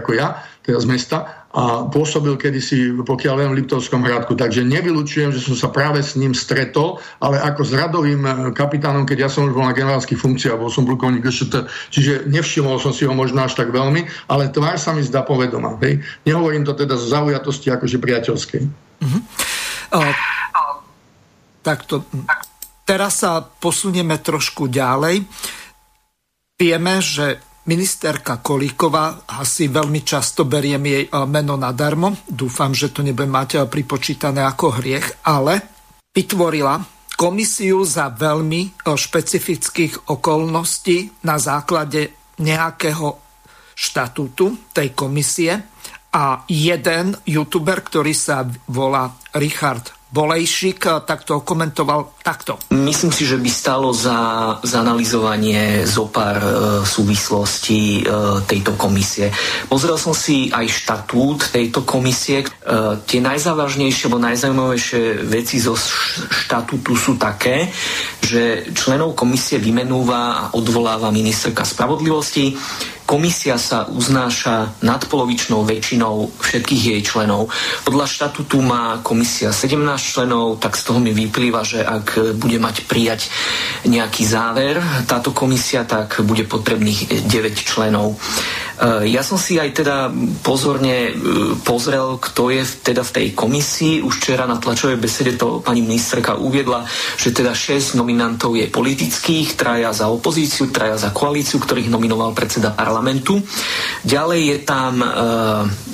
ako 0.00 0.16
ja 0.16 0.29
teda 0.64 0.78
z 0.80 0.86
mesta, 0.86 1.40
a 1.50 1.90
pôsobil 1.90 2.38
kedysi, 2.38 3.02
pokiaľ 3.02 3.34
viem, 3.42 3.50
v 3.50 3.58
Liptovskom 3.58 4.06
hradku. 4.06 4.38
Takže 4.38 4.62
nevylučujem, 4.62 5.34
že 5.34 5.42
som 5.42 5.58
sa 5.58 5.66
práve 5.66 5.98
s 5.98 6.14
ním 6.14 6.30
stretol, 6.30 7.02
ale 7.18 7.42
ako 7.42 7.66
s 7.66 7.74
radovým 7.74 8.22
eh, 8.22 8.34
kapitánom, 8.54 9.02
keď 9.02 9.26
ja 9.26 9.28
som 9.28 9.50
už 9.50 9.58
bol 9.58 9.66
na 9.66 9.74
generálskych 9.74 10.14
funkciách, 10.14 10.54
bol 10.54 10.70
som 10.70 10.86
plukovník 10.86 11.26
ešte, 11.26 11.66
čiže 11.90 12.30
nevšimol 12.30 12.78
som 12.78 12.94
si 12.94 13.02
ho 13.02 13.10
možno 13.10 13.42
až 13.42 13.58
tak 13.58 13.74
veľmi, 13.74 14.30
ale 14.30 14.54
tvár 14.54 14.78
sa 14.78 14.94
mi 14.94 15.02
zdá 15.02 15.26
povedomá. 15.26 15.74
Hej? 15.82 16.06
Nehovorím 16.22 16.62
to 16.62 16.78
teda 16.78 16.94
zo 16.94 17.10
zaujatosti 17.10 17.66
akože 17.74 17.98
priateľskej. 17.98 18.62
Uh-huh. 19.02 19.20
Uh, 19.90 20.14
takto. 21.66 22.06
Teraz 22.86 23.26
sa 23.26 23.42
posunieme 23.42 24.22
trošku 24.22 24.70
ďalej. 24.70 25.26
Vieme, 26.54 26.94
že 27.02 27.49
ministerka 27.70 28.42
Kolíková, 28.42 29.30
asi 29.30 29.70
veľmi 29.70 30.02
často 30.02 30.42
beriem 30.42 30.82
jej 30.82 31.04
eh, 31.06 31.10
meno 31.30 31.54
nadarmo, 31.54 32.26
dúfam, 32.26 32.74
že 32.74 32.90
to 32.90 33.06
nebude 33.06 33.30
mať 33.30 33.48
eh, 33.54 33.60
pripočítané 33.70 34.42
ako 34.42 34.82
hriech, 34.82 35.22
ale 35.30 35.62
vytvorila 36.10 36.82
komisiu 37.14 37.86
za 37.86 38.10
veľmi 38.10 38.60
eh, 38.66 38.70
špecifických 38.90 40.10
okolností 40.10 41.22
na 41.22 41.38
základe 41.38 42.34
nejakého 42.42 43.08
štatútu 43.78 44.74
tej 44.74 44.90
komisie 44.92 45.54
a 46.10 46.42
jeden 46.50 47.14
youtuber, 47.22 47.86
ktorý 47.86 48.10
sa 48.10 48.42
volá 48.66 49.14
Richard 49.38 49.99
Bolejšik 50.10 51.06
tak 51.06 51.22
to 51.22 51.38
komentoval 51.46 52.18
takto. 52.18 52.58
Myslím 52.74 53.14
si, 53.14 53.22
že 53.22 53.38
by 53.38 53.46
stalo 53.46 53.94
za 53.94 54.18
zanalizovanie 54.66 55.86
zo 55.86 56.10
pár 56.10 56.36
e, 56.42 56.50
súvislostí 56.82 58.02
e, 58.02 58.12
tejto 58.42 58.74
komisie. 58.74 59.30
Pozrel 59.70 59.94
som 59.94 60.10
si 60.10 60.50
aj 60.50 60.66
štatút 60.66 61.54
tejto 61.54 61.86
komisie. 61.86 62.42
E, 62.42 62.46
tie 63.06 63.22
najzávažnejšie 63.22 64.10
alebo 64.10 64.18
najzaujímavejšie 64.18 65.30
veci 65.30 65.62
zo 65.62 65.78
štatútu 66.26 66.98
sú 66.98 67.14
také, 67.14 67.70
že 68.18 68.66
členov 68.74 69.14
komisie 69.14 69.62
vymenúva 69.62 70.18
a 70.18 70.42
odvoláva 70.58 71.14
ministerka 71.14 71.62
spravodlivosti 71.62 72.58
Komisia 73.10 73.58
sa 73.58 73.90
uznáša 73.90 74.86
nadpolovičnou 74.86 75.66
väčšinou 75.66 76.30
všetkých 76.30 76.82
jej 76.94 77.02
členov. 77.02 77.50
Podľa 77.82 78.06
štatutu 78.06 78.62
má 78.62 79.02
komisia 79.02 79.50
17 79.50 79.74
členov, 80.00 80.58
tak 80.58 80.76
z 80.76 80.82
toho 80.88 80.98
mi 80.98 81.12
vyplýva, 81.12 81.60
že 81.62 81.84
ak 81.84 82.36
bude 82.40 82.56
mať 82.56 82.88
prijať 82.88 83.28
nejaký 83.86 84.24
záver 84.24 84.80
táto 85.04 85.30
komisia, 85.36 85.84
tak 85.84 86.24
bude 86.24 86.48
potrebných 86.48 87.28
9 87.28 87.54
členov. 87.60 88.16
E, 88.80 89.12
ja 89.12 89.20
som 89.20 89.36
si 89.36 89.60
aj 89.60 89.84
teda 89.84 90.08
pozorne 90.40 91.12
e, 91.12 91.14
pozrel, 91.60 92.16
kto 92.16 92.48
je 92.48 92.64
teda 92.80 93.04
v 93.04 93.12
tej 93.12 93.26
komisii. 93.36 94.00
Už 94.00 94.24
včera 94.24 94.48
na 94.48 94.56
tlačovej 94.56 94.96
besede 94.96 95.36
to 95.36 95.60
pani 95.60 95.84
ministerka 95.84 96.40
uviedla, 96.40 96.88
že 97.20 97.36
teda 97.36 97.52
6 97.52 98.00
nominantov 98.00 98.56
je 98.56 98.72
politických, 98.72 99.60
traja 99.60 99.92
za 99.92 100.08
opozíciu, 100.08 100.72
traja 100.72 100.96
za 100.96 101.12
koalíciu, 101.12 101.60
ktorých 101.60 101.92
nominoval 101.92 102.32
predseda 102.32 102.72
parlamentu. 102.72 103.36
Ďalej 104.08 104.40
je 104.48 104.58
tam 104.64 104.94
e, 105.04 105.08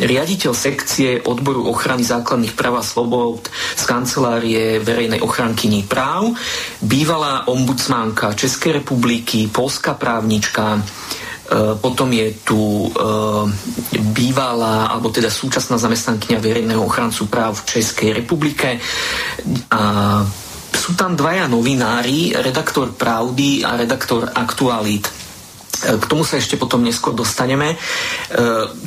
riaditeľ 0.07 0.53
sekcie 0.55 1.27
odboru 1.27 1.67
ochrany 1.67 2.07
základných 2.07 2.55
práv 2.55 2.79
a 2.79 2.85
slobod 2.87 3.51
z 3.51 3.83
kancelárie 3.83 4.79
verejnej 4.79 5.19
ochrankyní 5.19 5.83
práv, 5.91 6.39
bývalá 6.79 7.51
ombudsmanka 7.51 8.39
Českej 8.39 8.79
republiky, 8.79 9.51
polská 9.51 9.99
právnička, 9.99 10.79
potom 11.79 12.11
je 12.11 12.35
tu 12.43 12.59
e, 12.59 12.89
bývalá, 14.03 14.91
alebo 14.91 15.15
teda 15.15 15.31
súčasná 15.31 15.79
zamestnankyňa 15.79 16.43
verejného 16.43 16.83
ochrancu 16.83 17.31
práv 17.31 17.63
v 17.63 17.67
Českej 17.79 18.11
republike. 18.19 18.83
A 19.71 19.83
sú 20.75 20.99
tam 20.99 21.15
dvaja 21.15 21.47
novinári, 21.47 22.35
redaktor 22.35 22.99
Pravdy 22.99 23.63
a 23.63 23.79
redaktor 23.79 24.27
Aktualit. 24.35 25.07
K 25.77 26.05
tomu 26.09 26.25
sa 26.25 26.41
ešte 26.41 26.57
potom 26.57 26.81
neskôr 26.81 27.13
dostaneme. 27.13 27.77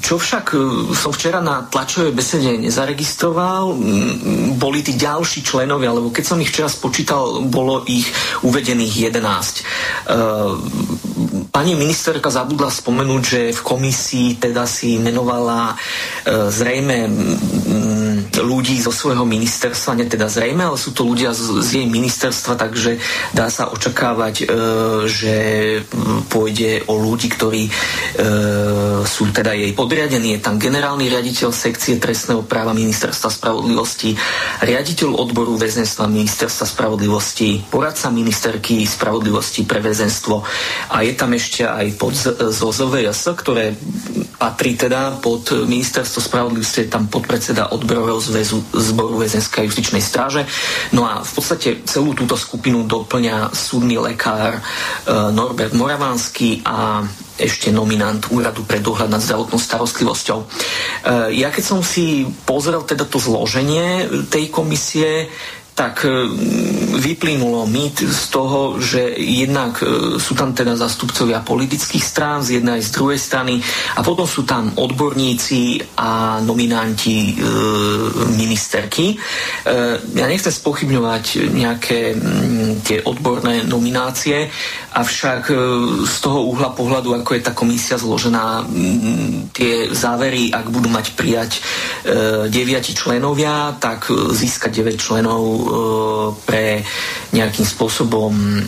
Čo 0.02 0.18
však 0.18 0.58
som 0.98 1.14
včera 1.14 1.38
na 1.38 1.62
tlačovej 1.70 2.18
besede 2.18 2.58
nezaregistroval, 2.58 3.78
boli 4.58 4.82
tí 4.82 4.98
ďalší 4.98 5.46
členovia, 5.46 5.94
lebo 5.94 6.10
keď 6.10 6.26
som 6.26 6.42
ich 6.42 6.50
včera 6.50 6.66
spočítal, 6.66 7.46
bolo 7.46 7.86
ich 7.86 8.10
uvedených 8.42 9.14
11 9.14 11.06
Pani 11.50 11.74
ministerka 11.74 12.30
zabudla 12.30 12.70
spomenúť, 12.70 13.22
že 13.22 13.42
v 13.58 13.62
komisii 13.66 14.38
teda 14.38 14.70
si 14.70 15.02
menovala 15.02 15.74
e, 15.74 15.76
zrejme 16.48 16.98
m, 17.04 17.14
ľudí 18.38 18.78
zo 18.78 18.94
svojho 18.94 19.26
ministerstva, 19.26 19.98
nie 19.98 20.06
teda 20.06 20.30
zrejme, 20.30 20.62
ale 20.62 20.78
sú 20.78 20.94
to 20.94 21.08
ľudia 21.08 21.34
z, 21.34 21.64
z 21.66 21.70
jej 21.82 21.88
ministerstva, 21.90 22.54
takže 22.60 23.02
dá 23.34 23.50
sa 23.50 23.74
očakávať, 23.74 24.36
e, 24.42 24.46
že 25.10 25.36
pôjde 26.30 26.86
o 26.86 27.00
ľudí, 27.02 27.34
ktorí 27.34 27.64
e, 27.66 27.72
sú 29.08 29.34
teda 29.34 29.58
jej 29.58 29.74
podriadení. 29.74 30.38
Je 30.38 30.46
tam 30.46 30.62
generálny 30.62 31.10
riaditeľ 31.10 31.50
sekcie 31.50 31.98
trestného 31.98 32.46
práva 32.46 32.78
ministerstva 32.78 33.30
spravodlivosti, 33.34 34.14
riaditeľ 34.62 35.18
odboru 35.18 35.58
väzenstva 35.58 36.06
ministerstva 36.06 36.66
spravodlivosti, 36.68 37.66
poradca 37.72 38.14
ministerky 38.14 38.86
spravodlivosti 38.86 39.66
pre 39.66 39.82
väzenstvo 39.82 40.44
a 40.94 41.02
je 41.02 41.14
tam 41.16 41.34
ešte 41.34 41.66
aj 41.66 41.86
pod 41.96 42.14
ZOZVS, 42.38 43.22
ktoré 43.40 43.74
patrí 44.40 44.76
teda 44.76 45.20
pod 45.20 45.48
ministerstvo 45.52 46.20
spravodlivosti, 46.20 46.88
je 46.88 46.92
tam 46.92 47.12
podpredseda 47.12 47.72
odborového 47.76 48.19
zväzu 48.20 48.62
zboru 48.76 49.20
väzenskej 49.20 49.66
justičnej 49.66 50.04
stráže. 50.04 50.46
No 50.92 51.08
a 51.08 51.26
v 51.26 51.32
podstate 51.32 51.84
celú 51.88 52.14
túto 52.14 52.36
skupinu 52.36 52.86
doplňa 52.86 53.56
súdny 53.56 53.98
lekár 53.98 54.60
e, 54.60 54.62
Norbert 55.32 55.74
Moravánsky 55.74 56.62
a 56.68 57.04
ešte 57.40 57.72
nominant 57.72 58.20
Úradu 58.36 58.68
pre 58.68 58.84
dohľad 58.84 59.08
nad 59.08 59.24
zdravotnou 59.24 59.58
starostlivosťou. 59.58 60.40
E, 60.44 60.46
ja 61.40 61.50
keď 61.50 61.64
som 61.64 61.80
si 61.80 62.28
pozrel 62.44 62.84
teda 62.84 63.08
to 63.08 63.18
zloženie 63.18 64.08
tej 64.28 64.52
komisie, 64.52 65.32
tak 65.76 66.04
e, 66.04 66.12
vyplynulo 67.00 67.64
mi 67.64 67.88
z 67.96 68.24
toho, 68.28 68.76
že 68.84 69.16
jednak 69.16 69.80
e, 69.80 70.20
sú 70.20 70.36
tam 70.36 70.52
teda 70.52 70.76
zastupcovia 70.76 71.40
politických 71.40 72.04
strán 72.04 72.44
z 72.44 72.60
jednej 72.60 72.80
aj 72.80 72.84
z 72.84 72.92
druhej 73.00 73.20
strany 73.20 73.54
a 73.96 74.04
potom 74.04 74.28
sú 74.28 74.44
tam 74.44 74.76
odborníci 74.76 75.80
a 75.96 76.44
nominanti 76.44 77.32
e, 77.32 77.44
ministerky. 78.36 79.16
E, 79.16 79.18
ja 80.20 80.26
nechcem 80.28 80.52
spochybňovať 80.52 81.26
nejaké 81.56 82.12
m, 82.12 82.84
tie 82.84 83.00
odborné 83.08 83.64
nominácie, 83.64 84.52
avšak 85.00 85.42
e, 85.48 85.56
z 86.04 86.16
toho 86.20 86.44
uhla 86.44 86.76
pohľadu, 86.76 87.16
ako 87.16 87.40
je 87.40 87.46
tá 87.46 87.54
komisia 87.56 87.96
zložená, 87.96 88.68
m, 88.68 89.48
tie 89.56 89.96
závery, 89.96 90.52
ak 90.52 90.68
budú 90.68 90.92
mať 90.92 91.16
prijať 91.16 91.52
e, 91.56 91.62
deviati 92.52 92.92
členovia, 92.92 93.80
tak 93.80 94.12
získať 94.12 94.84
9 94.84 95.00
členov 95.00 95.69
pre 96.46 96.82
nejakým 97.34 97.66
spôsobom 97.66 98.34
e, 98.34 98.64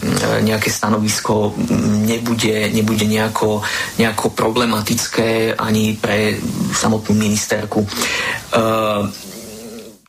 nejaké 0.46 0.70
stanovisko 0.70 1.54
nebude, 2.06 2.70
nebude 2.70 3.06
nejako, 3.10 3.62
nejako 3.98 4.34
problematické 4.38 5.58
ani 5.58 5.98
pre 5.98 6.38
samotnú 6.74 7.18
ministerku. 7.18 7.86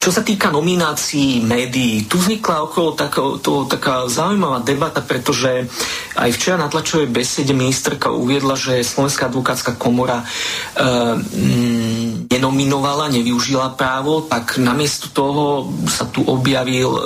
Čo 0.03 0.11
sa 0.11 0.27
týka 0.27 0.51
nominácií 0.51 1.47
médií, 1.47 2.11
tu 2.11 2.19
vznikla 2.19 2.67
okolo 2.67 2.99
tako, 2.99 3.39
to, 3.39 3.71
taká 3.71 4.11
zaujímavá 4.11 4.59
debata, 4.67 4.99
pretože 4.99 5.71
aj 6.19 6.31
včera 6.35 6.59
na 6.59 6.67
tlačovej 6.67 7.07
besede 7.07 7.55
ministerka 7.55 8.11
uviedla, 8.11 8.59
že 8.59 8.83
Slovenská 8.83 9.31
advokátska 9.31 9.79
komora 9.79 10.19
e, 10.19 10.27
mm, 11.23 12.27
nenominovala, 12.35 13.15
nevyužila 13.15 13.79
právo, 13.79 14.27
tak 14.27 14.59
namiesto 14.59 15.07
toho 15.15 15.71
sa 15.87 16.11
tu 16.11 16.27
objavil 16.27 16.91
e, 16.91 17.01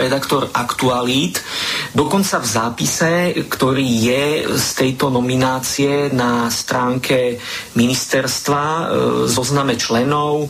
redaktor 0.00 0.48
Aktualít, 0.48 1.44
dokonca 1.92 2.40
v 2.40 2.48
zápise, 2.48 3.12
ktorý 3.44 3.84
je 3.84 4.24
z 4.56 4.68
tejto 4.72 5.12
nominácie 5.12 6.08
na 6.16 6.48
stránke 6.48 7.36
ministerstva, 7.76 8.64
e, 8.64 8.84
zozname 9.28 9.76
členov, 9.76 10.48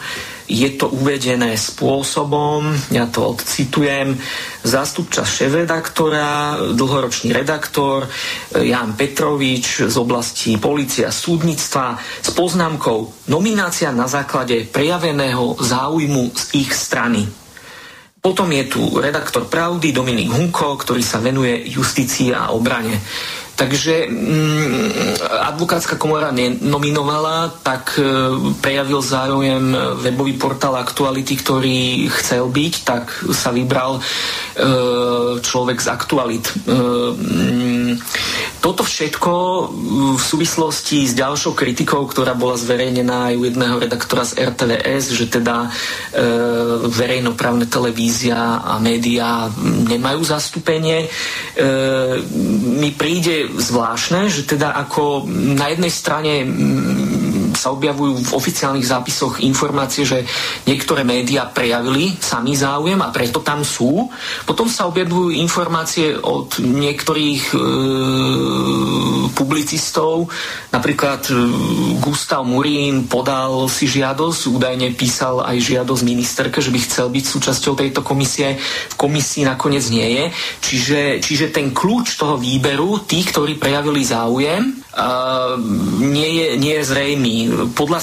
je 0.48 0.68
to 0.80 0.88
uvedené 0.88 1.52
spôsobom, 1.54 2.72
ja 2.88 3.04
to 3.12 3.36
odcitujem, 3.36 4.16
zástupča 4.64 5.28
šéf-redaktora, 5.28 6.56
dlhoročný 6.72 7.36
redaktor 7.36 8.08
Jan 8.56 8.96
Petrovič 8.96 9.84
z 9.84 9.96
oblasti 10.00 10.56
policia 10.56 11.12
súdnictva 11.12 12.00
s 12.00 12.32
poznámkou 12.32 13.28
nominácia 13.28 13.92
na 13.92 14.08
základe 14.08 14.64
prejaveného 14.64 15.60
záujmu 15.60 16.32
z 16.32 16.42
ich 16.64 16.72
strany. 16.72 17.28
Potom 18.18 18.50
je 18.50 18.64
tu 18.66 18.82
redaktor 18.98 19.46
Pravdy 19.46 19.94
Dominik 19.94 20.34
Hunko, 20.34 20.74
ktorý 20.74 21.04
sa 21.04 21.22
venuje 21.22 21.70
justícii 21.70 22.34
a 22.34 22.50
obrane. 22.50 22.98
Takže 23.58 24.06
mm, 24.06 25.18
advokátska 25.50 25.98
komora 25.98 26.30
nenominovala, 26.30 27.58
tak 27.66 27.98
e, 27.98 28.06
prejavil 28.62 29.02
záujem 29.02 29.74
webový 29.98 30.38
portál 30.38 30.78
Aktuality, 30.78 31.34
ktorý 31.34 32.06
chcel 32.22 32.46
byť, 32.46 32.74
tak 32.86 33.10
sa 33.34 33.50
vybral 33.50 33.98
e, 33.98 34.02
človek 35.42 35.78
z 35.82 35.88
Aktualit. 35.90 36.46
E, 36.46 36.54
mm, 37.18 37.92
toto 38.62 38.82
všetko 38.86 39.32
v 40.18 40.22
súvislosti 40.22 41.06
s 41.06 41.18
ďalšou 41.18 41.54
kritikou, 41.54 42.06
ktorá 42.06 42.34
bola 42.38 42.58
zverejnená 42.58 43.32
aj 43.32 43.34
u 43.38 43.42
jedného 43.46 43.76
redaktora 43.78 44.26
z 44.26 44.38
RTVS, 44.38 45.18
že 45.18 45.26
teda 45.30 45.66
e, 45.66 45.68
verejnoprávne 46.90 47.70
televízia 47.70 48.62
a 48.62 48.78
médiá 48.82 49.50
nemajú 49.62 50.20
zastúpenie, 50.26 51.06
e, 51.06 51.08
mi 52.82 52.90
príde 52.94 53.47
zvláštne, 53.56 54.28
že 54.28 54.44
teda 54.44 54.74
ako 54.74 55.24
na 55.30 55.72
jednej 55.72 55.92
strane 55.92 56.32
sa 57.58 57.74
objavujú 57.74 58.22
v 58.22 58.34
oficiálnych 58.38 58.86
zápisoch 58.86 59.42
informácie, 59.42 60.06
že 60.06 60.22
niektoré 60.64 61.02
médiá 61.02 61.50
prejavili 61.50 62.14
sami 62.22 62.54
záujem 62.54 63.02
a 63.02 63.10
preto 63.10 63.42
tam 63.42 63.66
sú. 63.66 64.06
Potom 64.46 64.70
sa 64.70 64.86
objavujú 64.86 65.34
informácie 65.34 66.14
od 66.14 66.62
niektorých 66.62 67.42
e, 67.50 67.56
publicistov. 69.34 70.30
Napríklad 70.70 71.26
e, 71.28 71.34
Gustav 71.98 72.46
Murín 72.46 73.10
podal 73.10 73.66
si 73.66 73.90
žiadosť, 73.90 74.40
údajne 74.54 74.94
písal 74.94 75.42
aj 75.42 75.58
žiadosť 75.58 76.02
ministerke, 76.06 76.62
že 76.62 76.70
by 76.70 76.78
chcel 76.78 77.06
byť 77.10 77.24
súčasťou 77.26 77.74
tejto 77.74 78.06
komisie. 78.06 78.54
V 78.92 78.96
komisii 78.96 79.42
nakoniec 79.42 79.82
nie 79.90 80.06
je. 80.06 80.24
Čiže, 80.62 81.00
čiže 81.18 81.46
ten 81.50 81.74
kľúč 81.74 82.14
toho 82.14 82.38
výberu, 82.38 83.02
tí, 83.02 83.26
ktorí 83.26 83.58
prejavili 83.58 84.06
záujem, 84.06 84.78
nie 85.98 86.30
je, 86.42 86.46
nie 86.58 86.74
je 86.74 86.84
zrejmý. 86.84 87.36
Podľa 87.72 88.00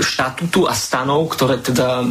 štatútu 0.00 0.70
a 0.70 0.74
stanov, 0.74 1.30
ktoré 1.34 1.58
teda 1.58 2.06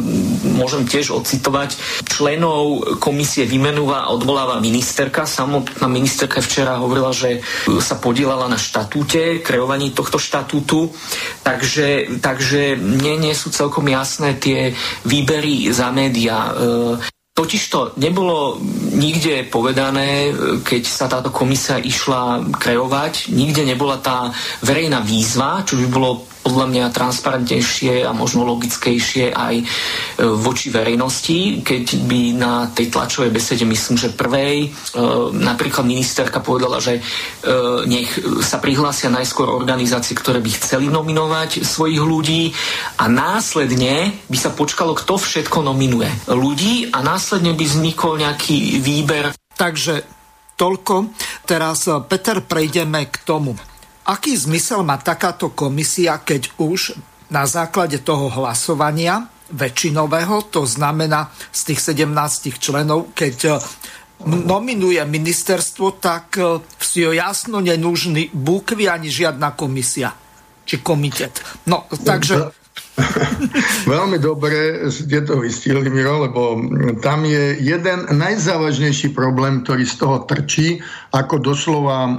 môžem 0.56 0.84
tiež 0.84 1.14
ocitovať, 1.16 1.76
členov 2.06 2.96
komisie 3.00 3.48
vymenúva 3.48 4.04
a 4.04 4.12
odvoláva 4.12 4.60
ministerka. 4.60 5.24
Samotná 5.24 5.88
ministerka 5.88 6.44
včera 6.44 6.78
hovorila, 6.78 7.10
že 7.16 7.40
sa 7.80 7.96
podielala 7.96 8.46
na 8.46 8.60
štatúte, 8.60 9.40
kreovaní 9.40 9.90
tohto 9.90 10.20
štatútu, 10.20 10.92
takže, 11.42 12.20
takže 12.20 12.76
mne 12.76 13.30
nie 13.30 13.34
sú 13.34 13.48
celkom 13.50 13.88
jasné 13.88 14.36
tie 14.36 14.76
výbery 15.08 15.72
za 15.72 15.88
média. 15.90 16.52
Totiž 17.30 17.72
nebolo 17.96 18.60
nikde 19.00 19.48
povedané, 19.48 20.34
keď 20.60 20.82
sa 20.84 21.08
táto 21.08 21.32
komisia 21.32 21.80
išla 21.80 22.52
kreovať, 22.52 23.32
nikde 23.32 23.64
nebola 23.64 23.96
tá 23.96 24.28
verejná 24.60 25.00
výzva, 25.00 25.64
čo 25.64 25.80
by 25.80 25.86
bolo 25.88 26.28
podľa 26.40 26.66
mňa 26.72 26.94
transparentnejšie 26.94 28.04
a 28.08 28.16
možno 28.16 28.48
logickejšie 28.48 29.32
aj 29.32 29.54
e, 29.60 29.64
voči 30.24 30.72
verejnosti, 30.72 31.60
keď 31.60 31.84
by 32.08 32.20
na 32.34 32.66
tej 32.72 32.88
tlačovej 32.88 33.30
besede, 33.30 33.68
myslím, 33.68 33.96
že 34.00 34.16
prvej, 34.16 34.66
e, 34.66 34.68
napríklad 35.36 35.84
ministerka 35.84 36.40
povedala, 36.40 36.80
že 36.80 36.98
e, 36.98 37.02
nech 37.84 38.10
sa 38.40 38.56
prihlásia 38.58 39.12
najskôr 39.12 39.52
organizácie, 39.52 40.16
ktoré 40.16 40.40
by 40.40 40.50
chceli 40.56 40.88
nominovať 40.88 41.60
svojich 41.60 42.00
ľudí 42.00 42.42
a 42.98 43.04
následne 43.06 44.16
by 44.26 44.38
sa 44.40 44.50
počkalo, 44.56 44.96
kto 44.96 45.20
všetko 45.20 45.60
nominuje 45.60 46.08
ľudí 46.26 46.88
a 46.90 47.04
následne 47.04 47.52
by 47.52 47.64
vznikol 47.68 48.16
nejaký 48.16 48.80
výber. 48.80 49.36
Takže 49.54 50.02
toľko. 50.56 51.12
Teraz, 51.44 51.84
Peter, 52.08 52.40
prejdeme 52.40 53.08
k 53.12 53.16
tomu 53.28 53.52
Aký 54.06 54.32
zmysel 54.36 54.80
má 54.82 54.96
takáto 54.96 55.52
komisia, 55.52 56.16
keď 56.20 56.56
už 56.56 56.96
na 57.30 57.46
základe 57.46 58.02
toho 58.02 58.32
hlasovania 58.32 59.28
väčšinového, 59.50 60.50
to 60.50 60.66
znamená 60.66 61.30
z 61.50 61.74
tých 61.74 61.80
17 61.94 62.58
členov, 62.58 63.14
keď 63.14 63.36
e, 63.44 63.50
nominuje 64.26 64.98
ministerstvo, 65.02 65.98
tak 65.98 66.38
e, 66.38 66.62
si 66.78 67.02
jo 67.02 67.10
jasno 67.14 67.58
nenúžny 67.58 68.30
búkvy 68.30 68.86
ani 68.86 69.10
žiadna 69.10 69.54
komisia 69.58 70.14
či 70.66 70.78
komitet. 70.82 71.42
No, 71.66 71.86
takže... 71.90 72.54
Veľmi 73.88 74.20
dobre 74.20 74.86
ste 74.92 75.24
to 75.24 75.40
vystihli, 75.40 75.88
Miro, 75.88 76.20
lebo 76.28 76.60
tam 77.00 77.24
je 77.24 77.56
jeden 77.58 78.06
najzávažnejší 78.12 79.16
problém, 79.16 79.64
ktorý 79.64 79.88
z 79.88 79.96
toho 79.96 80.16
trčí, 80.28 80.78
ako 81.10 81.40
doslova, 81.40 82.06
e, 82.06 82.12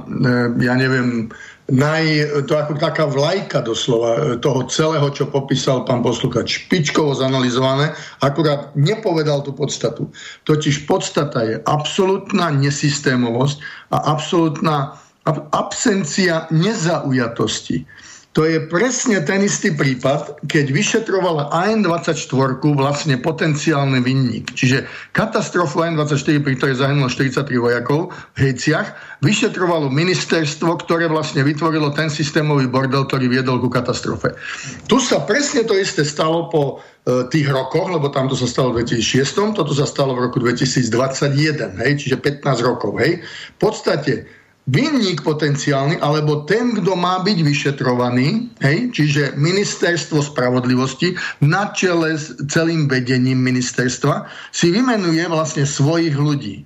ja 0.60 0.74
neviem, 0.76 1.30
naj, 1.70 2.04
to 2.50 2.58
ako 2.58 2.74
taká 2.74 3.06
vlajka 3.06 3.62
doslova 3.62 4.10
e, 4.18 4.20
toho 4.42 4.66
celého, 4.66 5.06
čo 5.14 5.30
popísal 5.30 5.86
pán 5.86 6.02
posluchač. 6.02 6.66
Špičkovo 6.66 7.14
zanalizované, 7.14 7.94
akurát 8.18 8.74
nepovedal 8.74 9.46
tú 9.46 9.54
podstatu. 9.54 10.10
Totiž 10.42 10.90
podstata 10.90 11.46
je 11.46 11.62
absolútna 11.62 12.50
nesystémovosť 12.50 13.56
a 13.94 13.96
absolútna 14.10 14.98
absencia 15.54 16.50
nezaujatosti. 16.50 17.86
To 18.32 18.48
je 18.48 18.64
presne 18.64 19.20
ten 19.28 19.44
istý 19.44 19.76
prípad, 19.76 20.48
keď 20.48 20.72
vyšetrovala 20.72 21.52
AN24 21.52 22.64
vlastne 22.72 23.20
potenciálny 23.20 24.00
vinník. 24.00 24.56
Čiže 24.56 24.88
katastrofu 25.12 25.84
AN24, 25.84 26.40
pri 26.40 26.56
ktorej 26.56 26.80
zahynulo 26.80 27.12
43 27.12 27.44
vojakov 27.60 28.08
v 28.32 28.38
Hejciach, 28.48 29.20
vyšetrovalo 29.20 29.92
ministerstvo, 29.92 30.80
ktoré 30.80 31.12
vlastne 31.12 31.44
vytvorilo 31.44 31.92
ten 31.92 32.08
systémový 32.08 32.72
bordel, 32.72 33.04
ktorý 33.04 33.28
viedol 33.28 33.60
ku 33.60 33.68
katastrofe. 33.68 34.32
Tu 34.88 34.96
sa 34.96 35.20
presne 35.28 35.68
to 35.68 35.76
isté 35.76 36.00
stalo 36.00 36.48
po 36.48 36.80
e, 37.04 37.28
tých 37.28 37.52
rokoch, 37.52 37.92
lebo 37.92 38.08
tamto 38.08 38.32
sa 38.32 38.48
stalo 38.48 38.72
v 38.72 38.88
2006, 38.88 39.52
toto 39.52 39.76
sa 39.76 39.84
stalo 39.84 40.16
v 40.16 40.32
roku 40.32 40.40
2021, 40.40 41.84
hej, 41.84 41.92
čiže 42.00 42.16
15 42.16 42.64
rokov. 42.64 42.96
Hej. 42.96 43.20
V 43.20 43.58
podstate 43.60 44.41
vinník 44.70 45.26
potenciálny, 45.26 45.98
alebo 45.98 46.46
ten, 46.46 46.78
kto 46.78 46.94
má 46.94 47.18
byť 47.22 47.38
vyšetrovaný, 47.42 48.54
hej, 48.62 48.94
čiže 48.94 49.34
ministerstvo 49.34 50.22
spravodlivosti 50.22 51.18
na 51.42 51.74
čele 51.74 52.14
s 52.14 52.30
celým 52.46 52.86
vedením 52.86 53.42
ministerstva 53.42 54.30
si 54.54 54.70
vymenuje 54.70 55.26
vlastne 55.26 55.66
svojich 55.66 56.14
ľudí. 56.14 56.62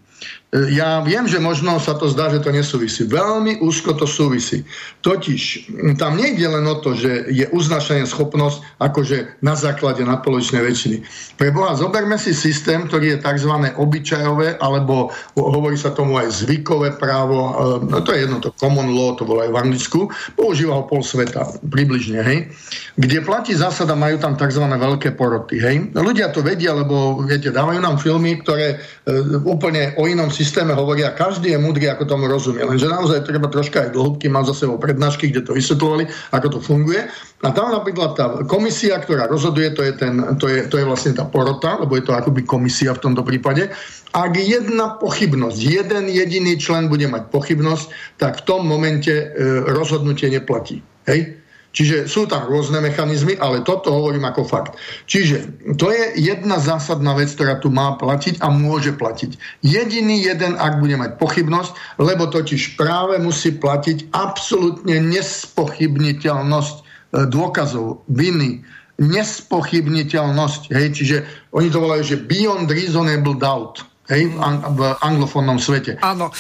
Ja 0.57 1.05
viem, 1.05 1.29
že 1.29 1.37
možno 1.37 1.77
sa 1.77 1.93
to 2.01 2.09
zdá, 2.09 2.33
že 2.33 2.41
to 2.41 2.49
nesúvisí. 2.49 3.05
Veľmi 3.05 3.61
úzko 3.61 3.93
to 3.93 4.09
súvisí. 4.09 4.65
Totiž 5.05 5.69
tam 6.01 6.17
nejde 6.17 6.49
len 6.49 6.65
o 6.65 6.81
to, 6.81 6.97
že 6.97 7.29
je 7.29 7.45
uznašanie 7.53 8.09
schopnosť 8.09 8.81
akože 8.81 9.45
na 9.45 9.53
základe 9.53 10.01
nadpoločnej 10.01 10.65
väčšiny. 10.65 10.97
Pre 11.37 11.53
Boha, 11.53 11.77
zoberme 11.77 12.17
si 12.17 12.33
systém, 12.33 12.89
ktorý 12.89 13.17
je 13.17 13.23
tzv. 13.27 13.53
obyčajové, 13.77 14.57
alebo 14.57 15.13
hovorí 15.37 15.77
sa 15.77 15.93
tomu 15.93 16.17
aj 16.17 16.47
zvykové 16.47 16.97
právo, 16.97 17.53
e, 17.83 17.93
no 17.93 18.01
to 18.01 18.17
je 18.17 18.25
jedno, 18.25 18.41
to 18.41 18.55
common 18.57 18.89
law, 18.97 19.13
to 19.13 19.29
bolo 19.29 19.45
aj 19.45 19.53
v 19.53 19.61
Anglicku, 19.61 20.01
používa 20.39 20.81
ho 20.81 20.89
pol 20.89 21.05
sveta, 21.05 21.59
približne, 21.69 22.25
hej, 22.25 22.49
kde 22.97 23.19
platí 23.21 23.53
zásada, 23.53 23.93
majú 23.93 24.17
tam 24.17 24.39
tzv. 24.39 24.65
veľké 24.65 25.13
poroty, 25.19 25.61
hej. 25.61 25.77
Ľudia 25.93 26.33
to 26.33 26.41
vedia, 26.41 26.73
lebo 26.73 27.21
viete, 27.21 27.53
dávajú 27.53 27.81
nám 27.83 28.01
filmy, 28.01 28.41
ktoré 28.41 28.79
e, 29.05 29.17
úplne 29.45 29.93
o 30.01 30.09
inom 30.09 30.33
systéme 30.33 30.46
systéme 30.47 30.79
hovoria, 30.79 31.11
každý 31.11 31.51
je 31.51 31.59
múdry, 31.59 31.91
ako 31.91 32.07
tomu 32.07 32.31
rozumie. 32.31 32.63
Lenže 32.63 32.87
naozaj 32.87 33.27
treba 33.27 33.51
troška 33.51 33.91
aj 33.91 33.99
dlhúbky, 33.99 34.31
mám 34.31 34.47
za 34.47 34.55
sebou 34.55 34.79
prednášky, 34.79 35.35
kde 35.35 35.43
to 35.43 35.59
vysvetľovali, 35.59 36.07
ako 36.31 36.47
to 36.55 36.59
funguje. 36.63 37.03
A 37.43 37.51
tam 37.51 37.75
napríklad 37.75 38.15
tá 38.15 38.47
komisia, 38.47 39.03
ktorá 39.03 39.27
rozhoduje, 39.27 39.75
to 39.75 39.83
je, 39.83 39.93
ten, 39.99 40.15
to 40.39 40.47
je, 40.47 40.71
to 40.71 40.79
je 40.79 40.87
vlastne 40.87 41.19
tá 41.19 41.27
porota, 41.27 41.83
lebo 41.83 41.99
je 41.99 42.07
to 42.07 42.15
akoby 42.15 42.47
komisia 42.47 42.95
v 42.95 43.03
tomto 43.03 43.27
prípade. 43.27 43.75
Ak 44.15 44.33
jedna 44.39 44.97
pochybnosť, 45.03 45.59
jeden 45.59 46.07
jediný 46.09 46.55
člen 46.57 46.87
bude 46.87 47.11
mať 47.11 47.29
pochybnosť, 47.35 48.17
tak 48.23 48.41
v 48.41 48.43
tom 48.47 48.65
momente 48.65 49.13
e, 49.13 49.27
rozhodnutie 49.67 50.31
neplatí. 50.31 50.81
Hej? 51.11 51.46
Čiže 51.77 52.09
sú 52.09 52.25
tam 52.25 52.49
rôzne 52.49 52.81
mechanizmy, 52.81 53.37
ale 53.37 53.61
toto 53.61 53.93
hovorím 53.93 54.25
ako 54.25 54.49
fakt. 54.49 54.81
Čiže 55.05 55.69
to 55.77 55.93
je 55.93 56.17
jedna 56.25 56.57
zásadná 56.57 57.13
vec, 57.13 57.29
ktorá 57.37 57.61
tu 57.61 57.69
má 57.69 58.01
platiť 58.01 58.41
a 58.41 58.49
môže 58.49 58.97
platiť. 58.97 59.61
Jediný 59.61 60.25
jeden, 60.25 60.57
ak 60.57 60.81
bude 60.81 60.97
mať 60.97 61.21
pochybnosť, 61.21 62.01
lebo 62.01 62.33
totiž 62.33 62.81
práve 62.81 63.21
musí 63.21 63.53
platiť 63.53 64.09
absolútne 64.17 65.05
nespochybniteľnosť 65.05 66.77
e, 66.81 66.83
dôkazov, 67.29 68.09
viny, 68.09 68.65
nespochybniteľnosť. 68.97 70.73
Hej? 70.73 70.87
Čiže 70.97 71.17
oni 71.53 71.69
to 71.69 71.85
volajú, 71.85 72.03
že 72.09 72.25
beyond 72.25 72.73
reasonable 72.73 73.37
doubt. 73.37 73.85
Hej, 74.07 74.33
v, 74.33 74.39
ang- 74.39 74.63
v 74.79 74.81
anglofónnom 75.03 75.59
svete. 75.59 75.99
Áno, 75.99 76.31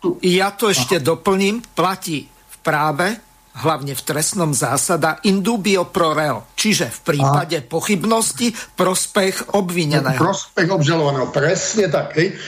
tu... 0.00 0.16
ja 0.24 0.56
to 0.56 0.72
ešte 0.72 0.98
Aha. 0.98 1.04
doplním, 1.04 1.60
platí 1.76 2.24
v 2.24 2.56
práve 2.64 3.29
hlavne 3.58 3.98
v 3.98 4.02
trestnom 4.02 4.54
zásada 4.54 5.18
indubio 5.26 5.88
pro 5.90 6.14
reo. 6.14 6.46
Čiže 6.54 6.88
v 6.90 7.00
prípade 7.14 7.58
a... 7.58 7.66
pochybnosti 7.66 8.54
prospech 8.78 9.56
obvineného. 9.58 10.20
Prospech 10.20 10.68
obžalovaného, 10.70 11.28
presne 11.34 11.90
tak. 11.90 12.14
Hej. 12.14 12.38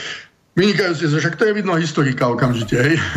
Vynikajúce, 0.53 1.09
však 1.09 1.35
to 1.35 1.49
je 1.49 1.53
vidno 1.57 1.73
historika 1.75 2.29
okamžite. 2.29 2.77
Hej. 2.77 2.95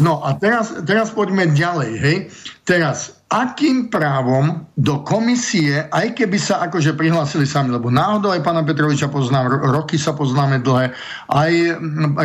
No 0.00 0.24
a 0.24 0.32
teraz, 0.32 0.72
teraz 0.88 1.12
poďme 1.12 1.52
ďalej. 1.52 1.92
Hej. 2.00 2.16
Teraz 2.64 3.19
akým 3.30 3.94
právom 3.94 4.66
do 4.74 5.06
komisie, 5.06 5.86
aj 5.94 6.18
keby 6.18 6.34
sa 6.34 6.66
akože 6.66 6.98
prihlásili 6.98 7.46
sami, 7.46 7.70
lebo 7.70 7.86
náhodou 7.86 8.34
aj 8.34 8.42
pána 8.42 8.66
Petroviča 8.66 9.06
poznám, 9.06 9.70
roky 9.70 9.94
sa 9.94 10.18
poznáme 10.18 10.58
dlhé, 10.66 10.90
aj 11.30 11.52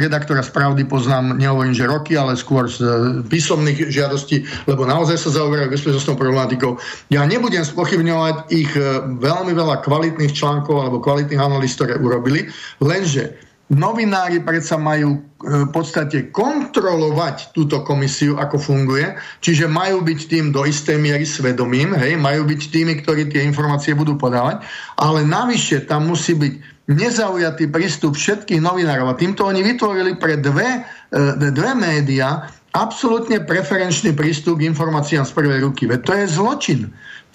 redaktora 0.02 0.42
správdy 0.42 0.82
poznám, 0.90 1.38
nehovorím, 1.38 1.78
že 1.78 1.86
roky, 1.86 2.18
ale 2.18 2.34
skôr 2.34 2.66
z 2.66 2.82
e, 2.82 2.90
písomných 3.22 3.94
žiadostí, 3.94 4.50
lebo 4.66 4.90
naozaj 4.90 5.22
sa 5.22 5.30
zaoberajú 5.30 5.78
bezpečnostnou 5.78 6.18
problematikou. 6.18 6.82
Ja 7.14 7.22
nebudem 7.30 7.62
spochybňovať 7.62 8.50
ich 8.50 8.74
e, 8.74 9.06
veľmi 9.06 9.54
veľa 9.54 9.86
kvalitných 9.86 10.34
článkov 10.34 10.90
alebo 10.90 11.06
kvalitných 11.06 11.38
analýz, 11.38 11.78
ktoré 11.78 12.02
urobili, 12.02 12.50
lenže 12.82 13.38
novinári 13.74 14.46
predsa 14.46 14.78
majú 14.78 15.18
e, 15.18 15.20
v 15.66 15.70
podstate 15.74 16.30
kontrolovať 16.30 17.56
túto 17.58 17.82
komisiu, 17.82 18.38
ako 18.38 18.62
funguje, 18.62 19.18
čiže 19.42 19.66
majú 19.66 20.06
byť 20.06 20.20
tým 20.30 20.46
do 20.54 20.66
istej 20.70 21.02
miery 21.02 21.26
svedomím, 21.26 21.98
hej, 21.98 22.14
majú 22.20 22.46
byť 22.46 22.62
tými, 22.70 22.94
ktorí 23.02 23.34
tie 23.34 23.42
informácie 23.42 23.98
budú 23.98 24.14
podávať, 24.22 24.62
ale 25.02 25.26
navyše 25.26 25.82
tam 25.90 26.14
musí 26.14 26.38
byť 26.38 26.54
nezaujatý 26.86 27.66
prístup 27.74 28.14
všetkých 28.14 28.62
novinárov 28.62 29.10
a 29.10 29.18
týmto 29.18 29.50
oni 29.50 29.66
vytvorili 29.66 30.22
pre 30.22 30.38
dve, 30.38 30.86
e, 31.10 31.50
dve 31.50 31.72
médiá 31.74 32.46
absolútne 32.76 33.40
preferenčný 33.42 34.12
prístup 34.12 34.60
k 34.60 34.68
informáciám 34.70 35.24
z 35.24 35.32
prvej 35.32 35.64
ruky. 35.64 35.88
Veď 35.88 36.00
to 36.04 36.14
je 36.14 36.26
zločin. 36.28 36.82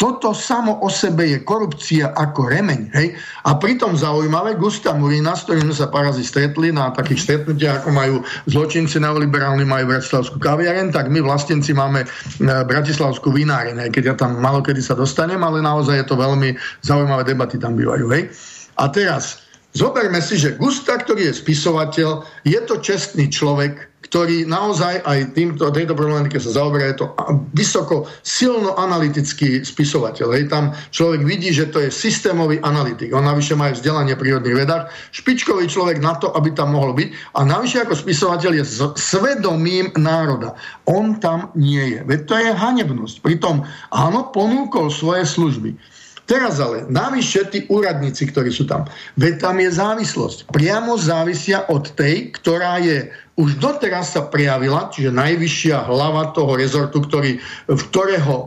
Toto 0.01 0.33
samo 0.33 0.81
o 0.81 0.89
sebe 0.89 1.29
je 1.29 1.45
korupcia 1.45 2.17
ako 2.17 2.49
remeň. 2.49 2.81
Hej? 2.97 3.21
A 3.45 3.61
pritom 3.61 3.93
zaujímavé, 3.93 4.57
Gustav 4.57 4.97
Murina, 4.97 5.37
s 5.37 5.45
ktorým 5.45 5.69
sa 5.77 5.93
parazi 5.93 6.25
stretli 6.25 6.73
na 6.73 6.89
takých 6.89 7.29
stretnutiach, 7.29 7.85
ako 7.85 7.91
majú 7.93 8.17
zločinci 8.49 8.97
neoliberálni, 8.97 9.69
majú 9.69 9.93
Bratislavskú 9.93 10.41
kaviaren, 10.41 10.89
tak 10.89 11.13
my 11.13 11.21
vlastenci 11.21 11.77
máme 11.77 12.01
e, 12.01 12.09
Bratislavskú 12.41 13.29
vináreň, 13.29 13.77
aj 13.77 13.91
keď 13.93 14.03
ja 14.09 14.15
tam 14.17 14.41
malo 14.41 14.65
kedy 14.65 14.81
sa 14.81 14.97
dostanem, 14.97 15.45
ale 15.45 15.61
naozaj 15.61 16.01
je 16.01 16.07
to 16.09 16.17
veľmi 16.17 16.57
zaujímavé 16.81 17.29
debaty 17.29 17.61
tam 17.61 17.77
bývajú. 17.77 18.09
Hej? 18.17 18.33
A 18.81 18.89
teraz, 18.89 19.45
zoberme 19.77 20.25
si, 20.25 20.41
že 20.41 20.57
Gusta, 20.57 20.97
ktorý 20.97 21.29
je 21.29 21.45
spisovateľ, 21.45 22.25
je 22.49 22.61
to 22.65 22.81
čestný 22.81 23.29
človek, 23.29 23.90
ktorý 24.11 24.43
naozaj 24.43 25.07
aj 25.07 25.39
týmto, 25.39 25.71
tejto 25.71 25.95
problematike 25.95 26.43
sa 26.43 26.51
zaoberá. 26.51 26.91
Je 26.91 26.99
to 26.99 27.15
vysoko, 27.55 28.11
silno 28.27 28.75
analytický 28.75 29.63
spisovateľ. 29.63 30.35
Hej, 30.35 30.51
tam 30.51 30.75
človek 30.91 31.23
vidí, 31.23 31.55
že 31.55 31.71
to 31.71 31.79
je 31.79 31.95
systémový 31.95 32.59
analytik. 32.67 33.15
On 33.15 33.23
navyše 33.23 33.55
má 33.55 33.71
aj 33.71 33.79
vzdelanie 33.79 34.19
prírodných 34.19 34.67
vedách. 34.67 34.91
Špičkový 35.15 35.71
človek 35.71 36.03
na 36.03 36.19
to, 36.19 36.35
aby 36.35 36.51
tam 36.51 36.75
mohol 36.75 36.91
byť. 36.99 37.39
A 37.39 37.47
navyše 37.47 37.87
ako 37.87 37.95
spisovateľ 37.95 38.51
je 38.59 38.65
svedomím 38.99 39.95
národa. 39.95 40.59
On 40.91 41.15
tam 41.23 41.55
nie 41.55 41.95
je. 41.95 42.03
Veď 42.03 42.21
to 42.27 42.35
je 42.35 42.51
hanebnosť. 42.51 43.23
Pritom 43.23 43.63
áno, 43.95 44.27
ponúkol 44.35 44.91
svoje 44.91 45.23
služby. 45.23 45.79
Teraz 46.31 46.63
ale, 46.63 46.87
navyše 46.87 47.51
tí 47.51 47.67
úradníci, 47.67 48.31
ktorí 48.31 48.55
sú 48.55 48.63
tam, 48.63 48.87
veď 49.19 49.43
tam 49.43 49.59
je 49.59 49.67
závislosť. 49.75 50.55
Priamo 50.55 50.95
závisia 50.95 51.67
od 51.67 51.91
tej, 51.99 52.31
ktorá 52.39 52.79
je 52.79 53.11
už 53.35 53.59
doteraz 53.59 54.15
sa 54.15 54.31
prijavila, 54.31 54.95
čiže 54.95 55.11
najvyššia 55.11 55.91
hlava 55.91 56.31
toho 56.31 56.55
rezortu, 56.55 57.03
ktorý, 57.03 57.43
v 57.67 57.83
ktorého 57.91 58.37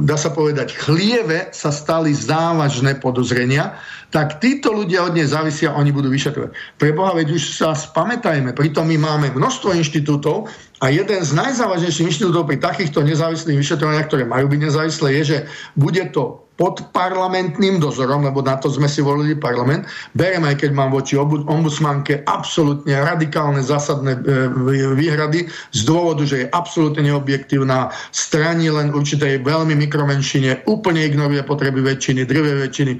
dá 0.00 0.16
sa 0.16 0.32
povedať, 0.32 0.72
chlieve 0.72 1.52
sa 1.52 1.68
stali 1.68 2.16
závažné 2.16 2.96
podozrenia, 3.04 3.76
tak 4.08 4.38
títo 4.40 4.70
ľudia 4.72 5.04
od 5.04 5.12
nej 5.18 5.28
závisia, 5.28 5.76
oni 5.76 5.90
budú 5.90 6.08
vyšetrovať. 6.08 6.56
Preboha, 6.80 7.18
veď 7.18 7.36
už 7.36 7.58
sa 7.58 7.74
spamätajme, 7.74 8.54
pritom 8.56 8.86
my 8.86 8.96
máme 8.96 9.34
množstvo 9.34 9.74
inštitútov 9.76 10.48
a 10.80 10.88
jeden 10.88 11.20
z 11.20 11.36
najzávažnejších 11.36 12.16
inštitútov 12.16 12.46
pri 12.48 12.62
takýchto 12.62 13.02
nezávislých 13.02 13.60
vyšetrovaniach, 13.60 14.06
ktoré 14.06 14.22
majú 14.24 14.46
byť 14.48 14.60
nezávislé, 14.70 15.20
je, 15.20 15.22
že 15.26 15.38
bude 15.74 16.00
to 16.14 16.43
pod 16.54 16.86
parlamentným 16.94 17.82
dozorom, 17.82 18.22
lebo 18.22 18.38
na 18.38 18.54
to 18.54 18.70
sme 18.70 18.86
si 18.86 19.02
volili 19.02 19.34
parlament. 19.34 19.90
Berem 20.14 20.46
aj 20.46 20.62
keď 20.62 20.70
mám 20.70 20.94
voči 20.94 21.18
ombudsmanke 21.18 22.22
absolútne 22.30 22.94
radikálne 23.02 23.58
zásadné 23.58 24.14
e, 24.14 24.20
výhrady 24.94 25.50
z 25.74 25.80
dôvodu, 25.82 26.22
že 26.22 26.46
je 26.46 26.50
absolútne 26.54 27.10
neobjektívna, 27.10 27.90
straní 28.14 28.70
len 28.70 28.94
určitej 28.94 29.42
veľmi 29.42 29.74
mikromenšine, 29.74 30.66
úplne 30.70 31.02
ignoruje 31.02 31.42
potreby 31.42 31.82
väčšiny, 31.82 32.22
drvej 32.22 32.70
väčšiny 32.70 32.92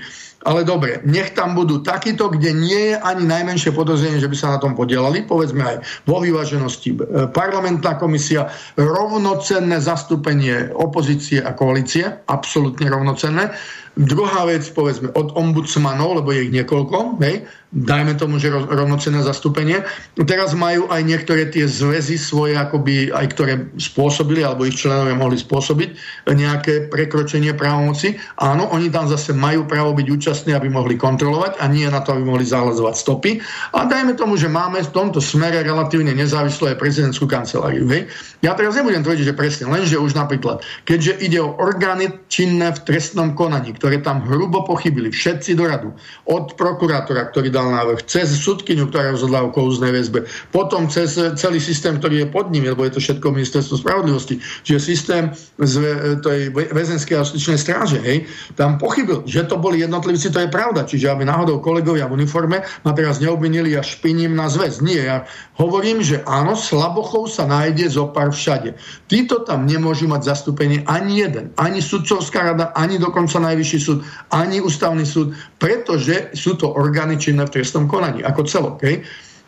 ale 0.45 0.61
dobre, 0.63 1.01
nech 1.09 1.33
tam 1.33 1.57
budú 1.57 1.81
takíto, 1.81 2.29
kde 2.29 2.53
nie 2.53 2.83
je 2.93 2.97
ani 3.01 3.25
najmenšie 3.25 3.73
podozrenie, 3.73 4.21
že 4.21 4.29
by 4.29 4.37
sa 4.37 4.53
na 4.55 4.59
tom 4.61 4.77
podielali, 4.77 5.25
povedzme 5.25 5.65
aj 5.65 5.77
vo 6.05 6.21
vyváženosti. 6.21 6.93
E, 6.93 6.97
parlamentná 7.33 7.97
komisia, 7.97 8.53
rovnocenné 8.77 9.81
zastúpenie 9.81 10.69
opozície 10.77 11.41
a 11.41 11.57
koalície, 11.57 12.05
absolútne 12.29 12.93
rovnocenné. 12.93 13.57
Druhá 13.95 14.43
vec, 14.51 14.67
povedzme, 14.75 15.15
od 15.15 15.39
ombudsmanov, 15.39 16.19
lebo 16.19 16.35
je 16.35 16.51
ich 16.51 16.53
niekoľko, 16.55 17.23
hej, 17.23 17.47
dajme 17.75 18.15
tomu, 18.15 18.39
že 18.39 18.55
rovnocenné 18.55 19.23
zastúpenie. 19.27 19.83
Teraz 20.15 20.55
majú 20.55 20.87
aj 20.95 21.03
niektoré 21.03 21.51
tie 21.51 21.67
zväzy 21.67 22.15
svoje, 22.15 22.55
akoby 22.55 23.11
aj 23.11 23.27
ktoré 23.35 23.67
spôsobili, 23.83 24.47
alebo 24.47 24.63
ich 24.63 24.79
členovia 24.79 25.19
mohli 25.19 25.35
spôsobiť 25.35 25.91
nejaké 26.31 26.87
prekročenie 26.87 27.51
právomoci. 27.59 28.15
Áno, 28.39 28.71
oni 28.71 28.95
tam 28.95 29.11
zase 29.11 29.35
majú 29.35 29.67
právo 29.67 29.91
byť 29.99 30.07
účastní, 30.07 30.55
aby 30.55 30.71
mohli 30.71 30.95
kontrolovať 30.95 31.59
a 31.59 31.67
nie 31.67 31.87
na 31.91 31.99
to, 31.99 32.15
aby 32.15 32.23
mohli 32.23 32.47
zahľadzovať 32.47 32.95
stopy. 32.95 33.43
A 33.75 33.91
dajme 33.91 34.15
tomu, 34.15 34.39
že 34.39 34.47
máme 34.47 34.79
v 34.79 34.95
tomto 34.95 35.19
smere 35.19 35.67
relatívne 35.67 36.15
nezávislú 36.15 36.71
aj 36.71 36.79
prezidentskú 36.79 37.27
kanceláriu. 37.27 37.91
Hej. 37.91 38.07
Ja 38.47 38.55
teraz 38.55 38.79
nebudem 38.79 39.03
tvrdiť, 39.03 39.35
že 39.35 39.35
presne, 39.35 39.67
lenže 39.67 39.99
už 39.99 40.15
napríklad, 40.15 40.63
keďže 40.87 41.19
ide 41.27 41.43
o 41.43 41.59
orgány 41.59 42.23
činné 42.31 42.71
v 42.71 42.83
trestnom 42.87 43.35
konaní, 43.35 43.75
ktoré 43.85 44.01
tam 44.01 44.25
hrubo 44.25 44.65
pochybili, 44.65 45.13
všetci 45.13 45.61
do 45.61 45.69
radu, 45.69 45.93
od 46.25 46.57
prokurátora, 46.57 47.29
ktorý 47.29 47.53
dal 47.53 47.69
návrh, 47.69 48.01
cez 48.09 48.33
súdkyňu, 48.33 48.89
ktorá 48.89 49.13
rozhodla 49.13 49.45
o 49.45 49.53
kolúznej 49.53 49.93
väzbe, 49.93 50.25
potom 50.57 50.89
cez 50.89 51.21
celý 51.37 51.61
systém, 51.61 52.01
ktorý 52.01 52.25
je 52.25 52.33
pod 52.33 52.49
ním, 52.49 52.65
lebo 52.65 52.81
je 52.89 52.97
to 52.97 53.05
všetko 53.05 53.37
ministerstvo 53.37 53.77
spravodlivosti, 53.85 54.41
čiže 54.65 54.81
systém 54.81 55.37
z 55.61 55.85
tej 56.25 56.49
väzenskej 56.49 57.21
a 57.21 57.29
stráže, 57.61 58.01
hej, 58.01 58.25
tam 58.57 58.81
pochybil, 58.81 59.21
že 59.29 59.45
to 59.45 59.61
boli 59.61 59.85
jednotlivci, 59.85 60.33
to 60.33 60.41
je 60.41 60.49
pravda, 60.49 60.89
čiže 60.89 61.13
aby 61.13 61.29
náhodou 61.29 61.61
kolegovia 61.61 62.09
v 62.09 62.25
uniforme 62.25 62.65
ma 62.89 62.93
teraz 62.97 63.21
neobvinili 63.21 63.77
a 63.77 63.85
špiním 63.85 64.33
na 64.33 64.49
zväz. 64.49 64.81
Nie, 64.81 65.13
ja 65.13 65.19
hovorím, 65.61 66.01
že 66.01 66.25
áno, 66.25 66.57
slabochov 66.57 67.29
sa 67.29 67.45
nájde 67.45 67.93
zo 67.93 68.09
pár 68.09 68.33
všade. 68.33 68.81
Títo 69.13 69.45
tam 69.45 69.69
nemôžu 69.69 70.09
mať 70.09 70.33
zastúpenie 70.33 70.81
ani 70.89 71.21
jeden, 71.21 71.53
ani 71.61 71.85
sudcovská 71.85 72.55
rada, 72.55 72.73
ani 72.73 72.97
dokonca 72.97 73.37
najvyšší 73.37 73.74
súd, 73.79 74.03
ani 74.33 74.59
ústavný 74.59 75.05
súd, 75.07 75.37
pretože 75.59 76.33
sú 76.35 76.59
to 76.59 76.71
orgány 76.73 77.19
činné 77.21 77.47
v 77.47 77.61
trestnom 77.61 77.87
konaní 77.87 78.25
ako 78.25 78.43
celok. 78.47 78.77
Hej? 78.83 79.05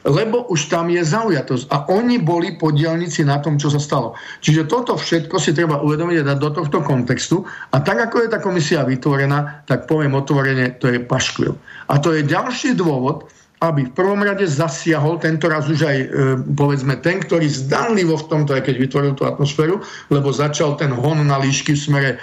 lebo 0.06 0.46
už 0.46 0.70
tam 0.70 0.86
je 0.86 1.02
zaujatosť. 1.02 1.66
A 1.74 1.90
oni 1.90 2.22
boli 2.22 2.54
podielnici 2.54 3.26
na 3.26 3.42
tom, 3.42 3.58
čo 3.58 3.74
sa 3.74 3.82
stalo. 3.82 4.14
Čiže 4.38 4.70
toto 4.70 4.94
všetko 4.94 5.36
si 5.42 5.50
treba 5.50 5.82
uvedomiť 5.82 6.22
a 6.22 6.28
dať 6.32 6.38
do 6.38 6.50
tohto 6.62 6.78
kontextu. 6.86 7.42
A 7.74 7.82
tak, 7.82 7.98
ako 7.98 8.22
je 8.22 8.28
tá 8.30 8.38
komisia 8.38 8.86
vytvorená, 8.86 9.66
tak 9.66 9.90
poviem 9.90 10.14
otvorene, 10.14 10.78
to 10.78 10.86
je 10.94 11.02
paškvil. 11.02 11.58
A 11.90 11.98
to 11.98 12.14
je 12.14 12.22
ďalší 12.22 12.78
dôvod, 12.78 13.26
aby 13.64 13.88
v 13.88 13.94
prvom 13.96 14.20
rade 14.20 14.44
zasiahol 14.44 15.16
tento 15.16 15.48
raz 15.48 15.64
už 15.64 15.80
aj, 15.80 15.98
e, 15.98 16.08
povedzme, 16.44 17.00
ten, 17.00 17.24
ktorý 17.24 17.48
zdanlivo 17.48 18.20
v 18.20 18.28
tomto, 18.28 18.52
aj 18.52 18.68
keď 18.68 18.74
vytvoril 18.76 19.12
tú 19.16 19.24
atmosféru, 19.24 19.80
lebo 20.12 20.28
začal 20.28 20.76
ten 20.76 20.92
hon 20.92 21.24
na 21.24 21.40
líšky 21.40 21.72
v 21.72 21.80
smere 21.80 22.10
e, 22.12 22.16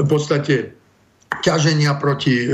v 0.00 0.06
podstate 0.08 0.72
ťaženia 1.26 1.94
proti 1.98 2.46
e, 2.46 2.48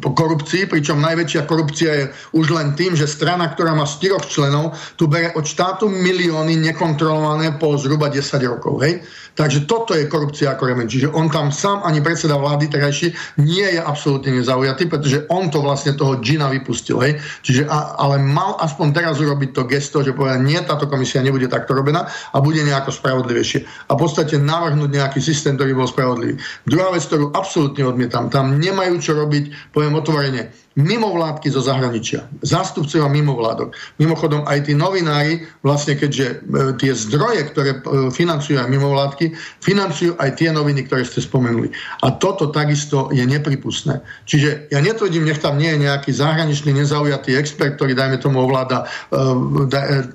korupcii, 0.00 0.68
pričom 0.68 1.00
najväčšia 1.00 1.42
korupcia 1.48 1.90
je 1.92 2.04
už 2.36 2.52
len 2.52 2.76
tým, 2.76 2.96
že 2.96 3.08
strana, 3.08 3.48
ktorá 3.52 3.72
má 3.76 3.88
štyroch 3.88 4.24
členov, 4.28 4.76
tu 5.00 5.08
bere 5.08 5.32
od 5.36 5.44
štátu 5.44 5.88
milióny 5.88 6.56
nekontrolované 6.60 7.56
po 7.56 7.76
zhruba 7.80 8.12
10 8.12 8.20
rokov. 8.44 8.84
Hej? 8.84 9.04
Takže 9.36 9.68
toto 9.68 9.92
je 9.92 10.08
korupcia 10.08 10.56
ako 10.56 10.64
remen. 10.64 10.88
Čiže 10.88 11.12
on 11.12 11.28
tam 11.28 11.52
sám, 11.52 11.84
ani 11.84 12.00
predseda 12.00 12.40
vlády 12.40 12.72
terajší, 12.72 13.12
nie 13.44 13.68
je 13.68 13.80
absolútne 13.80 14.32
nezaujatý, 14.32 14.88
pretože 14.88 15.28
on 15.28 15.52
to 15.52 15.60
vlastne 15.60 15.92
toho 15.92 16.16
džina 16.24 16.48
vypustil. 16.48 16.96
Hej? 17.04 17.20
Čiže, 17.44 17.68
a, 17.68 18.00
ale 18.00 18.16
mal 18.16 18.56
aspoň 18.64 18.96
teraz 18.96 19.20
urobiť 19.20 19.52
to 19.52 19.68
gesto, 19.68 20.00
že 20.00 20.16
povedať, 20.16 20.40
nie, 20.40 20.56
táto 20.64 20.88
komisia 20.88 21.20
nebude 21.20 21.52
takto 21.52 21.76
robená 21.76 22.08
a 22.32 22.40
bude 22.40 22.64
nejako 22.64 22.88
spravodlivejšie. 22.88 23.92
A 23.92 23.96
v 23.96 24.00
podstate 24.00 24.40
navrhnúť 24.40 24.88
nejaký 24.96 25.20
systém, 25.20 25.60
ktorý 25.60 25.76
bol 25.76 25.88
spravodlivý. 25.88 26.40
Druhá 26.64 26.88
vec, 26.96 27.04
ktorú 27.04 27.36
absolútne 27.36 27.84
odmietam, 27.84 28.05
tam 28.10 28.58
nemajú 28.58 28.94
čo 28.98 29.12
robiť, 29.16 29.74
poviem 29.74 29.98
otvorene, 29.98 30.65
mimovládky 30.76 31.48
zo 31.48 31.64
zahraničia, 31.64 32.28
zástupcovia 32.44 33.08
mimovládok. 33.08 33.72
Mimochodom 33.96 34.44
aj 34.44 34.68
tí 34.68 34.76
novinári, 34.76 35.48
vlastne 35.64 35.96
keďže 35.96 36.26
e, 36.28 36.34
tie 36.76 36.92
zdroje, 36.92 37.48
ktoré 37.48 37.80
e, 37.80 38.12
financujú 38.12 38.60
aj 38.60 38.68
mimovládky, 38.68 39.32
financujú 39.64 40.20
aj 40.20 40.36
tie 40.36 40.52
noviny, 40.52 40.84
ktoré 40.84 41.08
ste 41.08 41.24
spomenuli. 41.24 41.72
A 42.04 42.12
toto 42.20 42.52
takisto 42.52 43.08
je 43.08 43.24
nepripustné. 43.24 44.04
Čiže 44.28 44.68
ja 44.68 44.84
netvrdím, 44.84 45.24
nech 45.24 45.40
tam 45.40 45.56
nie 45.56 45.72
je 45.72 45.88
nejaký 45.88 46.12
zahraničný 46.12 46.76
nezaujatý 46.76 47.40
expert, 47.40 47.80
ktorý, 47.80 47.96
dajme 47.96 48.20
tomu, 48.20 48.44
ovláda 48.44 48.84
e, 49.08 49.66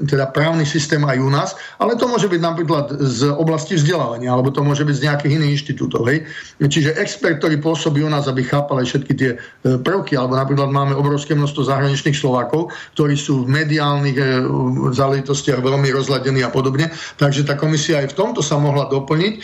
teda 0.06 0.30
právny 0.30 0.70
systém 0.70 1.02
aj 1.02 1.18
u 1.18 1.30
nás, 1.34 1.58
ale 1.82 1.98
to 1.98 2.06
môže 2.06 2.30
byť 2.30 2.38
napríklad 2.38 3.02
z 3.02 3.34
oblasti 3.34 3.82
vzdelávania, 3.82 4.30
alebo 4.30 4.54
to 4.54 4.62
môže 4.62 4.86
byť 4.86 4.94
z 4.94 5.06
nejakých 5.10 5.34
iných 5.42 5.54
inštitútov. 5.58 6.06
Hej? 6.06 6.30
Čiže 6.62 7.02
expert, 7.02 7.42
ktorý 7.42 7.58
pôsobí 7.58 8.06
u 8.06 8.14
nás, 8.14 8.30
aby 8.30 8.46
chápal 8.46 8.86
aj 8.86 8.94
všetky 8.94 9.14
tie 9.18 9.32
prvky, 9.66 10.14
alebo 10.14 10.51
napríklad 10.52 10.76
máme 10.76 11.00
obrovské 11.00 11.32
množstvo 11.32 11.64
zahraničných 11.64 12.12
Slovákov, 12.12 12.76
ktorí 13.00 13.16
sú 13.16 13.48
v 13.48 13.56
mediálnych 13.56 14.20
e, 14.20 14.24
záležitostiach 14.92 15.64
veľmi 15.64 15.88
rozladení 15.96 16.44
a 16.44 16.52
podobne. 16.52 16.92
Takže 17.16 17.48
tá 17.48 17.56
komisia 17.56 18.04
aj 18.04 18.12
v 18.12 18.18
tomto 18.20 18.44
sa 18.44 18.60
mohla 18.60 18.92
doplniť 18.92 19.34
e, 19.34 19.40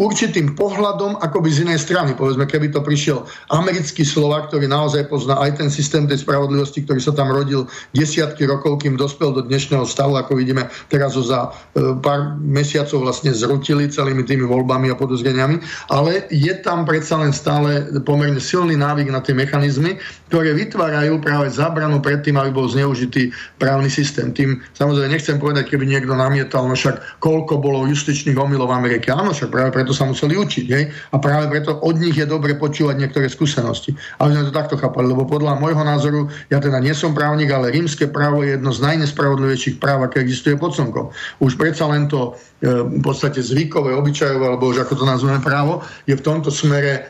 určitým 0.00 0.56
pohľadom 0.56 1.20
akoby 1.20 1.52
z 1.52 1.68
inej 1.68 1.84
strany. 1.84 2.16
Povedzme, 2.16 2.48
keby 2.48 2.72
to 2.72 2.80
prišiel 2.80 3.28
americký 3.52 4.08
Slovák, 4.08 4.48
ktorý 4.48 4.72
naozaj 4.72 5.12
pozná 5.12 5.36
aj 5.36 5.60
ten 5.60 5.68
systém 5.68 6.08
tej 6.08 6.24
spravodlivosti, 6.24 6.88
ktorý 6.88 7.04
sa 7.04 7.12
tam 7.12 7.28
rodil 7.28 7.68
desiatky 7.92 8.48
rokov, 8.48 8.80
kým 8.80 8.96
dospel 8.96 9.36
do 9.36 9.44
dnešného 9.44 9.84
stavu, 9.84 10.16
ako 10.16 10.32
vidíme 10.32 10.64
teraz 10.88 11.12
ho 11.12 11.20
za 11.20 11.52
e, 11.76 11.92
pár 12.00 12.40
mesiacov 12.40 13.04
vlastne 13.04 13.36
zrutili 13.36 13.84
celými 13.92 14.24
tými 14.24 14.48
voľbami 14.48 14.88
a 14.88 14.96
podozreniami, 14.96 15.60
ale 15.92 16.24
je 16.32 16.56
tam 16.64 16.88
predsa 16.88 17.20
len 17.20 17.36
stále 17.36 17.84
pomerne 18.08 18.40
silný 18.40 18.80
návyk 18.80 19.12
na 19.12 19.20
tie 19.20 19.36
mechanizmy, 19.36 20.00
ktoré 20.30 20.37
ktoré 20.38 20.54
vytvárajú 20.54 21.18
práve 21.18 21.50
zábranu 21.50 21.98
pred 21.98 22.22
tým, 22.22 22.38
aby 22.38 22.54
bol 22.54 22.70
zneužitý 22.70 23.34
právny 23.58 23.90
systém. 23.90 24.30
Tým 24.30 24.62
samozrejme 24.70 25.10
nechcem 25.10 25.34
povedať, 25.34 25.66
keby 25.66 25.82
niekto 25.82 26.14
namietal, 26.14 26.62
no 26.70 26.78
však 26.78 27.18
koľko 27.18 27.58
bolo 27.58 27.90
justičných 27.90 28.38
omylov 28.38 28.70
v 28.70 28.78
Amerike. 28.78 29.10
Áno, 29.10 29.34
však 29.34 29.50
práve 29.50 29.74
preto 29.74 29.90
sa 29.90 30.06
museli 30.06 30.38
učiť. 30.38 30.66
Hej? 30.70 30.94
A 31.10 31.18
práve 31.18 31.50
preto 31.50 31.82
od 31.82 31.98
nich 31.98 32.14
je 32.14 32.22
dobre 32.22 32.54
počúvať 32.54 33.02
niektoré 33.02 33.26
skúsenosti. 33.26 33.98
Ale 34.22 34.38
sme 34.38 34.46
to 34.46 34.54
takto 34.54 34.78
chápali, 34.78 35.10
lebo 35.10 35.26
podľa 35.26 35.58
môjho 35.58 35.82
názoru, 35.82 36.30
ja 36.54 36.62
teda 36.62 36.78
nie 36.78 36.94
som 36.94 37.18
právnik, 37.18 37.50
ale 37.50 37.74
rímske 37.74 38.06
právo 38.06 38.46
je 38.46 38.54
jedno 38.54 38.70
z 38.70 38.78
najnespravodlivejších 38.78 39.82
práv, 39.82 40.06
aké 40.06 40.22
existuje 40.22 40.54
pod 40.54 40.70
slnkom. 40.70 41.10
Už 41.42 41.58
predsa 41.58 41.90
len 41.90 42.06
to 42.06 42.38
v 42.62 43.00
podstate 43.02 43.38
zvykové, 43.38 43.94
obyčajové, 43.94 44.42
alebo 44.42 44.74
už 44.74 44.82
ako 44.82 44.98
to 44.98 45.04
nazveme 45.06 45.38
právo, 45.38 45.78
je 46.10 46.18
v 46.18 46.24
tomto 46.26 46.50
smere 46.50 46.98
e, 46.98 47.00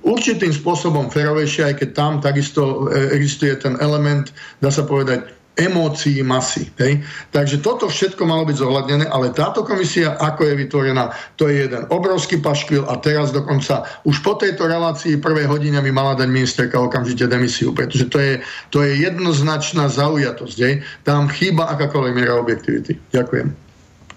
určitým 0.00 0.56
spôsobom 0.56 1.12
ferovejšie, 1.12 1.68
aj 1.68 1.74
keď 1.84 1.88
tam 1.92 2.12
takisto 2.24 2.88
e, 2.88 3.12
existuje 3.12 3.52
ten 3.60 3.76
element, 3.84 4.32
dá 4.64 4.72
sa 4.72 4.88
povedať, 4.88 5.28
emócií 5.60 6.24
masy. 6.24 6.72
Hej? 6.80 7.04
Takže 7.28 7.60
toto 7.60 7.92
všetko 7.92 8.24
malo 8.24 8.48
byť 8.48 8.56
zohľadnené, 8.56 9.04
ale 9.12 9.36
táto 9.36 9.60
komisia, 9.60 10.16
ako 10.16 10.48
je 10.48 10.54
vytvorená, 10.64 11.12
to 11.36 11.52
je 11.52 11.68
jeden 11.68 11.84
obrovský 11.92 12.40
paškvil 12.40 12.88
a 12.88 12.96
teraz 12.96 13.36
dokonca 13.36 13.84
už 14.08 14.24
po 14.24 14.40
tejto 14.40 14.64
relácii 14.64 15.20
prvej 15.20 15.44
hodine 15.44 15.84
by 15.84 15.92
mala 15.92 16.16
dať 16.16 16.28
ministerka 16.32 16.80
okamžite 16.80 17.28
demisiu, 17.28 17.76
pretože 17.76 18.08
to 18.08 18.16
je, 18.16 18.40
to 18.72 18.80
je 18.80 19.04
jednoznačná 19.04 19.92
zaujatosť. 19.92 20.56
Hej? 20.64 20.74
Tam 21.04 21.28
chýba 21.28 21.68
akákoľvek 21.76 22.12
miera 22.16 22.40
objektivity. 22.40 22.96
Ďakujem. 23.12 23.52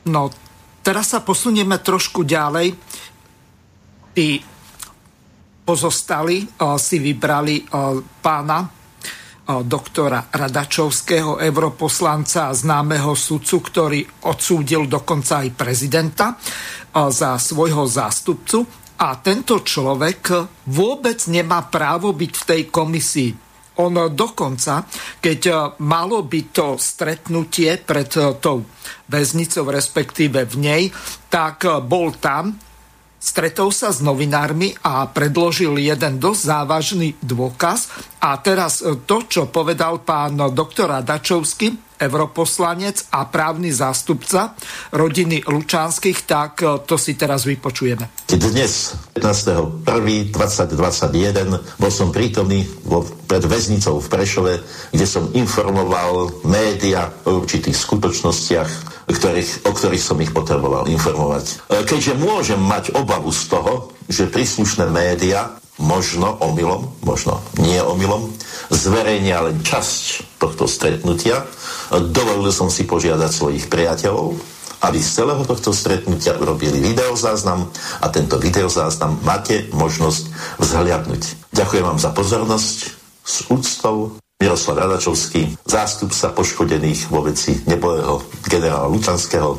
No, 0.08 0.32
teraz 0.84 1.16
sa 1.16 1.24
posunieme 1.24 1.80
trošku 1.80 2.28
ďalej. 2.28 2.76
Tí 4.14 4.30
pozostali 5.64 6.44
uh, 6.44 6.76
si 6.76 7.00
vybrali 7.00 7.64
uh, 7.64 7.98
pána 8.22 8.84
doktora 9.44 10.32
Radačovského, 10.32 11.36
europoslanca 11.36 12.48
a 12.48 12.56
známeho 12.56 13.12
sudcu, 13.12 13.60
ktorý 13.60 14.00
odsúdil 14.32 14.88
dokonca 14.88 15.44
aj 15.44 15.50
prezidenta 15.52 16.40
za 16.96 17.36
svojho 17.36 17.84
zástupcu. 17.84 18.64
A 19.04 19.20
tento 19.20 19.60
človek 19.60 20.48
vôbec 20.72 21.20
nemá 21.28 21.68
právo 21.68 22.16
byť 22.16 22.34
v 22.40 22.44
tej 22.48 22.62
komisii. 22.72 23.32
On 23.84 23.92
dokonca, 24.14 24.88
keď 25.20 25.76
malo 25.84 26.24
byť 26.24 26.46
to 26.54 26.68
stretnutie 26.80 27.84
pred 27.84 28.08
tou 28.40 28.64
väznicou, 29.14 29.70
respektíve 29.70 30.50
v 30.50 30.56
nej, 30.58 30.84
tak 31.30 31.70
bol 31.86 32.18
tam 32.18 32.58
stretol 33.24 33.72
sa 33.72 33.96
s 33.96 34.04
novinármi 34.04 34.76
a 34.84 35.08
predložil 35.08 35.80
jeden 35.80 36.20
dosť 36.20 36.42
závažný 36.44 37.16
dôkaz. 37.24 37.88
A 38.20 38.36
teraz 38.44 38.84
e, 38.84 39.00
to, 39.08 39.24
čo 39.24 39.48
povedal 39.48 40.04
pán 40.04 40.36
doktor 40.52 40.92
Dačovský, 41.00 41.93
europoslanec 42.04 43.08
a 43.16 43.26
právny 43.26 43.72
zástupca 43.72 44.54
rodiny 44.92 45.48
Lučánskych, 45.48 46.28
tak 46.28 46.62
e, 46.64 46.84
to 46.84 47.00
si 47.00 47.16
teraz 47.16 47.48
vypočujeme. 47.48 48.28
Dnes, 48.28 48.96
15.1.2021, 49.16 50.34
bol 51.80 51.92
som 51.92 52.12
prítomný 52.12 52.68
vo, 52.84 53.06
pred 53.06 53.46
väznicou 53.48 54.04
v 54.04 54.08
Prešove, 54.12 54.54
kde 54.92 55.06
som 55.08 55.32
informoval 55.32 56.44
média 56.44 57.08
o 57.24 57.40
určitých 57.42 57.78
skutočnostiach 57.78 58.94
ktorých, 59.04 59.68
o 59.68 59.72
ktorých 59.76 60.04
som 60.04 60.16
ich 60.24 60.32
potreboval 60.32 60.88
informovať. 60.88 61.46
E, 61.68 61.84
keďže 61.84 62.20
môžem 62.20 62.60
mať 62.60 62.96
obavu 62.96 63.36
z 63.36 63.52
toho, 63.52 63.92
že 64.08 64.32
príslušné 64.32 64.88
média 64.88 65.52
možno 65.82 66.38
omylom, 66.40 66.86
možno 67.02 67.42
nie 67.58 67.82
omylom, 67.82 68.30
zverejnia 68.70 69.42
len 69.50 69.58
časť 69.66 70.38
tohto 70.38 70.70
stretnutia. 70.70 71.44
Dovolil 71.92 72.54
som 72.54 72.72
si 72.72 72.88
požiadať 72.88 73.32
svojich 73.32 73.66
priateľov, 73.68 74.38
aby 74.84 75.00
z 75.00 75.10
celého 75.24 75.44
tohto 75.48 75.72
stretnutia 75.72 76.36
urobili 76.36 76.80
videozáznam 76.84 77.72
a 78.04 78.08
tento 78.12 78.36
videozáznam 78.36 79.20
máte 79.24 79.68
možnosť 79.72 80.24
vzhliadnúť. 80.60 81.52
Ďakujem 81.56 81.84
vám 81.88 82.00
za 82.00 82.12
pozornosť 82.12 82.78
s 83.24 83.36
úctou 83.48 84.20
Miroslav 84.44 84.84
Radačovský, 84.84 85.56
zástupca 85.64 86.36
poškodených 86.36 87.08
vo 87.08 87.24
veci 87.24 87.64
nebojeho 87.64 88.28
generála 88.44 88.92
Lučanského. 88.92 89.56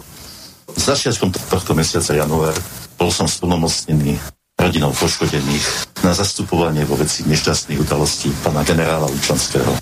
Začiatkom 0.77 1.33
tohto 1.33 1.73
mesiaca 1.73 2.13
január 2.13 2.53
bol 3.01 3.09
som 3.09 3.25
splnomocnený 3.25 4.21
rodinou 4.61 4.93
poškodených 4.93 5.65
na 6.05 6.13
zastupovanie 6.13 6.85
vo 6.85 7.01
veci 7.01 7.25
nešťastných 7.25 7.81
udalostí 7.81 8.29
pana 8.45 8.61
generála 8.61 9.09
Lučanského. 9.09 9.73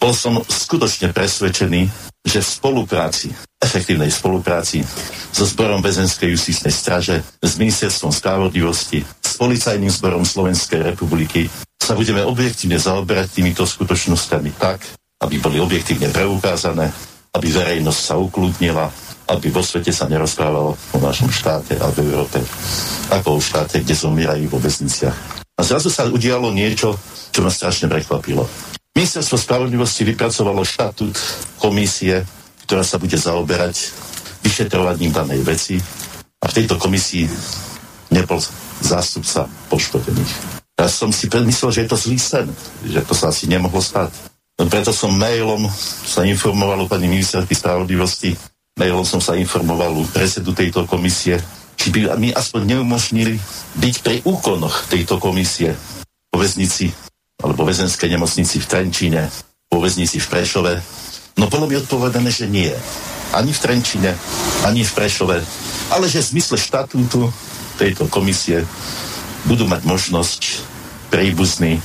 Bol 0.00 0.16
som 0.16 0.40
skutočne 0.40 1.12
presvedčený, 1.12 1.84
že 2.24 2.40
v 2.40 2.48
spolupráci, 2.48 3.28
efektívnej 3.60 4.08
spolupráci 4.08 4.80
so 5.28 5.44
Zborom 5.44 5.84
väzenskej 5.84 6.32
justičnej 6.32 6.72
straže, 6.72 7.20
s 7.44 7.60
Ministerstvom 7.60 8.08
spravodlivosti, 8.08 9.04
s 9.04 9.36
Policajným 9.36 9.92
zborom 9.92 10.24
Slovenskej 10.24 10.96
republiky 10.96 11.52
sa 11.76 11.92
budeme 11.92 12.24
objektívne 12.24 12.80
zaoberať 12.80 13.40
týmito 13.40 13.68
skutočnosťami 13.68 14.56
tak, 14.56 14.80
aby 15.20 15.36
boli 15.36 15.60
objektívne 15.60 16.08
preukázané, 16.08 16.88
aby 17.36 17.48
verejnosť 17.52 18.00
sa 18.00 18.16
ukludnila, 18.16 18.88
aby 19.28 19.52
vo 19.52 19.60
svete 19.60 19.92
sa 19.92 20.08
nerozprávalo 20.08 20.80
o 20.80 20.98
našom 20.98 21.28
štáte 21.28 21.76
a 21.76 21.92
v 21.92 22.08
Európe, 22.08 22.40
ako 23.12 23.36
o 23.36 23.40
štáte, 23.40 23.84
kde 23.84 23.92
zomierajú 23.92 24.48
vo 24.48 24.56
väzniciach. 24.56 25.44
A 25.56 25.60
zrazu 25.60 25.92
sa 25.92 26.08
udialo 26.08 26.48
niečo, 26.56 26.96
čo 27.30 27.44
ma 27.44 27.52
strašne 27.52 27.84
prekvapilo. 27.92 28.48
Ministerstvo 29.00 29.40
spravodlivosti 29.40 30.04
vypracovalo 30.04 30.60
štatút 30.60 31.16
komisie, 31.56 32.20
ktorá 32.68 32.84
sa 32.84 33.00
bude 33.00 33.16
zaoberať 33.16 33.96
vyšetrovaním 34.44 35.08
danej 35.08 35.40
veci 35.40 35.80
a 36.36 36.44
v 36.44 36.52
tejto 36.52 36.76
komisii 36.76 37.24
nebol 38.12 38.36
zástupca 38.84 39.48
poškodených. 39.72 40.60
Ja 40.76 40.84
som 40.84 41.16
si 41.16 41.32
myslel, 41.32 41.70
že 41.72 41.80
je 41.80 41.88
to 41.88 41.96
zlý 41.96 42.20
sen, 42.20 42.52
že 42.84 43.00
to 43.00 43.16
sa 43.16 43.32
asi 43.32 43.48
nemohlo 43.48 43.80
stať. 43.80 44.12
No 44.60 44.68
preto 44.68 44.92
som 44.92 45.16
mailom 45.16 45.64
sa 46.04 46.20
informoval 46.28 46.84
o 46.84 46.90
pani 46.92 47.08
ministerky 47.08 47.56
spravodlivosti, 47.56 48.36
mailom 48.76 49.08
som 49.08 49.24
sa 49.24 49.32
informoval 49.32 49.96
u 49.96 50.04
predsedu 50.12 50.52
tejto 50.52 50.84
komisie, 50.84 51.40
či 51.72 51.88
by 51.88 52.20
mi 52.20 52.36
aspoň 52.36 52.76
neumožnili 52.76 53.40
byť 53.80 53.94
pri 54.04 54.16
úkonoch 54.28 54.92
tejto 54.92 55.16
komisie 55.16 55.72
po 56.28 56.36
väznici 56.36 56.92
alebo 57.40 57.64
väzenskej 57.64 58.12
nemocnici 58.12 58.60
v 58.60 58.66
Trenčíne, 58.68 59.22
po 59.68 59.80
väznici 59.80 60.20
v 60.20 60.26
Prešove. 60.28 60.72
No 61.40 61.48
bolo 61.48 61.66
mi 61.66 61.76
odpovedané, 61.76 62.28
že 62.28 62.46
nie. 62.46 62.72
Ani 63.32 63.54
v 63.54 63.62
Trenčine, 63.62 64.12
ani 64.66 64.84
v 64.84 64.92
Prešove, 64.92 65.38
ale 65.94 66.04
že 66.10 66.20
v 66.20 66.30
zmysle 66.36 66.56
štatútu 66.60 67.30
tejto 67.80 68.10
komisie 68.12 68.66
budú 69.48 69.64
mať 69.64 69.82
možnosť 69.88 70.40
príbuzný 71.08 71.80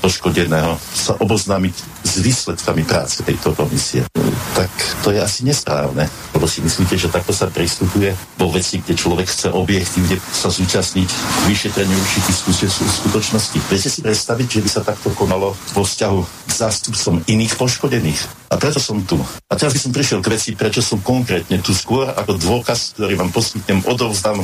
poškodeného 0.00 0.80
sa 0.96 1.12
oboznámiť 1.20 1.99
s 2.04 2.18
výsledkami 2.20 2.82
práce 2.84 3.22
tejto 3.22 3.52
komisie. 3.54 4.04
Tak 4.56 4.72
to 5.04 5.14
je 5.14 5.20
asi 5.20 5.44
nesprávne. 5.46 6.08
Lebo 6.34 6.46
si 6.48 6.64
myslíte, 6.64 6.96
že 6.96 7.12
takto 7.12 7.30
sa 7.30 7.48
pristupuje 7.52 8.16
vo 8.40 8.48
veci, 8.50 8.80
kde 8.80 8.96
človek 8.96 9.28
chce 9.28 9.48
objektívne 9.52 10.16
sa 10.32 10.48
zúčastniť 10.48 11.08
v 11.08 11.42
vyšetrení 11.52 11.92
určitých 11.92 12.36
skutočností. 13.04 13.58
Viete 13.68 13.88
si 13.92 14.00
predstaviť, 14.00 14.46
že 14.48 14.62
by 14.64 14.70
sa 14.70 14.82
takto 14.82 15.12
konalo 15.12 15.52
vo 15.76 15.82
vzťahu 15.84 16.20
k 16.48 16.52
zástupcom 16.52 17.22
iných 17.28 17.54
poškodených? 17.56 18.20
A 18.50 18.58
preto 18.58 18.82
som 18.82 18.98
tu. 19.06 19.14
A 19.46 19.54
teraz 19.54 19.76
by 19.76 19.80
som 19.80 19.94
prišiel 19.94 20.18
k 20.24 20.34
veci, 20.34 20.58
prečo 20.58 20.82
som 20.82 20.98
konkrétne 20.98 21.62
tu 21.62 21.70
skôr 21.70 22.10
ako 22.10 22.34
dôkaz, 22.34 22.98
ktorý 22.98 23.14
vám 23.14 23.30
poskytnem, 23.30 23.86
odovzdám 23.86 24.42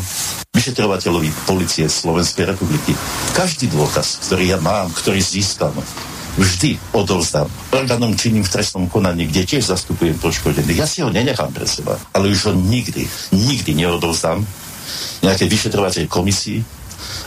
vyšetrovateľovi 0.54 1.34
policie 1.44 1.90
Slovenskej 1.90 2.46
republiky. 2.46 2.94
Každý 3.34 3.66
dôkaz, 3.66 4.22
ktorý 4.30 4.54
ja 4.54 4.59
mám, 4.62 4.94
ktorý 4.94 5.18
získam, 5.18 5.74
vždy 6.37 6.76
odovzdám 6.93 7.49
orgánom 7.72 8.12
činným 8.12 8.45
v 8.45 8.53
trestnom 8.53 8.87
konaní, 8.87 9.26
kde 9.26 9.49
tiež 9.49 9.72
zastupujem 9.72 10.20
poškodených. 10.20 10.80
Ja 10.80 10.87
si 10.89 11.01
ho 11.01 11.09
nenechám 11.09 11.53
pre 11.53 11.64
seba, 11.64 11.97
ale 12.12 12.32
už 12.32 12.49
ho 12.49 12.53
nikdy, 12.53 13.09
nikdy 13.32 13.72
neodovzdám 13.72 14.45
nejakej 15.24 15.49
vyšetrovacej 15.49 16.05
komisii, 16.07 16.61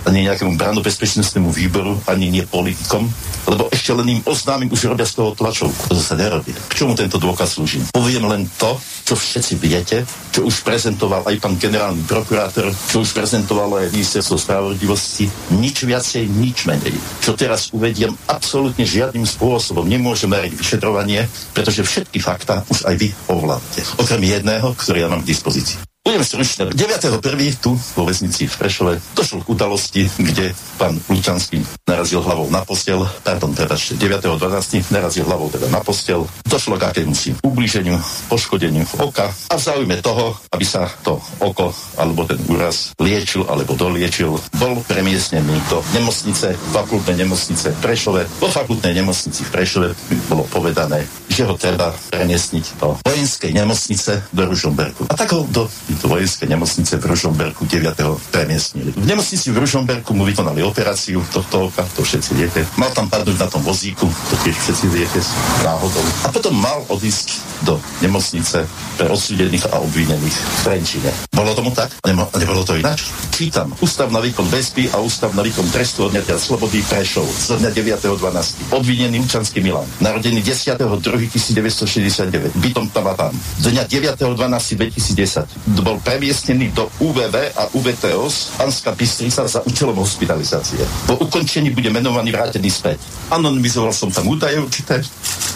ani 0.07 0.27
nejakému 0.29 0.55
bránobezpečnostnému 0.55 1.49
výboru, 1.51 1.99
ani 2.07 2.31
nie 2.31 2.43
politikom, 2.45 3.07
lebo 3.49 3.67
ešte 3.73 3.91
len 3.95 4.19
im 4.19 4.21
oznámim, 4.29 4.69
už 4.69 4.93
robia 4.93 5.07
z 5.07 5.17
toho 5.17 5.33
tlačovku. 5.33 5.89
To 5.89 5.97
sa 5.97 6.13
nerobí. 6.13 6.53
K 6.53 6.73
čomu 6.73 6.93
tento 6.93 7.17
dôkaz 7.17 7.57
slúži? 7.57 7.81
Poviem 7.89 8.29
len 8.29 8.45
to, 8.61 8.77
čo 9.09 9.17
všetci 9.17 9.53
viete, 9.57 10.05
čo 10.29 10.45
už 10.45 10.61
prezentoval 10.61 11.25
aj 11.25 11.41
pán 11.41 11.57
generálny 11.57 12.05
prokurátor, 12.05 12.69
čo 12.69 13.01
už 13.01 13.09
prezentovalo 13.17 13.81
aj 13.81 13.89
ministerstvo 13.89 14.37
spravodlivosti. 14.37 15.25
Nič 15.57 15.81
viacej, 15.81 16.29
nič 16.29 16.69
menej. 16.69 16.93
Čo 17.25 17.33
teraz 17.33 17.73
uvediem, 17.73 18.13
absolútne 18.29 18.85
žiadnym 18.85 19.25
spôsobom 19.25 19.89
nemôže 19.89 20.29
meriť 20.29 20.53
vyšetrovanie, 20.53 21.25
pretože 21.57 21.81
všetky 21.81 22.21
fakta 22.21 22.61
už 22.69 22.85
aj 22.85 22.95
vy 23.01 23.09
ovládate. 23.25 23.81
Okrem 23.97 24.21
jedného, 24.21 24.77
ktorý 24.77 25.05
ja 25.05 25.09
mám 25.09 25.25
k 25.25 25.33
dispozícii. 25.33 25.88
Budeme 25.99 26.23
stručne. 26.25 26.73
9.1. 26.73 27.21
tu 27.61 27.75
vo 27.75 28.03
vesnici 28.07 28.49
v 28.49 28.55
Prešove 28.57 28.97
došlo 29.13 29.45
k 29.45 29.51
udalosti, 29.53 30.09
kde 30.17 30.57
pán 30.81 30.97
Lučanský 31.05 31.61
narazil 31.85 32.25
hlavou 32.25 32.49
na 32.49 32.65
postel, 32.65 33.05
pardon, 33.21 33.53
teda 33.53 33.77
9.12. 33.77 34.89
narazil 34.89 35.27
hlavou 35.29 35.53
teda 35.53 35.69
na 35.69 35.83
postel, 35.85 36.25
došlo 36.49 36.81
k 36.81 36.89
akémusi 36.89 37.37
ublíženiu, 37.45 37.99
poškodeniu 38.25 38.87
oka 38.97 39.29
a 39.29 39.53
v 39.53 39.61
záujme 39.61 40.01
toho, 40.01 40.33
aby 40.49 40.65
sa 40.65 40.89
to 41.03 41.21
oko 41.43 41.75
alebo 41.99 42.25
ten 42.25 42.41
úraz 42.49 42.95
liečil 42.97 43.45
alebo 43.45 43.75
doliečil, 43.75 44.39
bol 44.55 44.81
premiestnený 44.87 45.61
do 45.67 45.83
nemocnice, 45.93 46.57
fakultnej 46.73 47.21
nemocnice 47.21 47.75
v 47.75 47.79
Prešove. 47.85 48.21
Vo 48.39 48.47
fakultnej 48.47 48.95
nemocnici 48.95 49.45
v 49.45 49.51
Prešove 49.51 49.87
bolo 50.31 50.47
povedané, 50.47 51.03
že 51.27 51.43
ho 51.43 51.59
treba 51.59 51.91
premiestniť 51.91 52.65
do 52.81 52.95
vojenskej 53.03 53.51
nemocnice 53.51 54.31
do 54.33 54.43
Ružomberku. 54.47 55.05
A 55.11 55.13
tak 55.13 55.35
ho 55.35 55.43
do, 55.47 55.67
do 55.97 56.07
vojenskej 56.07 56.47
nemocnice 56.47 56.93
v 57.01 57.05
Ružomberku 57.09 57.65
9. 57.65 57.97
premiestnili. 58.31 58.93
V 58.95 59.05
nemocnici 59.05 59.51
v 59.51 59.57
Ružomberku 59.59 60.13
mu 60.13 60.23
vykonali 60.23 60.63
operáciu 60.63 61.25
tohto 61.33 61.67
oka, 61.67 61.83
to 61.97 62.05
všetci 62.05 62.31
viete. 62.37 62.61
Mal 62.77 62.93
tam 62.93 63.09
padnúť 63.09 63.37
na 63.41 63.49
tom 63.49 63.65
vozíku, 63.65 64.05
to 64.05 64.35
tiež 64.45 64.55
všetci 64.55 64.85
viete 64.93 65.19
náhodou. 65.65 66.05
A 66.23 66.29
potom 66.31 66.53
mal 66.53 66.85
odísť 66.87 67.41
do 67.67 67.75
nemocnice 67.99 68.63
pre 68.95 69.11
odsúdených 69.11 69.67
a 69.73 69.83
obvinených 69.83 70.37
v 70.37 70.59
Trenčine. 70.63 71.11
Bolo 71.35 71.51
tomu 71.51 71.75
tak? 71.75 71.91
Nemo, 72.07 72.31
nebolo 72.39 72.63
to 72.63 72.79
ináč? 72.79 73.11
Čítam. 73.35 73.75
Ústav 73.83 74.07
na 74.13 74.23
výkon 74.23 74.47
väzby 74.47 74.95
a 74.95 75.03
Ústav 75.03 75.35
na 75.35 75.43
výkon 75.43 75.67
trestu 75.71 76.07
odňatia 76.07 76.39
slobody 76.39 76.79
Prešov 76.87 77.27
z 77.27 77.59
dňa 77.59 77.99
9.12. 77.99 78.71
Obvinený 78.71 79.19
Učanský 79.23 79.59
Milan. 79.59 79.87
Narodený 79.99 80.39
10.2.1969. 80.43 82.55
Bytom 82.59 82.87
tam. 82.91 83.31
Dňa 83.63 83.87
9.12.2010. 83.87 85.47
Bol 85.79 85.99
premiestnený 86.03 86.71
do 86.75 86.89
UVV 86.99 87.55
a 87.55 87.71
UVTOS 87.75 88.59
Panská 88.59 88.91
Bystrica 88.95 89.47
za 89.47 89.59
účelom 89.63 89.95
hospitalizácie. 89.95 90.81
Po 91.07 91.15
ukončení 91.19 91.71
bude 91.71 91.89
menovaný 91.93 92.31
vrátený 92.35 92.69
späť. 92.71 92.99
Anonymizoval 93.31 93.93
som 93.93 94.11
tam 94.11 94.27
údaje 94.27 94.59
určité, 94.59 94.99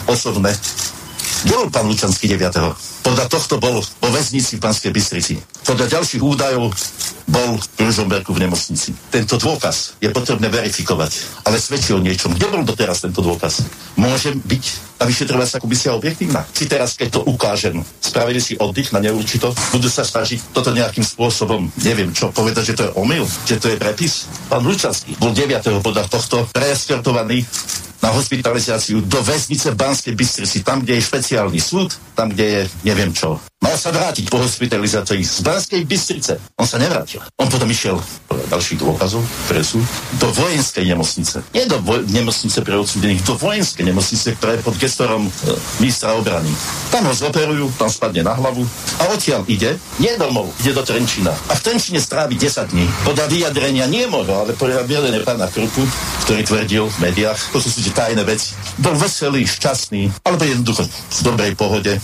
osobné 0.08 0.54
bol 1.48 1.68
pán 1.68 1.88
Lučanský 1.88 2.28
9. 2.28 3.04
Podľa 3.04 3.26
tohto 3.28 3.60
bol 3.60 3.80
vo 3.80 4.08
väznici 4.12 4.56
v 4.56 4.64
Panskej 4.64 4.92
Bystrici. 4.92 5.34
Podľa 5.64 6.00
ďalších 6.00 6.22
údajov 6.24 6.72
bol 7.24 7.56
v 7.56 7.80
Ružomberku 7.80 8.36
v 8.36 8.44
nemocnici. 8.44 8.92
Tento 9.08 9.40
dôkaz 9.40 9.96
je 10.00 10.12
potrebné 10.12 10.52
verifikovať, 10.52 11.44
ale 11.48 11.56
svedčí 11.56 11.96
o 11.96 12.00
niečom. 12.00 12.36
Kde 12.36 12.52
bol 12.52 12.62
doteraz 12.64 13.00
tento 13.00 13.24
dôkaz? 13.24 13.64
Môže 13.96 14.36
byť 14.36 14.64
tá 15.00 15.04
vyšetrovacia 15.08 15.60
komisia 15.60 15.96
objektívna? 15.96 16.44
Si 16.52 16.68
teraz, 16.68 16.96
keď 16.96 17.08
to 17.16 17.20
ukážem, 17.28 17.80
spravili 18.00 18.40
si 18.40 18.56
oddych 18.60 18.92
na 18.92 19.00
neurčito, 19.00 19.56
budú 19.72 19.88
sa 19.88 20.04
snažiť 20.04 20.52
toto 20.52 20.72
nejakým 20.72 21.04
spôsobom, 21.04 21.72
neviem 21.80 22.12
čo, 22.12 22.28
povedať, 22.28 22.72
že 22.72 22.76
to 22.76 22.82
je 22.88 22.92
omyl, 22.96 23.24
že 23.48 23.56
to 23.56 23.72
je 23.72 23.80
prepis? 23.80 24.28
Pán 24.52 24.64
Lučanský 24.64 25.16
bol 25.16 25.32
9. 25.32 25.80
podľa 25.80 26.08
tohto 26.08 26.44
preeskortovaný 26.52 27.44
na 28.04 28.12
hospitalizáciu 28.12 29.00
do 29.00 29.24
väznice 29.24 29.72
v 29.72 29.80
Banskej 29.80 30.12
Bystrici, 30.12 30.60
tam, 30.60 30.84
kde 30.84 31.00
je 31.00 31.08
špeciálny 31.08 31.56
súd, 31.56 31.96
tam, 32.12 32.28
kde 32.28 32.44
je 32.44 32.60
neviem 32.84 33.08
čo. 33.16 33.40
Mal 33.64 33.80
sa 33.80 33.96
vrátiť 33.96 34.28
po 34.28 34.36
hospitalizácii 34.44 35.24
z 35.24 35.40
Banskej 35.40 35.88
Bystrice. 35.88 36.36
On 36.60 36.68
sa 36.68 36.76
nevrátil. 36.76 37.24
On 37.40 37.48
potom 37.48 37.64
išiel 37.64 37.96
podľa 38.28 38.52
ďalších 38.52 38.76
dôkazov, 38.76 39.24
ktoré 39.48 39.64
sú, 39.64 39.80
do 40.20 40.28
vojenskej 40.36 40.84
nemocnice. 40.84 41.40
Nie 41.56 41.64
do 41.64 41.80
voj- 41.80 42.04
nemocnice 42.12 42.60
pre 42.60 42.76
odsúdených, 42.76 43.24
do 43.24 43.40
vojenskej 43.40 43.88
nemocnice, 43.88 44.36
ktorá 44.36 44.60
je 44.60 44.68
pod 44.68 44.76
gestorom 44.76 45.24
e, 45.24 45.30
ministra 45.80 46.12
obrany. 46.12 46.52
Tam 46.92 47.08
ho 47.08 47.16
zoperujú, 47.16 47.72
tam 47.80 47.88
spadne 47.88 48.28
na 48.28 48.36
hlavu 48.36 48.68
a 49.00 49.08
odtiaľ 49.16 49.48
ide, 49.48 49.80
nie 49.96 50.12
domov, 50.20 50.52
ide 50.60 50.76
do 50.76 50.84
Trenčína. 50.84 51.32
A 51.48 51.56
v 51.56 51.64
Trenčine 51.64 52.04
strávi 52.04 52.36
10 52.36 52.68
dní. 52.68 52.84
Podľa 53.08 53.32
vyjadrenia 53.32 53.88
nie 53.88 54.04
môjho, 54.04 54.44
ale 54.44 54.52
podľa 54.52 54.84
vyjadrenia 54.84 55.24
pána 55.24 55.48
Krupu, 55.48 55.88
ktorý 56.28 56.44
tvrdil 56.44 56.84
v 56.84 56.96
médiách, 57.00 57.40
to 57.48 57.64
sú 57.64 57.72
si 57.72 57.88
tajné 57.88 58.28
veci. 58.28 58.52
Bol 58.76 58.92
veselý, 59.00 59.48
šťastný, 59.48 60.12
alebo 60.20 60.44
jednoducho 60.44 60.84
v 60.84 61.20
dobrej 61.24 61.56
pohode 61.56 61.96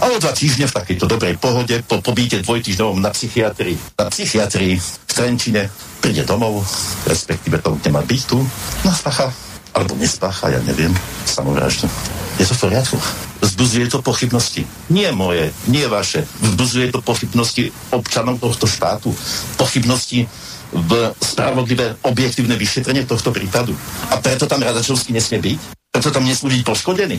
a 0.00 0.12
o 0.12 0.16
dva 0.20 0.32
týždne 0.36 0.68
v 0.68 0.76
takejto 0.76 1.08
dobrej 1.08 1.40
pohode 1.40 1.80
po 1.88 2.04
pobíte 2.04 2.44
dvojtýždňovom 2.44 3.00
na 3.00 3.10
psychiatrii, 3.12 3.76
na 3.96 4.12
psychiatrii 4.12 4.76
v 4.80 5.12
Trenčine 5.12 5.72
príde 6.04 6.22
domov, 6.28 6.62
respektíve 7.08 7.58
to 7.64 7.74
nemá 7.80 8.04
byť 8.04 8.20
tu, 8.28 8.38
no 8.84 8.90
spácha, 8.92 9.32
alebo 9.72 9.96
nespácha, 9.96 10.52
ja 10.52 10.60
neviem, 10.64 10.92
samovraždu. 11.24 11.88
Je 12.36 12.44
to 12.44 12.52
v 12.56 12.62
poriadku. 12.68 12.96
Vzbuzuje 13.40 13.88
to 13.88 14.04
pochybnosti. 14.04 14.64
Nie 14.92 15.12
moje, 15.12 15.52
nie 15.68 15.84
vaše. 15.88 16.24
Vzbuzuje 16.40 16.92
to 16.92 17.00
pochybnosti 17.00 17.72
občanov 17.92 18.40
tohto 18.40 18.68
štátu. 18.68 19.12
Pochybnosti 19.56 20.28
v 20.72 20.90
spravodlivé, 21.20 21.96
objektívne 22.04 22.56
vyšetrenie 22.60 23.08
tohto 23.08 23.32
prípadu. 23.32 23.72
A 24.12 24.20
preto 24.20 24.44
tam 24.44 24.60
Radačovský 24.60 25.16
nesmie 25.16 25.40
byť? 25.40 25.58
Preto 25.92 26.08
tam 26.12 26.24
nesmú 26.28 26.52
byť 26.52 26.62
poškodený? 26.64 27.16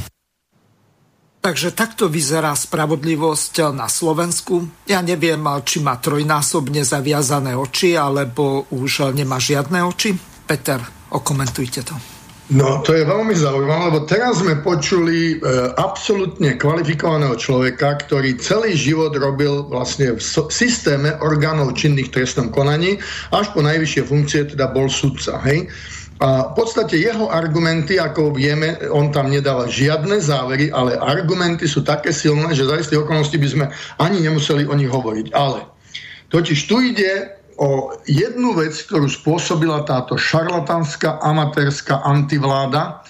Takže 1.38 1.72
takto 1.72 2.12
vyzerá 2.12 2.52
spravodlivosť 2.58 3.72
na 3.72 3.88
Slovensku. 3.88 4.68
Ja 4.90 5.00
neviem, 5.00 5.40
či 5.64 5.80
má 5.80 5.96
trojnásobne 5.96 6.84
zaviazané 6.84 7.56
oči, 7.56 7.96
alebo 7.96 8.68
už 8.74 9.16
nemá 9.16 9.40
žiadne 9.40 9.86
oči. 9.86 10.18
Peter, 10.44 10.82
okomentujte 11.14 11.82
to. 11.88 11.96
No, 12.48 12.80
to 12.80 12.96
je 12.96 13.04
veľmi 13.04 13.36
zaujímavé, 13.36 13.92
lebo 13.92 14.08
teraz 14.08 14.40
sme 14.40 14.64
počuli 14.64 15.36
e, 15.36 15.44
absolútne 15.76 16.56
kvalifikovaného 16.56 17.36
človeka, 17.36 18.00
ktorý 18.08 18.40
celý 18.40 18.72
život 18.72 19.12
robil 19.20 19.68
vlastne 19.68 20.16
v 20.16 20.24
so, 20.24 20.48
systéme 20.48 21.12
orgánov 21.20 21.76
činných 21.76 22.08
trestnom 22.08 22.48
konaní, 22.48 23.04
až 23.36 23.52
po 23.52 23.60
najvyššie 23.60 24.04
funkcie 24.08 24.48
teda 24.48 24.72
bol 24.72 24.88
sudca. 24.88 25.44
Hej? 25.44 25.68
A 26.18 26.50
v 26.50 26.54
podstate 26.58 26.98
jeho 26.98 27.30
argumenty, 27.30 28.02
ako 28.02 28.34
vieme, 28.34 28.74
on 28.90 29.14
tam 29.14 29.30
nedal 29.30 29.70
žiadne 29.70 30.18
závery, 30.18 30.74
ale 30.74 30.98
argumenty 30.98 31.70
sú 31.70 31.86
také 31.86 32.10
silné, 32.10 32.58
že 32.58 32.66
za 32.66 32.82
istých 32.82 33.06
okolností 33.06 33.38
by 33.38 33.50
sme 33.50 33.66
ani 34.02 34.26
nemuseli 34.26 34.66
o 34.66 34.74
nich 34.74 34.90
hovoriť. 34.90 35.30
Ale 35.38 35.70
totiž 36.34 36.60
tu 36.66 36.82
ide 36.82 37.38
o 37.62 37.94
jednu 38.06 38.54
vec, 38.58 38.74
ktorú 38.74 39.10
spôsobila 39.10 39.86
táto 39.86 40.18
šarlatánska, 40.18 41.22
amatérska 41.22 42.02
antivláda, 42.02 43.06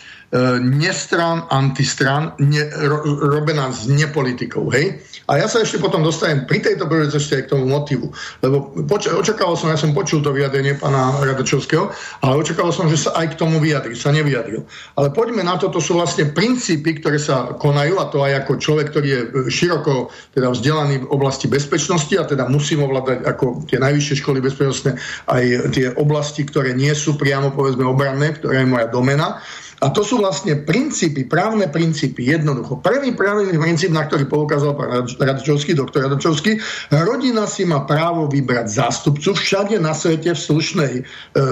nestran, 0.59 1.47
antistran, 1.49 2.35
ne, 2.43 2.67
ro, 2.83 2.99
robená 3.31 3.71
s 3.71 3.87
nepolitikou. 3.87 4.67
Hej? 4.75 4.99
A 5.31 5.39
ja 5.39 5.47
sa 5.47 5.63
ešte 5.63 5.79
potom 5.79 6.03
dostanem 6.03 6.43
pri 6.43 6.59
tejto 6.59 6.83
príležitosti 6.83 7.39
aj 7.39 7.43
k 7.47 7.51
tomu 7.55 7.65
motivu. 7.71 8.11
Lebo 8.43 8.75
poč- 8.87 9.07
očakával 9.07 9.55
som, 9.55 9.71
ja 9.71 9.79
som 9.79 9.95
počul 9.95 10.19
to 10.19 10.35
vyjadrenie 10.35 10.75
pána 10.75 11.15
Radačovského, 11.23 11.87
ale 12.27 12.43
očakával 12.43 12.75
som, 12.75 12.91
že 12.91 13.07
sa 13.07 13.15
aj 13.15 13.35
k 13.35 13.39
tomu 13.39 13.63
vyjadri, 13.63 13.95
sa 13.95 14.11
nevyjadril. 14.11 14.67
Ale 14.99 15.07
poďme 15.15 15.47
na 15.47 15.55
to, 15.55 15.71
to 15.71 15.79
sú 15.79 15.95
vlastne 15.95 16.27
princípy, 16.35 16.99
ktoré 16.99 17.19
sa 17.23 17.55
konajú, 17.55 17.95
a 17.95 18.11
to 18.11 18.23
aj 18.27 18.43
ako 18.43 18.59
človek, 18.59 18.91
ktorý 18.91 19.07
je 19.07 19.21
široko 19.47 20.11
teda 20.35 20.51
vzdelaný 20.51 21.07
v 21.07 21.11
oblasti 21.11 21.47
bezpečnosti 21.47 22.11
a 22.19 22.27
teda 22.27 22.51
musím 22.51 22.83
ovládať 22.83 23.23
ako 23.23 23.63
tie 23.71 23.79
najvyššie 23.79 24.15
školy 24.19 24.43
bezpečnostné 24.43 24.99
aj 25.31 25.43
tie 25.71 25.87
oblasti, 25.95 26.43
ktoré 26.43 26.75
nie 26.75 26.91
sú 26.91 27.15
priamo 27.15 27.55
povedzme 27.55 27.87
obranné, 27.87 28.35
ktoré 28.35 28.63
je 28.63 28.67
moja 28.67 28.87
domena. 28.91 29.39
A 29.77 29.93
to 29.93 30.01
sú 30.01 30.17
vlastne 30.17 30.57
princípy, 30.57 31.21
právne 31.29 31.69
princípy, 31.69 32.33
jednoducho. 32.33 32.81
Prvý 32.81 33.13
právny 33.13 33.53
princíp, 33.53 33.93
na 33.93 34.09
ktorý 34.09 34.25
poukázal 34.25 34.73
pán 34.73 35.05
Radačovský, 35.05 35.77
doktor 35.77 36.09
Radačovský, 36.09 36.57
rodina 36.89 37.45
si 37.45 37.61
má 37.61 37.85
právo 37.85 38.25
vybrať 38.25 38.73
zástupcu 38.73 39.37
všade 39.37 39.77
na 39.77 39.93
svete 39.93 40.33
v 40.33 40.39
slušnej 40.39 40.93
e, 40.97 41.03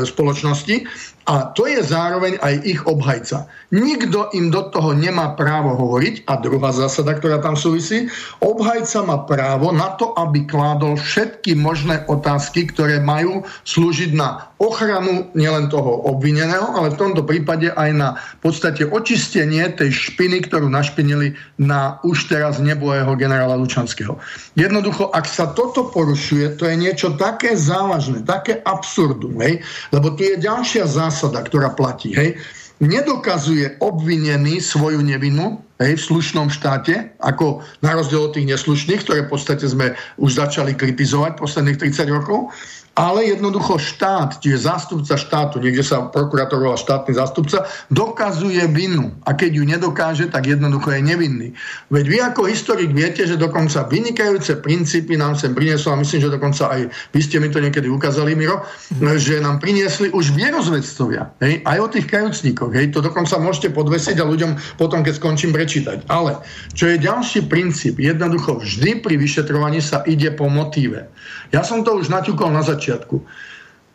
spoločnosti 0.09 0.89
a 1.25 1.49
to 1.57 1.65
je 1.65 1.81
zároveň 1.81 2.37
aj 2.37 2.53
ich 2.61 2.81
obhajca. 2.85 3.49
Nikto 3.73 4.29
im 4.37 4.53
do 4.53 4.69
toho 4.69 4.93
nemá 4.93 5.33
právo 5.33 5.73
hovoriť. 5.73 6.29
A 6.29 6.37
druhá 6.37 6.69
zásada, 6.69 7.17
ktorá 7.17 7.41
tam 7.41 7.57
súvisí, 7.57 8.05
obhajca 8.45 9.01
má 9.01 9.25
právo 9.25 9.73
na 9.73 9.97
to, 9.97 10.13
aby 10.13 10.45
kládol 10.45 11.01
všetky 11.01 11.57
možné 11.57 12.05
otázky, 12.05 12.69
ktoré 12.69 13.01
majú 13.01 13.41
slúžiť 13.65 14.13
na 14.13 14.53
ochranu 14.61 15.33
nielen 15.33 15.65
toho 15.67 16.05
obvineného, 16.05 16.77
ale 16.77 16.93
v 16.93 16.99
tomto 17.01 17.25
prípade 17.25 17.73
aj 17.73 17.89
na 17.97 18.14
podstate 18.41 18.87
očistenie 18.87 19.71
tej 19.73 19.91
špiny, 19.91 20.45
ktorú 20.47 20.67
našpinili 20.67 21.33
na 21.59 21.97
už 22.03 22.29
teraz 22.31 22.59
nebojeho 22.59 23.13
generála 23.15 23.57
Lučanského. 23.59 24.17
Jednoducho, 24.57 25.11
ak 25.11 25.25
sa 25.27 25.51
toto 25.51 25.89
porušuje, 25.89 26.59
to 26.59 26.67
je 26.69 26.75
niečo 26.75 27.13
také 27.15 27.55
závažné, 27.57 28.23
také 28.23 28.59
absurdum, 28.63 29.39
hej? 29.41 29.61
lebo 29.91 30.13
tu 30.13 30.25
je 30.25 30.41
ďalšia 30.41 30.85
zásada, 30.87 31.41
ktorá 31.41 31.73
platí. 31.73 32.13
Hej. 32.15 32.39
Nedokazuje 32.83 33.79
obvinený 33.79 34.59
svoju 34.59 34.99
nevinu 34.99 35.63
hej, 35.79 35.95
v 35.95 36.05
slušnom 36.11 36.51
štáte, 36.51 37.15
ako 37.23 37.63
na 37.79 37.95
rozdiel 37.95 38.27
od 38.27 38.35
tých 38.35 38.51
neslušných, 38.51 39.01
ktoré 39.03 39.19
v 39.23 39.31
podstate 39.31 39.63
sme 39.63 39.95
už 40.19 40.35
začali 40.35 40.75
kritizovať 40.75 41.39
posledných 41.39 41.79
30 41.79 42.11
rokov, 42.11 42.51
ale 42.95 43.27
jednoducho 43.27 43.75
štát, 43.75 44.39
čiže 44.39 44.71
zástupca 44.71 45.19
štátu, 45.19 45.59
niekde 45.59 45.83
sa 45.83 46.07
prokurátoroval 46.07 46.79
štátny 46.79 47.11
zástupca, 47.11 47.67
dokazuje 47.91 48.63
vinu. 48.71 49.11
A 49.27 49.35
keď 49.35 49.51
ju 49.59 49.63
nedokáže, 49.67 50.25
tak 50.31 50.47
jednoducho 50.47 50.95
je 50.95 51.01
nevinný. 51.03 51.47
Veď 51.91 52.05
vy 52.07 52.17
ako 52.23 52.41
historik 52.47 52.95
viete, 52.95 53.27
že 53.27 53.35
dokonca 53.35 53.83
vynikajúce 53.91 54.63
princípy 54.63 55.19
nám 55.19 55.35
sem 55.35 55.51
priniesol, 55.51 55.99
a 55.99 56.01
myslím, 56.01 56.23
že 56.23 56.35
dokonca 56.39 56.71
aj 56.71 56.81
vy 57.11 57.19
ste 57.19 57.43
mi 57.43 57.51
to 57.51 57.59
niekedy 57.59 57.91
ukázali, 57.91 58.31
Miro, 58.31 58.63
mm. 58.63 59.19
že 59.19 59.43
nám 59.43 59.59
priniesli 59.59 60.15
už 60.15 60.31
vierozvedcovia, 60.31 61.35
hej, 61.43 61.67
aj 61.67 61.77
o 61.83 61.87
tých 61.91 62.07
kajúcníkoch. 62.07 62.71
Hej, 62.71 62.95
to 62.95 63.03
dokonca 63.03 63.35
môžete 63.43 63.75
podvesiť 63.75 64.23
a 64.23 64.25
ľuďom 64.25 64.79
potom, 64.79 65.03
keď 65.03 65.19
skončím, 65.19 65.51
prečítať. 65.51 66.07
Ale 66.07 66.39
čo 66.71 66.87
je 66.87 67.03
ďalší 67.03 67.51
princíp, 67.51 67.99
jednoducho 67.99 68.63
vždy 68.63 69.03
pri 69.03 69.19
vyšetrovaní 69.19 69.83
sa 69.83 69.99
ide 70.07 70.31
po 70.31 70.47
motíve. 70.47 71.11
Ja 71.51 71.67
som 71.67 71.83
to 71.83 71.99
už 71.99 72.07
naťukol 72.07 72.55
na 72.55 72.63
začiatku. 72.63 72.84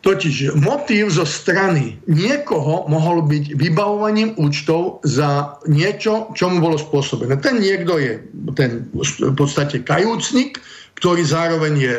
Totiž 0.01 0.57
motív 0.57 1.13
zo 1.13 1.29
strany 1.29 1.93
niekoho 2.09 2.89
mohol 2.89 3.21
byť 3.21 3.53
vybavovaním 3.53 4.33
účtov 4.33 5.05
za 5.05 5.61
niečo, 5.69 6.33
čo 6.33 6.49
mu 6.49 6.57
bolo 6.57 6.81
spôsobené. 6.81 7.37
Ten 7.37 7.61
niekto 7.61 8.01
je 8.01 8.17
ten 8.57 8.89
v 8.97 9.35
podstate 9.37 9.85
kajúcnik, 9.85 10.57
ktorý 10.97 11.21
zároveň 11.21 11.73
je, 11.77 11.95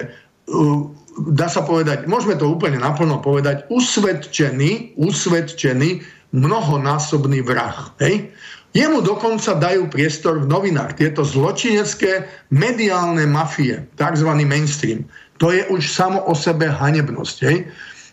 dá 1.30 1.46
sa 1.46 1.62
povedať, 1.62 2.10
môžeme 2.10 2.34
to 2.34 2.50
úplne 2.50 2.82
naplno 2.82 3.22
povedať, 3.22 3.70
usvedčený, 3.70 4.98
usvedčený 4.98 6.02
mnohonásobný 6.34 7.38
vrah. 7.46 7.86
Hej? 8.02 8.34
Jemu 8.74 9.04
dokonca 9.04 9.54
dajú 9.54 9.86
priestor 9.86 10.42
v 10.42 10.50
novinách. 10.50 10.98
Tieto 10.98 11.22
zločinecké 11.22 12.26
mediálne 12.50 13.30
mafie, 13.30 13.84
tzv. 13.94 14.30
mainstream 14.42 15.06
to 15.42 15.50
je 15.50 15.66
už 15.74 15.90
samo 15.90 16.22
o 16.30 16.38
sebe 16.38 16.70
hanebnosť. 16.70 17.36
Hej? 17.50 17.66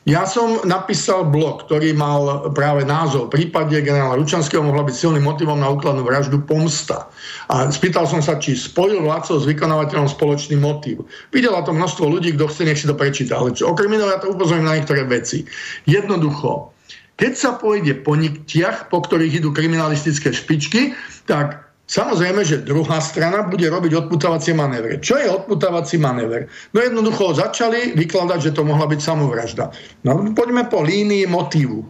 Ja 0.10 0.26
som 0.26 0.66
napísal 0.66 1.30
blog, 1.30 1.70
ktorý 1.70 1.94
mal 1.94 2.50
práve 2.58 2.82
názov 2.82 3.30
Prípade 3.30 3.78
generála 3.78 4.18
Ručanského 4.18 4.66
mohla 4.66 4.82
byť 4.82 4.96
silným 4.98 5.22
motivom 5.22 5.62
na 5.62 5.70
úkladnú 5.70 6.02
vraždu 6.02 6.42
pomsta. 6.42 7.06
A 7.54 7.70
spýtal 7.70 8.10
som 8.10 8.18
sa, 8.18 8.42
či 8.42 8.58
spojil 8.58 9.06
vládcov 9.06 9.46
s 9.46 9.50
vykonávateľom 9.54 10.10
spoločný 10.10 10.58
motiv. 10.58 11.06
Videla 11.30 11.62
to 11.62 11.70
množstvo 11.70 12.10
ľudí, 12.10 12.34
kto 12.34 12.50
chce, 12.50 12.66
nech 12.66 12.82
si 12.82 12.90
to 12.90 12.98
prečíta. 12.98 13.38
Ale 13.38 13.54
čo, 13.54 13.70
okrem 13.70 13.94
iného 13.94 14.10
ja 14.10 14.18
to 14.18 14.34
upozorím 14.34 14.66
na 14.66 14.82
niektoré 14.82 15.06
veci. 15.06 15.46
Jednoducho, 15.86 16.74
keď 17.22 17.34
sa 17.38 17.52
pôjde 17.62 18.02
po 18.02 18.18
niktiach, 18.18 18.90
po 18.90 19.06
ktorých 19.06 19.46
idú 19.46 19.54
kriminalistické 19.54 20.34
špičky, 20.34 20.98
tak 21.30 21.68
Samozrejme, 21.90 22.46
že 22.46 22.62
druhá 22.62 23.02
strana 23.02 23.50
bude 23.50 23.66
robiť 23.66 24.06
odputávacie 24.06 24.54
manévre. 24.54 25.02
Čo 25.02 25.18
je 25.18 25.26
odputávací 25.26 25.98
manéver? 25.98 26.46
No 26.70 26.86
jednoducho 26.86 27.34
začali 27.34 27.98
vykladať, 27.98 28.40
že 28.46 28.54
to 28.54 28.62
mohla 28.62 28.86
byť 28.86 29.02
samovražda. 29.02 29.74
No 30.06 30.22
poďme 30.38 30.70
po 30.70 30.86
línii 30.86 31.26
motívu. 31.26 31.82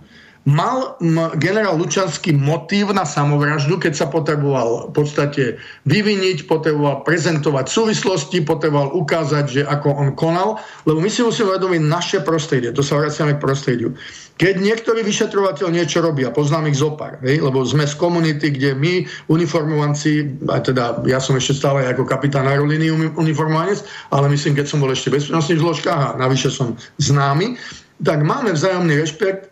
Mal 0.48 0.96
generál 1.36 1.76
Lučanský 1.76 2.32
motív 2.32 2.96
na 2.96 3.04
samovraždu, 3.04 3.76
keď 3.76 3.94
sa 3.94 4.08
potreboval 4.08 4.88
v 4.88 5.04
podstate 5.04 5.44
vyviniť, 5.84 6.48
potreboval 6.48 7.04
prezentovať 7.04 7.68
súvislosti, 7.68 8.48
potreboval 8.48 8.96
ukázať, 8.96 9.46
že 9.52 9.62
ako 9.68 10.00
on 10.00 10.10
konal, 10.16 10.56
lebo 10.88 11.04
my 11.04 11.12
si 11.12 11.28
musíme 11.28 11.54
uvedomiť 11.54 11.82
naše 11.84 12.18
prostredie, 12.24 12.72
to 12.72 12.80
sa 12.80 12.98
vraciame 12.98 13.36
k 13.36 13.44
prostrediu. 13.44 13.92
Keď 14.40 14.56
niektorý 14.64 15.04
vyšetrovateľ 15.04 15.68
niečo 15.68 16.00
robí, 16.00 16.24
a 16.24 16.32
poznám 16.32 16.72
ich 16.72 16.80
zopár, 16.80 17.20
hej, 17.28 17.44
lebo 17.44 17.60
sme 17.68 17.84
z 17.84 17.92
komunity, 18.00 18.56
kde 18.56 18.72
my, 18.72 19.04
uniformovanci, 19.28 20.40
a 20.48 20.64
teda 20.64 21.04
ja 21.04 21.20
som 21.20 21.36
ešte 21.36 21.60
stále 21.60 21.84
ako 21.84 22.08
kapitán 22.08 22.48
aerolíny 22.48 22.88
uniformovanec, 23.20 23.84
ale 24.16 24.32
myslím, 24.32 24.56
keď 24.56 24.72
som 24.72 24.80
bol 24.80 24.96
ešte 24.96 25.12
v 25.12 25.20
bezpečnostných 25.20 25.92
a 25.92 26.16
navyše 26.16 26.48
som 26.56 26.80
známy, 27.04 27.60
tak 28.00 28.24
máme 28.24 28.56
vzájomný 28.56 29.04
rešpekt 29.04 29.49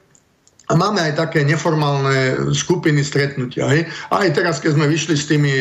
a 0.67 0.75
máme 0.75 0.99
aj 0.99 1.15
také 1.15 1.47
neformálne 1.47 2.51
skupiny 2.51 2.99
stretnutia. 2.99 3.71
Hej? 3.71 3.87
A 4.11 4.27
aj 4.27 4.35
teraz, 4.35 4.59
keď 4.59 4.75
sme 4.75 4.91
vyšli 4.91 5.15
s 5.15 5.25
tými, 5.31 5.51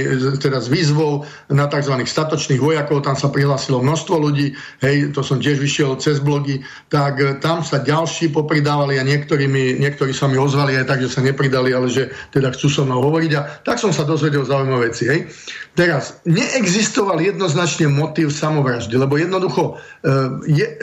teda 0.43 0.59
s 0.59 0.67
výzvou 0.67 1.23
na 1.47 1.71
tzv. 1.71 1.95
statočných 2.03 2.59
vojakov, 2.59 3.07
tam 3.07 3.15
sa 3.15 3.31
prihlásilo 3.31 3.79
množstvo 3.87 4.19
ľudí, 4.19 4.59
hej, 4.83 5.15
to 5.15 5.23
som 5.23 5.39
tiež 5.39 5.63
vyšiel 5.63 5.95
cez 6.03 6.19
blogy, 6.19 6.59
tak 6.91 7.23
e, 7.23 7.39
tam 7.39 7.63
sa 7.63 7.79
ďalší 7.79 8.35
popridávali 8.35 8.99
a 8.99 9.07
niektorí, 9.07 9.47
mi, 9.47 9.79
niektorí 9.79 10.11
sa 10.11 10.27
mi 10.27 10.43
ozvali 10.43 10.75
aj 10.75 10.91
tak, 10.91 10.99
že 10.99 11.15
sa 11.15 11.23
nepridali, 11.23 11.71
ale 11.71 11.87
že 11.87 12.11
teda 12.35 12.51
chcú 12.51 12.67
so 12.67 12.83
mnou 12.83 12.99
hovoriť 13.07 13.33
a 13.39 13.63
tak 13.63 13.79
som 13.79 13.95
sa 13.95 14.03
dozvedel 14.03 14.43
zaujímavé 14.43 14.91
veci. 14.91 15.07
Hej? 15.07 15.31
Teraz, 15.79 16.19
neexistoval 16.27 17.23
jednoznačne 17.23 17.87
motív 17.87 18.35
samovraždy, 18.35 18.99
lebo 18.99 19.23
jednoducho 19.23 19.79
e, 20.03 20.11
je, 20.51 20.67
e, 20.67 20.75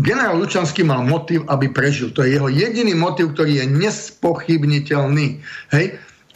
generál 0.00 0.40
Lučanský 0.40 0.88
mal 0.88 1.04
motív, 1.04 1.44
aby 1.52 1.68
prežil. 1.68 2.16
To 2.16 2.24
je 2.24 2.32
jeho 2.32 2.48
jediný 2.48 2.96
motív, 2.96 3.36
ktorý 3.36 3.57
je 3.58 3.64
nespochybniteľný. 3.66 5.42
Hej? 5.74 5.86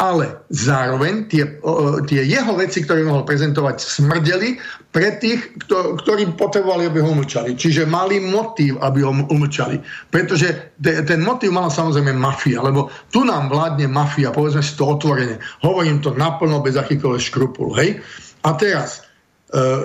Ale 0.03 0.43
zároveň 0.51 1.31
tie, 1.31 1.63
tie 2.11 2.23
jeho 2.27 2.59
veci, 2.59 2.83
ktoré 2.83 3.07
mohol 3.07 3.23
prezentovať, 3.23 3.79
smrdeli 3.79 4.59
pre 4.91 5.15
tých, 5.23 5.63
ktorí 5.71 6.35
potrebovali, 6.35 6.91
aby 6.91 6.99
ho 6.99 7.15
umlčali. 7.15 7.55
Čiže 7.55 7.87
mali 7.87 8.19
motív, 8.19 8.83
aby 8.83 9.07
ho 9.07 9.15
umlčali. 9.15 9.79
Pretože 10.11 10.75
ten 10.83 11.23
motív 11.23 11.55
mala 11.55 11.71
samozrejme 11.71 12.19
mafia, 12.19 12.59
lebo 12.67 12.91
tu 13.15 13.23
nám 13.23 13.47
vládne 13.47 13.87
mafia, 13.87 14.35
povedzme 14.35 14.65
si 14.65 14.75
to 14.75 14.91
otvorene. 14.91 15.39
Hovorím 15.63 16.03
to 16.03 16.19
naplno, 16.19 16.59
bez 16.67 16.75
akýkoľvek 16.75 17.23
škrupul. 17.23 17.71
Hej? 17.79 18.03
A 18.43 18.59
teraz, 18.59 19.07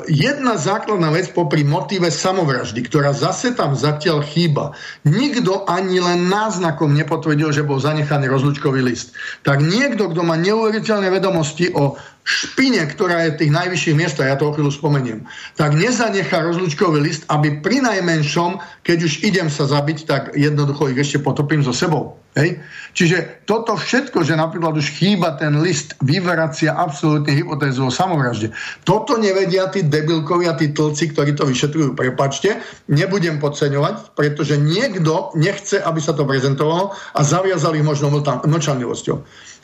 jedna 0.07 0.55
základná 0.55 1.11
vec 1.11 1.27
popri 1.35 1.67
motíve 1.67 2.07
samovraždy, 2.07 2.87
ktorá 2.87 3.11
zase 3.11 3.51
tam 3.51 3.75
zatiaľ 3.75 4.23
chýba. 4.23 4.71
Nikto 5.03 5.67
ani 5.67 5.99
len 5.99 6.31
náznakom 6.31 6.95
nepotvrdil, 6.95 7.51
že 7.51 7.67
bol 7.67 7.75
zanechaný 7.75 8.31
rozlučkový 8.31 8.79
list. 8.79 9.11
Tak 9.43 9.59
niekto, 9.59 10.07
kto 10.07 10.23
má 10.23 10.39
neuveriteľné 10.39 11.11
vedomosti 11.11 11.67
o 11.75 11.99
špine, 12.27 12.83
ktorá 12.91 13.23
je 13.23 13.33
v 13.33 13.39
tých 13.39 13.55
najvyšších 13.55 13.95
miestach, 13.95 14.27
ja 14.27 14.35
to 14.35 14.51
o 14.51 14.53
chvíľu 14.53 14.75
spomeniem, 14.75 15.23
tak 15.55 15.79
nezanechá 15.79 16.43
rozlučkový 16.43 16.99
list, 16.99 17.23
aby 17.31 17.63
pri 17.63 17.79
najmenšom, 17.79 18.59
keď 18.83 18.97
už 19.07 19.23
idem 19.23 19.47
sa 19.47 19.63
zabiť, 19.63 19.97
tak 20.03 20.21
jednoducho 20.35 20.91
ich 20.91 20.99
ešte 20.99 21.23
potopím 21.23 21.63
so 21.63 21.71
sebou. 21.71 22.19
Hej? 22.35 22.59
Čiže 22.91 23.47
toto 23.47 23.79
všetko, 23.79 24.27
že 24.27 24.35
napríklad 24.35 24.75
už 24.75 24.91
chýba 24.99 25.39
ten 25.39 25.57
list, 25.63 25.95
vyvracia 26.03 26.75
absolútne 26.75 27.31
hypotézu 27.31 27.87
o 27.87 27.91
samovražde. 27.91 28.51
Toto 28.83 29.15
nevedia 29.15 29.71
tí 29.71 29.87
debilkovia, 29.87 30.59
tí 30.59 30.75
tlci, 30.75 31.15
ktorí 31.15 31.33
to 31.33 31.47
vyšetrujú. 31.47 31.95
Prepačte, 31.95 32.59
nebudem 32.91 33.39
podceňovať, 33.39 34.13
pretože 34.13 34.59
niekto 34.59 35.31
nechce, 35.39 35.79
aby 35.79 35.97
sa 36.03 36.11
to 36.11 36.27
prezentovalo 36.27 36.91
a 36.93 37.19
zaviazali 37.23 37.79
možno 37.81 38.11
mlčanlivosťou. 38.45 39.15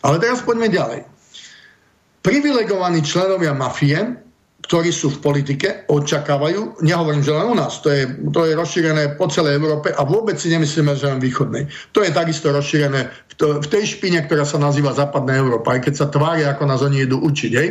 Ale 0.07 0.15
teraz 0.17 0.41
poďme 0.41 0.71
ďalej 0.71 1.22
privilegovaní 2.23 3.03
členovia 3.03 3.51
mafie, 3.53 4.23
ktorí 4.63 4.95
sú 4.95 5.11
v 5.11 5.19
politike, 5.19 5.67
očakávajú, 5.91 6.79
nehovorím, 6.87 7.19
že 7.19 7.35
len 7.35 7.51
u 7.51 7.55
nás, 7.55 7.83
to 7.83 7.91
je, 7.91 8.07
to 8.31 8.47
je 8.47 8.55
rozšírené 8.55 9.19
po 9.19 9.27
celej 9.27 9.59
Európe 9.59 9.91
a 9.91 10.07
vôbec 10.07 10.39
si 10.39 10.47
nemyslíme, 10.55 10.95
že 10.95 11.11
len 11.11 11.19
východnej. 11.19 11.67
To 11.91 11.99
je 11.99 12.15
takisto 12.15 12.47
rozšírené 12.47 13.11
v, 13.11 13.33
to, 13.35 13.59
v 13.59 13.67
tej 13.67 13.99
špine, 13.99 14.23
ktorá 14.23 14.47
sa 14.47 14.55
nazýva 14.55 14.95
Západná 14.95 15.35
Európa, 15.35 15.75
aj 15.75 15.91
keď 15.91 15.93
sa 15.99 16.07
tvária, 16.07 16.47
ako 16.55 16.63
nás 16.63 16.79
oni 16.79 17.03
idú 17.03 17.19
učiť. 17.19 17.51
Hej? 17.59 17.69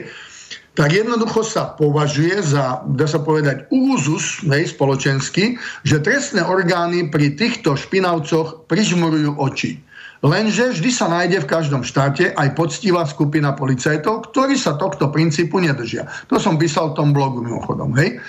tak 0.72 0.88
jednoducho 0.88 1.44
sa 1.44 1.76
považuje 1.76 2.40
za, 2.40 2.80
dá 2.88 3.04
sa 3.04 3.20
povedať, 3.20 3.68
úzus 3.68 4.40
hej, 4.48 4.72
spoločenský, 4.72 5.60
že 5.84 6.00
trestné 6.00 6.40
orgány 6.40 7.12
pri 7.12 7.36
týchto 7.36 7.76
špinavcoch 7.76 8.64
prižmurujú 8.72 9.36
oči. 9.36 9.84
Lenže 10.22 10.78
vždy 10.78 10.90
sa 10.94 11.10
nájde 11.10 11.42
v 11.42 11.50
každom 11.50 11.82
štáte 11.82 12.30
aj 12.38 12.54
poctivá 12.54 13.02
skupina 13.02 13.58
policajtov, 13.58 14.30
ktorí 14.30 14.54
sa 14.54 14.78
tohto 14.78 15.10
princípu 15.10 15.58
nedržia. 15.58 16.06
To 16.30 16.38
som 16.38 16.54
písal 16.54 16.94
v 16.94 16.96
tom 17.02 17.08
blogu 17.10 17.42
mimochodom. 17.42 17.90
Hej? 17.98 18.22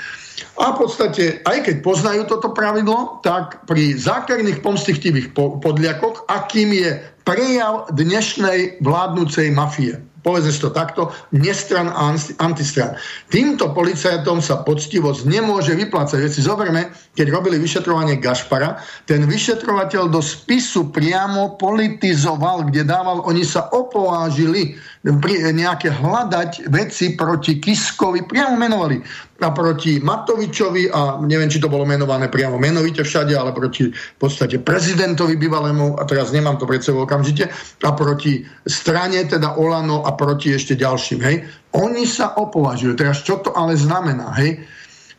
A 0.57 0.73
v 0.73 0.85
podstate, 0.85 1.45
aj 1.45 1.69
keď 1.69 1.75
poznajú 1.85 2.25
toto 2.25 2.49
pravidlo, 2.49 3.21
tak 3.21 3.61
pri 3.69 3.93
zákerných 3.93 4.65
pomstichtivých 4.65 5.37
podliakoch, 5.37 6.25
akým 6.25 6.73
je 6.73 6.97
prejav 7.21 7.85
dnešnej 7.93 8.81
vládnúcej 8.81 9.53
mafie, 9.53 10.01
povedzme 10.23 10.55
to 10.55 10.71
takto, 10.71 11.11
nestran 11.35 11.91
a 11.91 12.15
antistran. 12.39 12.95
Týmto 13.27 13.75
policajtom 13.75 14.39
sa 14.39 14.63
poctivosť 14.63 15.27
nemôže 15.27 15.75
vyplácať. 15.75 16.17
Veď 16.23 16.31
si 16.31 16.41
zoberme, 16.47 16.95
keď 17.13 17.27
robili 17.29 17.59
vyšetrovanie 17.59 18.17
Gašpara, 18.17 18.79
ten 19.03 19.27
vyšetrovateľ 19.27 20.09
do 20.09 20.23
spisu 20.23 20.89
priamo 20.89 21.59
politizoval, 21.59 22.71
kde 22.71 22.87
dával, 22.87 23.21
oni 23.27 23.43
sa 23.43 23.67
opovážili 23.69 24.79
nejaké 25.03 25.91
hľadať 25.91 26.71
veci 26.71 27.11
proti 27.19 27.59
Kiskovi, 27.59 28.23
priamo 28.23 28.55
menovali 28.55 29.03
a 29.43 29.51
proti 29.51 29.99
Matovičovi 29.99 30.87
a 30.87 31.19
neviem, 31.19 31.51
či 31.51 31.59
to 31.59 31.67
bolo 31.67 31.83
menované 31.83 32.31
priamo 32.31 32.55
menovite 32.55 33.03
všade, 33.03 33.35
ale 33.35 33.51
proti 33.51 33.91
v 33.91 34.17
podstate 34.17 34.63
prezidentovi 34.63 35.35
bývalému, 35.35 35.99
a 35.99 36.07
teraz 36.07 36.31
nemám 36.31 36.55
to 36.55 36.63
pred 36.63 36.79
sebou 36.79 37.03
okamžite, 37.03 37.51
a 37.83 37.89
proti 37.91 38.47
strane, 38.63 39.27
teda 39.27 39.59
Olano 39.59 40.07
a 40.07 40.15
proti 40.15 40.55
ešte 40.55 40.79
ďalším. 40.79 41.19
Hej. 41.19 41.35
Oni 41.75 42.07
sa 42.07 42.39
opovažujú. 42.39 42.95
Teraz 42.95 43.19
čo 43.27 43.43
to 43.43 43.51
ale 43.51 43.75
znamená? 43.75 44.31
Hej? 44.39 44.63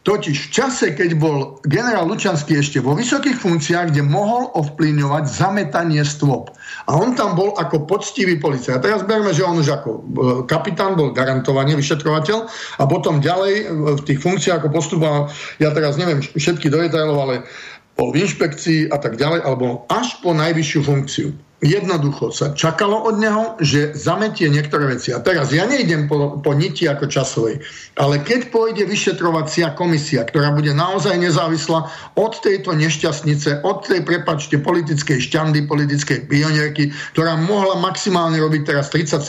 Totiž 0.05 0.37
v 0.37 0.53
čase, 0.53 0.93
keď 0.93 1.17
bol 1.17 1.65
generál 1.65 2.05
Lučanský 2.05 2.61
ešte 2.61 2.77
vo 2.77 2.93
vysokých 2.93 3.41
funkciách, 3.41 3.89
kde 3.89 4.05
mohol 4.05 4.53
ovplyvňovať 4.53 5.25
zametanie 5.25 6.05
stôp. 6.05 6.53
A 6.85 6.93
on 6.93 7.17
tam 7.17 7.33
bol 7.33 7.57
ako 7.57 7.89
poctivý 7.89 8.37
policajt. 8.37 8.77
A 8.77 8.85
teraz 8.85 9.01
berme, 9.09 9.33
že 9.33 9.49
on 9.49 9.57
už 9.57 9.73
ako 9.73 9.91
e, 9.97 10.01
kapitán 10.45 11.01
bol 11.01 11.17
garantovaný 11.17 11.81
vyšetrovateľ 11.81 12.39
a 12.53 12.85
potom 12.85 13.25
ďalej 13.25 13.55
e, 13.57 13.65
v 13.97 14.03
tých 14.05 14.21
funkciách 14.21 14.61
ako 14.61 14.77
postupoval, 14.77 15.33
ja 15.57 15.73
teraz 15.73 15.97
neviem 15.97 16.21
všetky 16.21 16.69
do 16.69 16.85
detailov, 16.85 17.25
ale 17.25 17.49
bol 17.97 18.13
v 18.13 18.29
inšpekcii 18.29 18.93
a 18.93 19.01
tak 19.01 19.17
ďalej, 19.17 19.41
alebo 19.41 19.89
až 19.89 20.21
po 20.21 20.37
najvyššiu 20.37 20.81
funkciu. 20.85 21.33
Jednoducho 21.65 22.29
sa 22.29 22.53
čakalo 22.53 23.09
od 23.09 23.17
neho, 23.17 23.57
že 23.57 23.97
zametie 23.97 24.53
niektoré 24.53 24.85
veci. 24.85 25.17
A 25.17 25.25
teraz 25.25 25.49
ja 25.49 25.65
nejdem 25.65 26.05
po, 26.13 26.37
po 26.45 26.53
niti 26.53 26.85
ako 26.85 27.09
časovej, 27.09 27.57
ale 27.97 28.21
keď 28.21 28.53
pôjde 28.53 28.85
vyšetrovacia 28.85 29.73
komisia, 29.73 30.29
ktorá 30.29 30.53
bude 30.53 30.77
naozaj 30.77 31.17
nezávislá 31.17 31.89
od 32.21 32.33
tejto 32.45 32.77
nešťastnice, 32.77 33.65
od 33.65 33.81
tej, 33.81 34.05
prepačte, 34.05 34.61
politickej 34.61 35.25
šťandy, 35.25 35.65
politickej 35.65 36.29
pionierky, 36.29 36.93
ktorá 37.17 37.41
mohla 37.41 37.81
maximálne 37.81 38.37
robiť 38.45 38.69
teraz 38.69 38.93
37 38.93 39.25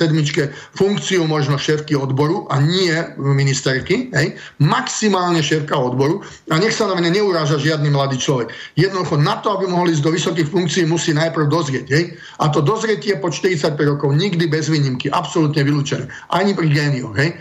funkciu 0.76 1.24
možno 1.24 1.56
šéfky 1.56 1.96
odboru 1.96 2.52
a 2.52 2.60
nie 2.60 2.92
ministerky, 3.16 4.12
hej, 4.12 4.36
maximálne 4.60 5.40
šéfka 5.40 5.80
odboru 5.80 6.20
a 6.52 6.60
nech 6.60 6.76
sa 6.76 6.92
na 6.92 7.00
mňa 7.00 7.16
neuráža 7.16 7.64
žiadny 7.64 7.88
mladý 7.96 8.20
človek. 8.20 8.52
Jednoducho 8.76 9.16
na 9.24 9.40
to, 9.40 9.56
aby 9.56 9.72
mohli 9.72 9.96
ísť 9.96 10.04
do 10.04 10.12
vysokých 10.12 10.52
funkcií, 10.52 10.84
musí 10.84 11.16
najprv 11.16 11.48
dozrieť. 11.48 11.88
Hej. 11.88 12.25
A 12.40 12.52
to 12.52 12.60
dozretie 12.62 13.16
po 13.18 13.32
45 13.32 13.78
rokov 13.78 14.14
nikdy 14.14 14.46
bez 14.50 14.68
výnimky, 14.68 15.12
absolútne 15.12 15.64
vylúčené. 15.64 16.08
Ani 16.32 16.54
pri 16.54 16.68
génioch. 16.72 17.16
Hej? 17.16 17.38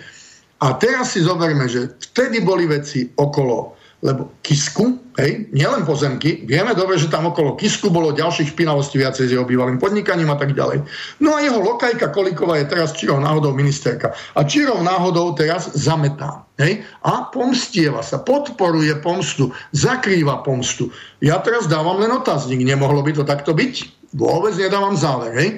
A 0.62 0.78
teraz 0.80 1.12
si 1.12 1.20
zoberme, 1.20 1.66
že 1.68 1.92
vtedy 1.98 2.40
boli 2.40 2.64
veci 2.70 3.08
okolo 3.18 3.74
lebo 4.04 4.36
Kisku, 4.44 5.00
hej, 5.16 5.48
nielen 5.56 5.88
pozemky, 5.88 6.44
vieme 6.44 6.76
dobre, 6.76 7.00
že 7.00 7.08
tam 7.08 7.32
okolo 7.32 7.56
Kisku 7.56 7.88
bolo 7.88 8.12
ďalších 8.12 8.52
špinavostí 8.52 9.00
viacej 9.00 9.24
s 9.24 9.32
jeho 9.32 9.48
bývalým 9.48 9.80
podnikaním 9.80 10.28
a 10.28 10.36
tak 10.36 10.52
ďalej. 10.52 10.84
No 11.24 11.32
a 11.32 11.40
jeho 11.40 11.56
lokajka 11.64 12.12
Koliková 12.12 12.60
je 12.60 12.68
teraz 12.68 12.92
čirou 12.92 13.16
náhodou 13.16 13.56
ministerka. 13.56 14.12
A 14.36 14.44
čirou 14.44 14.84
náhodou 14.84 15.32
teraz 15.32 15.72
zametá. 15.72 16.44
Hej, 16.60 16.84
a 17.00 17.32
pomstieva 17.32 18.04
sa, 18.04 18.20
podporuje 18.20 18.92
pomstu, 19.00 19.50
zakrýva 19.72 20.44
pomstu. 20.44 20.92
Ja 21.24 21.40
teraz 21.40 21.64
dávam 21.66 21.98
len 21.98 22.12
otáznik, 22.12 22.60
nemohlo 22.60 23.00
by 23.00 23.10
to 23.16 23.24
takto 23.24 23.56
byť? 23.56 24.03
Vôbec 24.14 24.54
nedávam 24.54 24.94
záver. 24.94 25.34
Hej? 25.34 25.50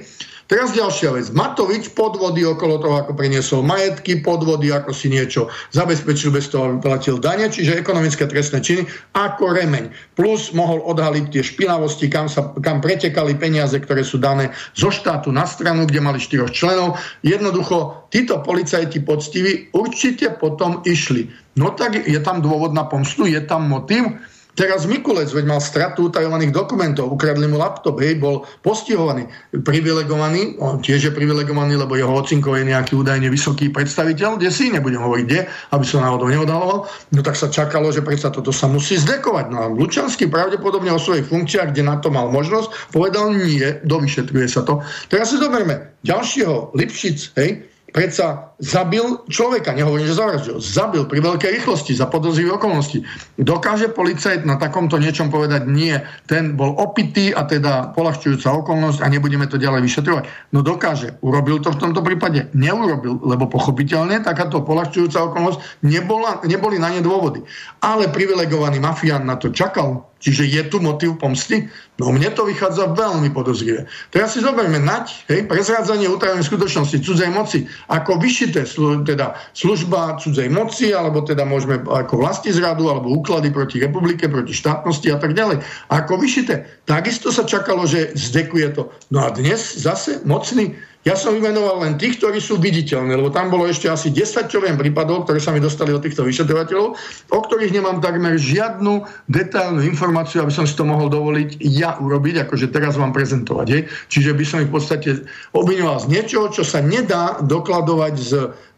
Teraz 0.46 0.70
ďalšia 0.78 1.10
vec. 1.10 1.26
Matovič 1.34 1.90
podvody 1.90 2.46
okolo 2.46 2.78
toho, 2.78 3.02
ako 3.02 3.18
priniesol 3.18 3.66
majetky, 3.66 4.22
podvody, 4.22 4.70
ako 4.70 4.94
si 4.94 5.10
niečo 5.10 5.50
zabezpečil 5.74 6.30
bez 6.30 6.46
toho, 6.46 6.70
aby 6.70 6.86
platil 6.86 7.18
dane, 7.18 7.50
čiže 7.50 7.74
ekonomické 7.74 8.30
trestné 8.30 8.62
činy 8.62 8.86
ako 9.18 9.58
remeň. 9.58 9.90
Plus 10.14 10.54
mohol 10.54 10.86
odhaliť 10.86 11.34
tie 11.34 11.42
špinavosti, 11.42 12.06
kam, 12.06 12.30
sa, 12.30 12.54
kam 12.62 12.78
pretekali 12.78 13.34
peniaze, 13.34 13.74
ktoré 13.74 14.06
sú 14.06 14.22
dané 14.22 14.54
zo 14.78 14.94
štátu 14.94 15.34
na 15.34 15.50
stranu, 15.50 15.82
kde 15.82 15.98
mali 15.98 16.22
štyroch 16.22 16.54
členov. 16.54 16.94
Jednoducho, 17.26 18.06
títo 18.14 18.38
policajti 18.38 19.02
poctiví 19.02 19.74
určite 19.74 20.30
potom 20.38 20.78
išli. 20.86 21.26
No 21.58 21.74
tak 21.74 22.06
je 22.06 22.20
tam 22.22 22.38
dôvod 22.38 22.70
na 22.70 22.86
pomstu, 22.86 23.26
je 23.26 23.42
tam 23.42 23.66
motiv 23.66 24.14
Teraz 24.56 24.88
Mikulec, 24.88 25.28
veď 25.28 25.44
mal 25.44 25.60
stratu 25.60 26.08
utajovaných 26.08 26.48
dokumentov, 26.48 27.12
ukradli 27.12 27.44
mu 27.44 27.60
laptop, 27.60 28.00
hej, 28.00 28.16
bol 28.16 28.48
postihovaný, 28.64 29.28
privilegovaný, 29.52 30.56
on 30.64 30.80
tiež 30.80 31.00
je 31.04 31.12
privilegovaný, 31.12 31.76
lebo 31.76 31.92
jeho 31.92 32.08
ocinko 32.08 32.56
je 32.56 32.72
nejaký 32.72 32.96
údajne 32.96 33.28
vysoký 33.28 33.68
predstaviteľ, 33.68 34.40
kde 34.40 34.48
si, 34.48 34.72
nebudem 34.72 35.04
hovoriť 35.04 35.24
kde, 35.28 35.40
aby 35.76 35.84
som 35.84 36.00
náhodou 36.00 36.32
neodhaloval, 36.32 36.88
no 36.88 37.20
tak 37.20 37.36
sa 37.36 37.52
čakalo, 37.52 37.92
že 37.92 38.00
predsa 38.00 38.32
toto 38.32 38.48
sa 38.48 38.64
musí 38.64 38.96
zdekovať. 38.96 39.52
No 39.52 39.56
a 39.60 39.68
Lučanský 39.68 40.32
pravdepodobne 40.32 40.88
o 40.88 40.96
svojich 40.96 41.28
funkciách, 41.28 41.76
kde 41.76 41.84
na 41.84 42.00
to 42.00 42.08
mal 42.08 42.32
možnosť, 42.32 42.96
povedal 42.96 43.36
nie, 43.36 43.76
dovyšetruje 43.84 44.48
sa 44.48 44.64
to. 44.64 44.80
Teraz 45.12 45.30
si 45.30 45.36
zoberme 45.36 46.00
ďalšieho 46.00 46.72
Lipšic, 46.72 47.36
hej, 47.36 47.75
predsa 47.96 48.52
zabil 48.60 49.24
človeka, 49.32 49.72
nehovorím, 49.72 50.04
že 50.04 50.20
zavraždil, 50.20 50.60
zabil 50.60 51.02
pri 51.08 51.24
veľkej 51.24 51.50
rýchlosti 51.56 51.96
za 51.96 52.04
podozrivé 52.04 52.52
okolnosti. 52.52 53.00
Dokáže 53.40 53.88
policajt 53.88 54.44
na 54.44 54.60
takomto 54.60 55.00
niečom 55.00 55.32
povedať 55.32 55.64
nie, 55.64 55.96
ten 56.28 56.60
bol 56.60 56.76
opitý 56.76 57.32
a 57.32 57.48
teda 57.48 57.96
polahčujúca 57.96 58.52
okolnosť 58.52 59.00
a 59.00 59.08
nebudeme 59.08 59.48
to 59.48 59.56
ďalej 59.56 59.80
vyšetrovať. 59.80 60.28
No 60.52 60.60
dokáže. 60.60 61.16
Urobil 61.24 61.64
to 61.64 61.72
v 61.72 61.80
tomto 61.80 62.04
prípade? 62.04 62.52
Neurobil, 62.52 63.16
lebo 63.24 63.48
pochopiteľne 63.48 64.20
takáto 64.20 64.60
polahčujúca 64.60 65.32
okolnosť 65.32 65.80
nebola, 65.88 66.44
neboli 66.44 66.76
na 66.76 66.92
ne 66.92 67.00
dôvody. 67.00 67.40
Ale 67.80 68.12
privilegovaný 68.12 68.76
mafián 68.76 69.24
na 69.24 69.40
to 69.40 69.48
čakal, 69.48 70.12
Čiže 70.16 70.48
je 70.48 70.62
tu 70.72 70.80
motiv 70.80 71.20
pomsty? 71.20 71.68
No 72.00 72.08
mne 72.12 72.32
to 72.32 72.48
vychádza 72.48 72.92
veľmi 72.92 73.32
podozrivé. 73.32 73.84
Teraz 74.08 74.32
si 74.36 74.40
zoberme 74.40 74.80
nať, 74.80 75.28
hej, 75.28 75.44
prezrádzanie 75.44 76.08
utajenej 76.08 76.44
skutočnosti 76.44 77.04
cudzej 77.04 77.30
moci 77.32 77.68
ako 77.88 78.20
vyšité 78.20 78.64
teda 79.04 79.36
služba 79.52 80.16
cudzej 80.20 80.48
moci, 80.48 80.92
alebo 80.92 81.24
teda 81.24 81.44
môžeme 81.44 81.80
ako 81.84 82.20
vlasti 82.20 82.52
zradu, 82.52 82.88
alebo 82.88 83.12
úklady 83.12 83.52
proti 83.52 83.80
republike, 83.80 84.28
proti 84.28 84.56
štátnosti 84.56 85.08
a 85.12 85.20
tak 85.20 85.36
ďalej. 85.36 85.60
Ako 85.92 86.16
vyšité. 86.20 86.64
Takisto 86.88 87.28
sa 87.28 87.44
čakalo, 87.44 87.84
že 87.84 88.16
zdekuje 88.16 88.72
to. 88.72 88.92
No 89.12 89.24
a 89.24 89.32
dnes 89.32 89.76
zase 89.76 90.24
mocný 90.24 90.76
ja 91.06 91.14
som 91.14 91.38
vymenoval 91.38 91.86
len 91.86 91.94
tých, 91.94 92.18
ktorí 92.18 92.42
sú 92.42 92.58
viditeľní, 92.58 93.14
lebo 93.14 93.30
tam 93.30 93.46
bolo 93.46 93.70
ešte 93.70 93.86
asi 93.86 94.10
10 94.10 94.50
čo 94.50 94.58
viem 94.58 94.74
prípadov, 94.74 95.22
ktoré 95.22 95.38
sa 95.38 95.54
mi 95.54 95.62
dostali 95.62 95.94
od 95.94 96.02
týchto 96.02 96.26
vyšetrovateľov, 96.26 96.98
o 97.30 97.38
ktorých 97.46 97.70
nemám 97.78 98.02
takmer 98.02 98.34
žiadnu 98.34 99.06
detailnú 99.30 99.86
informáciu, 99.86 100.42
aby 100.42 100.50
som 100.50 100.66
si 100.66 100.74
to 100.74 100.82
mohol 100.82 101.06
dovoliť 101.06 101.62
ja 101.62 101.94
urobiť, 102.02 102.50
akože 102.50 102.74
teraz 102.74 102.98
vám 102.98 103.14
prezentovať. 103.14 103.66
Je. 103.70 103.80
Čiže 104.10 104.34
by 104.34 104.44
som 104.44 104.58
ich 104.66 104.70
v 104.70 104.74
podstate 104.74 105.10
obvinoval 105.54 106.02
z 106.02 106.10
niečoho, 106.10 106.50
čo 106.50 106.66
sa 106.66 106.82
nedá 106.82 107.38
dokladovať 107.38 108.14
z 108.18 108.30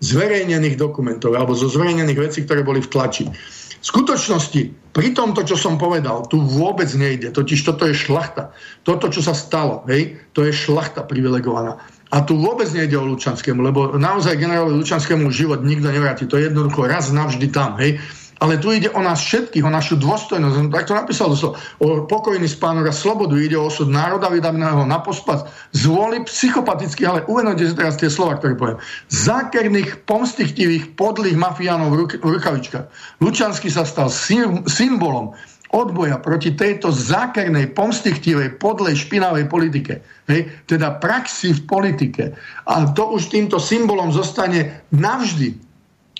zverejnených 0.04 0.76
dokumentov 0.76 1.32
alebo 1.32 1.56
zo 1.56 1.72
zverejnených 1.72 2.28
vecí, 2.28 2.44
ktoré 2.44 2.60
boli 2.60 2.84
v 2.84 2.92
tlači. 2.92 3.24
V 3.78 3.86
skutočnosti, 3.86 4.90
pri 4.90 5.14
tomto, 5.14 5.46
čo 5.46 5.54
som 5.54 5.78
povedal, 5.78 6.26
tu 6.26 6.42
vôbec 6.42 6.90
nejde. 6.98 7.30
Totiž 7.30 7.62
toto 7.62 7.86
je 7.86 7.94
šlachta. 7.94 8.50
Toto, 8.82 9.06
čo 9.06 9.22
sa 9.22 9.38
stalo, 9.38 9.86
hej, 9.86 10.18
to 10.34 10.42
je 10.42 10.50
šlachta 10.50 11.06
privilegovaná. 11.06 11.78
A 12.08 12.24
tu 12.24 12.40
vôbec 12.40 12.68
nejde 12.72 12.96
o 12.96 13.04
Lučanskému, 13.04 13.60
lebo 13.60 13.92
naozaj 14.00 14.40
generálovi 14.40 14.80
Lučanskému 14.80 15.28
život 15.28 15.60
nikto 15.60 15.92
nevráti. 15.92 16.24
To 16.24 16.40
je 16.40 16.48
jednoducho 16.48 16.88
raz 16.88 17.12
navždy 17.12 17.52
tam. 17.52 17.76
Hej? 17.76 18.00
Ale 18.38 18.54
tu 18.62 18.70
ide 18.70 18.86
o 18.94 19.02
nás 19.02 19.18
všetkých, 19.18 19.66
o 19.66 19.70
našu 19.70 19.98
dôstojnosť. 19.98 20.70
Tak 20.70 20.86
to 20.86 20.94
napísal 20.94 21.26
doslova. 21.34 21.58
O 21.82 22.06
pokojný 22.06 22.46
spánok 22.46 22.88
a 22.88 22.94
slobodu. 22.94 23.34
Ide 23.34 23.58
o 23.58 23.66
osud 23.66 23.90
národa 23.90 24.30
vydaného 24.30 24.86
na 24.86 25.02
pospas. 25.02 25.42
Zvoli 25.74 26.22
psychopaticky, 26.22 27.02
ale 27.02 27.26
uvedomte 27.26 27.66
si 27.66 27.74
teraz 27.74 27.98
tie 27.98 28.06
slova, 28.06 28.38
ktoré 28.38 28.54
poviem. 28.54 28.78
Zákerných, 29.10 30.06
pomstichtivých, 30.06 30.94
podlých 30.94 31.34
mafiánov 31.34 31.92
v 31.92 32.30
rukavičkách. 32.38 32.86
Lučanský 33.18 33.74
sa 33.74 33.82
stal 33.82 34.06
symbolom 34.70 35.34
odboja 35.68 36.16
proti 36.20 36.56
tejto 36.56 36.88
zákernej, 36.88 37.76
pomstichtivej, 37.76 38.56
podlej, 38.56 38.96
špinavej 38.96 39.44
politike. 39.52 40.00
Hej? 40.28 40.48
Teda 40.64 40.96
praxi 40.96 41.52
v 41.52 41.62
politike. 41.68 42.24
A 42.64 42.88
to 42.96 43.12
už 43.12 43.28
týmto 43.28 43.60
symbolom 43.60 44.08
zostane 44.08 44.80
navždy 44.92 45.60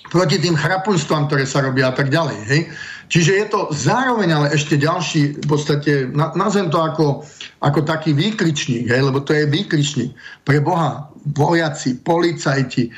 proti 0.09 0.37
tým 0.41 0.57
chrapunstvám, 0.57 1.29
ktoré 1.29 1.45
sa 1.45 1.65
robia 1.65 1.89
a 1.89 1.93
tak 1.93 2.13
ďalej. 2.13 2.37
Hej? 2.49 2.61
Čiže 3.09 3.31
je 3.41 3.45
to 3.49 3.59
zároveň 3.73 4.29
ale 4.29 4.47
ešte 4.53 4.77
ďalší, 4.77 5.41
v 5.41 5.47
podstate, 5.49 5.91
nazvem 6.13 6.69
to 6.69 6.77
ako, 6.77 7.25
ako 7.57 7.81
taký 7.81 8.13
výkričník, 8.13 8.85
hej, 8.85 9.01
lebo 9.01 9.25
to 9.25 9.33
je 9.33 9.49
výkričník. 9.49 10.13
Pre 10.45 10.61
Boha, 10.61 11.08
vojaci, 11.25 11.99
policajti, 11.99 12.87
e, 12.87 12.91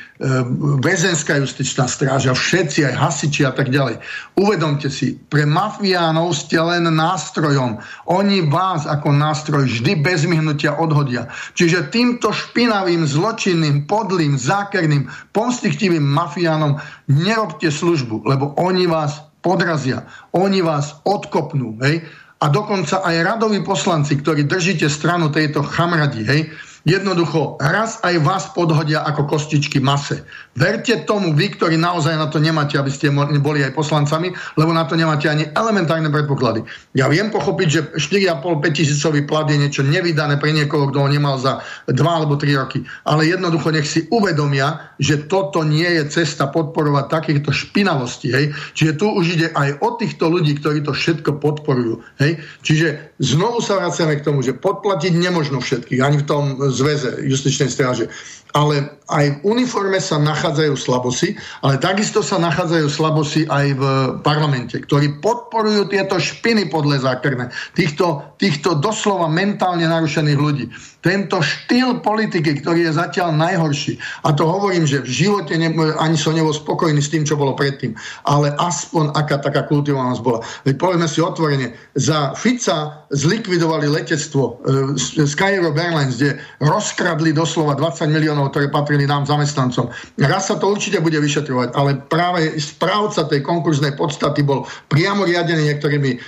väzenská 0.78 1.36
justičná 1.38 1.90
stráža, 1.90 2.32
všetci, 2.32 2.86
aj 2.88 2.94
hasiči 2.94 3.42
a 3.42 3.52
tak 3.52 3.68
ďalej. 3.68 3.98
Uvedomte 4.38 4.88
si, 4.88 5.18
pre 5.18 5.42
mafiánov 5.44 6.32
ste 6.34 6.58
len 6.62 6.86
nástrojom. 6.88 7.82
Oni 8.08 8.46
vás 8.46 8.86
ako 8.86 9.10
nástroj 9.10 9.66
vždy 9.66 9.98
bez 10.00 10.24
myhnutia 10.24 10.78
odhodia. 10.78 11.28
Čiže 11.58 11.90
týmto 11.90 12.30
špinavým, 12.30 13.04
zločinným, 13.04 13.84
podlým, 13.90 14.38
zákerným, 14.38 15.10
pomstichtivým 15.34 16.02
mafiánom 16.02 16.78
nerobte 17.10 17.68
službu, 17.68 18.24
lebo 18.24 18.54
oni 18.56 18.86
vás 18.86 19.32
podrazia. 19.42 20.06
Oni 20.32 20.62
vás 20.62 21.02
odkopnú, 21.02 21.76
hej? 21.82 22.06
A 22.42 22.50
dokonca 22.50 23.06
aj 23.06 23.22
radoví 23.22 23.62
poslanci, 23.62 24.18
ktorí 24.18 24.50
držíte 24.50 24.90
stranu 24.90 25.30
tejto 25.30 25.62
chamradi, 25.62 26.22
hej? 26.26 26.40
Jednoducho, 26.82 27.62
raz 27.62 28.02
aj 28.02 28.18
vás 28.26 28.44
podhodia 28.50 29.06
ako 29.06 29.30
kostičky 29.30 29.78
mase. 29.78 30.26
Verte 30.52 31.08
tomu, 31.08 31.32
vy, 31.32 31.56
ktorí 31.56 31.80
naozaj 31.80 32.12
na 32.12 32.28
to 32.28 32.36
nemáte, 32.36 32.76
aby 32.76 32.92
ste 32.92 33.08
boli 33.40 33.64
aj 33.64 33.72
poslancami, 33.72 34.36
lebo 34.60 34.76
na 34.76 34.84
to 34.84 35.00
nemáte 35.00 35.24
ani 35.24 35.48
elementárne 35.56 36.12
predpoklady. 36.12 36.60
Ja 36.92 37.08
viem 37.08 37.32
pochopiť, 37.32 37.68
že 37.72 37.80
4,5-5 37.96 38.76
tisícový 38.76 39.24
plat 39.24 39.48
je 39.48 39.56
niečo 39.56 39.80
nevydané 39.80 40.36
pre 40.36 40.52
niekoho, 40.52 40.92
kto 40.92 40.98
ho 41.04 41.08
nemal 41.08 41.40
za 41.40 41.64
2 41.88 41.96
alebo 42.04 42.36
3 42.36 42.52
roky. 42.60 42.84
Ale 43.08 43.32
jednoducho 43.32 43.72
nech 43.72 43.88
si 43.88 44.04
uvedomia, 44.12 44.92
že 45.00 45.24
toto 45.24 45.64
nie 45.64 45.88
je 45.88 46.12
cesta 46.12 46.52
podporovať 46.52 47.04
takýchto 47.08 47.48
špinavostí. 47.48 48.28
Hej? 48.36 48.52
Čiže 48.76 48.92
tu 49.00 49.08
už 49.08 49.40
ide 49.40 49.48
aj 49.56 49.80
o 49.80 49.96
týchto 49.96 50.28
ľudí, 50.28 50.60
ktorí 50.60 50.84
to 50.84 50.92
všetko 50.92 51.40
podporujú. 51.40 52.04
Hej? 52.20 52.44
Čiže 52.60 53.16
znovu 53.24 53.64
sa 53.64 53.80
vraciame 53.80 54.20
k 54.20 54.26
tomu, 54.28 54.44
že 54.44 54.52
podplatiť 54.52 55.16
nemožno 55.16 55.64
všetkých, 55.64 56.04
ani 56.04 56.20
v 56.20 56.28
tom 56.28 56.44
zväze 56.68 57.24
justičnej 57.24 57.72
stráže 57.72 58.12
ale 58.52 59.00
aj 59.08 59.26
v 59.32 59.38
uniforme 59.44 59.96
sa 60.00 60.20
nachádzajú 60.20 60.74
slabosy, 60.76 61.36
ale 61.64 61.80
takisto 61.80 62.20
sa 62.20 62.40
nachádzajú 62.40 62.86
slabosy 62.88 63.48
aj 63.48 63.66
v 63.76 63.82
parlamente, 64.20 64.76
ktorí 64.80 65.20
podporujú 65.20 65.88
tieto 65.88 66.20
špiny 66.20 66.68
podle 66.68 67.00
zákerné, 67.00 67.48
týchto, 67.76 68.36
týchto 68.36 68.76
doslova 68.76 69.28
mentálne 69.28 69.84
narušených 69.88 70.38
ľudí. 70.38 70.66
Tento 71.04 71.38
štýl 71.44 72.00
politiky, 72.00 72.64
ktorý 72.64 72.88
je 72.88 72.98
zatiaľ 72.98 73.36
najhorší, 73.36 74.00
a 74.26 74.32
to 74.32 74.48
hovorím, 74.48 74.88
že 74.88 75.04
v 75.04 75.12
živote 75.12 75.54
ne, 75.60 75.70
ani 76.00 76.16
som 76.16 76.32
nebol 76.32 76.56
spokojný 76.56 76.98
s 76.98 77.12
tým, 77.12 77.28
čo 77.28 77.36
bolo 77.36 77.52
predtým, 77.52 77.92
ale 78.26 78.56
aspoň 78.56 79.12
aká 79.12 79.38
taká 79.38 79.68
kultivovanosť 79.68 80.22
bola. 80.24 80.40
Veď 80.64 80.74
povedzme 80.80 81.06
si 81.06 81.20
otvorene, 81.20 81.76
za 81.94 82.32
Fica 82.32 83.04
zlikvidovali 83.12 83.86
letectvo 83.92 84.42
e, 84.64 84.96
Sky 85.28 85.60
Airlines, 85.60 86.16
kde 86.16 86.40
rozkradli 86.64 87.36
doslova 87.36 87.76
20 87.76 88.08
miliónov 88.08 88.22
miliónov, 88.22 88.54
ktoré 88.54 88.70
patrili 88.70 89.04
nám 89.10 89.26
zamestnancom. 89.26 89.90
Raz 90.22 90.46
sa 90.46 90.56
to 90.56 90.70
určite 90.70 91.02
bude 91.02 91.18
vyšetrovať, 91.18 91.74
ale 91.74 91.98
práve 92.06 92.54
správca 92.62 93.26
tej 93.26 93.42
konkurznej 93.42 93.98
podstaty 93.98 94.46
bol 94.46 94.62
priamo 94.86 95.26
riadený 95.26 95.74
niektorými 95.74 96.10
e, 96.14 96.18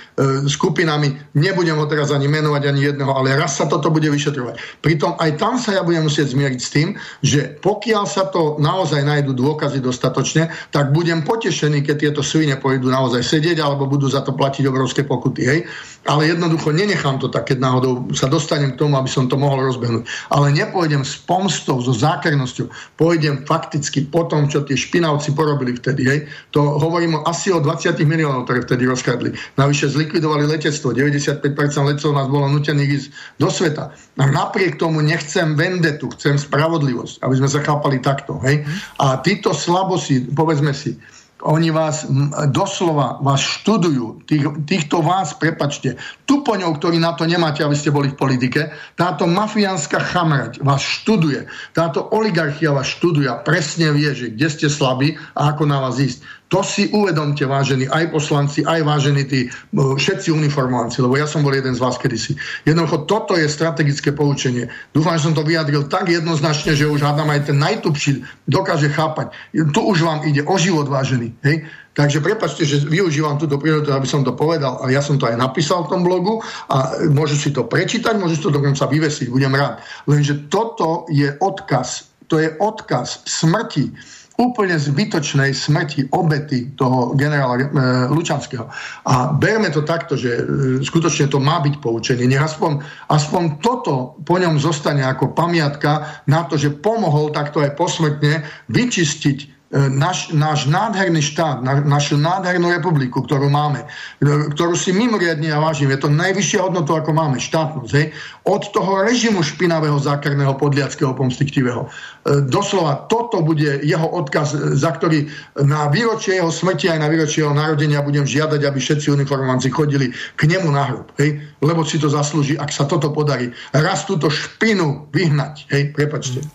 skupinami. 0.51 1.15
Nebudem 1.39 1.79
ho 1.79 1.87
teraz 1.87 2.11
ani 2.11 2.27
menovať, 2.27 2.63
ani 2.67 2.91
jedného, 2.91 3.11
ale 3.15 3.39
raz 3.39 3.55
sa 3.55 3.65
toto 3.71 3.87
bude 3.87 4.11
vyšetrovať. 4.11 4.59
Pritom 4.81 5.17
aj 5.17 5.37
tam 5.39 5.55
sa 5.57 5.75
ja 5.77 5.81
budem 5.81 6.05
musieť 6.05 6.31
zmieriť 6.31 6.61
s 6.61 6.69
tým, 6.73 6.89
že 7.25 7.57
pokiaľ 7.59 8.03
sa 8.05 8.29
to 8.29 8.57
naozaj 8.61 9.01
nájdú 9.01 9.33
dôkazy 9.33 9.81
dostatočne, 9.81 10.51
tak 10.71 10.93
budem 10.93 11.25
potešený, 11.25 11.83
keď 11.83 11.95
tieto 12.09 12.21
svine 12.21 12.57
pôjdu 12.59 12.89
naozaj 12.91 13.25
sedieť 13.25 13.61
alebo 13.61 13.89
budú 13.89 14.09
za 14.09 14.21
to 14.21 14.33
platiť 14.33 14.63
obrovské 14.67 15.03
pokuty. 15.05 15.41
Hej? 15.45 15.59
Ale 16.05 16.29
jednoducho 16.29 16.69
nenechám 16.69 17.17
to 17.17 17.33
tak, 17.33 17.49
keď 17.49 17.65
náhodou 17.65 18.13
sa 18.13 18.29
dostanem 18.29 18.77
k 18.77 18.79
tomu, 18.79 18.93
aby 18.93 19.09
som 19.09 19.25
to 19.25 19.41
mohol 19.41 19.65
rozbehnúť. 19.65 20.05
Ale 20.29 20.53
nepôjdem 20.53 21.01
s 21.01 21.17
pomstou, 21.17 21.81
so 21.81 21.89
zákernosťou. 21.97 22.69
Pôjdem 22.93 23.41
fakticky 23.49 24.05
po 24.05 24.29
tom, 24.29 24.45
čo 24.45 24.61
tie 24.61 24.77
špinavci 24.77 25.33
porobili 25.33 25.73
vtedy. 25.73 26.05
Hej. 26.05 26.19
To 26.53 26.77
hovorím 26.77 27.25
asi 27.25 27.49
o 27.49 27.57
20 27.57 27.97
miliónov, 28.05 28.45
ktoré 28.45 28.61
vtedy 28.61 28.85
rozkradli. 28.85 29.33
Navyše 29.57 29.97
zlikvidovali 29.97 30.45
letectvo. 30.45 30.93
95% 30.93 31.41
letcov 31.89 32.11
nás 32.13 32.29
bolo 32.29 32.53
nutených 32.53 32.91
ísť 33.01 33.07
do 33.41 33.49
sveta. 33.49 33.89
A 34.21 34.23
napriek 34.29 34.77
tomu 34.77 35.01
nechcem 35.01 35.57
vendetu, 35.57 36.13
chcem 36.13 36.37
spravodlivosť, 36.37 37.25
aby 37.25 37.33
sme 37.33 37.49
sa 37.49 37.65
chápali 37.65 37.97
takto. 37.97 38.37
Hej. 38.45 38.61
A 39.01 39.17
títo 39.25 39.57
slabosti, 39.57 40.21
povedzme 40.29 40.69
si, 40.69 41.01
oni 41.45 41.69
vás 41.69 42.09
doslova 42.49 43.21
vás 43.21 43.37
študujú, 43.37 44.25
tých, 44.25 44.49
týchto 44.65 45.05
vás, 45.05 45.37
prepačte, 45.37 46.01
tupoňov, 46.25 46.81
ktorí 46.81 46.97
na 46.97 47.13
to 47.13 47.29
nemáte, 47.29 47.61
aby 47.61 47.77
ste 47.77 47.93
boli 47.93 48.09
v 48.09 48.17
politike, 48.17 48.73
táto 48.97 49.29
mafiánska 49.29 50.01
chamrať 50.01 50.65
vás 50.65 50.81
študuje, 50.81 51.45
táto 51.77 52.01
oligarchia 52.09 52.73
vás 52.73 52.89
študuje 52.89 53.29
a 53.29 53.37
presne 53.37 53.93
vie, 53.93 54.09
že 54.17 54.33
kde 54.33 54.47
ste 54.49 54.67
slabí 54.73 55.21
a 55.37 55.53
ako 55.53 55.63
na 55.69 55.77
vás 55.85 56.01
ísť. 56.01 56.25
To 56.53 56.61
si 56.61 56.93
uvedomte, 56.93 57.41
vážení 57.49 57.89
aj 57.89 58.13
poslanci, 58.13 58.61
aj 58.61 58.85
vážení 58.85 59.25
tí 59.25 59.49
všetci 59.73 60.29
uniformovanci, 60.29 61.01
lebo 61.01 61.17
ja 61.17 61.25
som 61.25 61.41
bol 61.41 61.49
jeden 61.49 61.73
z 61.73 61.81
vás 61.81 61.97
kedysi. 61.97 62.37
Jednoducho 62.69 63.09
toto 63.09 63.33
je 63.33 63.49
strategické 63.49 64.13
poučenie. 64.13 64.69
Dúfam, 64.93 65.17
že 65.17 65.25
som 65.25 65.33
to 65.33 65.41
vyjadril 65.41 65.89
tak 65.89 66.05
jednoznačne, 66.05 66.77
že 66.77 66.85
už 66.85 67.01
hádam 67.01 67.33
aj 67.33 67.49
ten 67.49 67.57
najtupší 67.57 68.21
dokáže 68.45 68.93
chápať. 68.93 69.33
Tu 69.53 69.79
už 69.81 70.05
vám 70.05 70.21
ide 70.29 70.45
o 70.45 70.53
život, 70.61 70.85
vážený. 70.85 71.33
Hej? 71.41 71.65
Takže 71.95 72.21
prepačte, 72.21 72.67
že 72.67 72.83
využívam 72.85 73.39
túto 73.41 73.55
príležitosť, 73.57 73.95
aby 73.97 74.05
som 74.07 74.21
to 74.21 74.35
povedal 74.35 74.83
a 74.83 74.91
ja 74.91 74.99
som 74.99 75.15
to 75.15 75.31
aj 75.31 75.39
napísal 75.39 75.87
v 75.87 75.97
tom 75.97 76.01
blogu 76.03 76.43
a 76.67 76.91
môžu 77.07 77.39
si 77.39 77.55
to 77.55 77.65
prečítať, 77.65 78.19
môžu 78.19 78.37
to 78.37 78.51
dokonca 78.51 78.83
vyvesiť, 78.85 79.31
budem 79.31 79.55
rád. 79.55 79.79
Lenže 80.03 80.51
toto 80.51 81.07
je 81.07 81.31
odkaz, 81.39 82.11
to 82.27 82.37
je 82.37 82.51
odkaz 82.59 83.23
smrti 83.23 83.95
úplne 84.35 84.75
zbytočnej 84.75 85.55
smrti 85.55 86.11
obety 86.11 86.75
toho 86.75 87.15
generála 87.15 87.55
e, 87.55 87.65
Lučanského. 88.11 88.67
A 89.07 89.31
berme 89.31 89.71
to 89.71 89.87
takto, 89.87 90.19
že 90.19 90.31
e, 90.35 90.43
skutočne 90.83 91.31
to 91.31 91.39
má 91.39 91.63
byť 91.63 91.79
poučenie. 91.79 92.27
Nech 92.27 92.43
aspoň, 92.43 92.83
aspoň 93.07 93.63
toto 93.63 94.19
po 94.27 94.35
ňom 94.35 94.59
zostane 94.59 95.07
ako 95.07 95.31
pamiatka 95.31 96.23
na 96.27 96.43
to, 96.43 96.59
že 96.59 96.75
pomohol 96.75 97.31
takto 97.31 97.63
aj 97.63 97.79
posmrtne 97.79 98.43
vyčistiť 98.67 99.54
E, 99.73 99.89
naš, 99.89 100.29
náš 100.29 100.69
nádherný 100.69 101.25
štát, 101.25 101.65
na, 101.65 101.81
našu 101.81 102.21
nádhernú 102.21 102.69
republiku, 102.69 103.25
ktorú 103.25 103.49
máme, 103.49 103.89
e, 104.21 104.53
ktorú 104.53 104.77
si 104.77 104.93
mimoriadne 104.93 105.49
ja 105.49 105.57
vážim, 105.57 105.89
je 105.89 106.05
to 106.05 106.09
najvyššia 106.13 106.61
hodnota, 106.61 106.93
ako 106.93 107.09
máme, 107.17 107.41
štátnosť, 107.41 107.91
hej, 107.97 108.13
od 108.45 108.61
toho 108.69 109.01
režimu 109.01 109.41
špinavého, 109.41 109.97
zákerného, 109.97 110.53
podliackého, 110.61 111.17
pomstiktivého. 111.17 111.89
E, 111.89 112.45
doslova 112.45 113.09
toto 113.09 113.41
bude 113.41 113.81
jeho 113.81 114.05
odkaz, 114.05 114.53
za 114.77 114.91
ktorý 115.01 115.33
na 115.65 115.89
výročie 115.89 116.37
jeho 116.37 116.53
smrti 116.53 116.93
aj 116.93 117.01
na 117.01 117.09
výročie 117.09 117.41
jeho 117.41 117.57
narodenia 117.57 118.05
budem 118.05 118.29
žiadať, 118.29 118.61
aby 118.69 118.77
všetci 118.77 119.17
uniformovanci 119.17 119.73
chodili 119.73 120.13
k 120.37 120.45
nemu 120.45 120.69
na 120.69 120.93
hrob, 120.93 121.09
hej, 121.17 121.41
lebo 121.65 121.81
si 121.81 121.97
to 121.97 122.05
zaslúži, 122.05 122.53
ak 122.53 122.69
sa 122.69 122.85
toto 122.85 123.09
podarí. 123.09 123.49
Raz 123.73 124.05
túto 124.05 124.29
špinu 124.29 125.09
vyhnať, 125.09 125.73
hej, 125.73 125.89
prepačte. 125.89 126.45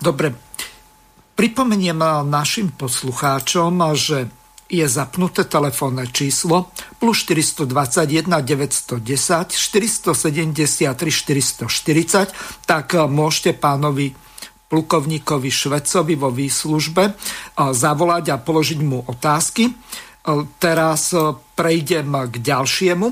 Dobre, 0.00 0.47
Pripomeniem 1.38 2.02
našim 2.26 2.74
poslucháčom, 2.74 3.78
že 3.94 4.26
je 4.66 4.82
zapnuté 4.90 5.46
telefónne 5.46 6.10
číslo 6.10 6.74
plus 6.98 7.22
421 7.22 8.26
910 8.42 9.54
473 9.54 10.18
440, 10.90 12.66
tak 12.66 12.86
môžete 13.06 13.54
pánovi 13.54 14.18
plukovníkovi 14.66 15.46
Švecovi 15.46 16.18
vo 16.18 16.34
výslužbe 16.34 17.14
zavolať 17.54 18.34
a 18.34 18.42
položiť 18.42 18.80
mu 18.82 19.06
otázky. 19.06 19.70
Teraz 20.58 21.14
prejdem 21.54 22.18
k 22.28 22.34
ďalšiemu. 22.42 23.06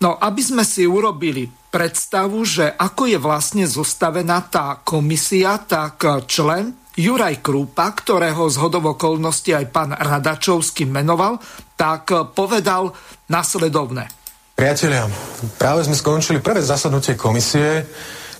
No, 0.00 0.16
aby 0.16 0.40
sme 0.40 0.64
si 0.64 0.88
urobili 0.88 1.52
predstavu, 1.68 2.48
že 2.48 2.72
ako 2.72 3.12
je 3.12 3.18
vlastne 3.20 3.68
zostavená 3.68 4.40
tá 4.48 4.80
komisia, 4.80 5.60
tak 5.60 6.00
člen 6.24 6.81
Juraj 6.92 7.40
Krúpa, 7.40 7.96
ktorého 7.96 8.52
z 8.52 8.60
hodovokolnosti 8.60 9.48
aj 9.48 9.66
pán 9.72 9.90
Radačovský 9.96 10.84
menoval, 10.84 11.40
tak 11.72 12.12
povedal 12.36 12.92
nasledovné. 13.32 14.12
Priatelia, 14.52 15.08
práve 15.56 15.88
sme 15.88 15.96
skončili 15.96 16.44
prvé 16.44 16.60
zasadnutie 16.60 17.16
komisie, 17.16 17.88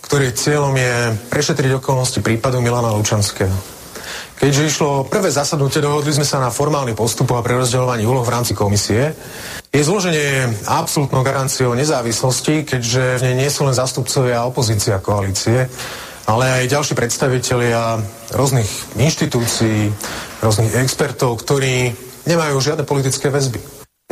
ktorý 0.05 0.37
cieľom 0.37 0.77
je 0.77 0.95
prešetriť 1.33 1.81
okolnosti 1.81 2.21
prípadu 2.21 2.61
Milana 2.61 2.93
Lučanského. 2.93 3.57
Keďže 4.37 4.69
išlo 4.69 5.07
prvé 5.07 5.31
zasadnutie, 5.31 5.79
dohodli 5.81 6.13
sme 6.13 6.27
sa 6.27 6.43
na 6.43 6.51
formálny 6.51 6.93
postup 6.99 7.31
a 7.33 7.47
prerozdeľovaní 7.47 8.03
úloh 8.05 8.27
v 8.27 8.35
rámci 8.35 8.53
komisie. 8.53 9.15
Je 9.71 9.81
zloženie 9.81 10.51
absolútnou 10.67 11.25
garanciou 11.25 11.79
nezávislosti, 11.79 12.67
keďže 12.67 13.23
v 13.23 13.25
nej 13.31 13.47
nie 13.47 13.51
sú 13.55 13.65
len 13.65 13.73
zastupcovia 13.73 14.45
opozícia 14.45 14.99
koalície, 14.99 15.71
ale 16.27 16.63
aj 16.63 16.73
ďalší 16.73 16.95
predstavitelia 16.95 17.99
rôznych 18.35 18.69
inštitúcií, 18.99 19.91
rôznych 20.43 20.75
expertov, 20.79 21.41
ktorí 21.43 21.93
nemajú 22.27 22.57
žiadne 22.63 22.87
politické 22.87 23.29
väzby. 23.29 23.59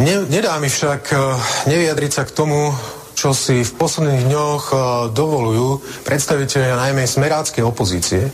Ne, 0.01 0.24
nedá 0.27 0.57
mi 0.59 0.73
však 0.73 1.03
uh, 1.12 1.37
nevyjadriť 1.69 2.11
sa 2.11 2.23
k 2.24 2.35
tomu, 2.35 2.73
čo 3.12 3.37
si 3.37 3.61
v 3.61 3.73
posledných 3.77 4.27
dňoch 4.32 4.65
uh, 4.73 4.81
dovolujú 5.12 5.82
predstavitelia 6.09 6.78
najmä 6.78 7.05
smeráckej 7.05 7.62
opozície. 7.62 8.32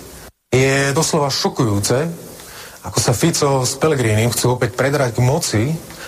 Je 0.55 0.94
doslova 0.94 1.27
šokujúce, 1.27 2.07
ako 2.86 2.98
sa 3.03 3.12
Fico 3.12 3.66
s 3.66 3.74
Pelegrínim 3.82 4.31
chcú 4.31 4.55
opäť 4.55 4.78
predrať 4.78 5.19
k 5.19 5.27
moci, 5.27 5.62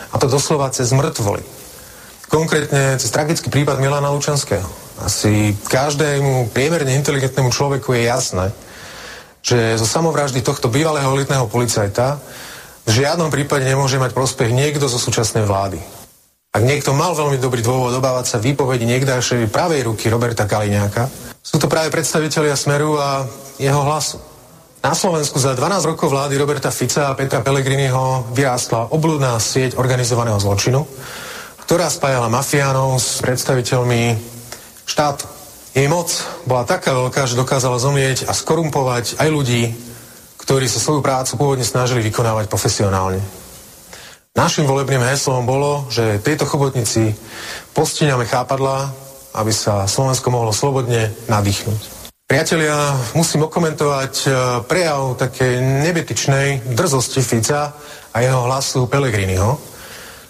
a 0.08 0.16
to 0.16 0.30
doslova 0.30 0.70
cez 0.70 0.88
mŕtvoly. 0.94 1.57
Konkrétne 2.28 3.00
cez 3.00 3.08
tragický 3.08 3.48
prípad 3.48 3.80
Milana 3.80 4.12
Lučanského. 4.12 4.68
Asi 5.00 5.56
každému 5.72 6.52
priemerne 6.52 6.92
inteligentnému 7.00 7.48
človeku 7.48 7.96
je 7.96 8.02
jasné, 8.04 8.46
že 9.40 9.80
zo 9.80 9.88
samovraždy 9.88 10.44
tohto 10.44 10.68
bývalého 10.68 11.08
elitného 11.08 11.48
policajta 11.48 12.20
v 12.84 12.90
žiadnom 12.90 13.32
prípade 13.32 13.64
nemôže 13.64 13.96
mať 13.96 14.12
prospech 14.12 14.52
niekto 14.52 14.92
zo 14.92 15.00
súčasnej 15.00 15.48
vlády. 15.48 15.80
Ak 16.52 16.64
niekto 16.64 16.96
mal 16.96 17.16
veľmi 17.16 17.40
dobrý 17.40 17.64
dôvod 17.64 17.92
obávať 17.96 18.36
sa 18.36 18.42
výpovedi 18.42 18.84
niekdajšej 18.88 19.52
pravej 19.52 19.88
ruky 19.88 20.08
Roberta 20.08 20.48
Kaliňáka, 20.48 21.08
sú 21.40 21.56
to 21.56 21.68
práve 21.68 21.88
predstavitelia 21.88 22.56
Smeru 22.56 22.96
a 23.00 23.24
jeho 23.56 23.84
hlasu. 23.84 24.20
Na 24.84 24.92
Slovensku 24.96 25.40
za 25.40 25.56
12 25.56 25.84
rokov 25.84 26.12
vlády 26.12 26.36
Roberta 26.36 26.72
Fica 26.72 27.10
a 27.10 27.16
Petra 27.16 27.40
Pellegriniho 27.44 28.32
vyrástla 28.32 28.92
oblúdna 28.92 29.36
sieť 29.36 29.76
organizovaného 29.76 30.40
zločinu, 30.40 30.84
ktorá 31.68 31.92
spájala 31.92 32.32
mafiánov 32.32 32.96
s 32.96 33.20
predstaviteľmi 33.20 34.16
štátu. 34.88 35.28
Jej 35.76 35.84
moc 35.92 36.08
bola 36.48 36.64
taká 36.64 36.96
veľká, 36.96 37.28
že 37.28 37.36
dokázala 37.36 37.76
zomlieť 37.76 38.24
a 38.24 38.32
skorumpovať 38.32 39.20
aj 39.20 39.28
ľudí, 39.28 39.76
ktorí 40.40 40.64
sa 40.64 40.80
svoju 40.80 41.04
prácu 41.04 41.36
pôvodne 41.36 41.68
snažili 41.68 42.00
vykonávať 42.08 42.48
profesionálne. 42.48 43.20
Našim 44.32 44.64
volebným 44.64 45.04
heslom 45.12 45.44
bolo, 45.44 45.84
že 45.92 46.24
tejto 46.24 46.48
chobotnici 46.48 47.12
postíňame 47.76 48.24
chápadla, 48.24 48.88
aby 49.36 49.52
sa 49.52 49.84
Slovensko 49.84 50.32
mohlo 50.32 50.56
slobodne 50.56 51.12
nadýchnuť. 51.28 52.00
Priatelia, 52.24 52.96
musím 53.12 53.44
okomentovať 53.44 54.14
e, 54.24 54.28
prejav 54.64 55.20
také 55.20 55.60
nebytičnej 55.60 56.64
drzosti 56.64 57.20
Fica 57.20 57.76
a 58.08 58.16
jeho 58.24 58.48
hlasu 58.48 58.88
Pelegriniho, 58.88 59.76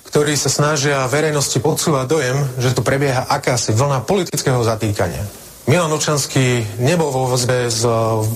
ktorí 0.08 0.34
sa 0.34 0.48
snažia 0.48 1.04
verejnosti 1.06 1.60
podsúvať 1.60 2.04
dojem, 2.08 2.36
že 2.56 2.72
tu 2.72 2.80
prebieha 2.80 3.28
akási 3.28 3.76
vlna 3.76 4.02
politického 4.08 4.60
zatýkania. 4.64 5.22
Milan 5.68 5.92
Očanský 5.92 6.80
nebol 6.80 7.12
vo 7.12 7.28
vozbe 7.28 7.68
z 7.68 7.84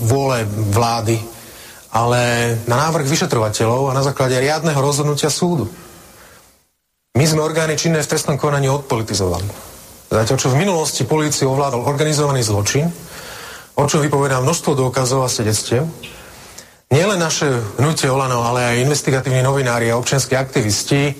vôle 0.04 0.44
vlády 0.48 1.16
ale 1.92 2.20
na 2.64 2.88
návrh 2.88 3.04
vyšetrovateľov 3.04 3.92
a 3.92 3.96
na 3.96 4.00
základe 4.00 4.32
riadneho 4.40 4.80
rozhodnutia 4.80 5.28
súdu. 5.28 5.68
My 7.12 7.28
sme 7.28 7.44
orgány 7.44 7.76
činné 7.76 8.00
v 8.00 8.08
trestnom 8.08 8.40
konaní 8.40 8.72
odpolitizovali. 8.72 9.44
Zatiaľ, 10.08 10.38
čo 10.40 10.48
v 10.48 10.60
minulosti 10.60 11.04
polícii 11.04 11.44
ovládal 11.44 11.84
organizovaný 11.84 12.40
zločin, 12.40 12.88
o 13.76 13.84
čom 13.84 14.00
vypovedá 14.00 14.40
množstvo 14.40 14.72
dôkazov 14.72 15.20
a 15.20 15.28
svedectiev, 15.28 15.84
nielen 16.88 17.20
naše 17.20 17.52
hnutie 17.76 18.08
Olano, 18.08 18.40
ale 18.40 18.72
aj 18.72 18.84
investigatívni 18.88 19.44
novinári 19.44 19.92
a 19.92 20.00
občianskí 20.00 20.32
aktivisti 20.32 21.12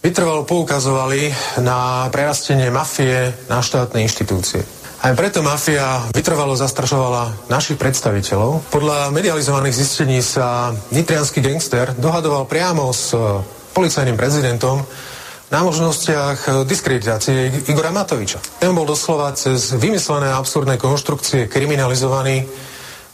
vytrvalo 0.00 0.48
poukazovali 0.48 1.28
na 1.60 2.08
prerastenie 2.08 2.72
mafie 2.72 3.36
na 3.52 3.60
štátne 3.60 4.00
inštitúcie. 4.00 4.64
Aj 5.00 5.16
preto 5.16 5.40
mafia 5.40 6.04
vytrvalo 6.12 6.52
zastrašovala 6.56 7.48
našich 7.48 7.80
predstaviteľov. 7.80 8.68
Podľa 8.68 9.08
medializovaných 9.16 9.72
zistení 9.72 10.20
sa 10.20 10.76
nitrianský 10.92 11.40
gangster 11.40 11.96
dohadoval 11.96 12.44
priamo 12.44 12.92
s 12.92 13.16
e, 13.16 13.40
policajným 13.72 14.20
prezidentom 14.20 14.84
na 15.48 15.64
možnostiach 15.64 16.38
e, 16.44 16.50
diskreditácie 16.68 17.64
Igora 17.64 17.96
Matoviča. 17.96 18.44
Ten 18.60 18.76
bol 18.76 18.84
doslova 18.84 19.32
cez 19.32 19.72
vymyslené 19.72 20.36
absurdné 20.36 20.76
konštrukcie 20.76 21.48
kriminalizovaný 21.48 22.44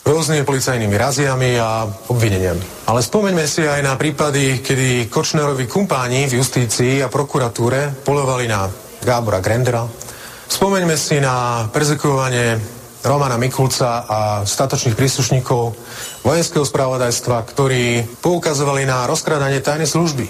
rôznymi 0.07 0.47
policajnými 0.47 0.95
raziami 0.95 1.59
a 1.59 1.83
obvineniami. 1.85 2.87
Ale 2.87 3.03
spomeňme 3.03 3.45
si 3.45 3.67
aj 3.67 3.83
na 3.83 3.99
prípady, 3.99 4.63
kedy 4.63 5.11
Kočnerovi 5.11 5.67
kumpáni 5.67 6.31
v 6.31 6.39
justícii 6.39 7.03
a 7.03 7.11
prokuratúre 7.11 8.07
polovali 8.07 8.47
na 8.47 8.71
Gábora 9.03 9.43
Grendera, 9.43 10.07
Spomeňme 10.47 10.95
si 10.95 11.19
na 11.19 11.67
perzekuovanie 11.75 12.55
Romana 13.03 13.35
Mikulca 13.35 14.07
a 14.07 14.19
statočných 14.47 14.95
príslušníkov 14.95 15.75
vojenského 16.23 16.63
spravodajstva, 16.63 17.43
ktorí 17.51 18.07
poukazovali 18.23 18.87
na 18.87 19.11
rozkradanie 19.11 19.59
tajnej 19.59 19.91
služby. 19.91 20.27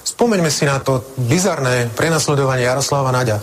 Spomeňme 0.00 0.48
si 0.48 0.64
na 0.64 0.80
to 0.80 1.04
bizarné 1.20 1.92
prenasledovanie 1.92 2.64
Jaroslava 2.64 3.12
Naďa, 3.12 3.38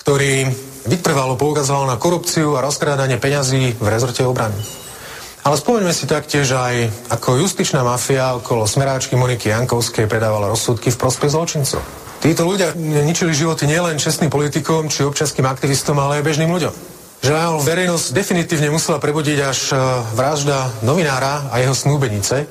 ktorý 0.00 0.48
vytrvalo 0.88 1.36
poukazoval 1.36 1.84
na 1.84 2.00
korupciu 2.00 2.56
a 2.56 2.64
rozkrádanie 2.64 3.20
peňazí 3.20 3.76
v 3.76 3.86
rezorte 3.86 4.24
obrany. 4.24 4.56
Ale 5.44 5.54
spomeňme 5.54 5.94
si 5.94 6.08
taktiež 6.08 6.50
aj, 6.50 6.88
ako 7.12 7.40
justičná 7.44 7.84
mafia 7.86 8.34
okolo 8.36 8.66
smeráčky 8.66 9.14
Moniky 9.14 9.52
Jankovskej 9.52 10.10
predávala 10.10 10.50
rozsudky 10.50 10.90
v 10.90 11.00
prospech 11.00 11.30
zločincov. 11.30 11.80
Títo 12.18 12.42
ľudia 12.42 12.74
ničili 12.74 13.30
životy 13.30 13.70
nielen 13.70 14.02
čestným 14.02 14.28
politikom 14.28 14.90
či 14.90 15.06
občanským 15.06 15.46
aktivistom, 15.46 15.94
ale 16.02 16.18
aj 16.18 16.26
bežným 16.26 16.50
ľuďom. 16.50 16.74
Žiaľ, 17.22 17.62
verejnosť 17.62 18.14
definitívne 18.14 18.70
musela 18.70 19.02
prebudiť 19.02 19.38
až 19.42 19.58
e, 19.70 19.76
vražda 20.14 20.70
novinára 20.86 21.50
a 21.50 21.58
jeho 21.58 21.74
snúbenice, 21.74 22.46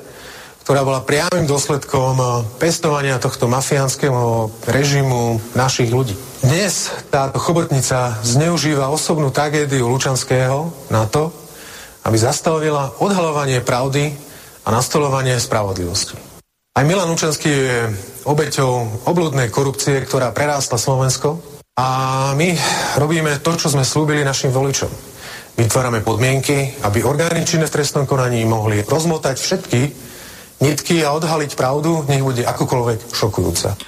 ktorá 0.68 0.84
bola 0.84 1.00
priamým 1.00 1.48
dôsledkom 1.48 2.20
e, 2.20 2.24
pestovania 2.60 3.16
tohto 3.16 3.48
mafiánskeho 3.48 4.52
režimu 4.68 5.40
našich 5.56 5.88
ľudí. 5.88 6.12
Dnes 6.44 6.92
táto 7.08 7.40
chobotnica 7.40 8.20
zneužíva 8.20 8.92
osobnú 8.92 9.32
tragédiu 9.32 9.88
Lučanského 9.88 10.68
na 10.92 11.08
to, 11.08 11.32
aby 12.04 12.20
zastavila 12.20 13.00
odhalovanie 13.00 13.64
pravdy 13.64 14.12
a 14.60 14.68
nastolovanie 14.68 15.40
spravodlivosti. 15.40 16.20
Aj 16.76 16.84
Milan 16.84 17.16
Učenský 17.16 17.48
je 17.48 17.88
obeťou 18.28 19.08
obludnej 19.08 19.48
korupcie, 19.48 20.04
ktorá 20.04 20.36
prerástla 20.36 20.76
Slovensko 20.76 21.40
a 21.80 21.88
my 22.36 22.52
robíme 23.00 23.40
to, 23.40 23.56
čo 23.56 23.72
sme 23.72 23.88
slúbili 23.88 24.20
našim 24.20 24.52
voličom. 24.52 24.92
Vytvárame 25.56 26.04
podmienky, 26.04 26.76
aby 26.84 27.08
orgány 27.08 27.48
činné 27.48 27.64
v 27.64 27.74
trestnom 27.80 28.04
konaní 28.04 28.44
mohli 28.44 28.84
rozmotať 28.84 29.36
všetky 29.40 30.07
nitky 30.60 31.02
a 31.06 31.14
odhaliť 31.14 31.52
pravdu, 31.54 32.04
nech 32.06 32.22
bude 32.22 32.42
akokoľvek 32.42 33.14
šokujúca. 33.14 33.78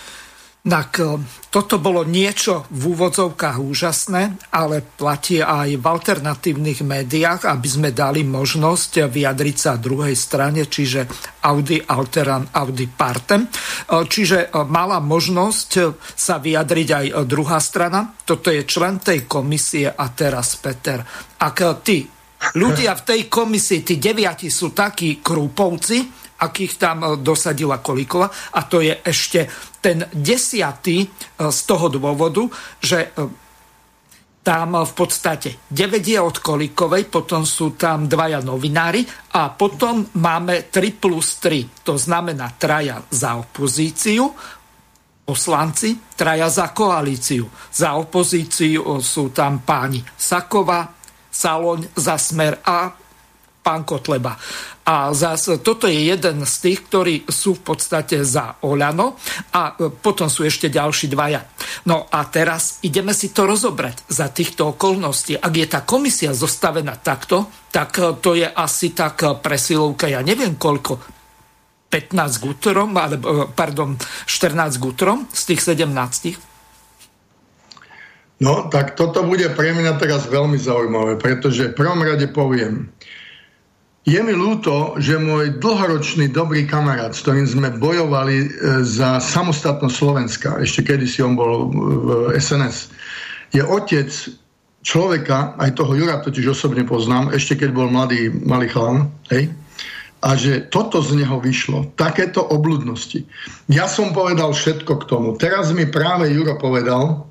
Tak 0.61 1.01
e, 1.01 1.17
toto 1.49 1.81
bolo 1.81 2.05
niečo 2.05 2.69
v 2.69 2.93
úvodzovkách 2.93 3.65
úžasné, 3.65 4.53
ale 4.53 4.85
platí 4.85 5.41
aj 5.41 5.81
v 5.81 5.85
alternatívnych 5.85 6.85
médiách, 6.85 7.49
aby 7.49 7.65
sme 7.65 7.97
dali 7.97 8.21
možnosť 8.29 9.09
vyjadriť 9.09 9.57
sa 9.57 9.81
druhej 9.81 10.13
strane, 10.13 10.69
čiže 10.69 11.09
Audi 11.49 11.81
Alteran 11.81 12.45
Audi 12.53 12.93
Partem. 12.93 13.49
E, 13.49 13.51
čiže 14.05 14.53
e, 14.53 14.61
mala 14.69 15.01
možnosť 15.01 15.71
sa 16.13 16.37
vyjadriť 16.37 16.89
aj 16.93 17.07
druhá 17.25 17.57
strana. 17.57 18.13
Toto 18.21 18.53
je 18.53 18.69
člen 18.69 19.01
tej 19.01 19.25
komisie 19.25 19.89
a 19.89 20.13
teraz 20.13 20.61
Peter. 20.61 21.01
Ak 21.41 21.57
tí 21.81 22.05
ľudia 22.61 23.01
v 23.01 23.05
tej 23.17 23.21
komisii, 23.33 23.81
tí 23.81 23.97
deviati 23.97 24.53
sú 24.53 24.77
takí 24.77 25.25
krúpovci, 25.25 26.20
akých 26.41 26.73
tam 26.81 26.97
e, 27.05 27.07
dosadila 27.21 27.85
Kolíkova. 27.85 28.57
A 28.57 28.61
to 28.65 28.81
je 28.81 28.97
ešte 29.05 29.47
ten 29.85 30.09
desiatý 30.17 31.05
e, 31.05 31.09
z 31.53 31.61
toho 31.69 31.93
dôvodu, 31.93 32.49
že 32.81 33.13
e, 33.13 33.49
tam 34.41 34.73
v 34.73 34.93
podstate 34.97 35.69
9 35.69 36.01
je 36.01 36.17
od 36.17 36.41
Kolíkovej, 36.41 37.13
potom 37.13 37.45
sú 37.45 37.77
tam 37.77 38.09
dvaja 38.09 38.41
novinári 38.41 39.05
a 39.37 39.53
potom 39.53 40.09
máme 40.17 40.73
3 40.73 40.97
plus 40.97 41.37
3. 41.45 41.85
To 41.85 42.01
znamená 42.01 42.57
traja 42.57 43.05
za 43.13 43.37
opozíciu, 43.37 44.33
poslanci, 45.29 46.17
traja 46.17 46.49
za 46.49 46.73
koalíciu. 46.73 47.47
Za 47.69 48.01
opozíciu 48.01 48.99
sú 49.05 49.29
tam 49.31 49.61
páni 49.61 50.01
Sakova, 50.17 50.89
Saloň 51.31 51.95
za 51.95 52.19
smer 52.19 52.59
a 52.67 52.91
pán 53.61 53.85
Kotleba. 53.85 54.37
A 54.89 55.13
zase 55.15 55.61
toto 55.61 55.87
je 55.87 56.11
jeden 56.11 56.43
z 56.43 56.55
tých, 56.59 56.81
ktorí 56.89 57.15
sú 57.29 57.61
v 57.61 57.63
podstate 57.63 58.25
za 58.27 58.59
Oľano 58.65 59.15
a 59.55 59.77
e, 59.77 59.93
potom 59.93 60.27
sú 60.27 60.43
ešte 60.43 60.73
ďalší 60.73 61.07
dvaja. 61.13 61.47
No 61.87 62.09
a 62.11 62.27
teraz 62.27 62.83
ideme 62.83 63.15
si 63.15 63.31
to 63.31 63.47
rozobrať 63.47 64.09
za 64.11 64.33
týchto 64.33 64.75
okolností. 64.75 65.39
Ak 65.39 65.55
je 65.55 65.67
tá 65.69 65.85
komisia 65.85 66.35
zostavená 66.35 66.99
takto, 66.99 67.47
tak 67.71 68.01
e, 68.01 68.19
to 68.19 68.35
je 68.35 68.49
asi 68.49 68.97
tak 68.97 69.23
e, 69.23 69.37
presilovka, 69.39 70.11
ja 70.11 70.25
neviem 70.25 70.57
koľko, 70.57 71.21
15 71.91 72.39
gutrom, 72.39 72.95
alebo, 72.95 73.51
pardon, 73.51 73.99
14 74.27 74.79
gutrom 74.79 75.27
z 75.31 75.43
tých 75.55 75.75
17. 75.75 76.51
No, 78.41 78.73
tak 78.73 78.97
toto 78.97 79.21
bude 79.27 79.53
pre 79.53 79.77
mňa 79.77 80.01
teraz 80.01 80.25
veľmi 80.25 80.57
zaujímavé, 80.57 81.21
pretože 81.21 81.71
v 81.71 81.77
prvom 81.77 82.01
rade 82.01 82.25
poviem, 82.33 82.89
je 84.09 84.21
mi 84.25 84.33
ľúto, 84.33 84.97
že 84.97 85.21
môj 85.21 85.61
dlhoročný 85.61 86.33
dobrý 86.33 86.65
kamarát, 86.65 87.13
s 87.13 87.21
ktorým 87.21 87.45
sme 87.45 87.69
bojovali 87.77 88.37
e, 88.41 88.49
za 88.81 89.21
samostatnosť 89.21 89.95
Slovenska, 89.95 90.49
ešte 90.57 90.89
kedy 90.89 91.05
si 91.05 91.21
on 91.21 91.37
bol 91.37 91.69
v 91.69 92.09
SNS, 92.33 92.89
je 93.53 93.61
otec 93.61 94.09
človeka, 94.81 95.55
aj 95.61 95.77
toho 95.77 95.93
Jura 95.93 96.25
totiž 96.25 96.57
osobne 96.57 96.89
poznám, 96.89 97.37
ešte 97.37 97.61
keď 97.61 97.71
bol 97.77 97.93
mladý, 97.93 98.33
malý 98.33 98.73
chlán, 98.73 99.13
hej, 99.29 99.53
a 100.21 100.37
že 100.37 100.69
toto 100.69 101.01
z 101.01 101.17
neho 101.17 101.41
vyšlo, 101.41 101.97
takéto 101.97 102.45
obludnosti. 102.45 103.25
Ja 103.73 103.89
som 103.89 104.13
povedal 104.13 104.53
všetko 104.53 104.93
k 105.01 105.09
tomu. 105.09 105.29
Teraz 105.41 105.73
mi 105.73 105.89
práve 105.89 106.29
Juro 106.29 106.61
povedal, 106.61 107.30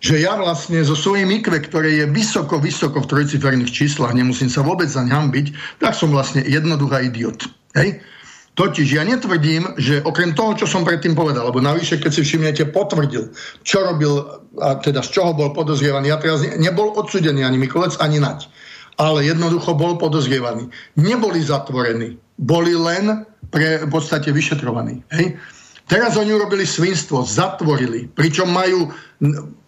že 0.00 0.20
ja 0.20 0.36
vlastne 0.36 0.84
so 0.84 0.92
svojím 0.92 1.40
IQ, 1.40 1.56
ktoré 1.68 2.04
je 2.04 2.06
vysoko, 2.10 2.60
vysoko 2.60 3.00
v 3.00 3.10
trojciferných 3.10 3.72
číslach, 3.72 4.12
nemusím 4.12 4.52
sa 4.52 4.60
vôbec 4.60 4.88
zaň 4.88 5.08
hambiť, 5.08 5.46
tak 5.80 5.96
som 5.96 6.12
vlastne 6.12 6.44
jednoduchá 6.44 7.00
idiot. 7.00 7.48
Hej? 7.72 8.04
Totiž 8.56 8.88
ja 8.88 9.04
netvrdím, 9.04 9.76
že 9.76 10.00
okrem 10.00 10.32
toho, 10.32 10.56
čo 10.56 10.64
som 10.64 10.80
predtým 10.80 11.12
povedal, 11.12 11.52
lebo 11.52 11.60
navyše, 11.60 12.00
keď 12.00 12.10
si 12.12 12.24
všimnete, 12.24 12.72
potvrdil, 12.72 13.28
čo 13.60 13.84
robil, 13.84 14.24
a 14.64 14.80
teda 14.80 15.04
z 15.04 15.12
čoho 15.12 15.36
bol 15.36 15.52
podozrievaný. 15.52 16.08
Ja 16.08 16.16
teraz 16.16 16.40
ne, 16.40 16.56
nebol 16.56 16.96
odsudený 16.96 17.44
ani 17.44 17.60
Mikulec, 17.60 18.00
ani 18.00 18.16
Nať. 18.16 18.48
Ale 18.96 19.28
jednoducho 19.28 19.76
bol 19.76 20.00
podozrievaný. 20.00 20.72
Neboli 20.96 21.44
zatvorení. 21.44 22.16
Boli 22.40 22.72
len 22.72 23.28
pre, 23.52 23.84
v 23.84 23.92
podstate 23.92 24.32
vyšetrovaní. 24.32 25.04
Hej? 25.12 25.36
Teraz 25.84 26.16
oni 26.16 26.32
urobili 26.32 26.64
svinstvo, 26.64 27.28
zatvorili, 27.28 28.08
pričom 28.08 28.48
majú 28.48 28.88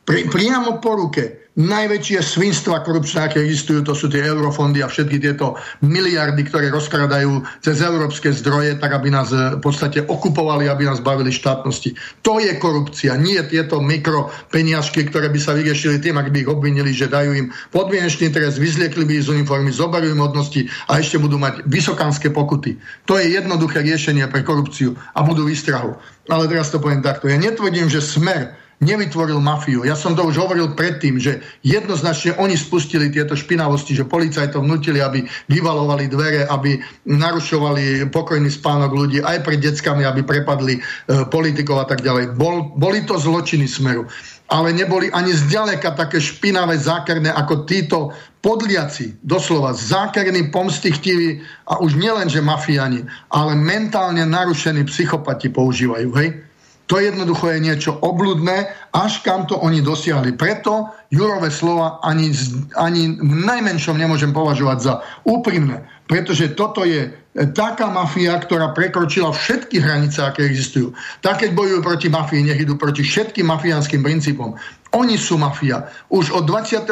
pri, 0.09 0.25
priamo 0.33 0.81
po 0.81 0.97
ruke 0.97 1.53
najväčšie 1.59 2.23
svinstva 2.23 2.87
korupčné, 2.87 3.29
aké 3.29 3.43
existujú, 3.43 3.83
to 3.83 3.93
sú 3.93 4.07
tie 4.07 4.23
eurofondy 4.23 4.79
a 4.79 4.87
všetky 4.87 5.19
tieto 5.19 5.59
miliardy, 5.83 6.47
ktoré 6.47 6.71
rozkradajú 6.71 7.43
cez 7.59 7.83
európske 7.83 8.31
zdroje, 8.31 8.79
tak 8.79 8.95
aby 8.95 9.11
nás 9.11 9.35
v 9.35 9.59
podstate 9.59 10.07
okupovali, 10.07 10.71
aby 10.71 10.87
nás 10.87 11.03
bavili 11.03 11.35
štátnosti. 11.35 11.99
To 12.23 12.39
je 12.39 12.55
korupcia, 12.63 13.19
nie 13.19 13.43
tieto 13.51 13.83
mikropeniažky, 13.83 15.11
ktoré 15.11 15.35
by 15.35 15.41
sa 15.43 15.53
vyriešili 15.59 15.99
tým, 15.99 16.17
ak 16.23 16.31
by 16.31 16.47
ich 16.47 16.49
obvinili, 16.49 16.95
že 16.95 17.11
dajú 17.11 17.35
im 17.35 17.51
podmienečný 17.75 18.31
trest, 18.31 18.63
vyzliekli 18.63 19.03
by 19.03 19.19
z 19.19 19.35
uniformy, 19.35 19.75
zoberú 19.75 20.15
im 20.15 20.23
hodnosti 20.23 20.63
a 20.87 21.03
ešte 21.03 21.19
budú 21.19 21.43
mať 21.43 21.67
vysokánske 21.67 22.31
pokuty. 22.31 22.79
To 23.11 23.19
je 23.19 23.35
jednoduché 23.35 23.83
riešenie 23.83 24.31
pre 24.31 24.47
korupciu 24.47 24.95
a 24.95 25.27
budú 25.27 25.43
výstrahu. 25.43 25.99
Ale 26.31 26.47
teraz 26.47 26.71
to 26.71 26.79
poviem 26.79 27.03
takto. 27.03 27.27
Ja 27.27 27.35
netvrdím, 27.35 27.91
že 27.91 27.99
smer 27.99 28.68
nevytvoril 28.79 29.43
mafiu. 29.43 29.83
Ja 29.83 29.99
som 29.99 30.15
to 30.15 30.23
už 30.23 30.39
hovoril 30.39 30.79
predtým, 30.79 31.19
že 31.19 31.43
jednoznačne 31.67 32.39
oni 32.39 32.55
spustili 32.55 33.11
tieto 33.11 33.35
špinavosti, 33.35 33.95
že 33.95 34.07
policajtov 34.07 34.63
nutili, 34.63 35.03
aby 35.03 35.27
vyvalovali 35.51 36.07
dvere, 36.07 36.47
aby 36.47 36.79
narušovali 37.07 38.07
pokojný 38.15 38.51
spánok 38.51 38.91
ľudí, 38.95 39.19
aj 39.19 39.43
pred 39.43 39.59
deckami, 39.59 40.07
aby 40.07 40.23
prepadli 40.23 40.79
e, 40.79 40.81
politikov 41.27 41.83
a 41.83 41.87
tak 41.91 42.07
ďalej. 42.07 42.39
Bol, 42.39 42.79
boli 42.79 43.03
to 43.03 43.19
zločiny 43.19 43.67
smeru. 43.67 44.07
Ale 44.49 44.73
neboli 44.73 45.13
ani 45.13 45.35
zďaleka 45.35 45.93
také 45.93 46.25
špinavé, 46.25 46.81
zákerné 46.81 47.29
ako 47.29 47.69
títo 47.69 48.17
podliaci, 48.41 49.21
doslova 49.21 49.77
zákerní, 49.77 50.49
pomstichtiví 50.49 51.45
a 51.69 51.83
už 51.85 52.01
nielen, 52.01 52.33
že 52.33 52.41
mafiani, 52.41 53.05
ale 53.29 53.53
mentálne 53.59 54.25
narušení 54.25 54.89
psychopati 54.89 55.53
používajú. 55.53 56.09
Hej? 56.17 56.48
To 56.89 56.97
jednoducho 56.97 57.53
je 57.53 57.61
niečo 57.61 57.93
obludné, 58.01 58.73
až 58.97 59.21
kam 59.21 59.45
to 59.45 59.61
oni 59.61 59.85
dosiahli. 59.85 60.33
Preto 60.41 60.89
Jurové 61.13 61.53
slova 61.53 62.01
ani, 62.01 62.33
ani 62.81 63.13
v 63.21 63.35
najmenšom 63.45 64.01
nemôžem 64.01 64.33
považovať 64.33 64.79
za 64.81 64.95
úprimné. 65.29 65.85
Pretože 66.09 66.57
toto 66.57 66.89
je 66.89 67.13
taká 67.55 67.87
mafia, 67.93 68.35
ktorá 68.39 68.75
prekročila 68.75 69.31
všetky 69.31 69.79
hranice, 69.79 70.19
aké 70.25 70.43
existujú. 70.49 70.91
Tak 71.23 71.47
keď 71.47 71.51
bojujú 71.55 71.81
proti 71.85 72.09
mafii, 72.11 72.51
nech 72.51 72.63
idú 72.63 72.75
proti 72.75 73.07
všetkým 73.07 73.47
mafiánskym 73.47 74.03
princípom. 74.03 74.59
Oni 74.97 75.21
sú 75.21 75.37
mafia. 75.37 75.85
Už 76.09 76.33
od 76.33 76.49
29. 76.49 76.89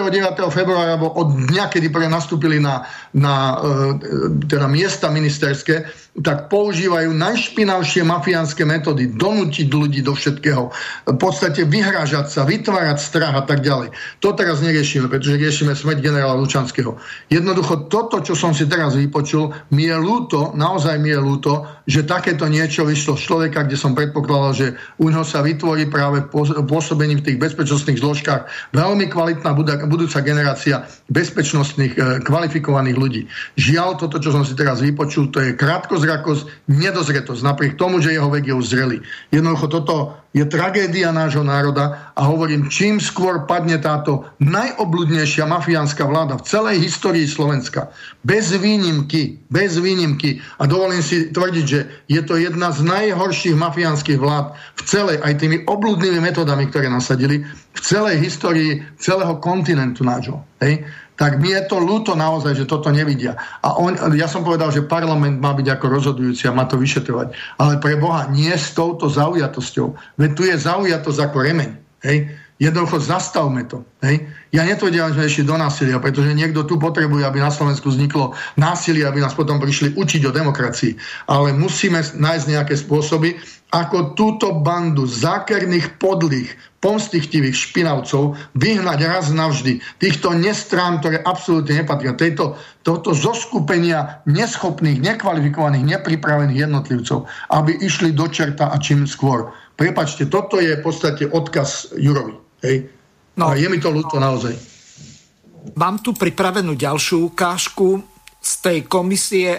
februára, 0.52 1.00
alebo 1.00 1.16
od 1.16 1.32
dňa, 1.48 1.72
kedy 1.72 1.88
prvé 1.88 2.12
nastúpili 2.12 2.60
na, 2.60 2.84
na 3.16 3.56
e, 3.56 4.44
teda 4.44 4.68
miesta 4.68 5.08
ministerské, 5.08 5.88
tak 6.20 6.52
používajú 6.52 7.16
najšpinavšie 7.16 8.04
mafiánske 8.04 8.68
metódy. 8.68 9.16
Donútiť 9.16 9.72
ľudí 9.72 10.04
do 10.04 10.12
všetkého. 10.12 10.68
V 11.08 11.16
podstate 11.16 11.64
vyhrážať 11.64 12.28
sa, 12.28 12.44
vytvárať 12.44 13.00
strach 13.00 13.32
a 13.32 13.44
tak 13.48 13.64
ďalej. 13.64 13.96
To 14.20 14.36
teraz 14.36 14.60
neriešime, 14.60 15.08
pretože 15.08 15.40
riešime 15.40 15.72
smrť 15.72 16.04
generála 16.04 16.36
Lučanského. 16.36 17.00
Jednoducho 17.32 17.88
toto, 17.88 18.20
čo 18.20 18.36
som 18.36 18.52
si 18.52 18.68
teraz 18.68 18.92
vypočul, 18.92 19.56
mi 19.72 19.88
je 19.88 19.96
ľúto, 19.96 20.35
naozaj 20.54 20.96
mi 20.98 21.12
je 21.12 21.20
ľúto, 21.20 21.66
že 21.86 22.06
takéto 22.06 22.50
niečo 22.50 22.82
vyšlo 22.82 23.14
z 23.14 23.22
človeka, 23.26 23.66
kde 23.66 23.78
som 23.78 23.94
predpokladal, 23.94 24.52
že 24.54 24.66
u 24.98 25.10
neho 25.10 25.22
sa 25.22 25.42
vytvorí 25.42 25.86
práve 25.86 26.26
pôsobením 26.66 27.22
v 27.22 27.26
tých 27.30 27.38
bezpečnostných 27.38 27.76
bezpečnostných 27.86 28.02
zložkách 28.02 28.42
veľmi 28.72 29.06
kvalitná 29.08 29.50
budúca 29.86 30.18
generácia 30.20 30.84
bezpečnostných 31.10 31.94
e, 31.96 32.00
kvalifikovaných 32.22 32.96
ľudí. 32.96 33.22
Žiaľ, 33.56 33.98
toto, 33.98 34.18
čo 34.18 34.30
som 34.34 34.42
si 34.42 34.54
teraz 34.54 34.82
vypočul, 34.82 35.30
to 35.30 35.40
je 35.42 35.54
krátkozrakosť, 35.54 36.68
nedozretosť, 36.70 37.40
napriek 37.42 37.78
tomu, 37.78 37.98
že 37.98 38.14
jeho 38.14 38.30
vek 38.30 38.46
je 38.46 38.54
už 38.54 38.66
zrelý. 38.66 38.98
Jednoducho 39.30 39.66
toto 39.70 39.94
je 40.36 40.44
tragédia 40.44 41.16
nášho 41.16 41.40
národa 41.40 42.12
a 42.12 42.20
hovorím, 42.28 42.68
čím 42.68 43.00
skôr 43.00 43.48
padne 43.48 43.80
táto 43.80 44.28
najobľudnejšia 44.44 45.48
mafiánska 45.48 46.04
vláda 46.04 46.36
v 46.36 46.44
celej 46.44 46.76
histórii 46.84 47.24
Slovenska, 47.24 47.88
bez 48.20 48.52
výnimky, 48.52 49.40
bez 49.48 49.80
výnimky 49.80 50.44
a 50.60 50.68
dovolím 50.68 51.00
si 51.00 51.32
tvrdiť, 51.32 51.64
že 51.64 51.80
je 52.12 52.20
to 52.20 52.36
jedna 52.36 52.68
z 52.68 52.84
najhorších 52.84 53.56
mafiánskych 53.56 54.20
vlád 54.20 54.52
v 54.76 54.82
celej, 54.84 55.16
aj 55.24 55.40
tými 55.40 55.64
obludnými 55.64 56.20
metodami, 56.20 56.68
ktoré 56.68 56.92
nasadili, 56.92 57.40
v 57.72 57.80
celej 57.80 58.20
histórii 58.20 58.84
celého 59.00 59.40
kontinentu 59.40 60.04
nášho. 60.04 60.44
Hej? 60.60 60.84
Tak 61.16 61.40
mi 61.40 61.50
je 61.56 61.64
to 61.64 61.80
ľúto 61.80 62.12
naozaj, 62.12 62.52
že 62.52 62.68
toto 62.68 62.92
nevidia. 62.92 63.40
A 63.64 63.74
on, 63.80 63.96
ja 64.14 64.28
som 64.28 64.44
povedal, 64.44 64.68
že 64.68 64.84
parlament 64.84 65.40
má 65.40 65.56
byť 65.56 65.66
ako 65.80 65.86
rozhodujúci 65.88 66.44
a 66.46 66.56
má 66.56 66.68
to 66.68 66.76
vyšetrovať. 66.76 67.32
Ale 67.56 67.80
pre 67.80 67.96
Boha, 67.96 68.28
nie 68.28 68.52
s 68.52 68.76
touto 68.76 69.08
zaujatosťou. 69.08 69.96
Veď 70.20 70.30
tu 70.36 70.42
je 70.44 70.56
zaujatosť 70.60 71.20
ako 71.24 71.38
remeň. 71.40 71.70
Hej? 72.04 72.28
Jednoducho 72.56 73.00
zastavme 73.00 73.64
to. 73.68 73.84
Hej? 74.04 74.28
Ja 74.52 74.64
netvrdím, 74.64 75.12
že 75.12 75.28
išli 75.28 75.44
do 75.44 75.56
násilia, 75.56 76.00
pretože 76.00 76.32
niekto 76.32 76.64
tu 76.64 76.80
potrebuje, 76.80 77.24
aby 77.24 77.40
na 77.40 77.52
Slovensku 77.52 77.92
vzniklo 77.92 78.32
násilie, 78.56 79.04
aby 79.04 79.20
nás 79.20 79.36
potom 79.36 79.60
prišli 79.60 79.96
učiť 79.96 80.22
o 80.28 80.32
demokracii. 80.32 80.96
Ale 81.28 81.52
musíme 81.52 82.00
nájsť 82.00 82.46
nejaké 82.48 82.74
spôsoby, 82.76 83.36
ako 83.70 84.14
túto 84.14 84.54
bandu 84.62 85.10
zákerných, 85.10 85.98
podlých, 85.98 86.54
pomstichtivých 86.78 87.56
špinavcov 87.56 88.38
vyhnať 88.54 88.98
raz 89.10 89.34
navždy. 89.34 89.82
Týchto 89.98 90.38
nestrán, 90.38 91.02
ktoré 91.02 91.18
absolútne 91.18 91.82
nepatria. 91.82 92.14
Tejto, 92.14 92.54
tohto 92.86 93.10
zoskupenia 93.10 94.22
neschopných, 94.30 95.02
nekvalifikovaných, 95.02 95.98
nepripravených 95.98 96.62
jednotlivcov, 96.62 97.26
aby 97.50 97.74
išli 97.82 98.14
do 98.14 98.30
čerta 98.30 98.70
a 98.70 98.78
čím 98.78 99.02
skôr. 99.04 99.50
Prepačte, 99.74 100.30
toto 100.30 100.62
je 100.62 100.78
v 100.78 100.82
podstate 100.86 101.26
odkaz 101.26 101.90
Jurovi. 101.98 102.38
Hej? 102.62 102.86
No. 103.34 103.50
A 103.50 103.58
je 103.58 103.66
mi 103.66 103.82
to 103.82 103.90
ľúto 103.90 104.16
naozaj. 104.22 104.54
Mám 105.74 106.06
tu 106.06 106.14
pripravenú 106.14 106.78
ďalšiu 106.78 107.34
ukážku 107.34 107.98
z 108.38 108.52
tej 108.62 108.78
komisie 108.86 109.58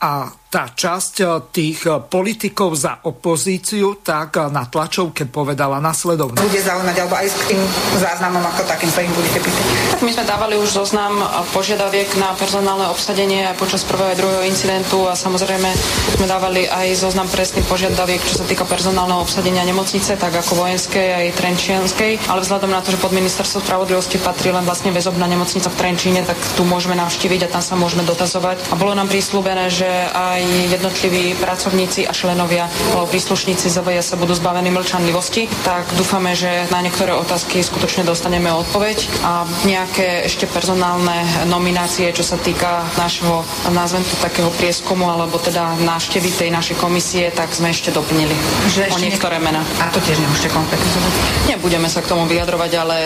a 0.00 0.32
tá 0.52 0.68
časť 0.68 1.14
eh, 1.24 1.28
tých 1.48 1.88
eh, 1.88 1.96
politikov 2.04 2.76
za 2.76 3.00
opozíciu 3.08 4.04
tak 4.04 4.36
eh, 4.36 4.52
na 4.52 4.68
tlačovke 4.68 5.24
povedala 5.24 5.80
nasledovne. 5.80 6.36
Bude 6.44 6.60
zaujímať, 6.60 6.96
alebo 7.00 7.16
aj 7.16 7.26
s 7.32 7.36
tým 7.48 7.60
záznamom 7.96 8.44
ako 8.44 8.68
takým 8.68 8.92
sa 8.92 9.00
im 9.00 9.12
budete 9.16 9.40
pýtať. 9.40 9.64
Tak 9.96 10.00
my 10.04 10.12
sme 10.12 10.24
dávali 10.28 10.54
už 10.60 10.68
zoznam 10.68 11.16
požiadaviek 11.56 12.12
na 12.20 12.36
personálne 12.36 12.84
obsadenie 12.92 13.48
počas 13.56 13.80
prvého 13.88 14.12
a 14.12 14.18
druhého 14.18 14.44
incidentu 14.44 15.08
a 15.08 15.16
samozrejme 15.16 15.72
sme 16.20 16.26
dávali 16.28 16.68
aj 16.68 17.00
zoznam 17.00 17.24
presných 17.32 17.64
požiadaviek, 17.64 18.20
čo 18.20 18.42
sa 18.42 18.44
týka 18.44 18.68
personálneho 18.68 19.24
obsadenia 19.24 19.64
nemocnice, 19.64 20.20
tak 20.20 20.36
ako 20.36 20.68
vojenskej 20.68 21.08
aj 21.16 21.26
trenčianskej, 21.40 22.28
ale 22.28 22.44
vzhľadom 22.44 22.68
na 22.68 22.84
to, 22.84 22.92
že 22.92 23.00
pod 23.00 23.16
ministerstvo 23.16 23.64
spravodlivosti 23.64 24.20
patrí 24.20 24.52
len 24.52 24.66
vlastne 24.68 24.92
väzobná 24.92 25.24
nemocnica 25.24 25.70
v 25.72 25.78
Trenčíne, 25.78 26.20
tak 26.26 26.36
tu 26.58 26.66
môžeme 26.66 26.98
navštíviť 26.98 27.48
a 27.48 27.52
tam 27.56 27.62
sa 27.64 27.78
môžeme 27.78 28.04
dotazovať. 28.04 28.68
A 28.68 28.76
bolo 28.76 28.92
nám 28.92 29.08
prísľubené, 29.08 29.70
že 29.70 29.88
aj 30.10 30.41
aj 30.42 30.74
jednotliví 30.74 31.38
pracovníci 31.38 32.10
a 32.10 32.12
členovia 32.12 32.66
alebo 32.92 33.06
príslušníci 33.06 33.70
ZVJ 33.70 34.02
sa 34.02 34.16
budú 34.18 34.34
zbavení 34.34 34.74
mlčanlivosti, 34.74 35.46
tak 35.62 35.86
dúfame, 35.94 36.34
že 36.34 36.66
na 36.74 36.82
niektoré 36.82 37.14
otázky 37.14 37.62
skutočne 37.62 38.02
dostaneme 38.02 38.50
odpoveď 38.50 39.06
a 39.22 39.46
nejaké 39.62 40.26
ešte 40.26 40.50
personálne 40.50 41.22
nominácie, 41.46 42.10
čo 42.10 42.26
sa 42.26 42.34
týka 42.38 42.82
nášho, 42.98 43.46
názvem 43.70 44.02
to 44.02 44.18
takého 44.18 44.50
prieskumu 44.58 45.06
alebo 45.06 45.38
teda 45.38 45.78
návštevy 45.86 46.28
tej 46.34 46.50
našej 46.50 46.76
komisie, 46.82 47.30
tak 47.30 47.54
sme 47.54 47.70
ešte 47.70 47.94
doplnili 47.94 48.34
že 48.74 48.90
o 48.90 48.98
niektoré 48.98 49.38
mená. 49.38 49.62
A 49.78 49.92
to 49.94 50.02
tiež 50.02 50.18
nemôžete 50.18 50.50
konkretizovať? 50.50 51.12
Nebudeme 51.54 51.86
sa 51.86 52.02
k 52.02 52.10
tomu 52.10 52.26
vyjadrovať, 52.26 52.70
ale 52.80 52.96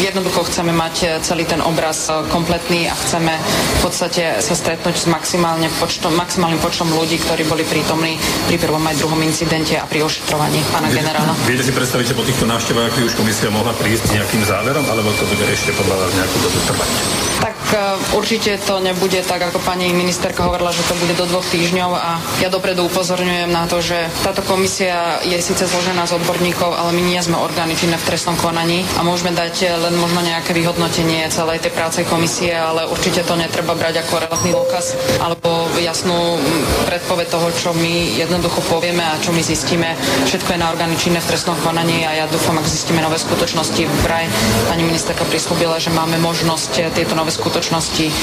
jednoducho 0.00 0.46
chceme 0.48 0.72
mať 0.72 1.20
celý 1.20 1.44
ten 1.44 1.60
obraz 1.60 2.08
kompletný 2.30 2.86
a 2.88 2.94
chceme 2.94 3.34
v 3.76 3.78
podstate 3.82 4.38
sa 4.38 4.54
stretnúť 4.54 4.96
s 4.96 5.06
maximálne 5.10 5.66
počtom, 5.82 6.14
maximálnym 6.14 6.62
počtom 6.62 6.69
počtom 6.70 6.94
ľudí, 6.94 7.18
ktorí 7.18 7.50
boli 7.50 7.66
prítomní 7.66 8.14
pri 8.46 8.54
prvom 8.62 8.78
aj 8.86 9.02
druhom 9.02 9.18
incidente 9.26 9.74
a 9.74 9.90
pri 9.90 10.06
ošetrovaní 10.06 10.62
pána 10.70 10.86
generála. 10.86 11.34
Viete 11.42 11.66
si 11.66 11.74
predstaviť, 11.74 12.14
že 12.14 12.14
po 12.14 12.22
týchto 12.22 12.46
návštevách 12.46 12.94
by 12.94 13.02
už 13.10 13.18
komisia 13.18 13.50
mohla 13.50 13.74
prísť 13.74 14.14
nejakým 14.14 14.46
záverom, 14.46 14.86
alebo 14.86 15.10
to 15.18 15.26
bude 15.26 15.42
ešte 15.50 15.74
podľa 15.74 15.98
vás 15.98 16.10
nejakú 16.14 16.36
dobu 16.38 16.58
trvať? 16.70 17.29
Tak 17.40 17.56
uh, 17.72 17.80
určite 18.20 18.60
to 18.60 18.84
nebude 18.84 19.16
tak, 19.24 19.40
ako 19.40 19.64
pani 19.64 19.88
ministerka 19.96 20.44
hovorila, 20.44 20.76
že 20.76 20.84
to 20.84 20.92
bude 21.00 21.16
do 21.16 21.24
dvoch 21.24 21.46
týždňov 21.48 21.90
a 21.96 22.20
ja 22.44 22.52
dopredu 22.52 22.84
upozorňujem 22.84 23.48
na 23.48 23.64
to, 23.64 23.80
že 23.80 23.96
táto 24.20 24.44
komisia 24.44 25.24
je 25.24 25.40
síce 25.40 25.64
zložená 25.64 26.04
z 26.04 26.20
odborníkov, 26.20 26.68
ale 26.68 26.92
my 26.92 27.00
nie 27.00 27.16
sme 27.16 27.40
orgány 27.40 27.72
činné 27.80 27.96
v 27.96 28.06
trestnom 28.12 28.36
konaní 28.36 28.84
a 28.98 29.00
môžeme 29.00 29.32
dať 29.32 29.72
len 29.72 29.96
možno 29.96 30.20
nejaké 30.20 30.52
vyhodnotenie 30.52 31.32
celej 31.32 31.64
tej 31.64 31.72
práce 31.72 32.04
komisie, 32.04 32.52
ale 32.52 32.84
určite 32.84 33.24
to 33.24 33.32
netreba 33.40 33.72
brať 33.72 34.04
ako 34.04 34.20
relatný 34.20 34.50
dôkaz 34.52 34.92
alebo 35.24 35.72
jasnú 35.80 36.36
predpoveď 36.84 37.26
toho, 37.32 37.48
čo 37.56 37.70
my 37.72 38.20
jednoducho 38.20 38.60
povieme 38.68 39.00
a 39.00 39.16
čo 39.24 39.32
my 39.32 39.40
zistíme. 39.40 39.96
Všetko 40.28 40.52
je 40.52 40.60
na 40.60 40.68
orgány 40.68 40.92
činné 41.00 41.24
v 41.24 41.28
trestnom 41.32 41.56
konaní 41.64 42.04
a 42.04 42.20
ja 42.20 42.26
dúfam, 42.28 42.60
ak 42.60 42.68
zistíme 42.68 43.00
nové 43.00 43.16
skutočnosti. 43.16 43.88
Vraj 44.04 44.28
pani 44.68 44.84
ministerka 44.84 45.24
prislúbila, 45.24 45.80
že 45.80 45.88
máme 45.88 46.20
možnosť 46.20 46.92
tieto 46.92 47.16
nové 47.16 47.29
skutočnosti 47.30 48.06
uh, 48.10 48.14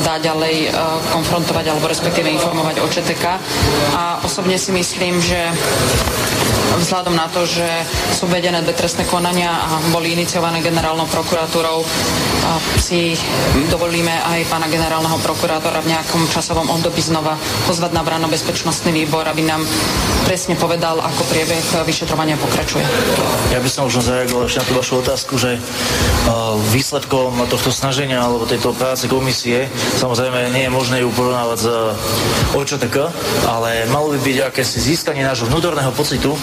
dať 0.00 0.20
ďalej 0.20 0.56
uh, 0.68 1.00
konfrontovať 1.12 1.64
alebo 1.72 1.88
respektíve 1.88 2.28
informovať 2.30 2.80
o 2.80 2.86
ČTK. 2.86 3.24
A 3.96 4.20
osobne 4.22 4.60
si 4.60 4.70
myslím, 4.72 5.18
že 5.20 5.50
vzhľadom 6.76 7.16
na 7.16 7.26
to, 7.32 7.48
že 7.48 7.64
sú 8.12 8.28
vedené 8.28 8.60
dve 8.60 8.76
trestné 8.76 9.08
konania 9.08 9.48
a 9.48 9.80
boli 9.90 10.12
iniciované 10.12 10.60
generálnou 10.60 11.08
prokuratúrou, 11.08 11.80
si 12.78 13.18
dovolíme 13.72 14.12
aj 14.12 14.46
pána 14.46 14.70
generálneho 14.70 15.18
prokurátora 15.24 15.82
v 15.82 15.90
nejakom 15.90 16.28
časovom 16.30 16.68
období 16.70 17.02
znova 17.02 17.34
pozvať 17.66 17.90
na 17.96 18.02
Brano 18.06 18.30
bezpečnostný 18.30 18.94
výbor, 18.94 19.26
aby 19.26 19.42
nám 19.42 19.64
presne 20.28 20.54
povedal, 20.54 21.00
ako 21.02 21.22
priebeh 21.26 21.82
vyšetrovania 21.82 22.38
pokračuje. 22.38 22.84
Ja 23.50 23.58
by 23.58 23.68
som 23.70 23.90
možno 23.90 24.04
zareagoval 24.04 24.46
ešte 24.46 24.60
na 24.62 24.66
tú 24.68 24.74
vašu 24.78 24.94
otázku, 25.02 25.32
že 25.40 25.58
výsledkom 26.70 27.46
tohto 27.50 27.74
snaženia 27.74 28.25
alebo 28.26 28.42
tejto 28.42 28.74
práce 28.74 29.06
komisie 29.06 29.70
samozrejme 30.02 30.50
nie 30.50 30.66
je 30.66 30.74
možné 30.74 31.06
ju 31.06 31.14
porovnávať 31.14 31.58
s 31.62 31.66
OČTK, 32.58 32.96
ale 33.46 33.86
malo 33.94 34.10
by 34.10 34.18
byť 34.18 34.36
akési 34.50 34.82
získanie 34.82 35.22
nášho 35.22 35.46
vnútorného 35.46 35.94
pocitu, 35.94 36.34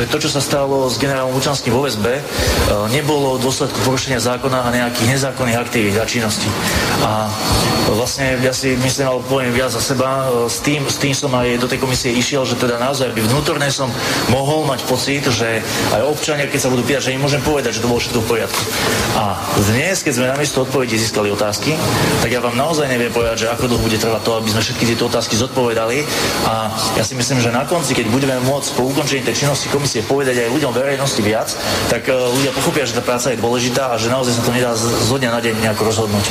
že 0.00 0.08
to, 0.08 0.16
čo 0.16 0.32
sa 0.32 0.40
stalo 0.40 0.88
s 0.88 0.96
generálom 0.96 1.36
Lučanským 1.36 1.76
vo 1.76 1.84
VSB, 1.84 2.24
nebolo 2.88 3.36
v 3.36 3.44
dôsledku 3.44 3.76
porušenia 3.84 4.16
zákona 4.16 4.64
a 4.64 4.68
nejakých 4.72 5.20
nezákonných 5.20 5.60
aktivít 5.60 6.00
a 6.00 6.08
činností. 6.08 6.48
A 7.04 7.28
vlastne 7.92 8.40
ja 8.40 8.56
si 8.56 8.72
myslím, 8.80 9.04
alebo 9.12 9.28
poviem 9.28 9.52
viac 9.52 9.68
za 9.70 9.82
seba, 9.84 10.32
s 10.48 10.64
tým, 10.64 10.88
s 10.88 10.96
tým 10.96 11.12
som 11.12 11.30
aj 11.36 11.60
do 11.60 11.68
tej 11.68 11.78
komisie 11.78 12.16
išiel, 12.16 12.48
že 12.48 12.56
teda 12.56 12.80
naozaj 12.80 13.12
by 13.12 13.20
vnútorne 13.28 13.68
som 13.68 13.92
mohol 14.32 14.64
mať 14.64 14.80
pocit, 14.88 15.22
že 15.28 15.60
aj 15.92 16.02
občania, 16.02 16.48
keď 16.48 16.60
sa 16.64 16.72
budú 16.72 16.82
pýtať, 16.86 17.12
že 17.12 17.14
im 17.14 17.22
môžem 17.22 17.42
povedať, 17.44 17.76
že 17.76 17.82
to 17.84 17.90
bolo 17.92 18.00
všetko 18.00 18.20
v 18.24 18.30
poriadku. 18.30 18.62
A 19.20 19.36
dnes, 19.74 20.00
keď 20.00 20.12
sme 20.16 20.26
namiesto 20.32 20.64
odpovedí 20.64 20.96
získali 20.96 21.25
otázky, 21.32 21.74
tak 22.22 22.30
ja 22.30 22.40
vám 22.42 22.54
naozaj 22.54 22.86
neviem 22.90 23.10
povedať, 23.10 23.46
že 23.46 23.52
ako 23.52 23.70
dlho 23.70 23.82
bude 23.82 23.98
trvať 23.98 24.22
to, 24.22 24.32
aby 24.38 24.48
sme 24.52 24.60
všetky 24.62 24.84
tieto 24.94 25.06
otázky 25.10 25.34
zodpovedali. 25.38 26.02
A 26.46 26.70
ja 26.94 27.04
si 27.04 27.14
myslím, 27.18 27.38
že 27.42 27.54
na 27.54 27.66
konci, 27.66 27.94
keď 27.94 28.06
budeme 28.10 28.36
môcť 28.44 28.74
po 28.74 28.86
ukončení 28.86 29.22
tej 29.26 29.46
činnosti 29.46 29.70
komisie 29.70 30.06
povedať 30.06 30.46
aj 30.46 30.52
ľuďom 30.52 30.72
verejnosti 30.72 31.20
viac, 31.22 31.48
tak 31.90 32.06
e, 32.06 32.12
ľudia 32.12 32.52
pochopia, 32.54 32.86
že 32.86 32.96
tá 32.96 33.02
práca 33.02 33.32
je 33.32 33.38
dôležitá 33.40 33.92
a 33.92 33.96
že 33.96 34.12
naozaj 34.12 34.38
sa 34.38 34.42
to 34.42 34.52
nedá 34.54 34.72
zo 34.78 35.16
dňa 35.16 35.30
na 35.30 35.40
deň 35.42 35.54
nejako 35.62 35.82
rozhodnúť. 35.88 36.26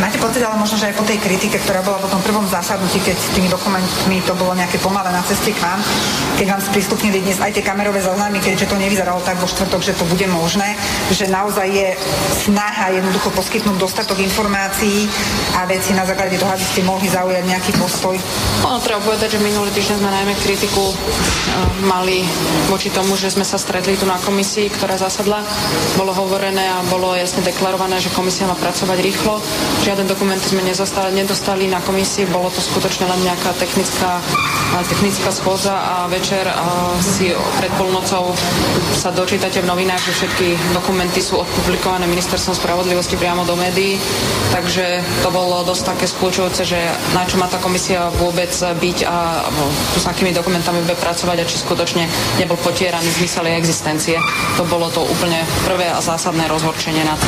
Máte 0.00 0.18
pocit, 0.18 0.42
ale 0.42 0.58
možno, 0.58 0.76
že 0.76 0.90
aj 0.90 0.96
po 0.98 1.04
tej 1.06 1.18
kritike, 1.22 1.56
ktorá 1.62 1.80
bola 1.84 1.98
po 2.00 2.10
tom 2.10 2.20
prvom 2.22 2.46
zásadnutí, 2.48 3.00
keď 3.02 3.16
s 3.16 3.30
tými 3.32 3.48
dokumentmi 3.48 4.20
to 4.24 4.34
bolo 4.34 4.52
nejaké 4.56 4.78
pomalé 4.82 5.10
na 5.14 5.22
ceste 5.24 5.54
k 5.54 5.60
vám, 5.60 5.80
keď 6.36 6.46
vám 6.56 6.62
sprístupnili 6.62 7.22
dnes 7.22 7.38
aj 7.38 7.54
tie 7.54 7.64
kamerové 7.64 8.02
záznamy, 8.02 8.42
keďže 8.42 8.70
to 8.70 8.76
nevyzeralo 8.76 9.22
tak 9.22 9.38
vo 9.38 9.46
štvrtok, 9.46 9.80
že 9.80 9.96
to 9.96 10.04
bude 10.10 10.26
možné, 10.30 10.74
že 11.14 11.30
naozaj 11.30 11.66
je 11.70 11.88
snaha 12.46 12.90
jednoducho 12.90 13.30
poskytnúť 13.32 13.76
dostatok 13.78 14.13
informácií 14.22 15.10
a 15.58 15.66
veci 15.66 15.90
na 15.96 16.06
základe 16.06 16.38
toho, 16.38 16.50
aby 16.50 16.62
ste 16.62 16.86
mohli 16.86 17.10
zaujať 17.10 17.44
nejaký 17.46 17.72
postoj? 17.80 18.14
Ono 18.62 18.78
treba 18.78 19.02
povedať, 19.02 19.38
že 19.38 19.42
minulý 19.42 19.70
týždeň 19.74 19.96
sme 19.98 20.10
najmä 20.10 20.34
kritiku 20.42 20.84
uh, 20.90 20.94
mali 21.86 22.22
voči 22.70 22.90
tomu, 22.94 23.18
že 23.18 23.34
sme 23.34 23.42
sa 23.42 23.58
stretli 23.58 23.98
tu 23.98 24.06
na 24.06 24.18
komisii, 24.20 24.70
ktorá 24.70 24.94
zasadla. 24.98 25.42
Bolo 25.98 26.14
hovorené 26.14 26.66
a 26.70 26.82
bolo 26.86 27.14
jasne 27.18 27.42
deklarované, 27.42 27.98
že 27.98 28.14
komisia 28.14 28.46
má 28.46 28.54
pracovať 28.54 28.98
rýchlo. 29.02 29.38
Žiaden 29.82 30.06
dokument 30.06 30.38
sme 30.38 30.62
nezostali, 30.62 31.14
nedostali 31.14 31.66
na 31.70 31.80
komisii, 31.82 32.30
bolo 32.30 32.50
to 32.50 32.60
skutočne 32.60 33.06
len 33.08 33.20
nejaká 33.24 33.54
technická, 33.56 34.18
technická 34.90 35.30
schôdza 35.30 35.74
a 35.74 35.94
večer 36.10 36.46
a 36.46 36.98
si 37.00 37.30
pred 37.58 37.72
polnocou 37.78 38.34
sa 38.94 39.10
dočítate 39.14 39.60
v 39.62 39.70
novinách, 39.70 40.02
že 40.02 40.12
všetky 40.24 40.46
dokumenty 40.74 41.20
sú 41.22 41.40
odpublikované 41.40 42.06
ministerstvom 42.08 42.56
spravodlivosti 42.56 43.16
priamo 43.18 43.46
do 43.46 43.54
médií, 43.54 43.98
takže 44.54 45.02
to 45.22 45.28
bolo 45.34 45.66
dosť 45.66 45.82
také 45.94 46.06
skľúčujúce, 46.06 46.62
že 46.62 46.78
na 47.10 47.26
čo 47.26 47.36
má 47.36 47.50
tá 47.50 47.58
komisia 47.58 48.06
vôbec 48.22 48.50
byť 48.54 48.98
a 49.02 49.50
s 49.98 50.04
akými 50.06 50.30
dokumentami 50.30 50.80
bude 50.86 50.94
pracovať 50.94 51.36
a 51.42 51.48
či 51.48 51.56
skutočne 51.58 52.06
nebol 52.38 52.56
potieraný 52.62 53.10
zmysel 53.18 53.50
jej 53.50 53.58
existencie. 53.58 54.16
To 54.56 54.62
bolo 54.64 54.88
to 54.94 55.02
úplne 55.02 55.42
prvé 55.66 55.90
a 55.90 55.98
zásadné 55.98 56.46
rozhorčenie 56.46 57.02
na 57.02 57.18
to. 57.18 57.26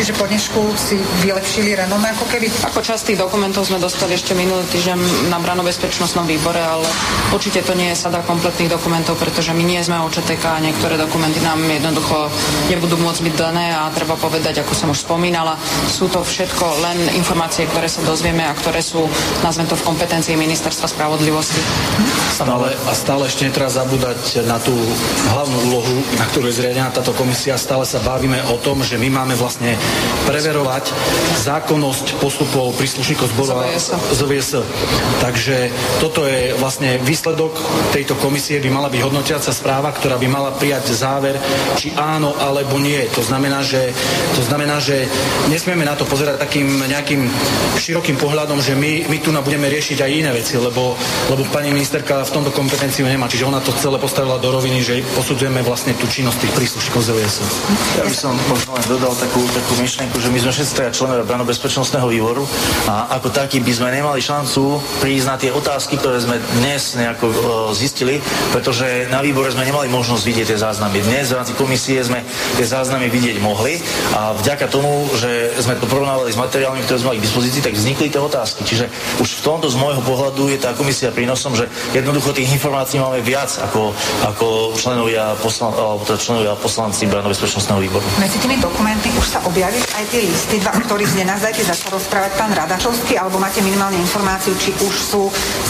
Čiže 0.00 0.16
po 0.16 0.24
dnešku 0.24 0.60
si 0.80 0.96
vylepšili 1.20 1.76
renome 1.76 2.08
ako 2.16 2.24
keby? 2.32 2.48
Ako 2.72 2.80
časť 2.80 3.12
tých 3.12 3.20
dokumentov 3.20 3.68
sme 3.68 3.76
dostali 3.76 4.16
ešte 4.16 4.32
minulý 4.32 4.64
týždeň 4.72 5.28
na 5.28 5.36
brano 5.36 5.60
bezpečnostnom 5.60 6.24
výbore, 6.24 6.56
ale 6.56 6.88
určite 7.36 7.60
to 7.60 7.76
nie 7.76 7.92
je 7.92 8.00
sada 8.00 8.24
kompletných 8.24 8.72
dokumentov, 8.72 9.20
pretože 9.20 9.52
my 9.52 9.60
nie 9.60 9.76
sme 9.84 10.00
OČTK 10.00 10.40
a 10.40 10.64
niektoré 10.64 10.96
dokumenty 10.96 11.44
nám 11.44 11.60
jednoducho 11.68 12.32
nebudú 12.72 12.96
môcť 12.96 13.28
byť 13.28 13.34
dané 13.36 13.76
a 13.76 13.92
treba 13.92 14.16
povedať, 14.16 14.64
ako 14.64 14.72
som 14.72 14.88
už 14.88 15.04
spomínala, 15.04 15.60
sú 15.84 16.08
to 16.08 16.24
všetko 16.24 16.64
len 16.80 16.96
informácie, 17.20 17.68
ktoré 17.68 17.84
sa 17.84 18.00
dozvieme 18.00 18.48
a 18.48 18.56
ktoré 18.56 18.80
sú, 18.80 19.04
nazvem 19.44 19.68
to, 19.68 19.76
v 19.76 19.84
kompetencii 19.84 20.32
Ministerstva 20.32 20.88
spravodlivosti. 20.88 21.60
Stále, 22.40 22.72
a 22.88 22.92
stále 22.96 23.28
ešte 23.28 23.44
netreba 23.44 23.68
zabúdať 23.68 24.48
na 24.48 24.56
tú 24.56 24.72
hlavnú 25.36 25.60
úlohu, 25.68 25.92
na 26.16 26.24
ktorú 26.32 26.48
je 26.48 26.56
zriadená 26.56 26.88
táto 26.88 27.12
komisia. 27.12 27.60
Stále 27.60 27.84
sa 27.84 28.00
bavíme 28.00 28.40
o 28.48 28.56
tom, 28.64 28.80
že 28.80 28.96
my 28.96 29.12
máme 29.12 29.36
vlastne 29.36 29.76
preverovať 30.30 30.94
zákonnosť 31.42 32.22
postupov 32.22 32.76
príslušníkov 32.78 33.26
zboru 33.34 33.66
ZVS. 34.14 34.62
Takže 35.18 35.56
toto 35.98 36.22
je 36.28 36.54
vlastne 36.54 37.02
výsledok 37.02 37.56
tejto 37.90 38.14
komisie, 38.20 38.62
by 38.62 38.70
mala 38.70 38.88
byť 38.92 39.00
hodnotiaca 39.02 39.50
správa, 39.50 39.90
ktorá 39.90 40.20
by 40.20 40.28
mala 40.30 40.54
prijať 40.54 40.94
záver, 40.94 41.34
či 41.74 41.90
áno 41.98 42.36
alebo 42.38 42.78
nie. 42.78 43.02
To 43.16 43.22
znamená, 43.24 43.66
že, 43.66 43.90
to 44.38 44.42
znamená, 44.46 44.78
že 44.78 45.08
nesmieme 45.50 45.82
na 45.82 45.98
to 45.98 46.06
pozerať 46.06 46.38
takým 46.38 46.86
nejakým 46.86 47.26
širokým 47.80 48.20
pohľadom, 48.20 48.62
že 48.62 48.76
my, 48.76 49.08
my 49.08 49.18
tu 49.18 49.32
budeme 49.40 49.66
riešiť 49.72 49.98
aj 50.04 50.10
iné 50.10 50.30
veci, 50.30 50.60
lebo, 50.60 50.94
lebo 51.32 51.42
pani 51.50 51.72
ministerka 51.72 52.22
v 52.22 52.30
tomto 52.30 52.52
kompetenciu 52.52 53.08
nemá. 53.08 53.26
Čiže 53.26 53.48
ona 53.48 53.64
to 53.64 53.72
celé 53.80 53.96
postavila 53.96 54.36
do 54.36 54.52
roviny, 54.52 54.84
že 54.84 55.00
posudzujeme 55.16 55.64
vlastne 55.64 55.96
tú 55.96 56.04
činnosť 56.06 56.44
tých 56.44 56.52
príslušníkov 56.54 57.00
ZVS. 57.00 57.36
Ja 57.96 58.04
by 58.04 58.16
som 58.16 58.36
možno 58.46 58.76
len 58.76 58.84
dodal 58.86 59.16
takú, 59.16 59.40
takú 59.50 59.79
myšlienku, 59.80 60.16
že 60.20 60.28
my 60.28 60.38
sme 60.44 60.52
všetci 60.52 60.72
teda 60.76 60.90
členovia 60.92 61.24
bezpečnostného 61.24 62.06
výboru 62.12 62.44
a 62.84 63.16
ako 63.16 63.32
taký 63.32 63.64
by 63.64 63.72
sme 63.72 63.88
nemali 63.90 64.20
šancu 64.20 64.76
prísť 65.00 65.26
na 65.26 65.36
tie 65.40 65.50
otázky, 65.50 65.96
ktoré 65.96 66.20
sme 66.20 66.36
dnes 66.60 66.94
nejako 66.96 67.26
uh, 67.28 67.36
zistili, 67.72 68.20
pretože 68.52 69.08
na 69.08 69.24
výbore 69.24 69.48
sme 69.48 69.64
nemali 69.64 69.88
možnosť 69.88 70.22
vidieť 70.22 70.46
tie 70.52 70.58
záznamy. 70.60 71.00
Dnes 71.00 71.32
v 71.32 71.38
rámci 71.40 71.56
komisie 71.56 72.02
sme 72.04 72.20
tie 72.60 72.66
záznamy 72.66 73.08
vidieť 73.08 73.40
mohli 73.40 73.80
a 74.12 74.36
vďaka 74.36 74.68
tomu, 74.68 75.08
že 75.16 75.56
sme 75.62 75.80
to 75.80 75.88
porovnávali 75.88 76.28
s 76.28 76.36
materiálmi, 76.36 76.84
ktoré 76.84 76.98
sme 77.00 77.08
mali 77.16 77.20
k 77.24 77.26
dispozícii, 77.30 77.64
tak 77.64 77.72
vznikli 77.72 78.12
tie 78.12 78.20
otázky. 78.20 78.66
Čiže 78.66 78.90
už 79.22 79.40
v 79.40 79.44
tomto 79.46 79.70
z 79.70 79.80
môjho 79.80 80.02
pohľadu 80.02 80.50
je 80.50 80.58
tá 80.60 80.74
komisia 80.74 81.14
prínosom, 81.14 81.54
že 81.54 81.70
jednoducho 81.96 82.34
tých 82.34 82.50
informácií 82.52 83.00
máme 83.00 83.22
viac 83.22 83.48
ako, 83.62 83.94
ako 84.26 84.76
členovia, 84.76 85.38
poslan, 85.38 85.72
alebo 85.72 86.02
teda 86.04 86.18
členovia 86.18 86.52
poslanci 86.58 87.06
Brano 87.06 87.30
výboru. 87.30 88.04
Medzi 88.18 88.42
tými 88.42 88.58
dokumentmi 88.58 89.14
už 89.14 89.26
sa 89.30 89.38
objavili 89.46 89.69
aj 89.70 90.04
tie 90.10 90.26
listy, 90.26 90.56
dva, 90.58 90.74
o 90.74 90.80
ktorých 90.82 91.12
dnes 91.14 91.40
začal 91.40 91.94
rozprávať 91.94 92.32
pán 92.34 92.52
Radačovský, 92.52 93.14
alebo 93.16 93.38
máte 93.38 93.62
minimálne 93.62 93.98
informáciu, 94.00 94.54
či 94.58 94.74
už 94.80 94.94
sú 94.94 95.22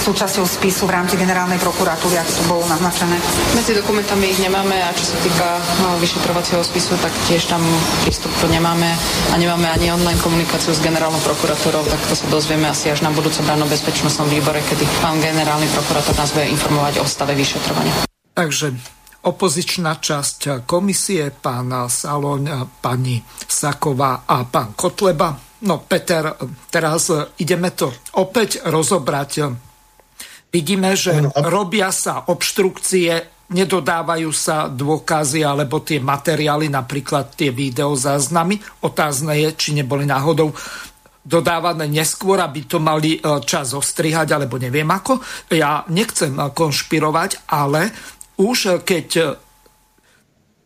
súčasťou 0.07 0.47
spisu 0.49 0.89
v 0.89 0.95
rámci 0.97 1.15
generálnej 1.21 1.61
prokuratúry, 1.61 2.17
ako 2.17 2.33
to 2.33 2.43
bolo 2.49 2.65
naznačené? 2.71 3.17
Medzi 3.55 3.73
dokumentami 3.77 4.33
ich 4.33 4.41
nemáme 4.41 4.77
a 4.81 4.91
čo 4.97 5.05
sa 5.05 5.17
týka 5.21 5.49
no, 5.85 5.99
vyšetrovacieho 6.01 6.63
spisu, 6.65 6.97
tak 7.01 7.13
tiež 7.29 7.51
tam 7.51 7.61
prístup 8.05 8.33
nemáme 8.49 8.89
a 9.31 9.35
nemáme 9.37 9.67
ani 9.69 9.93
online 9.93 10.21
komunikáciu 10.21 10.73
s 10.73 10.81
generálnou 10.81 11.21
prokuratúrou, 11.21 11.85
tak 11.87 12.01
to 12.09 12.15
sa 12.17 12.27
dozvieme 12.33 12.67
asi 12.71 12.91
až 12.91 13.05
na 13.05 13.11
budúcom 13.13 13.45
ráno 13.47 13.69
bezpečnostnom 13.69 14.29
výbore, 14.31 14.63
kedy 14.65 14.85
pán 15.05 15.21
generálny 15.21 15.69
prokurátor 15.75 16.15
nás 16.17 16.33
bude 16.33 16.49
informovať 16.49 17.03
o 17.03 17.07
stave 17.07 17.35
vyšetrovania. 17.37 17.93
Takže 18.35 19.00
opozičná 19.21 20.01
časť 20.01 20.65
komisie, 20.65 21.29
pán 21.35 21.73
Saloň, 21.89 22.73
pani 22.81 23.21
Saková 23.45 24.25
a 24.25 24.45
pán 24.49 24.73
Kotleba. 24.73 25.37
No 25.61 25.85
Peter, 25.85 26.33
teraz 26.73 27.13
ideme 27.37 27.77
to 27.77 27.93
opäť 28.17 28.65
rozobrať. 28.65 29.33
Vidíme, 30.51 30.97
že 30.97 31.21
robia 31.37 31.93
sa 31.93 32.27
obštrukcie 32.27 33.41
nedodávajú 33.51 34.31
sa 34.31 34.71
dôkazy 34.71 35.43
alebo 35.43 35.83
tie 35.83 35.99
materiály, 35.99 36.71
napríklad 36.71 37.35
tie 37.35 37.51
videozáznamy. 37.51 38.63
Otázne 38.87 39.35
je, 39.43 39.49
či 39.59 39.69
neboli 39.75 40.07
náhodou 40.07 40.55
dodávané 41.21 41.85
neskôr, 41.91 42.41
aby 42.41 42.65
to 42.65 42.81
mali 42.81 43.19
e, 43.19 43.21
čas 43.45 43.77
ostrihať, 43.77 44.33
alebo 44.33 44.57
neviem 44.57 44.89
ako. 44.89 45.21
Ja 45.53 45.85
nechcem 45.93 46.33
konšpirovať, 46.33 47.51
ale 47.51 47.93
už 48.41 48.81
keď 48.83 49.37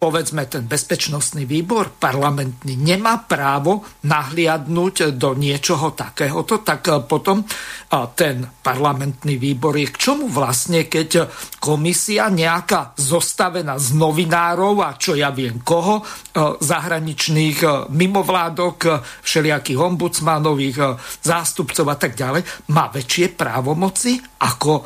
povedzme 0.05 0.45
ten 0.53 0.69
bezpečnostný 0.69 1.49
výbor 1.49 1.97
parlamentný 1.97 2.77
nemá 2.77 3.25
právo 3.25 3.81
nahliadnúť 4.05 5.17
do 5.17 5.33
niečoho 5.33 5.97
takéhoto, 5.97 6.61
tak 6.61 6.93
eh, 6.93 7.01
potom 7.09 7.41
eh, 7.41 8.05
ten 8.13 8.45
parlamentný 8.45 9.41
výbor 9.41 9.73
je 9.81 9.89
k 9.89 9.97
čomu 9.97 10.29
vlastne, 10.29 10.85
keď 10.93 11.25
komisia 11.57 12.29
nejaká 12.29 12.93
zostavená 13.01 13.81
z 13.81 13.97
novinárov 13.97 14.85
a 14.85 15.01
čo 15.01 15.17
ja 15.17 15.33
viem 15.33 15.65
koho, 15.65 16.05
eh, 16.05 16.61
zahraničných 16.61 17.89
mimovládok, 17.89 19.09
všelijakých 19.25 19.81
ombudsmanových 19.81 20.79
zástupcov 21.25 21.87
a 21.89 21.97
tak 21.97 22.13
ďalej, 22.13 22.69
má 22.77 22.93
väčšie 22.93 23.33
právomoci 23.33 24.21
ako 24.45 24.85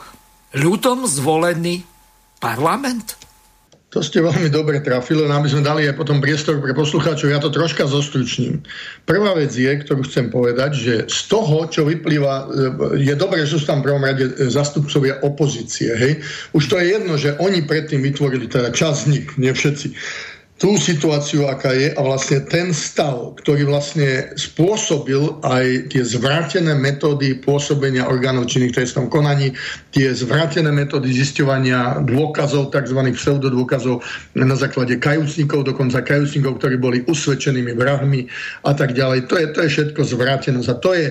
ľudom 0.54 1.10
zvolený 1.10 1.97
parlament? 2.40 3.18
To 3.88 4.04
ste 4.04 4.20
veľmi 4.20 4.52
dobre 4.52 4.84
trafili, 4.84 5.24
len 5.24 5.32
aby 5.32 5.48
sme 5.48 5.64
dali 5.64 5.88
aj 5.88 5.96
potom 5.96 6.20
priestor 6.20 6.60
pre 6.60 6.76
poslucháčov. 6.76 7.32
Ja 7.32 7.40
to 7.40 7.48
troška 7.48 7.88
zostručním. 7.88 8.60
Prvá 9.08 9.32
vec 9.32 9.48
je, 9.56 9.72
ktorú 9.72 10.04
chcem 10.04 10.28
povedať, 10.28 10.70
že 10.76 10.94
z 11.08 11.20
toho, 11.32 11.64
čo 11.72 11.88
vyplýva, 11.88 12.34
e, 12.36 12.46
je 13.00 13.14
dobré, 13.16 13.48
že 13.48 13.56
sú 13.56 13.64
tam 13.64 13.80
prvom 13.80 14.04
rade 14.04 14.28
e, 14.28 14.52
zastupcovia 14.52 15.24
opozície. 15.24 15.88
Hej? 15.96 16.20
Už 16.52 16.68
to 16.68 16.76
je 16.76 17.00
jedno, 17.00 17.16
že 17.16 17.40
oni 17.40 17.64
predtým 17.64 18.04
vytvorili, 18.04 18.44
teda 18.44 18.76
čas 18.76 19.08
nie 19.08 19.52
všetci 19.56 19.88
tú 20.58 20.74
situáciu, 20.74 21.46
aká 21.46 21.70
je 21.70 21.94
a 21.94 22.00
vlastne 22.02 22.42
ten 22.50 22.74
stav, 22.74 23.38
ktorý 23.38 23.70
vlastne 23.70 24.34
spôsobil 24.34 25.38
aj 25.46 25.94
tie 25.94 26.02
zvrátené 26.02 26.74
metódy 26.74 27.38
pôsobenia 27.38 28.10
orgánov 28.10 28.50
činných 28.50 28.74
trestnom 28.74 29.06
konaní, 29.06 29.54
tie 29.94 30.10
zvrátené 30.10 30.74
metódy 30.74 31.14
zisťovania 31.14 32.02
dôkazov, 32.02 32.74
tzv. 32.74 32.98
pseudodôkazov 33.14 34.02
na 34.34 34.58
základe 34.58 34.98
kajúcnikov, 34.98 35.62
dokonca 35.62 36.02
kajúcnikov, 36.02 36.58
ktorí 36.58 36.74
boli 36.74 36.98
usvedčenými 37.06 37.78
vrahmi 37.78 38.26
a 38.66 38.74
tak 38.74 38.98
ďalej. 38.98 39.30
To 39.30 39.38
je, 39.38 39.46
to 39.54 39.58
je 39.62 39.68
všetko 39.70 40.00
zvrátenosť 40.02 40.68
a 40.74 40.76
to 40.82 40.90
je 40.90 41.06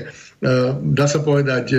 dá 0.94 1.10
sa 1.10 1.18
povedať, 1.18 1.74
e, 1.74 1.78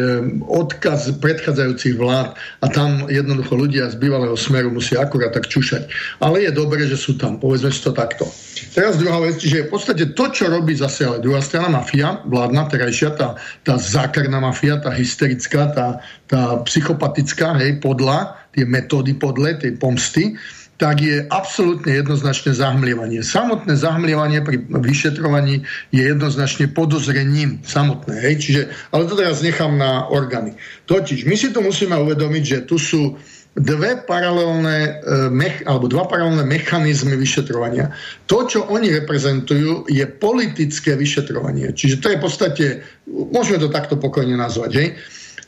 odkaz 0.51 1.15
predchádzajúcich 1.23 1.95
vlád 1.95 2.35
a 2.35 2.67
tam 2.67 3.07
jednoducho 3.07 3.55
ľudia 3.55 3.87
z 3.87 3.95
bývalého 4.03 4.35
smeru 4.35 4.75
musia 4.75 4.99
akurát 4.99 5.31
tak 5.31 5.47
čušať. 5.47 5.87
Ale 6.19 6.43
je 6.43 6.51
dobré, 6.51 6.83
že 6.91 6.99
sú 6.99 7.15
tam, 7.15 7.39
povedzme 7.39 7.71
si 7.71 7.79
to 7.87 7.95
takto. 7.95 8.27
Teraz 8.75 8.99
druhá 8.99 9.23
vec, 9.23 9.39
že 9.39 9.63
v 9.63 9.71
podstate 9.71 10.11
to, 10.11 10.27
čo 10.35 10.51
robí 10.51 10.75
zase 10.75 11.07
ale 11.07 11.23
druhá 11.23 11.39
strana 11.39 11.71
mafia, 11.71 12.19
vládna 12.27 12.67
terajšia, 12.67 13.15
tá, 13.15 13.39
tá 13.63 13.79
zákerná 13.79 14.43
mafia, 14.43 14.83
tá 14.83 14.91
hysterická, 14.91 15.71
tá, 15.71 16.03
tá 16.27 16.59
psychopatická, 16.67 17.55
hej, 17.63 17.79
podľa, 17.79 18.35
tie 18.51 18.67
metódy 18.67 19.15
podle, 19.15 19.55
tej 19.55 19.79
pomsty, 19.79 20.35
tak 20.79 21.03
je 21.03 21.27
absolútne 21.27 21.91
jednoznačne 21.91 22.55
zahmlievanie. 22.55 23.19
Samotné 23.27 23.75
zahmlievanie 23.75 24.47
pri 24.47 24.63
vyšetrovaní 24.71 25.67
je 25.91 26.03
jednoznačne 26.07 26.71
podozrením 26.71 27.59
samotné. 27.67 28.15
Hej? 28.15 28.35
Čiže, 28.39 28.63
ale 28.95 29.11
to 29.11 29.19
teraz 29.19 29.43
nechám 29.43 29.75
na 29.75 30.07
orgány. 30.07 30.55
Totiž 30.87 31.27
my 31.27 31.35
si 31.35 31.51
tu 31.51 31.67
musíme 31.67 31.99
uvedomiť, 31.99 32.43
že 32.47 32.59
tu 32.63 32.79
sú 32.79 33.19
dve 33.59 33.99
paralelné, 34.07 35.03
e, 35.03 35.67
alebo 35.67 35.91
dva 35.91 36.07
paralelné 36.07 36.47
mechanizmy 36.47 37.19
vyšetrovania. 37.19 37.91
To, 38.31 38.47
čo 38.47 38.71
oni 38.71 38.95
reprezentujú, 39.03 39.91
je 39.91 40.07
politické 40.07 40.95
vyšetrovanie. 40.95 41.75
Čiže 41.75 41.99
to 41.99 42.07
je 42.15 42.17
v 42.17 42.23
podstate, 42.23 42.65
môžeme 43.11 43.59
to 43.59 43.67
takto 43.67 43.99
pokojne 43.99 44.39
nazvať, 44.39 44.71
hej? 44.79 44.89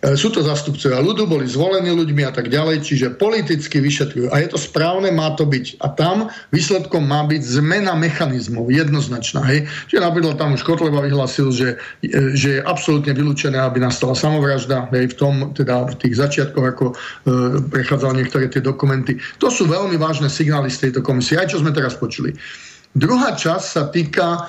E, 0.01 0.16
sú 0.16 0.32
to 0.32 0.40
zastupcovia 0.40 0.97
ľudu, 1.05 1.28
boli 1.28 1.44
zvolení 1.44 1.93
ľuďmi 1.93 2.24
a 2.24 2.32
tak 2.32 2.48
ďalej, 2.48 2.81
čiže 2.81 3.20
politicky 3.20 3.85
vyšetrujú. 3.85 4.32
A 4.32 4.40
je 4.40 4.48
to 4.48 4.59
správne, 4.59 5.12
má 5.12 5.36
to 5.36 5.44
byť. 5.44 5.77
A 5.85 5.93
tam 5.93 6.32
výsledkom 6.56 7.05
má 7.05 7.28
byť 7.28 7.60
zmena 7.60 7.93
mechanizmov, 7.93 8.72
jednoznačná. 8.72 9.44
Hej. 9.44 9.68
Čiže 9.93 10.01
napríklad 10.01 10.40
tam 10.40 10.56
už 10.56 10.64
Kotleba 10.64 11.05
vyhlásil, 11.05 11.52
že, 11.52 11.68
e, 12.01 12.32
že 12.32 12.48
je 12.59 12.60
absolútne 12.64 13.12
vylúčené, 13.12 13.60
aby 13.60 13.85
nastala 13.85 14.16
samovražda 14.16 14.89
hej, 14.97 15.12
v 15.12 15.14
tom, 15.20 15.35
teda 15.52 15.93
v 15.93 15.94
tých 16.01 16.16
začiatkoch, 16.16 16.64
ako 16.64 16.85
e, 16.89 16.94
prechádzali 17.68 18.24
niektoré 18.24 18.48
tie 18.48 18.64
dokumenty. 18.64 19.20
To 19.36 19.52
sú 19.52 19.68
veľmi 19.68 20.01
vážne 20.01 20.32
signály 20.32 20.72
z 20.72 20.89
tejto 20.89 21.05
komisie, 21.05 21.36
aj 21.36 21.52
čo 21.52 21.60
sme 21.60 21.77
teraz 21.77 21.93
počuli. 21.93 22.32
Druhá 22.97 23.36
časť 23.36 23.66
sa 23.68 23.93
týka 23.93 24.27
e, 24.32 24.40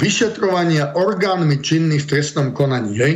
vyšetrovania 0.00 0.96
orgánmi 0.96 1.60
činných 1.60 2.08
v 2.08 2.10
trestnom 2.16 2.56
konaní. 2.56 2.96
Hej 2.96 3.14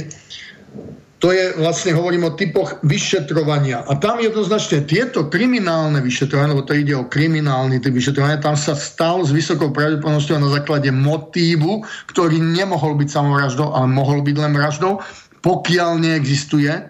to 1.23 1.31
je 1.31 1.55
vlastne, 1.55 1.95
hovorím 1.95 2.27
o 2.27 2.35
typoch 2.35 2.83
vyšetrovania. 2.83 3.87
A 3.87 3.95
tam 3.95 4.19
jednoznačne 4.19 4.83
tieto 4.83 5.31
kriminálne 5.31 6.03
vyšetrovania, 6.03 6.51
lebo 6.51 6.67
to 6.67 6.75
ide 6.75 6.99
o 6.99 7.07
kriminálny 7.07 7.79
typ 7.79 7.95
vyšetrovania, 7.95 8.43
tam 8.43 8.59
sa 8.59 8.75
stal 8.75 9.23
s 9.23 9.31
vysokou 9.31 9.71
pravdepodobnosťou 9.71 10.43
na 10.43 10.51
základe 10.51 10.91
motívu, 10.91 11.87
ktorý 12.11 12.43
nemohol 12.43 12.99
byť 12.99 13.09
samovraždou, 13.15 13.71
ale 13.71 13.87
mohol 13.87 14.27
byť 14.27 14.35
len 14.35 14.51
vraždou, 14.51 14.99
pokiaľ 15.47 16.03
neexistuje 16.03 16.75
e, 16.75 16.83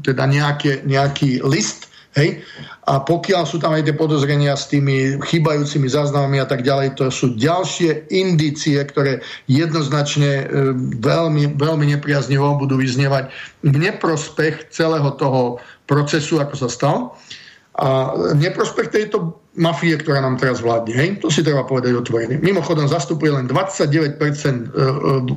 teda 0.00 0.24
nejaké, 0.24 0.80
nejaký 0.88 1.44
list 1.44 1.92
Hej? 2.16 2.40
A 2.86 3.02
pokiaľ 3.02 3.50
sú 3.50 3.58
tam 3.58 3.74
aj 3.74 3.82
tie 3.82 3.98
podozrenia 3.98 4.54
s 4.54 4.70
tými 4.70 5.18
chýbajúcimi 5.18 5.90
záznamami 5.90 6.38
a 6.38 6.46
tak 6.46 6.62
ďalej, 6.62 6.94
to 6.94 7.10
sú 7.10 7.34
ďalšie 7.34 8.06
indície, 8.14 8.78
ktoré 8.78 9.26
jednoznačne 9.50 10.30
e, 10.30 10.44
veľmi, 11.02 11.58
veľmi 11.58 11.86
nepriaznivo 11.98 12.54
budú 12.54 12.78
vyznievať 12.78 13.26
v 13.66 13.76
neprospech 13.90 14.70
celého 14.70 15.10
toho 15.18 15.58
procesu, 15.90 16.38
ako 16.38 16.54
sa 16.54 16.68
stal. 16.70 16.96
A 17.76 18.16
neprospech 18.32 18.88
tejto 18.88 19.36
mafie, 19.56 19.96
ktorá 19.96 20.20
nám 20.20 20.36
teraz 20.36 20.60
vládne. 20.60 20.96
Hej? 20.96 21.08
To 21.24 21.28
si 21.32 21.44
treba 21.44 21.64
povedať 21.64 21.96
otvorene. 21.96 22.40
Mimochodom 22.40 22.88
zastupuje 22.88 23.32
len 23.32 23.48
29% 23.48 24.16
e, 24.16 24.20
e, 24.20 24.62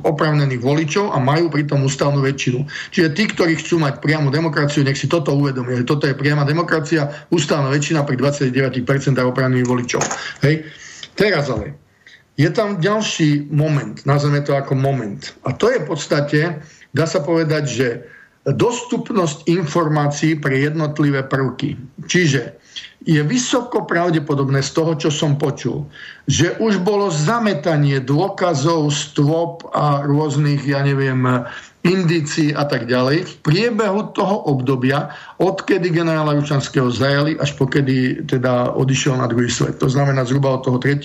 opravnených 0.04 0.60
voličov 0.60 1.12
a 1.12 1.20
majú 1.20 1.48
pritom 1.48 1.84
ústavnú 1.84 2.20
väčšinu. 2.24 2.64
Čiže 2.92 3.08
tí, 3.16 3.24
ktorí 3.32 3.60
chcú 3.60 3.80
mať 3.80 4.04
priamu 4.04 4.28
demokraciu, 4.28 4.84
nech 4.84 5.00
si 5.00 5.08
toto 5.08 5.32
uvedomia. 5.32 5.84
Toto 5.84 6.04
je 6.08 6.16
priama 6.16 6.44
demokracia, 6.44 7.08
ústavná 7.32 7.72
väčšina 7.72 8.04
pri 8.04 8.16
29% 8.20 8.84
opravnených 9.20 9.68
voličov. 9.68 10.00
Hej? 10.44 10.68
Teraz 11.16 11.48
ale. 11.48 11.76
Je 12.40 12.48
tam 12.48 12.80
ďalší 12.80 13.52
moment, 13.52 14.00
nazveme 14.08 14.40
to 14.40 14.56
ako 14.56 14.72
moment. 14.72 15.36
A 15.44 15.52
to 15.52 15.68
je 15.68 15.84
v 15.84 15.86
podstate, 15.92 16.40
dá 16.96 17.04
sa 17.04 17.20
povedať, 17.20 17.64
že 17.68 17.86
dostupnosť 18.48 19.44
informácií 19.52 20.40
pre 20.40 20.64
jednotlivé 20.64 21.24
prvky. 21.28 21.76
Čiže 22.08 22.56
je 23.04 23.20
vysoko 23.24 23.88
pravdepodobné 23.88 24.60
z 24.60 24.70
toho, 24.76 24.92
čo 24.96 25.08
som 25.08 25.40
počul, 25.40 25.88
že 26.28 26.56
už 26.60 26.84
bolo 26.84 27.08
zametanie 27.08 28.00
dôkazov, 28.00 28.92
stôp 28.92 29.64
a 29.72 30.04
rôznych, 30.04 30.60
ja 30.68 30.84
neviem, 30.84 31.24
indícií 31.80 32.52
a 32.52 32.68
tak 32.68 32.84
ďalej 32.84 33.24
v 33.24 33.34
priebehu 33.40 34.12
toho 34.12 34.44
obdobia, 34.52 35.16
odkedy 35.40 35.88
generála 35.88 36.36
Ručanského 36.36 36.92
zajali, 36.92 37.40
až 37.40 37.56
pokedy 37.56 38.20
teda 38.28 38.76
odišiel 38.76 39.16
na 39.16 39.24
druhý 39.24 39.48
svet. 39.48 39.80
To 39.80 39.88
znamená 39.88 40.28
zhruba 40.28 40.60
od 40.60 40.64
toho 40.68 40.76
3. 40.76 41.00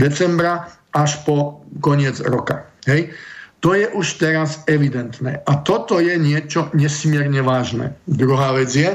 decembra 0.00 0.64
až 0.96 1.20
po 1.28 1.60
koniec 1.84 2.24
roka. 2.24 2.64
Hej? 2.88 3.12
To 3.60 3.74
je 3.74 3.90
už 3.90 4.22
teraz 4.22 4.62
evidentné. 4.70 5.42
A 5.42 5.52
toto 5.66 5.98
je 5.98 6.14
niečo 6.14 6.70
nesmierne 6.78 7.42
vážne. 7.42 7.90
Druhá 8.06 8.54
vec 8.54 8.70
je, 8.70 8.94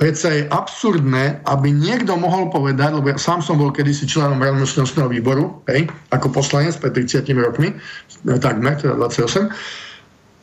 predsa 0.00 0.32
je 0.32 0.48
absurdné, 0.48 1.44
aby 1.44 1.68
niekto 1.68 2.16
mohol 2.16 2.48
povedať, 2.48 2.96
lebo 2.96 3.12
ja 3.12 3.20
sám 3.20 3.44
som 3.44 3.60
bol 3.60 3.68
kedysi 3.68 4.08
členom 4.08 4.40
rovnostnostného 4.40 5.12
výboru, 5.12 5.60
hej, 5.68 5.92
ako 6.08 6.32
poslanec 6.32 6.72
pred 6.80 7.04
30 7.04 7.28
rokmi, 7.36 7.76
takmer, 8.40 8.80
teda 8.80 8.96
28, 8.96 9.52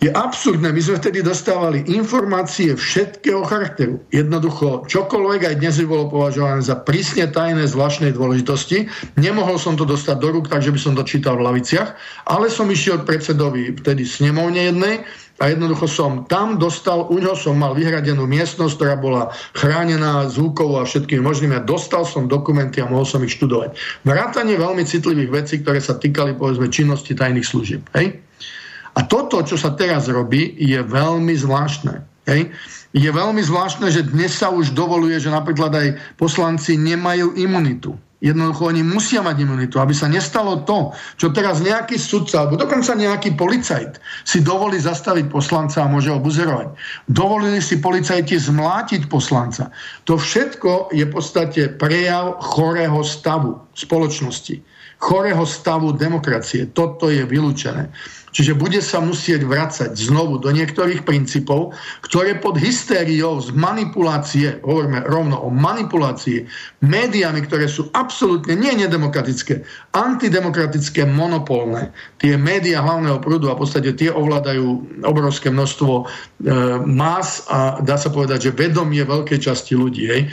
je 0.06 0.12
absurdné. 0.14 0.70
My 0.70 0.82
sme 0.82 1.02
vtedy 1.02 1.26
dostávali 1.26 1.82
informácie 1.90 2.78
všetkého 2.78 3.42
charakteru. 3.42 3.98
Jednoducho, 4.14 4.86
čokoľvek 4.86 5.42
aj 5.50 5.56
dnes 5.58 5.82
by 5.82 5.86
bolo 5.90 6.06
považované 6.14 6.62
za 6.62 6.78
prísne 6.78 7.26
tajné 7.26 7.66
zvláštnej 7.66 8.14
dôležitosti. 8.14 8.86
Nemohol 9.18 9.58
som 9.58 9.74
to 9.74 9.88
dostať 9.88 10.22
do 10.22 10.30
rúk, 10.30 10.46
takže 10.46 10.70
by 10.70 10.80
som 10.80 10.94
to 10.94 11.02
čítal 11.02 11.42
v 11.42 11.50
laviciach, 11.50 11.98
ale 12.30 12.54
som 12.54 12.70
išiel 12.70 13.02
predsedovi 13.02 13.74
vtedy 13.74 14.06
snemovne 14.06 14.70
jednej 14.70 15.02
a 15.36 15.52
jednoducho 15.52 15.92
som 15.92 16.24
tam 16.32 16.56
dostal, 16.56 17.12
u 17.12 17.20
ňoho 17.20 17.36
som 17.36 17.60
mal 17.60 17.76
vyhradenú 17.76 18.24
miestnosť, 18.24 18.74
ktorá 18.80 18.96
bola 18.96 19.24
chránená 19.52 20.32
zvukovo 20.32 20.80
a 20.80 20.88
všetkými 20.88 21.20
možnými 21.20 21.60
a 21.60 21.66
dostal 21.66 22.08
som 22.08 22.32
dokumenty 22.32 22.80
a 22.80 22.88
mohol 22.88 23.04
som 23.04 23.20
ich 23.20 23.36
študovať. 23.36 23.76
Vrátanie 24.08 24.56
veľmi 24.56 24.88
citlivých 24.88 25.32
vecí, 25.34 25.60
ktoré 25.60 25.84
sa 25.84 26.00
týkali 26.00 26.40
povedzme 26.40 26.72
činnosti 26.72 27.12
tajných 27.12 27.44
služieb. 27.44 27.84
Hej? 28.00 28.25
A 28.96 29.04
toto, 29.04 29.44
čo 29.44 29.60
sa 29.60 29.76
teraz 29.76 30.08
robí, 30.08 30.56
je 30.56 30.80
veľmi 30.80 31.36
zvláštne. 31.36 32.00
Hej? 32.32 32.52
Je 32.96 33.10
veľmi 33.12 33.44
zvláštne, 33.44 33.92
že 33.92 34.08
dnes 34.08 34.32
sa 34.32 34.48
už 34.50 34.72
dovoluje, 34.72 35.20
že 35.20 35.28
napríklad 35.28 35.72
aj 35.76 35.88
poslanci 36.16 36.80
nemajú 36.80 37.36
imunitu. 37.36 38.00
Jednoducho 38.24 38.72
oni 38.72 38.82
musia 38.82 39.22
mať 39.22 39.44
imunitu, 39.44 39.78
aby 39.78 39.92
sa 39.94 40.08
nestalo 40.08 40.64
to, 40.64 40.96
čo 41.20 41.30
teraz 41.30 41.62
nejaký 41.62 42.00
sudca, 42.00 42.42
alebo 42.42 42.58
dokonca 42.58 42.98
nejaký 42.98 43.36
policajt 43.38 44.00
si 44.24 44.40
dovolí 44.42 44.82
zastaviť 44.82 45.30
poslanca 45.30 45.84
a 45.84 45.92
môže 45.92 46.10
ho 46.10 46.18
buzerovať. 46.18 46.74
Dovolili 47.06 47.60
si 47.60 47.78
policajti 47.78 48.40
zmlátiť 48.40 49.12
poslanca. 49.12 49.70
To 50.10 50.18
všetko 50.18 50.96
je 50.96 51.06
v 51.06 51.12
podstate 51.14 51.62
prejav 51.78 52.42
chorého 52.42 53.04
stavu 53.04 53.62
spoločnosti, 53.76 54.58
chorého 54.98 55.44
stavu 55.46 55.94
demokracie. 55.94 56.72
Toto 56.72 57.14
je 57.14 57.28
vylúčené. 57.28 57.92
Čiže 58.36 58.60
bude 58.60 58.84
sa 58.84 59.00
musieť 59.00 59.48
vracať 59.48 59.96
znovu 59.96 60.44
do 60.44 60.52
niektorých 60.52 61.08
princípov, 61.08 61.72
ktoré 62.04 62.36
pod 62.36 62.60
hystériou 62.60 63.40
z 63.40 63.56
manipulácie, 63.56 64.60
hovoríme 64.60 65.08
rovno 65.08 65.40
o 65.40 65.48
manipulácii, 65.48 66.44
médiami, 66.84 67.48
ktoré 67.48 67.72
sú 67.72 67.88
absolútne 67.96 68.60
nie 68.60 68.76
nedemokratické, 68.76 69.64
antidemokratické, 69.96 71.08
monopolné. 71.08 71.96
Tie 72.20 72.36
médiá 72.36 72.84
hlavného 72.84 73.24
prúdu 73.24 73.48
a 73.48 73.56
v 73.56 73.64
podstate 73.64 73.96
tie 73.96 74.12
ovládajú 74.12 75.00
obrovské 75.08 75.48
množstvo 75.48 75.94
e, 75.96 76.04
más 76.84 77.48
a 77.48 77.80
dá 77.80 77.96
sa 77.96 78.12
povedať, 78.12 78.52
že 78.52 78.58
vedomie 78.60 79.08
veľkej 79.08 79.40
časti 79.40 79.80
ľudí. 79.80 80.12
Hej 80.12 80.24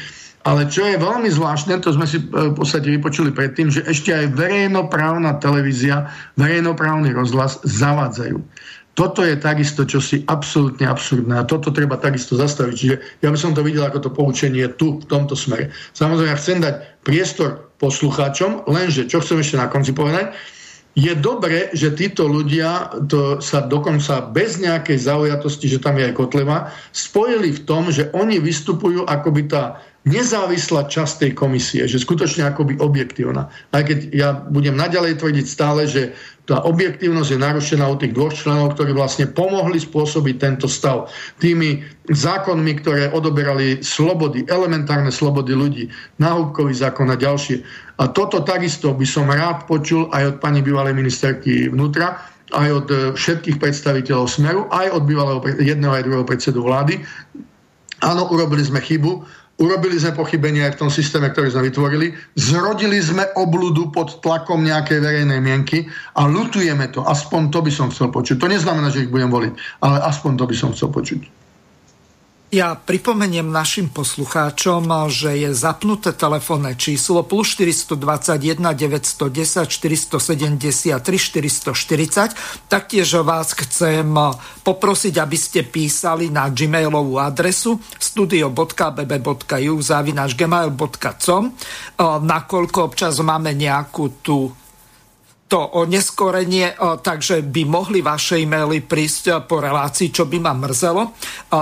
ale 0.42 0.66
čo 0.66 0.82
je 0.86 0.98
veľmi 0.98 1.30
zvláštne, 1.30 1.78
to 1.78 1.94
sme 1.94 2.06
si 2.06 2.18
e, 2.18 2.24
v 2.26 2.54
podstate 2.54 2.90
vypočuli 2.90 3.30
predtým, 3.30 3.70
že 3.70 3.86
ešte 3.86 4.10
aj 4.10 4.34
verejnoprávna 4.34 5.38
televízia, 5.38 6.10
verejnoprávny 6.34 7.14
rozhlas 7.14 7.62
zavádzajú. 7.62 8.42
Toto 8.92 9.24
je 9.24 9.40
takisto 9.40 9.88
čosi 9.88 10.20
absolútne 10.28 10.84
absurdné 10.84 11.40
a 11.40 11.48
toto 11.48 11.72
treba 11.72 11.96
takisto 11.96 12.36
zastaviť. 12.36 12.74
Čiže 12.76 12.96
ja 13.24 13.32
by 13.32 13.38
som 13.40 13.56
to 13.56 13.64
videl 13.64 13.88
ako 13.88 14.04
to 14.04 14.10
poučenie 14.12 14.68
tu, 14.76 15.00
v 15.00 15.08
tomto 15.08 15.32
smere. 15.32 15.72
Samozrejme, 15.96 16.36
chcem 16.36 16.60
dať 16.60 17.00
priestor 17.00 17.72
poslucháčom, 17.80 18.68
lenže, 18.68 19.08
čo 19.08 19.24
chcem 19.24 19.40
ešte 19.40 19.56
na 19.56 19.72
konci 19.72 19.96
povedať, 19.96 20.36
je 20.92 21.08
dobre, 21.16 21.72
že 21.72 21.96
títo 21.96 22.28
ľudia 22.28 22.92
to 23.08 23.40
sa 23.40 23.64
dokonca 23.64 24.28
bez 24.28 24.60
nejakej 24.60 25.00
zaujatosti, 25.00 25.72
že 25.72 25.80
tam 25.80 25.96
je 25.96 26.12
aj 26.12 26.16
Kotleva, 26.20 26.68
spojili 26.92 27.48
v 27.48 27.64
tom, 27.64 27.88
že 27.88 28.12
oni 28.12 28.36
vystupujú 28.36 29.08
ako 29.08 29.28
by 29.32 29.42
tá 29.48 29.80
nezávislá 30.02 30.90
časť 30.90 31.26
tej 31.26 31.32
komisie, 31.38 31.86
že 31.86 32.02
skutočne 32.02 32.42
akoby 32.50 32.78
objektívna. 32.82 33.46
Aj 33.70 33.82
keď 33.86 33.98
ja 34.10 34.34
budem 34.34 34.74
naďalej 34.74 35.22
tvrdiť 35.22 35.46
stále, 35.46 35.86
že 35.86 36.10
tá 36.42 36.58
objektívnosť 36.66 37.30
je 37.30 37.38
narušená 37.38 37.86
u 37.86 37.94
tých 37.94 38.18
dvoch 38.18 38.34
členov, 38.34 38.74
ktorí 38.74 38.90
vlastne 38.98 39.30
pomohli 39.30 39.78
spôsobiť 39.78 40.34
tento 40.42 40.66
stav. 40.66 41.06
Tými 41.38 41.86
zákonmi, 42.10 42.82
ktoré 42.82 43.14
odoberali 43.14 43.78
slobody, 43.78 44.42
elementárne 44.50 45.14
slobody 45.14 45.54
ľudí, 45.54 45.84
náhubkový 46.18 46.74
zákon 46.74 47.14
a 47.14 47.16
ďalšie. 47.16 47.62
A 48.02 48.10
toto 48.10 48.42
takisto 48.42 48.90
by 48.90 49.06
som 49.06 49.30
rád 49.30 49.70
počul 49.70 50.10
aj 50.10 50.34
od 50.34 50.36
pani 50.42 50.66
bývalej 50.66 50.98
ministerky 50.98 51.70
vnútra, 51.70 52.18
aj 52.50 52.68
od 52.74 52.86
všetkých 53.14 53.62
predstaviteľov 53.62 54.26
Smeru, 54.26 54.66
aj 54.74 54.98
od 54.98 55.02
bývalého 55.06 55.38
jedného 55.62 55.94
aj 55.94 56.04
druhého 56.10 56.26
predsedu 56.26 56.66
vlády. 56.66 57.06
Áno, 58.02 58.26
urobili 58.34 58.66
sme 58.66 58.82
chybu, 58.82 59.22
Urobili 59.62 59.94
sme 59.94 60.18
pochybenia 60.18 60.66
aj 60.66 60.74
v 60.74 60.80
tom 60.82 60.90
systéme, 60.90 61.30
ktorý 61.30 61.54
sme 61.54 61.70
vytvorili. 61.70 62.10
Zrodili 62.34 62.98
sme 62.98 63.30
obludu 63.38 63.94
pod 63.94 64.18
tlakom 64.18 64.66
nejakej 64.66 64.98
verejnej 64.98 65.38
mienky 65.38 65.86
a 66.18 66.26
lutujeme 66.26 66.90
to. 66.90 67.06
Aspoň 67.06 67.54
to 67.54 67.62
by 67.62 67.70
som 67.70 67.94
chcel 67.94 68.10
počuť. 68.10 68.42
To 68.42 68.50
neznamená, 68.50 68.90
že 68.90 69.06
ich 69.06 69.12
budem 69.14 69.30
voliť, 69.30 69.54
ale 69.86 70.02
aspoň 70.02 70.42
to 70.42 70.44
by 70.50 70.56
som 70.58 70.74
chcel 70.74 70.90
počuť. 70.90 71.41
Ja 72.52 72.76
pripomeniem 72.76 73.48
našim 73.48 73.88
poslucháčom, 73.88 74.84
že 75.08 75.40
je 75.40 75.56
zapnuté 75.56 76.12
telefónne 76.12 76.76
číslo 76.76 77.24
plus 77.24 77.56
421 77.56 78.76
910 78.76 79.72
473 79.72 81.00
440. 81.00 82.68
Taktiež 82.68 83.08
vás 83.24 83.56
chcem 83.56 84.04
poprosiť, 84.68 85.14
aby 85.16 85.38
ste 85.40 85.64
písali 85.64 86.28
na 86.28 86.52
gmailovú 86.52 87.16
adresu 87.16 87.80
studio.bb.ju 87.96 89.74
zavinač 89.80 90.36
gmail.com 90.36 91.56
nakoľko 92.20 92.78
občas 92.84 93.16
máme 93.24 93.56
nejakú 93.56 94.20
tú 94.20 94.52
to 95.52 95.68
neskorenie, 95.84 96.72
takže 97.04 97.44
by 97.44 97.68
mohli 97.68 98.00
vaše 98.00 98.40
e-maily 98.40 98.80
prísť 98.80 99.44
po 99.44 99.60
relácii, 99.60 100.08
čo 100.08 100.24
by 100.24 100.40
ma 100.40 100.56
mrzelo. 100.56 101.12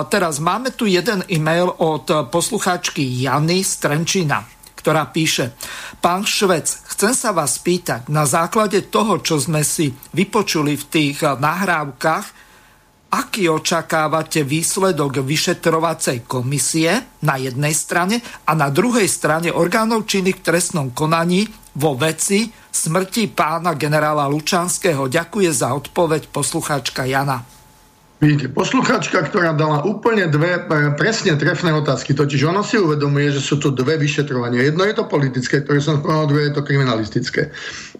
Teraz 0.06 0.38
máme 0.38 0.70
tu 0.78 0.86
jeden 0.86 1.26
e-mail 1.26 1.66
od 1.66 2.30
poslucháčky 2.30 3.02
Jany 3.02 3.66
Strenčina, 3.66 4.46
ktorá 4.78 5.10
píše 5.10 5.58
Pán 5.98 6.22
Švec, 6.22 6.86
chcem 6.94 7.18
sa 7.18 7.34
vás 7.34 7.58
pýtať, 7.58 8.06
na 8.06 8.30
základe 8.30 8.86
toho, 8.86 9.18
čo 9.18 9.42
sme 9.42 9.66
si 9.66 9.90
vypočuli 10.14 10.78
v 10.78 10.84
tých 10.86 11.26
nahrávkach, 11.26 12.26
aký 13.10 13.50
očakávate 13.50 14.46
výsledok 14.46 15.18
vyšetrovacej 15.26 16.30
komisie 16.30 17.18
na 17.26 17.42
jednej 17.42 17.74
strane 17.74 18.22
a 18.46 18.54
na 18.54 18.70
druhej 18.70 19.10
strane 19.10 19.50
orgánov 19.50 20.06
činných 20.06 20.38
v 20.38 20.46
trestnom 20.46 20.94
konaní 20.94 21.50
vo 21.74 21.98
veci 21.98 22.59
smrti 22.72 23.30
pána 23.30 23.74
generála 23.74 24.30
Lučanského. 24.30 25.10
Ďakuje 25.10 25.50
za 25.52 25.74
odpoveď 25.74 26.30
poslucháčka 26.30 27.04
Jana. 27.04 27.42
Vidíte, 28.20 28.52
posluchačka, 28.52 29.32
ktorá 29.32 29.56
dala 29.56 29.80
úplne 29.88 30.28
dve 30.28 30.60
e, 30.60 30.92
presne 30.92 31.40
trefné 31.40 31.72
otázky, 31.72 32.12
totiž 32.12 32.52
ona 32.52 32.60
si 32.60 32.76
uvedomuje, 32.76 33.32
že 33.32 33.40
sú 33.40 33.56
tu 33.56 33.72
dve 33.72 33.96
vyšetrovania. 33.96 34.60
Jedno 34.60 34.84
je 34.84 34.92
to 34.92 35.08
politické, 35.08 35.64
ktoré 35.64 35.80
som 35.80 36.04
spomenul, 36.04 36.28
druhé 36.28 36.52
je 36.52 36.56
to 36.60 36.60
kriminalistické. 36.60 37.48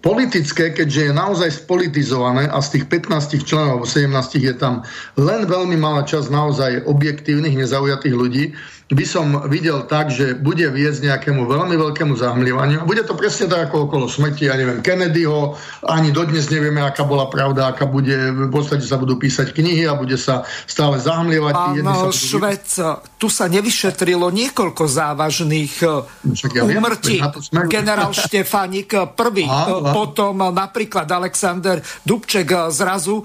Politické, 0.05 0.77
keďže 0.77 1.09
je 1.09 1.13
naozaj 1.17 1.65
spolitizované 1.65 2.53
a 2.53 2.61
z 2.61 2.69
tých 2.77 2.85
15 2.93 3.49
členov, 3.49 3.89
17 3.89 4.13
je 4.45 4.53
tam 4.53 4.85
len 5.17 5.49
veľmi 5.49 5.81
malá 5.81 6.05
časť 6.05 6.29
naozaj 6.29 6.85
objektívnych, 6.85 7.57
nezaujatých 7.57 8.13
ľudí, 8.13 8.53
by 8.91 9.05
som 9.07 9.27
videl 9.47 9.87
tak, 9.87 10.11
že 10.11 10.35
bude 10.35 10.67
viesť 10.67 11.07
nejakému 11.07 11.47
veľmi 11.47 11.79
veľkému 11.79 12.19
zahmlievaniu. 12.19 12.83
A 12.83 12.89
bude 12.89 13.07
to 13.07 13.15
presne 13.15 13.47
tak 13.47 13.71
ako 13.71 13.87
okolo 13.87 14.11
smrti, 14.11 14.51
ja 14.51 14.59
neviem, 14.59 14.83
Kennedyho, 14.83 15.55
ani 15.87 16.11
dodnes 16.11 16.51
nevieme, 16.51 16.83
aká 16.83 17.07
bola 17.07 17.31
pravda, 17.31 17.71
aká 17.71 17.87
bude, 17.87 18.35
v 18.35 18.51
podstate 18.51 18.83
sa 18.83 18.99
budú 18.99 19.15
písať 19.15 19.55
knihy 19.55 19.87
a 19.87 19.95
bude 19.95 20.19
sa 20.19 20.43
stále 20.67 20.99
zahmlievať. 20.99 21.55
Pán 21.55 22.11
Švec, 22.11 22.69
tu 23.15 23.31
sa 23.31 23.47
nevyšetrilo 23.47 24.27
niekoľko 24.35 24.83
závažných 24.91 25.75
Však 26.27 26.51
ja 26.59 26.63
úmrtí. 26.67 27.23
Viem, 27.23 27.71
Generál 27.71 28.11
Štefánik 28.11 29.15
prvý, 29.15 29.47
aha, 29.47 29.87
aha. 29.87 29.93
potom 29.95 30.51
napríklad 30.51 31.07
Alexander 31.07 31.79
Dubček 32.03 32.75
zrazu 32.75 33.23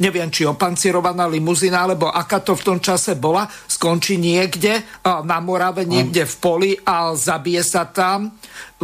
neviem, 0.00 0.30
či 0.30 0.48
opancirovaná 0.48 1.28
limuzina, 1.30 1.86
alebo 1.86 2.10
aká 2.10 2.42
to 2.42 2.58
v 2.58 2.66
tom 2.66 2.78
čase 2.82 3.14
bola, 3.14 3.46
skončí 3.46 4.18
niekde 4.18 4.82
na 5.04 5.38
Morave, 5.38 5.86
niekde 5.86 6.26
v 6.26 6.34
poli 6.40 6.70
a 6.82 7.14
zabije 7.14 7.62
sa 7.62 7.86
tam 7.86 8.34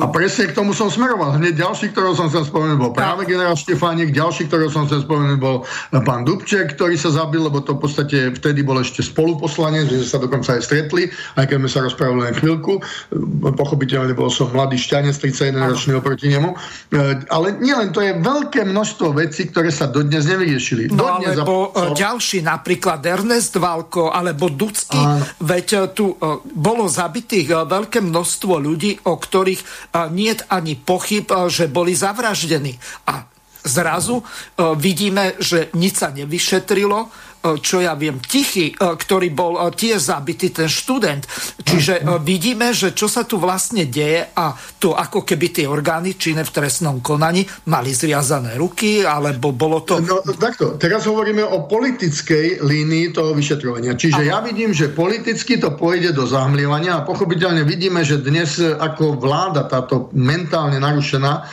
a 0.00 0.08
presne 0.08 0.48
k 0.48 0.56
tomu 0.56 0.72
som 0.72 0.88
smeroval. 0.88 1.36
Hneď 1.36 1.60
ďalší, 1.60 1.92
ktorého 1.92 2.16
som 2.16 2.32
chcel 2.32 2.48
spomenúť, 2.48 2.78
bol 2.80 2.92
práve 2.96 3.28
generál 3.28 3.52
Štefánik, 3.52 4.16
ďalší, 4.16 4.48
ktorého 4.48 4.72
som 4.72 4.88
chcel 4.88 5.04
spomenúť, 5.04 5.38
bol 5.42 5.66
pán 6.06 6.24
Dubček, 6.24 6.78
ktorý 6.78 6.96
sa 6.96 7.12
zabil, 7.12 7.44
lebo 7.44 7.60
to 7.60 7.76
v 7.76 7.84
podstate 7.84 8.18
vtedy 8.32 8.64
bol 8.64 8.80
ešte 8.80 9.04
spoluposlanec, 9.04 9.92
že 9.92 10.08
sa 10.08 10.16
dokonca 10.16 10.56
aj 10.56 10.62
stretli, 10.64 11.12
aj 11.36 11.44
keď 11.52 11.56
sme 11.60 11.70
sa 11.70 11.84
rozprávali 11.84 12.32
len 12.32 12.34
chvíľku. 12.38 12.80
Pochopiteľne 13.58 14.16
bol 14.16 14.32
som 14.32 14.48
mladý 14.48 14.80
šťanec, 14.80 15.12
31 15.20 15.58
ročný 15.58 15.92
oproti 15.98 16.32
nemu. 16.32 16.48
E, 16.48 16.56
ale 17.28 17.60
nielen, 17.60 17.92
to 17.92 18.00
je 18.00 18.16
veľké 18.16 18.64
množstvo 18.64 19.20
vecí, 19.20 19.52
ktoré 19.52 19.68
sa 19.68 19.90
dodnes 19.90 20.24
nevyriešili. 20.24 20.88
Dodnes 21.00 21.36
alebo 21.40 21.54
za... 21.72 21.80
E, 21.80 21.98
ďalší, 21.98 22.38
napríklad 22.44 23.00
Ernest 23.02 23.56
Valko, 23.56 24.12
alebo 24.12 24.52
Ducky, 24.52 25.00
veď 25.40 25.66
e, 25.72 25.78
tu 25.96 26.14
bolo 26.54 26.84
zabitých 26.86 27.66
veľké 27.66 28.04
množstvo 28.04 28.54
ľudí, 28.60 29.00
o 29.08 29.16
ktorých 29.16 29.92
nie 30.12 30.32
ani 30.52 30.76
pochyb, 30.76 31.26
že 31.48 31.66
boli 31.72 31.96
zavraždení. 31.96 32.76
A 33.08 33.24
zrazu 33.60 34.24
vidíme, 34.78 35.36
že 35.36 35.68
nič 35.76 36.00
sa 36.00 36.08
nevyšetrilo, 36.12 37.29
E, 37.29 37.29
čo 37.40 37.80
ja 37.80 37.96
viem, 37.96 38.20
Tichy, 38.20 38.72
e, 38.72 38.74
ktorý 38.76 39.32
bol 39.32 39.56
e, 39.56 39.72
tiež 39.72 40.12
zabitý, 40.12 40.52
ten 40.52 40.68
študent. 40.68 41.24
Čiže 41.64 42.20
vidíme, 42.20 42.76
že 42.76 42.92
čo 42.92 43.08
sa 43.08 43.24
tu 43.24 43.40
vlastne 43.40 43.88
deje 43.88 44.28
a 44.36 44.52
to 44.76 44.92
ako 44.92 45.24
keby 45.24 45.54
tie 45.54 45.66
orgány 45.70 46.18
činné 46.20 46.44
v 46.44 46.52
trestnom 46.52 47.00
konaní 47.00 47.46
mali 47.70 47.94
zviazané 47.94 48.58
ruky, 48.60 49.06
alebo 49.06 49.54
bolo 49.54 49.86
to... 49.86 50.02
No 50.02 50.20
takto, 50.36 50.76
teraz 50.76 51.06
hovoríme 51.06 51.40
o 51.46 51.64
politickej 51.64 52.60
línii 52.60 53.14
toho 53.14 53.32
vyšetrovania. 53.32 53.96
Čiže 53.96 54.22
Aha. 54.26 54.30
ja 54.36 54.38
vidím, 54.42 54.74
že 54.74 54.92
politicky 54.92 55.56
to 55.56 55.72
pôjde 55.72 56.12
do 56.12 56.26
zahmlievania 56.26 57.00
a 57.00 57.06
pochopiteľne 57.06 57.64
vidíme, 57.64 58.02
že 58.04 58.20
dnes 58.20 58.58
ako 58.60 59.16
vláda 59.16 59.64
táto 59.64 60.10
mentálne 60.12 60.76
narušená, 60.82 61.46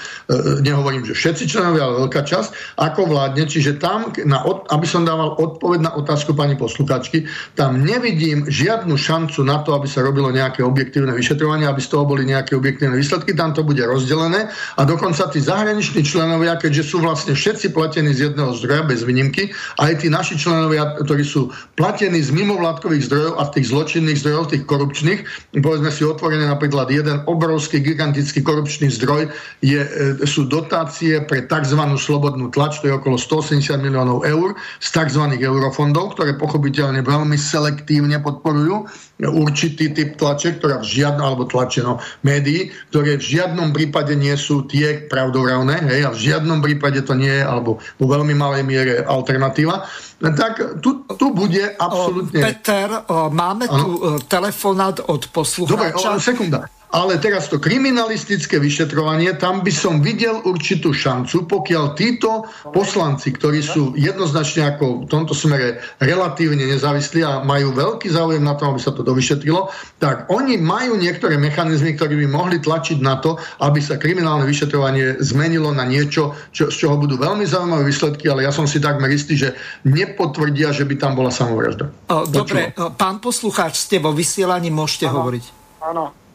nehovorím, 0.66 1.08
že 1.08 1.14
všetci 1.16 1.44
členovia, 1.48 1.88
ale 1.88 2.08
veľká 2.08 2.22
časť, 2.26 2.76
ako 2.80 3.02
vládne, 3.08 3.44
čiže 3.48 3.80
tam, 3.80 4.12
na, 4.26 4.44
aby 4.74 4.86
som 4.88 5.08
dával 5.08 5.38
odpoveď 5.38 5.77
odpoveď 5.78 5.86
na 5.86 5.92
otázku 5.94 6.34
pani 6.34 6.58
posluchačky. 6.58 7.30
Tam 7.54 7.86
nevidím 7.86 8.50
žiadnu 8.50 8.98
šancu 8.98 9.46
na 9.46 9.62
to, 9.62 9.78
aby 9.78 9.86
sa 9.86 10.02
robilo 10.02 10.34
nejaké 10.34 10.66
objektívne 10.66 11.14
vyšetrovanie, 11.14 11.70
aby 11.70 11.82
z 11.82 11.90
toho 11.94 12.04
boli 12.06 12.26
nejaké 12.26 12.58
objektívne 12.58 12.98
výsledky. 12.98 13.38
Tam 13.38 13.54
to 13.54 13.62
bude 13.62 13.80
rozdelené 13.86 14.50
a 14.78 14.82
dokonca 14.84 15.30
tí 15.30 15.40
zahraniční 15.40 16.02
členovia, 16.02 16.58
keďže 16.58 16.84
sú 16.84 16.98
vlastne 17.06 17.38
všetci 17.38 17.72
platení 17.78 18.12
z 18.18 18.34
jedného 18.34 18.52
zdroja 18.58 18.84
bez 18.90 19.06
výnimky, 19.06 19.54
aj 19.78 20.02
tí 20.02 20.10
naši 20.10 20.40
členovia, 20.42 20.98
ktorí 20.98 21.22
sú 21.22 21.54
platení 21.78 22.18
z 22.24 22.34
mimovládkových 22.34 23.06
zdrojov 23.06 23.34
a 23.38 23.44
tých 23.54 23.70
zločinných 23.70 24.18
zdrojov, 24.26 24.52
tých 24.52 24.64
korupčných, 24.66 25.20
povedzme 25.62 25.94
si 25.94 26.02
otvorené 26.02 26.50
napríklad 26.50 26.90
jeden 26.90 27.22
obrovský 27.30 27.84
gigantický 27.84 28.42
korupčný 28.42 28.90
zdroj 28.90 29.30
je, 29.62 29.82
e, 29.84 30.26
sú 30.26 30.50
dotácie 30.50 31.22
pre 31.28 31.46
tzv. 31.46 31.82
slobodnú 32.00 32.50
tlač, 32.50 32.80
to 32.82 32.90
je 32.90 32.96
okolo 32.96 33.20
180 33.20 33.78
miliónov 33.84 34.24
eur 34.24 34.56
z 34.80 34.88
tzv. 34.96 35.24
Eurofondov, 35.68 36.16
ktoré 36.16 36.40
pochopiteľne 36.40 37.04
veľmi 37.04 37.36
selektívne 37.36 38.24
podporujú 38.24 38.88
určitý 39.20 39.92
typ 39.92 40.16
tlače, 40.16 40.64
ktorá 40.64 40.80
v 40.80 40.88
žiadnom, 40.88 41.26
alebo 41.28 41.44
tlače, 41.44 41.84
no, 41.84 42.00
médií, 42.24 42.72
ktoré 42.88 43.20
v 43.20 43.28
žiadnom 43.36 43.76
prípade 43.76 44.16
nie 44.16 44.32
sú 44.40 44.64
tie 44.64 45.04
pravdovravné, 45.12 45.84
hej, 45.92 46.02
a 46.08 46.10
v 46.16 46.20
žiadnom 46.32 46.64
prípade 46.64 47.04
to 47.04 47.12
nie 47.20 47.44
je, 47.44 47.44
alebo 47.44 47.84
vo 48.00 48.06
veľmi 48.08 48.32
malej 48.32 48.64
miere 48.64 48.94
alternatíva, 49.04 49.84
tak 50.24 50.80
tu, 50.80 51.04
tu 51.20 51.36
bude 51.36 51.76
absolútne... 51.76 52.40
Peter, 52.40 53.04
máme 53.30 53.68
ano? 53.68 53.76
tu 53.76 53.88
e, 53.92 54.00
telefonát 54.26 55.04
od 55.12 55.28
poslucháča. 55.30 56.18
Dobre, 56.18 56.24
sekunda. 56.24 56.60
Ale 56.88 57.20
teraz 57.20 57.52
to 57.52 57.60
kriminalistické 57.60 58.64
vyšetrovanie, 58.64 59.36
tam 59.36 59.60
by 59.60 59.74
som 59.76 60.00
videl 60.00 60.40
určitú 60.48 60.96
šancu, 60.96 61.44
pokiaľ 61.44 61.86
títo 62.00 62.48
poslanci, 62.72 63.36
ktorí 63.36 63.60
sú 63.60 63.92
jednoznačne 64.00 64.72
ako 64.72 65.04
v 65.04 65.08
tomto 65.12 65.36
smere 65.36 65.84
relatívne 66.00 66.64
nezávislí 66.64 67.28
a 67.28 67.44
majú 67.44 67.76
veľký 67.76 68.08
záujem 68.08 68.40
na 68.40 68.56
tom, 68.56 68.72
aby 68.72 68.80
sa 68.80 68.96
to 68.96 69.04
dovyšetrilo, 69.04 69.68
tak 70.00 70.32
oni 70.32 70.56
majú 70.56 70.96
niektoré 70.96 71.36
mechanizmy, 71.36 72.00
ktoré 72.00 72.16
by 72.16 72.28
mohli 72.32 72.58
tlačiť 72.64 73.04
na 73.04 73.20
to, 73.20 73.36
aby 73.60 73.84
sa 73.84 74.00
kriminálne 74.00 74.48
vyšetrovanie 74.48 75.20
zmenilo 75.20 75.76
na 75.76 75.84
niečo, 75.84 76.40
čo, 76.56 76.72
z 76.72 76.88
čoho 76.88 76.96
budú 76.96 77.20
veľmi 77.20 77.44
zaujímavé 77.44 77.84
výsledky, 77.84 78.32
ale 78.32 78.48
ja 78.48 78.56
som 78.56 78.64
si 78.64 78.80
takmer 78.80 79.12
istý, 79.12 79.36
že 79.36 79.60
nepotvrdia, 79.84 80.72
že 80.72 80.88
by 80.88 80.96
tam 80.96 81.20
bola 81.20 81.36
samovražda. 81.36 81.92
Dobre, 82.32 82.72
pán 82.96 83.20
poslucháč, 83.20 83.76
ste 83.76 84.00
vo 84.00 84.16
vysielaní, 84.16 84.72
môžete 84.72 85.12
ano. 85.12 85.16
hovoriť. 85.20 85.46
Áno, 85.84 86.27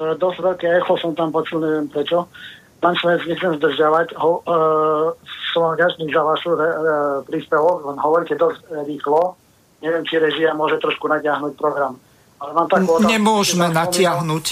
dosť 0.00 0.38
veľké 0.40 0.66
echo 0.80 0.96
som 0.96 1.12
tam 1.12 1.28
počul, 1.28 1.60
neviem 1.60 1.88
prečo. 1.88 2.26
Pán 2.80 2.96
Švec, 2.96 3.20
nechcem 3.28 3.60
zdržiavať. 3.60 4.16
Ho, 4.16 4.40
e, 4.40 4.52
som 5.52 5.76
ďačný 5.76 6.08
za 6.08 6.24
vašu 6.24 6.56
e, 6.56 6.60
príspevok, 7.28 7.92
len 7.92 8.00
hovoríte 8.00 8.40
dosť 8.40 8.88
rýchlo. 8.88 9.36
Neviem, 9.84 10.04
či 10.08 10.16
režia 10.16 10.56
môže 10.56 10.80
trošku 10.80 11.04
natiahnuť 11.04 11.52
program. 11.60 12.00
Ale 12.40 12.56
mám 12.56 12.68
takú 12.72 12.96
otázku, 12.96 13.12
Nemôžeme 13.12 13.68
natiahnuť. 13.68 14.44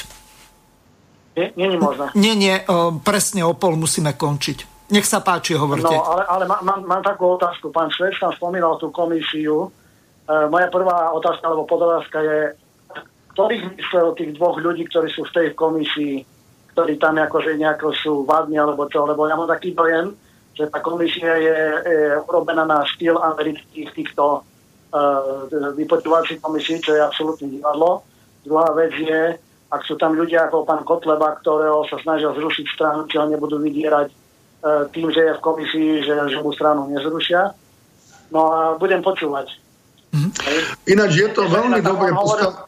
Nie, 1.40 1.46
nie 1.56 1.68
je 1.72 1.78
možné. 1.80 2.06
Nie, 2.12 2.34
nie, 2.36 2.54
o, 2.68 3.00
presne 3.00 3.48
o 3.48 3.56
pol 3.56 3.80
musíme 3.80 4.12
končiť. 4.12 4.90
Nech 4.92 5.08
sa 5.08 5.24
páči, 5.24 5.56
hovorte. 5.56 5.88
No, 5.88 6.04
ale, 6.16 6.24
ale 6.28 6.44
má, 6.48 6.60
mám, 6.64 6.80
mám 6.84 7.02
takú 7.04 7.36
otázku. 7.36 7.72
Pán 7.72 7.88
Švec 7.88 8.16
tam 8.20 8.32
spomínal 8.36 8.76
tú 8.76 8.92
komisiu. 8.92 9.72
E, 10.28 10.48
moja 10.52 10.68
prvá 10.68 11.16
otázka, 11.16 11.48
alebo 11.48 11.64
podotázka 11.64 12.18
je, 12.20 12.38
ktorých 13.38 13.78
myslel 13.78 14.18
tých 14.18 14.34
dvoch 14.34 14.58
ľudí, 14.58 14.90
ktorí 14.90 15.14
sú 15.14 15.22
v 15.30 15.34
tej 15.38 15.48
komisii, 15.54 16.26
ktorí 16.74 16.98
tam 16.98 17.22
akože 17.22 17.54
nejako 17.54 17.94
sú 17.94 18.12
vadní 18.26 18.58
alebo 18.58 18.90
čo, 18.90 19.06
lebo 19.06 19.30
ja 19.30 19.38
mám 19.38 19.46
taký 19.46 19.78
dojem, 19.78 20.10
že 20.58 20.66
tá 20.66 20.82
komisia 20.82 21.38
je, 21.38 21.58
je 21.86 22.18
urobená 22.26 22.66
na 22.66 22.82
štýl 22.82 23.14
amerických 23.14 23.94
týchto 23.94 24.42
uh, 24.42 25.46
vypočúvacích 25.70 26.42
komisí, 26.42 26.82
čo 26.82 26.98
je 26.98 27.06
absolútne 27.06 27.46
divadlo. 27.46 28.02
Druhá 28.42 28.74
vec 28.74 28.90
je, 28.98 29.38
ak 29.70 29.86
sú 29.86 29.94
tam 29.94 30.18
ľudia 30.18 30.50
ako 30.50 30.66
pán 30.66 30.82
Kotleba, 30.82 31.38
ktorého 31.38 31.86
sa 31.86 32.02
snažia 32.02 32.34
zrušiť 32.34 32.66
stranu, 32.74 33.06
či 33.06 33.22
ho 33.22 33.26
nebudú 33.30 33.62
vydierať 33.62 34.10
uh, 34.10 34.90
tým, 34.90 35.14
že 35.14 35.30
je 35.30 35.38
v 35.38 35.44
komisii, 35.46 35.90
že, 36.02 36.14
že 36.26 36.42
mu 36.42 36.50
stranu 36.50 36.90
nezrušia. 36.90 37.54
No 38.34 38.50
a 38.50 38.58
budem 38.82 38.98
počúvať. 38.98 39.46
Mm-hmm. 40.10 40.90
Ináč 40.90 41.12
je 41.22 41.28
to 41.30 41.46
veľmi 41.46 41.78
dobre 41.86 42.10
postavené 42.18 42.66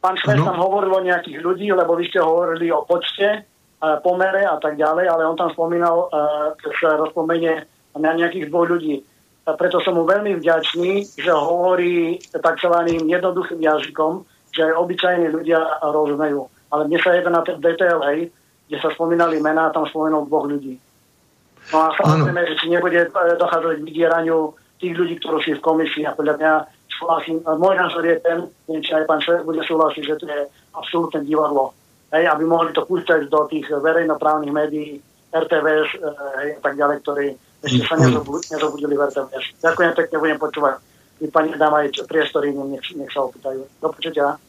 Pán 0.00 0.16
Švec 0.16 0.40
tam 0.40 0.56
hovoril 0.56 0.92
o 0.96 1.04
nejakých 1.04 1.38
ľudí, 1.44 1.68
lebo 1.76 1.92
vy 1.92 2.08
ste 2.08 2.24
hovorili 2.24 2.72
o 2.72 2.88
počte, 2.88 3.44
pomere 4.00 4.44
a 4.44 4.56
tak 4.60 4.76
ďalej, 4.76 5.08
ale 5.08 5.28
on 5.28 5.36
tam 5.36 5.52
spomínal, 5.52 6.08
keď 6.60 6.72
sa 6.80 6.88
rozpomenie 7.00 7.64
na 7.96 8.10
nejakých 8.16 8.48
dvoch 8.48 8.68
ľudí. 8.68 9.04
A 9.48 9.56
preto 9.56 9.80
som 9.80 9.96
mu 9.96 10.04
veľmi 10.04 10.36
vďačný, 10.36 11.16
že 11.16 11.32
hovorí 11.32 12.20
takzvaným 12.32 13.08
jednoduchým 13.08 13.60
jazykom, 13.60 14.24
že 14.52 14.68
aj 14.68 14.78
obyčajní 14.78 15.26
ľudia 15.32 15.58
rozumejú. 15.80 16.44
Ale 16.70 16.86
mne 16.86 16.98
sa 17.00 17.16
jeden 17.16 17.32
na 17.32 17.42
ten 17.42 17.58
detail, 17.58 17.98
hej, 18.12 18.30
kde 18.68 18.76
sa 18.78 18.92
spomínali 18.94 19.40
mená, 19.42 19.72
tam 19.74 19.88
spomenul 19.88 20.28
dvoch 20.28 20.46
ľudí. 20.46 20.78
No 21.72 21.76
a 21.86 21.94
samozrejme, 21.98 22.40
že 22.46 22.58
či 22.62 22.66
nebude 22.70 23.00
e, 23.04 23.08
dochádzať 23.10 23.78
k 23.78 23.86
vydieraniu 23.86 24.54
tých 24.80 24.94
ľudí, 24.96 25.14
ktorí 25.20 25.38
sú 25.44 25.52
v 25.58 25.66
komisii. 25.66 26.04
A 26.06 26.16
podľa 26.16 26.34
mňa 26.38 26.52
súhlasím. 27.00 27.40
Môj 27.40 27.74
názor 27.80 28.04
je 28.04 28.20
ten, 28.20 28.44
neviem, 28.68 28.84
či 28.84 28.92
aj 28.92 29.08
pán 29.08 29.24
šéf 29.24 29.40
bude 29.48 29.64
súhlasiť, 29.64 30.02
že 30.04 30.18
to 30.20 30.24
je 30.28 30.40
absolútne 30.76 31.24
divadlo. 31.24 31.72
Hej, 32.12 32.28
aby 32.28 32.44
mohli 32.44 32.76
to 32.76 32.84
púšťať 32.84 33.32
do 33.32 33.48
tých 33.48 33.70
verejnoprávnych 33.72 34.52
médií, 34.52 35.00
RTVS 35.30 35.88
eh, 35.94 36.10
hej, 36.42 36.48
a 36.58 36.60
tak 36.60 36.74
ďalej, 36.74 36.96
ktorí 37.06 37.26
ešte 37.62 37.82
sa 37.86 37.96
nezobudili 37.96 38.94
v 38.98 39.02
RTVS. 39.08 39.44
Ďakujem 39.62 39.92
pekne, 39.94 40.16
budem 40.18 40.38
počúvať. 40.42 40.74
Vy 41.20 41.26
pani 41.28 41.52
dám 41.54 41.76
aj 41.76 42.02
priestory, 42.08 42.50
nech, 42.56 42.84
nech 42.96 43.12
sa 43.12 43.28
opýtajú. 43.28 43.62
Do 43.78 43.88
počutia. 43.92 44.40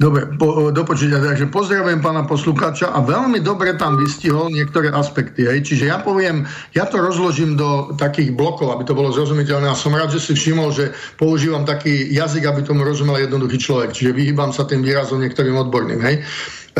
Dobre, 0.00 0.32
po, 0.40 0.72
do 0.72 0.80
počutia. 0.88 1.20
Takže 1.20 1.52
pozdravujem 1.52 2.00
pána 2.00 2.24
poslucháča 2.24 2.88
a 2.88 3.04
veľmi 3.04 3.44
dobre 3.44 3.76
tam 3.76 4.00
vystihol 4.00 4.48
niektoré 4.48 4.88
aspekty. 4.88 5.44
Hej. 5.44 5.68
Čiže 5.68 5.92
ja 5.92 6.00
poviem, 6.00 6.48
ja 6.72 6.88
to 6.88 7.04
rozložím 7.04 7.52
do 7.60 7.92
takých 8.00 8.32
blokov, 8.32 8.72
aby 8.72 8.88
to 8.88 8.96
bolo 8.96 9.12
zrozumiteľné 9.12 9.68
a 9.68 9.76
som 9.76 9.92
rád, 9.92 10.16
že 10.16 10.24
si 10.24 10.32
všimol, 10.32 10.72
že 10.72 10.96
používam 11.20 11.68
taký 11.68 12.16
jazyk, 12.16 12.48
aby 12.48 12.64
tomu 12.64 12.80
rozumel 12.80 13.20
jednoduchý 13.20 13.60
človek. 13.60 13.92
Čiže 13.92 14.16
vyhýbam 14.16 14.56
sa 14.56 14.64
tým 14.64 14.80
výrazom 14.80 15.20
niektorým 15.20 15.60
odborným. 15.68 16.00
Hej. 16.00 16.24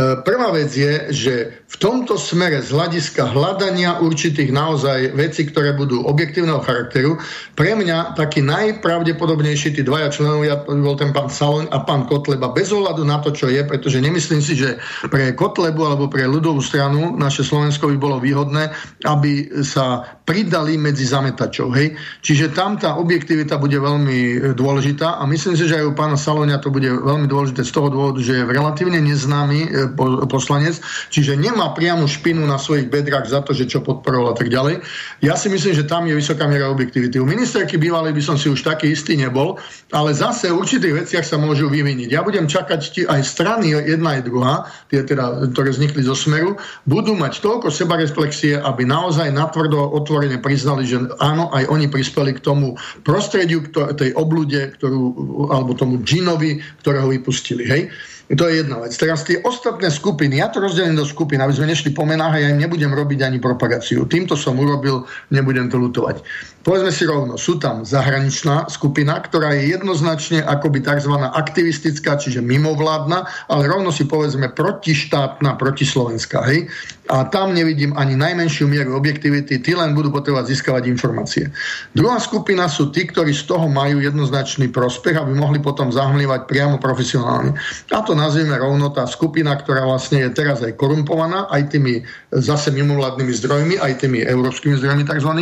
E, 0.00 0.16
prvá 0.24 0.48
vec 0.48 0.72
je, 0.72 1.12
že 1.12 1.34
v 1.68 1.76
tomto 1.76 2.16
smere 2.16 2.64
z 2.64 2.72
hľadiska 2.72 3.36
hľadania 3.36 4.00
určitých 4.00 4.48
naozaj 4.48 5.12
vecí, 5.12 5.44
ktoré 5.44 5.76
budú 5.76 6.08
objektívneho 6.08 6.64
charakteru, 6.64 7.20
pre 7.52 7.76
mňa 7.76 8.16
taký 8.16 8.40
najpravdepodobnejší 8.40 9.76
tí 9.76 9.82
dvaja 9.84 10.08
členovia, 10.08 10.64
bol 10.64 10.96
ten 10.96 11.12
pán 11.12 11.28
Salon 11.28 11.68
a 11.68 11.84
pán 11.84 12.08
Kotleba, 12.08 12.48
bez 12.48 12.72
ohľadu 12.72 13.04
na 13.04 13.20
to, 13.20 13.28
čo 13.28 13.52
je, 13.52 13.60
pretože 13.60 14.00
nemyslím 14.00 14.40
si, 14.40 14.56
že 14.56 14.80
pre 15.12 15.36
Kotlebu 15.36 15.84
alebo 15.84 16.08
pre 16.08 16.24
ľudovú 16.24 16.64
stranu 16.64 17.20
naše 17.20 17.44
Slovensko 17.44 17.92
by 17.92 17.96
bolo 18.00 18.16
výhodné, 18.16 18.72
aby 19.04 19.52
sa 19.60 20.16
pridali 20.30 20.78
medzi 20.78 21.02
zametačov. 21.10 21.74
Hej? 21.74 21.98
Čiže 22.22 22.54
tam 22.54 22.78
tá 22.78 22.94
objektivita 22.94 23.58
bude 23.58 23.74
veľmi 23.74 24.54
dôležitá 24.54 25.18
a 25.18 25.26
myslím 25.26 25.58
si, 25.58 25.66
že 25.66 25.82
aj 25.82 25.90
u 25.90 25.94
pána 25.98 26.14
Salonia 26.14 26.62
to 26.62 26.70
bude 26.70 26.86
veľmi 26.86 27.26
dôležité 27.26 27.66
z 27.66 27.74
toho 27.74 27.90
dôvodu, 27.90 28.22
že 28.22 28.38
je 28.38 28.46
relatívne 28.46 29.02
neznámy 29.02 29.90
poslanec, 30.30 30.78
čiže 31.10 31.34
nemá 31.34 31.74
priamu 31.74 32.06
špinu 32.06 32.46
na 32.46 32.62
svojich 32.62 32.86
bedrách 32.86 33.26
za 33.26 33.42
to, 33.42 33.50
že 33.50 33.66
čo 33.66 33.82
podporoval 33.82 34.30
a 34.30 34.38
tak 34.38 34.54
ďalej. 34.54 34.86
Ja 35.18 35.34
si 35.34 35.50
myslím, 35.50 35.74
že 35.74 35.90
tam 35.90 36.06
je 36.06 36.14
vysoká 36.14 36.46
miera 36.46 36.70
objektivity. 36.70 37.18
U 37.18 37.26
ministerky 37.26 37.74
bývalej 37.74 38.14
by 38.14 38.22
som 38.22 38.38
si 38.38 38.46
už 38.46 38.62
taký 38.62 38.94
istý 38.94 39.18
nebol, 39.18 39.58
ale 39.90 40.14
zase 40.14 40.54
v 40.54 40.62
určitých 40.62 40.94
veciach 40.94 41.26
sa 41.26 41.42
môžu 41.42 41.66
vyviniť. 41.66 42.06
Ja 42.06 42.22
budem 42.22 42.46
čakať 42.46 42.80
ti 42.94 43.02
aj 43.02 43.26
strany, 43.26 43.74
jedna 43.74 44.14
aj 44.14 44.22
druhá, 44.30 44.54
tie 44.94 45.02
teda, 45.02 45.50
ktoré 45.50 45.74
vznikli 45.74 46.06
zo 46.06 46.14
Smeru, 46.14 46.54
budú 46.86 47.18
mať 47.18 47.42
toľko 47.42 47.72
sebareflexie, 47.72 48.62
aby 48.62 48.86
naozaj 48.86 49.32
natvrdo 49.34 49.90
otvorene 50.20 50.44
priznali, 50.44 50.84
že 50.84 51.00
áno, 51.16 51.48
aj 51.48 51.64
oni 51.72 51.88
prispeli 51.88 52.36
k 52.36 52.44
tomu 52.44 52.76
prostrediu, 53.00 53.64
tej 53.72 54.12
oblude, 54.12 54.68
ktorú, 54.76 55.16
alebo 55.48 55.72
tomu 55.72 56.04
džinovi, 56.04 56.60
ktorého 56.84 57.08
vypustili. 57.08 57.64
Hej? 57.64 57.88
To 58.30 58.46
je 58.46 58.62
jedna 58.62 58.78
vec. 58.78 58.94
Teraz 58.94 59.26
tie 59.26 59.42
ostatné 59.42 59.90
skupiny, 59.90 60.38
ja 60.38 60.46
to 60.46 60.62
rozdelím 60.62 60.94
do 60.94 61.02
skupín, 61.02 61.42
aby 61.42 61.50
sme 61.50 61.74
nešli 61.74 61.90
po 61.90 62.06
menách 62.06 62.38
a 62.38 62.42
ja 62.46 62.48
im 62.54 62.62
nebudem 62.62 62.94
robiť 62.94 63.26
ani 63.26 63.42
propagáciu. 63.42 64.06
Týmto 64.06 64.38
som 64.38 64.54
urobil, 64.54 65.02
nebudem 65.34 65.66
to 65.66 65.74
lutovať. 65.82 66.22
Povedzme 66.60 66.92
si 66.92 67.08
rovno, 67.08 67.40
sú 67.40 67.56
tam 67.56 67.88
zahraničná 67.88 68.68
skupina, 68.68 69.16
ktorá 69.16 69.56
je 69.56 69.72
jednoznačne 69.72 70.44
akoby 70.44 70.84
tzv. 70.84 71.16
aktivistická, 71.16 72.20
čiže 72.20 72.44
mimovládna, 72.44 73.48
ale 73.48 73.64
rovno 73.64 73.88
si 73.88 74.04
povedzme 74.04 74.52
protištátna, 74.52 75.56
protislovenská. 75.56 76.44
Hej? 76.52 76.68
A 77.08 77.24
tam 77.26 77.56
nevidím 77.56 77.96
ani 77.96 78.12
najmenšiu 78.12 78.68
mieru 78.68 78.92
objektivity, 78.92 79.56
tí 79.58 79.72
len 79.72 79.96
budú 79.96 80.12
potrebovať 80.12 80.52
získavať 80.52 80.86
informácie. 80.86 81.48
Druhá 81.96 82.20
skupina 82.20 82.68
sú 82.68 82.92
tí, 82.92 83.08
ktorí 83.08 83.32
z 83.32 83.48
toho 83.48 83.64
majú 83.66 83.98
jednoznačný 83.98 84.68
prospech, 84.68 85.16
aby 85.16 85.32
mohli 85.32 85.58
potom 85.64 85.88
zahmlievať 85.88 86.44
priamo 86.44 86.76
profesionálne. 86.76 87.56
A 87.90 88.04
to 88.04 88.12
nazvieme 88.20 88.60
rovno 88.60 88.92
tá 88.92 89.08
skupina, 89.08 89.56
ktorá 89.56 89.88
vlastne 89.88 90.28
je 90.28 90.30
teraz 90.36 90.60
aj 90.60 90.76
korumpovaná, 90.76 91.48
aj 91.48 91.72
tými 91.72 92.04
zase 92.28 92.68
mimovládnymi 92.70 93.32
zdrojmi, 93.40 93.74
aj 93.80 94.04
tými 94.04 94.20
európskymi 94.20 94.76
zdrojmi 94.76 95.08
tzv. 95.08 95.32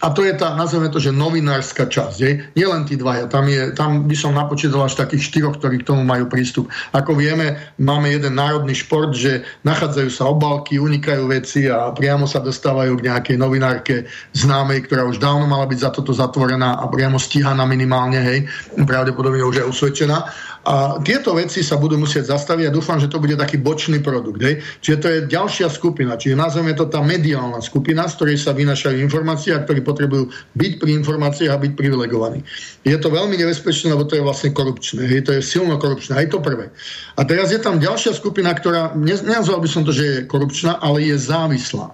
A 0.00 0.06
to 0.14 0.22
je 0.22 0.32
tá, 0.38 0.54
nazveme 0.54 0.86
to, 0.88 1.02
že 1.02 1.10
novinárska 1.10 1.90
časť. 1.90 2.16
Je? 2.22 2.32
Nie 2.54 2.70
len 2.70 2.86
tí 2.86 2.94
dvaja, 2.94 3.26
tam, 3.26 3.50
je, 3.50 3.74
tam 3.74 4.06
by 4.06 4.16
som 4.16 4.38
napočítal 4.38 4.86
až 4.86 4.94
takých 4.94 5.34
štyroch, 5.34 5.58
ktorí 5.58 5.82
k 5.82 5.90
tomu 5.90 6.06
majú 6.06 6.30
prístup. 6.30 6.70
Ako 6.94 7.18
vieme, 7.18 7.58
máme 7.82 8.14
jeden 8.14 8.38
národný 8.38 8.78
šport, 8.78 9.12
že 9.12 9.42
nachádzajú 9.66 10.10
sa 10.14 10.30
obálky, 10.30 10.78
unikajú 10.78 11.26
veci 11.26 11.66
a 11.66 11.90
priamo 11.90 12.30
sa 12.30 12.38
dostávajú 12.38 13.02
k 13.02 13.10
nejakej 13.10 13.36
novinárke 13.36 14.06
známej, 14.38 14.86
ktorá 14.86 15.04
už 15.10 15.18
dávno 15.18 15.50
mala 15.50 15.66
byť 15.66 15.78
za 15.82 15.90
toto 15.90 16.14
zatvorená 16.14 16.78
a 16.78 16.84
priamo 16.86 17.18
stíhaná 17.18 17.66
minimálne, 17.66 18.20
hej, 18.22 18.38
pravdepodobne 18.86 19.42
už 19.42 19.56
je 19.60 19.64
usvedčená. 19.66 20.18
A 20.62 21.02
tieto 21.02 21.34
veci 21.34 21.58
sa 21.66 21.74
budú 21.74 21.98
musieť 21.98 22.30
zastaviť 22.30 22.70
a 22.70 22.74
dúfam, 22.74 23.02
že 23.02 23.10
to 23.10 23.18
bude 23.18 23.34
taký 23.34 23.58
bočný 23.58 23.98
produkt. 23.98 24.38
Hej. 24.38 24.62
Čiže 24.78 24.96
to 25.02 25.06
je 25.10 25.18
ďalšia 25.26 25.66
skupina, 25.66 26.14
čiže 26.14 26.38
nazveme 26.38 26.70
to 26.78 26.86
tá 26.86 27.02
mediálna 27.02 27.58
skupina, 27.58 28.06
z 28.06 28.14
ktorej 28.14 28.36
sa 28.38 28.54
vynašajú 28.54 29.02
informácie 29.02 29.50
a 29.50 29.62
ktorí 29.62 29.82
potrebujú 29.82 30.30
byť 30.54 30.72
pri 30.78 30.90
informáciách 31.02 31.50
a 31.50 31.62
byť 31.62 31.72
privilegovaní. 31.74 32.46
Je 32.86 32.94
to 32.94 33.10
veľmi 33.10 33.34
nebezpečné, 33.34 33.90
lebo 33.90 34.06
to 34.06 34.14
je 34.14 34.22
vlastne 34.22 34.54
korupčné. 34.54 35.02
Hej. 35.02 35.26
To 35.26 35.32
je 35.34 35.42
silno 35.42 35.74
korupčné, 35.82 36.22
aj 36.22 36.30
to 36.30 36.38
prvé. 36.38 36.70
A 37.18 37.26
teraz 37.26 37.50
je 37.50 37.58
tam 37.58 37.82
ďalšia 37.82 38.14
skupina, 38.14 38.54
ktorá, 38.54 38.94
nenazval 38.94 39.58
by 39.58 39.68
som 39.68 39.82
to, 39.82 39.90
že 39.90 40.04
je 40.06 40.18
korupčná, 40.30 40.78
ale 40.78 41.10
je 41.10 41.18
závislá. 41.18 41.90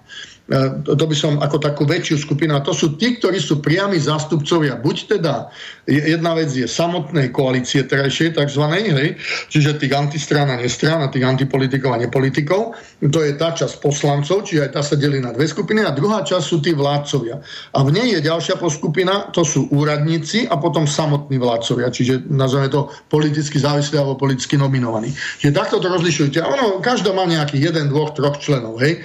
E, 0.49 0.81
to 0.81 1.05
by 1.05 1.13
som 1.13 1.37
ako 1.45 1.61
takú 1.61 1.85
väčšiu 1.85 2.25
skupinu. 2.25 2.57
To 2.65 2.73
sú 2.73 2.97
tí, 2.97 3.21
ktorí 3.21 3.37
sú 3.37 3.61
priami 3.61 4.01
zástupcovia. 4.01 4.81
Buď 4.81 5.21
teda, 5.21 5.53
jedna 5.85 6.33
vec 6.33 6.49
je 6.57 6.65
samotnej 6.65 7.29
koalície 7.29 7.85
terajšej, 7.85 8.41
takzvanej, 8.41 8.85
hej, 8.97 9.09
čiže 9.53 9.77
tých 9.77 9.93
antistrán 9.93 10.49
a 10.49 10.57
nestrán 10.57 11.05
a 11.05 11.13
tých 11.13 11.29
antipolitikov 11.29 11.93
a 11.93 12.01
nepolitikov. 12.01 12.73
To 13.05 13.21
je 13.21 13.37
tá 13.37 13.53
časť 13.53 13.77
poslancov, 13.77 14.49
čiže 14.49 14.65
aj 14.65 14.71
tá 14.73 14.81
sa 14.81 14.97
delí 14.97 15.21
na 15.21 15.37
dve 15.37 15.45
skupiny. 15.45 15.85
A 15.85 15.93
druhá 15.93 16.25
časť 16.25 16.45
sú 16.49 16.65
tí 16.65 16.73
vládcovia. 16.73 17.45
A 17.77 17.85
v 17.85 17.93
nej 17.93 18.17
je 18.17 18.25
ďalšia 18.25 18.57
poskupina, 18.57 19.29
to 19.37 19.45
sú 19.45 19.69
úradníci 19.69 20.49
a 20.49 20.57
potom 20.57 20.89
samotní 20.89 21.37
vládcovia, 21.37 21.93
čiže 21.93 22.25
nazveme 22.33 22.73
to 22.73 22.89
politicky 23.13 23.61
závislí 23.61 24.01
alebo 24.01 24.17
politicky 24.17 24.57
nominovaní. 24.57 25.13
Čiže 25.13 25.53
takto 25.53 25.77
to 25.77 25.93
rozlišujete. 25.93 26.41
Ono, 26.41 26.81
každá 26.81 27.13
má 27.13 27.29
nejaký 27.29 27.61
jeden, 27.61 27.93
dvoch, 27.93 28.17
troch 28.17 28.41
členov, 28.41 28.81
hej. 28.81 29.05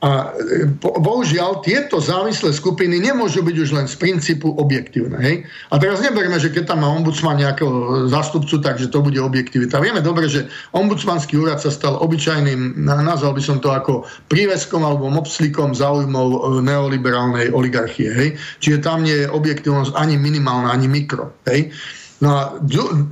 A 0.00 0.32
e, 0.32 0.64
bohužiaľ 0.80 1.60
tieto 1.60 2.00
závislé 2.00 2.56
skupiny 2.56 2.96
nemôžu 2.96 3.44
byť 3.44 3.56
už 3.60 3.70
len 3.76 3.84
z 3.84 4.00
princípu 4.00 4.56
objektívne. 4.56 5.20
Hej? 5.20 5.44
A 5.68 5.76
teraz 5.76 6.00
neberme, 6.00 6.40
že 6.40 6.48
keď 6.48 6.72
tam 6.72 6.80
má 6.80 6.88
ombudsman 6.88 7.36
nejakého 7.36 8.08
zástupcu, 8.08 8.64
takže 8.64 8.88
to 8.88 9.04
bude 9.04 9.20
objektivita. 9.20 9.76
Vieme 9.76 10.00
dobre, 10.00 10.32
že 10.32 10.48
ombudsmanský 10.72 11.36
úrad 11.36 11.60
sa 11.60 11.68
stal 11.68 12.00
obyčajným, 12.00 12.80
nazval 12.80 13.36
by 13.36 13.42
som 13.44 13.60
to 13.60 13.68
ako 13.68 14.08
príveskom 14.32 14.80
alebo 14.88 15.12
mopslíkom 15.12 15.76
záujmov 15.76 16.28
e, 16.32 16.38
neoliberálnej 16.64 17.52
oligarchie. 17.52 18.08
Hej? 18.08 18.28
Čiže 18.64 18.80
tam 18.80 19.04
nie 19.04 19.28
je 19.28 19.28
objektívnosť 19.28 19.92
ani 20.00 20.16
minimálna, 20.16 20.72
ani 20.72 20.88
mikro. 20.88 21.36
Hej? 21.44 21.76
No 22.20 22.28
a 22.36 22.42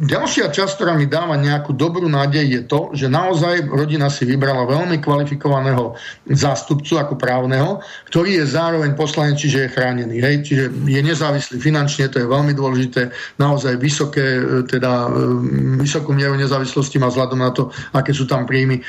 ďalšia 0.05 0.53
časť, 0.53 0.77
ktorá 0.77 0.93
mi 0.93 1.09
dáva 1.09 1.41
nejakú 1.41 1.73
dobrú 1.73 2.05
nádej, 2.13 2.45
je 2.45 2.63
to, 2.69 2.81
že 2.93 3.09
naozaj 3.09 3.65
rodina 3.65 4.13
si 4.13 4.29
vybrala 4.29 4.69
veľmi 4.69 5.01
kvalifikovaného 5.01 5.97
zástupcu 6.29 7.01
ako 7.01 7.17
právneho, 7.17 7.81
ktorý 8.13 8.45
je 8.45 8.53
zároveň 8.53 8.93
poslanec, 8.93 9.41
čiže 9.41 9.65
je 9.65 9.73
chránený. 9.73 10.21
Hej? 10.21 10.35
Čiže 10.45 10.65
je 10.85 11.01
nezávislý 11.01 11.57
finančne, 11.57 12.13
to 12.13 12.21
je 12.21 12.29
veľmi 12.29 12.53
dôležité, 12.53 13.09
naozaj 13.41 13.81
vysoké, 13.81 14.45
e, 14.45 14.69
teda 14.69 15.09
e, 15.09 15.81
vysokú 15.81 16.13
mieru 16.13 16.37
nezávislosti 16.37 17.01
má 17.01 17.09
vzhľadom 17.09 17.41
na 17.41 17.49
to, 17.57 17.73
aké 17.97 18.13
sú 18.13 18.29
tam 18.29 18.45
príjmy. 18.45 18.77
E, 18.77 18.83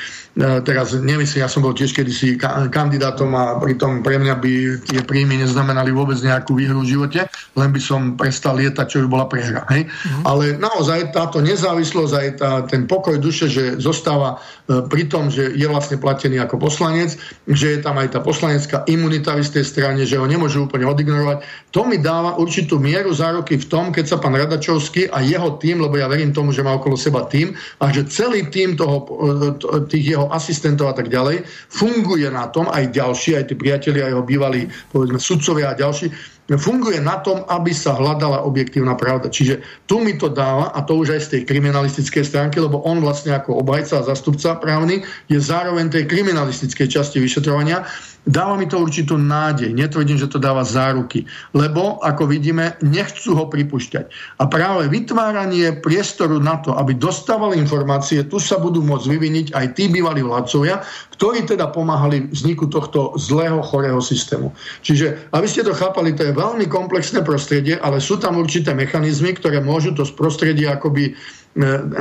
teraz 0.68 0.92
nemyslím, 1.00 1.40
ja 1.40 1.48
som 1.48 1.64
bol 1.64 1.72
tiež 1.72 1.96
kedysi 1.96 2.36
kandidátom 2.68 3.32
a 3.32 3.56
pritom 3.56 4.04
pre 4.04 4.20
mňa 4.20 4.36
by 4.36 4.52
tie 4.84 5.00
príjmy 5.00 5.40
neznamenali 5.40 5.88
vôbec 5.96 6.20
nejakú 6.20 6.60
výhru 6.60 6.84
v 6.84 6.92
živote, 6.92 7.24
len 7.56 7.72
by 7.72 7.80
som 7.80 8.20
prestal 8.20 8.60
lietať, 8.60 8.84
čo 8.84 9.00
by 9.00 9.08
bola 9.08 9.24
prehra. 9.24 9.64
Hej? 9.72 9.88
Mm-hmm. 10.10 10.26
Ale 10.26 10.44
naozaj 10.58 11.14
táto 11.14 11.38
nezávislosť, 11.38 12.12
aj 12.18 12.28
tá, 12.34 12.50
ten 12.66 12.90
pokoj 12.90 13.14
duše, 13.22 13.46
že 13.46 13.78
zostáva 13.78 14.42
e, 14.66 14.82
pri 14.90 15.06
tom, 15.06 15.30
že 15.30 15.54
je 15.54 15.66
vlastne 15.70 16.02
platený 16.02 16.42
ako 16.42 16.58
poslanec, 16.58 17.14
že 17.46 17.78
je 17.78 17.78
tam 17.78 17.94
aj 18.02 18.18
tá 18.18 18.20
poslanecká 18.20 18.82
imunita 18.90 19.38
v 19.38 19.46
istej 19.46 19.62
strane, 19.62 20.02
že 20.02 20.18
ho 20.18 20.26
nemôžu 20.26 20.66
úplne 20.66 20.90
odignorovať, 20.90 21.46
to 21.70 21.86
mi 21.86 22.02
dáva 22.02 22.34
určitú 22.42 22.82
mieru 22.82 23.14
zároky 23.14 23.54
v 23.54 23.68
tom, 23.70 23.94
keď 23.94 24.04
sa 24.10 24.16
pán 24.18 24.34
Radačovský 24.34 25.06
a 25.14 25.22
jeho 25.22 25.54
tým, 25.62 25.78
lebo 25.78 25.94
ja 25.94 26.10
verím 26.10 26.34
tomu, 26.34 26.50
že 26.50 26.66
má 26.66 26.74
okolo 26.74 26.98
seba 26.98 27.22
tým, 27.30 27.54
a 27.78 27.94
že 27.94 28.10
celý 28.10 28.50
tým 28.50 28.74
toho, 28.74 29.06
e, 29.06 29.86
tých 29.86 30.18
jeho 30.18 30.26
asistentov 30.34 30.90
a 30.90 30.94
tak 30.98 31.06
ďalej 31.06 31.46
funguje 31.70 32.26
na 32.26 32.50
tom, 32.50 32.66
aj 32.66 32.90
ďalší, 32.90 33.38
aj 33.38 33.46
tí 33.46 33.54
priatelia, 33.54 34.10
jeho 34.10 34.26
bývalí 34.26 34.66
povedzme, 34.90 35.22
sudcovia 35.22 35.70
a 35.70 35.78
ďalší, 35.78 36.10
funguje 36.58 36.98
na 36.98 37.22
tom, 37.22 37.46
aby 37.46 37.70
sa 37.70 37.94
hľadala 37.94 38.42
objektívna 38.42 38.98
pravda. 38.98 39.30
Čiže 39.30 39.62
tu 39.86 40.02
mi 40.02 40.18
to 40.18 40.26
dáva, 40.26 40.74
a 40.74 40.82
to 40.82 40.98
už 40.98 41.14
aj 41.14 41.20
z 41.22 41.28
tej 41.38 41.42
kriminalistickej 41.46 42.24
stránky, 42.26 42.58
lebo 42.58 42.82
on 42.82 42.98
vlastne 42.98 43.36
ako 43.36 43.62
obhajca 43.62 44.02
a 44.02 44.06
zastupca 44.10 44.58
právny 44.58 45.06
je 45.30 45.38
zároveň 45.38 45.92
tej 45.94 46.10
kriminalistickej 46.10 46.90
časti 46.90 47.22
vyšetrovania 47.22 47.86
Dáva 48.28 48.60
mi 48.60 48.68
to 48.68 48.76
určitú 48.76 49.16
nádej. 49.16 49.72
Netvrdím, 49.72 50.20
že 50.20 50.28
to 50.28 50.36
dáva 50.36 50.60
záruky. 50.60 51.24
Lebo, 51.56 52.04
ako 52.04 52.28
vidíme, 52.28 52.76
nechcú 52.84 53.32
ho 53.32 53.48
pripušťať. 53.48 54.36
A 54.36 54.44
práve 54.44 54.92
vytváranie 54.92 55.80
priestoru 55.80 56.36
na 56.36 56.60
to, 56.60 56.76
aby 56.76 56.92
dostávali 56.92 57.56
informácie, 57.56 58.28
tu 58.28 58.36
sa 58.36 58.60
budú 58.60 58.84
môcť 58.84 59.06
vyviniť 59.08 59.46
aj 59.56 59.66
tí 59.72 59.88
bývalí 59.88 60.20
vládcovia, 60.20 60.84
ktorí 61.16 61.48
teda 61.48 61.72
pomáhali 61.72 62.28
vzniku 62.28 62.68
tohto 62.68 63.16
zlého, 63.16 63.64
chorého 63.64 64.04
systému. 64.04 64.52
Čiže, 64.84 65.32
aby 65.32 65.46
ste 65.48 65.64
to 65.64 65.72
chápali, 65.72 66.12
to 66.12 66.28
je 66.28 66.36
veľmi 66.36 66.68
komplexné 66.68 67.24
prostredie, 67.24 67.80
ale 67.80 68.04
sú 68.04 68.20
tam 68.20 68.36
určité 68.36 68.76
mechanizmy, 68.76 69.32
ktoré 69.32 69.64
môžu 69.64 69.96
to 69.96 70.04
z 70.04 70.12
prostredia 70.12 70.76
akoby 70.76 71.16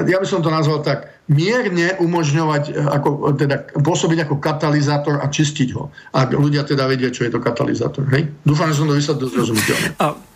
ja 0.05 0.17
by 0.21 0.27
som 0.29 0.45
to 0.45 0.53
nazval 0.53 0.85
tak, 0.85 1.09
mierne 1.29 1.93
umožňovať, 2.01 2.63
e, 2.69 2.81
ako, 2.85 3.33
teda 3.37 3.55
pôsobiť 3.77 4.25
ako 4.25 4.35
katalizátor 4.41 5.21
a 5.21 5.29
čistiť 5.29 5.69
ho. 5.77 5.93
Ak 6.13 6.33
ľudia 6.33 6.65
teda 6.65 6.89
vedia, 6.89 7.13
čo 7.13 7.25
je 7.25 7.33
to 7.33 7.41
katalizátor. 7.41 8.05
Hej? 8.09 8.29
Dúfam, 8.41 8.69
že 8.73 8.81
som 8.81 8.89
to 8.89 8.97
vysvetlil 8.97 9.29
zrozumiteľne. 9.29 9.87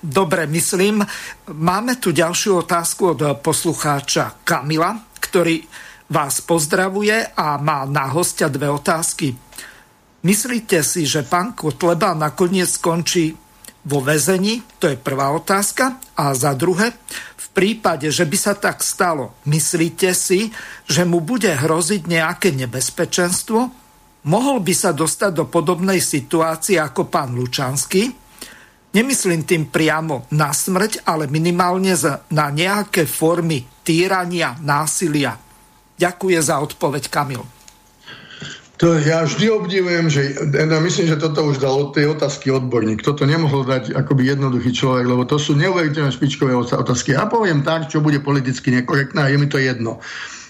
Dobre, 0.02 0.45
myslím. 0.49 1.02
Máme 1.49 1.98
tu 1.98 2.14
ďalšiu 2.14 2.61
otázku 2.65 3.18
od 3.18 3.41
poslucháča 3.41 4.45
Kamila, 4.45 4.94
ktorý 5.18 5.65
vás 6.14 6.45
pozdravuje 6.45 7.34
a 7.34 7.57
má 7.57 7.90
na 7.90 8.14
hostia 8.14 8.45
dve 8.45 8.69
otázky. 8.69 9.34
Myslíte 10.23 10.85
si, 10.85 11.10
že 11.10 11.26
pán 11.26 11.57
Kotleba 11.57 12.14
nakoniec 12.14 12.69
skončí 12.69 13.34
vo 13.84 13.99
väzení? 13.99 14.64
To 14.80 14.88
je 14.88 14.95
prvá 14.95 15.34
otázka. 15.34 15.99
A 16.15 16.31
za 16.38 16.53
druhé, 16.53 16.95
prípade, 17.53 18.09
že 18.09 18.25
by 18.25 18.38
sa 18.38 18.57
tak 18.57 18.81
stalo, 18.81 19.38
myslíte 19.45 20.11
si, 20.17 20.49
že 20.89 21.05
mu 21.05 21.21
bude 21.21 21.53
hroziť 21.53 22.01
nejaké 22.09 22.49
nebezpečenstvo? 22.57 23.59
Mohol 24.25 24.57
by 24.65 24.73
sa 24.73 24.91
dostať 24.91 25.31
do 25.31 25.45
podobnej 25.47 26.01
situácie 26.01 26.81
ako 26.81 27.07
pán 27.07 27.38
Lučanský? 27.38 28.09
Nemyslím 28.93 29.41
tým 29.45 29.73
priamo 29.73 30.30
na 30.38 30.53
smrť, 30.53 31.05
ale 31.09 31.25
minimálne 31.25 31.97
na 32.30 32.53
nejaké 32.53 33.09
formy 33.09 33.65
týrania, 33.81 34.53
násilia. 34.61 35.34
Ďakujem 35.97 36.43
za 36.45 36.61
odpoveď, 36.61 37.09
Kamil. 37.09 37.62
To 38.81 38.97
ja 38.97 39.21
vždy 39.21 39.53
obdivujem, 39.53 40.09
že 40.09 40.33
ja 40.49 40.79
myslím, 40.81 41.05
že 41.05 41.21
toto 41.21 41.45
už 41.45 41.61
dal 41.61 41.77
od 41.77 41.93
tej 41.93 42.09
otázky 42.17 42.49
odborník. 42.49 43.05
Toto 43.05 43.21
nemohol 43.21 43.69
dať 43.69 43.93
akoby 43.93 44.33
jednoduchý 44.33 44.73
človek, 44.73 45.05
lebo 45.05 45.29
to 45.29 45.37
sú 45.37 45.53
neuveriteľné 45.53 46.09
špičkové 46.09 46.57
otázky. 46.57 47.13
Ja 47.13 47.29
poviem 47.29 47.61
tak, 47.61 47.93
čo 47.93 48.01
bude 48.01 48.17
politicky 48.17 48.73
nekorektné 48.73 49.29
je 49.29 49.37
mi 49.37 49.45
to 49.45 49.61
jedno. 49.61 50.01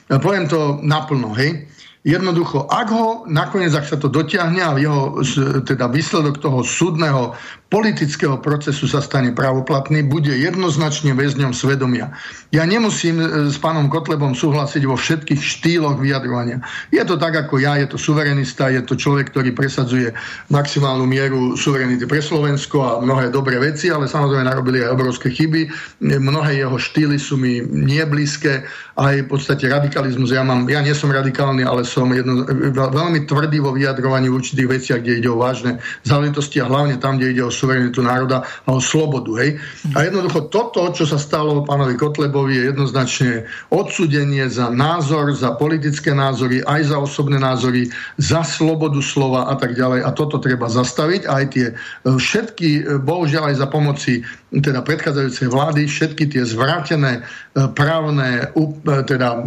Ja 0.07 0.23
poviem 0.23 0.47
to 0.47 0.79
naplno, 0.79 1.35
hej. 1.35 1.67
Jednoducho, 2.03 2.67
ak 2.67 2.91
ho 2.91 3.23
nakoniec, 3.31 3.71
ak 3.71 3.87
sa 3.87 3.95
to 3.95 4.11
dotiahne 4.11 4.59
a 4.59 4.75
jeho 4.75 5.23
teda 5.63 5.87
výsledok 5.87 6.35
toho 6.43 6.59
súdneho 6.59 7.31
politického 7.71 8.37
procesu 8.37 8.85
sa 8.85 9.01
stane 9.01 9.33
pravoplatný, 9.33 10.05
bude 10.05 10.29
jednoznačne 10.29 11.17
väzňom 11.17 11.57
svedomia. 11.57 12.13
Ja 12.53 12.69
nemusím 12.69 13.17
e, 13.17 13.49
s 13.49 13.57
pánom 13.57 13.89
Kotlebom 13.89 14.37
súhlasiť 14.37 14.85
vo 14.85 14.93
všetkých 14.93 15.41
štýloch 15.41 15.97
vyjadrovania. 15.97 16.61
Je 16.93 17.01
to 17.01 17.17
tak 17.17 17.33
ako 17.33 17.57
ja, 17.57 17.81
je 17.81 17.89
to 17.89 17.97
suverenista, 17.97 18.69
je 18.69 18.85
to 18.85 18.93
človek, 18.93 19.33
ktorý 19.33 19.57
presadzuje 19.57 20.13
maximálnu 20.53 21.09
mieru 21.09 21.57
suverenity 21.57 22.05
pre 22.05 22.21
Slovensko 22.21 22.77
a 22.85 22.91
mnohé 23.01 23.33
dobré 23.33 23.57
veci, 23.57 23.89
ale 23.89 24.05
samozrejme 24.05 24.45
narobili 24.45 24.85
aj 24.85 24.93
obrovské 24.93 25.33
chyby. 25.33 25.73
Mnohé 26.05 26.61
jeho 26.61 26.77
štýly 26.77 27.17
sú 27.17 27.41
mi 27.41 27.57
nieblízke, 27.65 28.69
aj 29.01 29.25
v 29.25 29.27
podstate 29.33 29.65
radikalizmus. 29.65 30.29
Ja, 30.29 30.45
mám, 30.45 30.69
ja 30.69 30.77
nie 30.85 30.93
som 30.93 31.09
radikálny, 31.09 31.65
ale 31.65 31.81
som 31.93 32.09
jedno, 32.09 32.41
veľmi 32.73 33.29
tvrdý 33.29 33.61
vo 33.61 33.69
vyjadrovaní 33.69 34.33
v 34.33 34.41
určitých 34.41 34.67
veciach, 34.67 34.99
kde 35.05 35.21
ide 35.21 35.29
o 35.29 35.37
vážne 35.37 35.77
záležitosti 36.01 36.57
a 36.57 36.65
hlavne 36.65 36.97
tam, 36.97 37.21
kde 37.21 37.37
ide 37.37 37.43
o 37.45 37.53
suverenitu 37.53 38.01
národa 38.01 38.41
a 38.65 38.69
o 38.73 38.81
slobodu. 38.81 39.29
Hej? 39.37 39.61
A 39.93 40.09
jednoducho 40.09 40.49
toto, 40.49 40.81
čo 40.89 41.05
sa 41.05 41.21
stalo 41.21 41.61
pánovi 41.61 41.93
Kotlebovi, 41.93 42.57
je 42.57 42.63
jednoznačne 42.73 43.31
odsudenie 43.69 44.49
za 44.49 44.73
názor, 44.73 45.37
za 45.37 45.53
politické 45.53 46.17
názory, 46.17 46.65
aj 46.65 46.89
za 46.89 46.97
osobné 46.97 47.37
názory, 47.37 47.93
za 48.17 48.41
slobodu 48.41 48.97
slova 49.05 49.53
a 49.53 49.53
tak 49.53 49.77
ďalej. 49.77 50.01
A 50.01 50.09
toto 50.17 50.41
treba 50.41 50.65
zastaviť. 50.65 51.29
Aj 51.29 51.45
tie 51.53 51.77
všetky, 52.07 52.99
bohužiaľ 53.05 53.53
aj 53.53 53.55
za 53.61 53.67
pomoci 53.69 54.25
teda 54.61 54.85
predchádzajúcej 54.85 55.49
vlády, 55.49 55.89
všetky 55.89 56.29
tie 56.29 56.45
zvrátené 56.45 57.25
právne 57.73 58.45
teda 58.85 59.41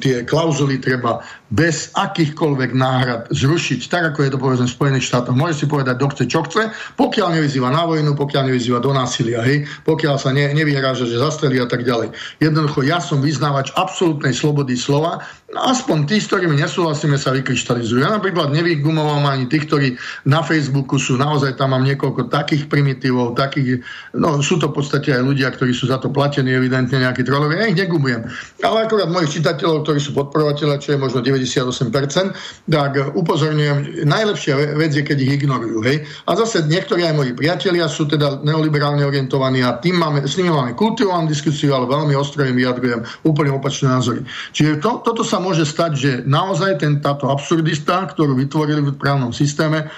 tie 0.00 0.24
klauzuly 0.24 0.80
treba 0.80 1.20
bez 1.50 1.90
akýchkoľvek 1.98 2.70
náhrad 2.72 3.26
zrušiť, 3.34 3.80
tak 3.90 4.14
ako 4.14 4.18
je 4.22 4.30
to 4.30 4.38
povedzme 4.38 4.68
v 4.70 4.76
Spojených 4.76 5.08
štátoch. 5.10 5.34
Môže 5.34 5.60
si 5.60 5.66
povedať, 5.66 5.98
kto 5.98 6.06
chce, 6.14 6.24
čo 6.30 6.40
chce, 6.46 6.62
pokiaľ 6.94 7.36
nevyzýva 7.36 7.68
na 7.74 7.84
vojnu, 7.84 8.14
pokiaľ 8.14 8.48
nevyzýva 8.48 8.78
do 8.78 8.94
násilia, 8.94 9.42
hej, 9.42 9.66
pokiaľ 9.82 10.14
sa 10.16 10.30
ne, 10.30 10.46
nevyhráža, 10.54 11.10
že 11.10 11.18
zastrelí 11.18 11.58
a 11.58 11.66
tak 11.66 11.82
ďalej. 11.82 12.14
Jednoducho, 12.38 12.86
ja 12.86 13.02
som 13.02 13.18
vyznávač 13.18 13.74
absolútnej 13.74 14.32
slobody 14.32 14.78
slova 14.78 15.26
No 15.50 15.66
aspoň 15.66 16.06
tí, 16.06 16.22
s 16.22 16.30
ktorými 16.30 16.54
nesúhlasíme, 16.54 17.18
sa 17.18 17.34
vykryštalizujú. 17.34 18.06
Ja 18.06 18.14
napríklad 18.14 18.54
nevygumoval 18.54 19.18
ani 19.26 19.50
tých, 19.50 19.66
ktorí 19.66 19.88
na 20.30 20.46
Facebooku 20.46 20.94
sú, 20.94 21.18
naozaj 21.18 21.58
tam 21.58 21.74
mám 21.74 21.82
niekoľko 21.82 22.30
takých 22.30 22.70
primitívov, 22.70 23.34
takých, 23.34 23.82
no 24.14 24.38
sú 24.46 24.62
to 24.62 24.70
v 24.70 24.78
podstate 24.78 25.10
aj 25.10 25.26
ľudia, 25.26 25.50
ktorí 25.50 25.74
sú 25.74 25.90
za 25.90 25.98
to 25.98 26.14
platení, 26.14 26.54
evidentne 26.54 27.02
nejakí 27.02 27.26
trolovia, 27.26 27.66
ja 27.66 27.74
ich 27.74 27.82
negumujem. 27.82 28.30
Ale 28.62 28.86
akorát 28.86 29.10
mojich 29.10 29.42
čitateľov, 29.42 29.82
ktorí 29.82 29.98
sú 29.98 30.14
podporovateľa, 30.14 30.78
čo 30.78 30.94
je 30.94 30.98
možno 31.02 31.18
98%, 31.18 32.70
tak 32.70 32.90
upozorňujem, 33.18 34.06
najlepšia 34.06 34.54
vec 34.78 34.94
je, 34.94 35.02
keď 35.02 35.18
ich 35.18 35.34
ignorujú. 35.42 35.82
Hej? 35.82 36.06
A 36.30 36.38
zase 36.38 36.62
niektorí 36.70 37.02
aj 37.10 37.18
moji 37.18 37.34
priatelia 37.34 37.90
sú 37.90 38.06
teda 38.06 38.38
neoliberálne 38.46 39.02
orientovaní 39.02 39.66
a 39.66 39.74
tým 39.82 39.98
máme, 39.98 40.22
s 40.30 40.38
nimi 40.38 40.54
máme 40.54 40.78
kultivovanú 40.78 41.26
diskusiu, 41.26 41.74
ale 41.74 41.90
veľmi 41.90 42.14
ostro 42.14 42.46
im 42.46 42.54
vyjadrujem 42.54 43.02
úplne 43.26 43.50
opačné 43.50 43.90
názory. 43.90 44.22
Čiže 44.54 44.78
to, 44.78 45.02
toto 45.02 45.26
sa 45.26 45.39
môže 45.40 45.64
stať, 45.64 45.92
že 45.96 46.10
naozaj 46.28 46.84
ten, 46.84 47.00
táto 47.00 47.32
absurdista, 47.32 48.04
ktorú 48.06 48.36
vytvorili 48.36 48.84
v 48.84 48.94
právnom 48.94 49.32
systéme, 49.32 49.88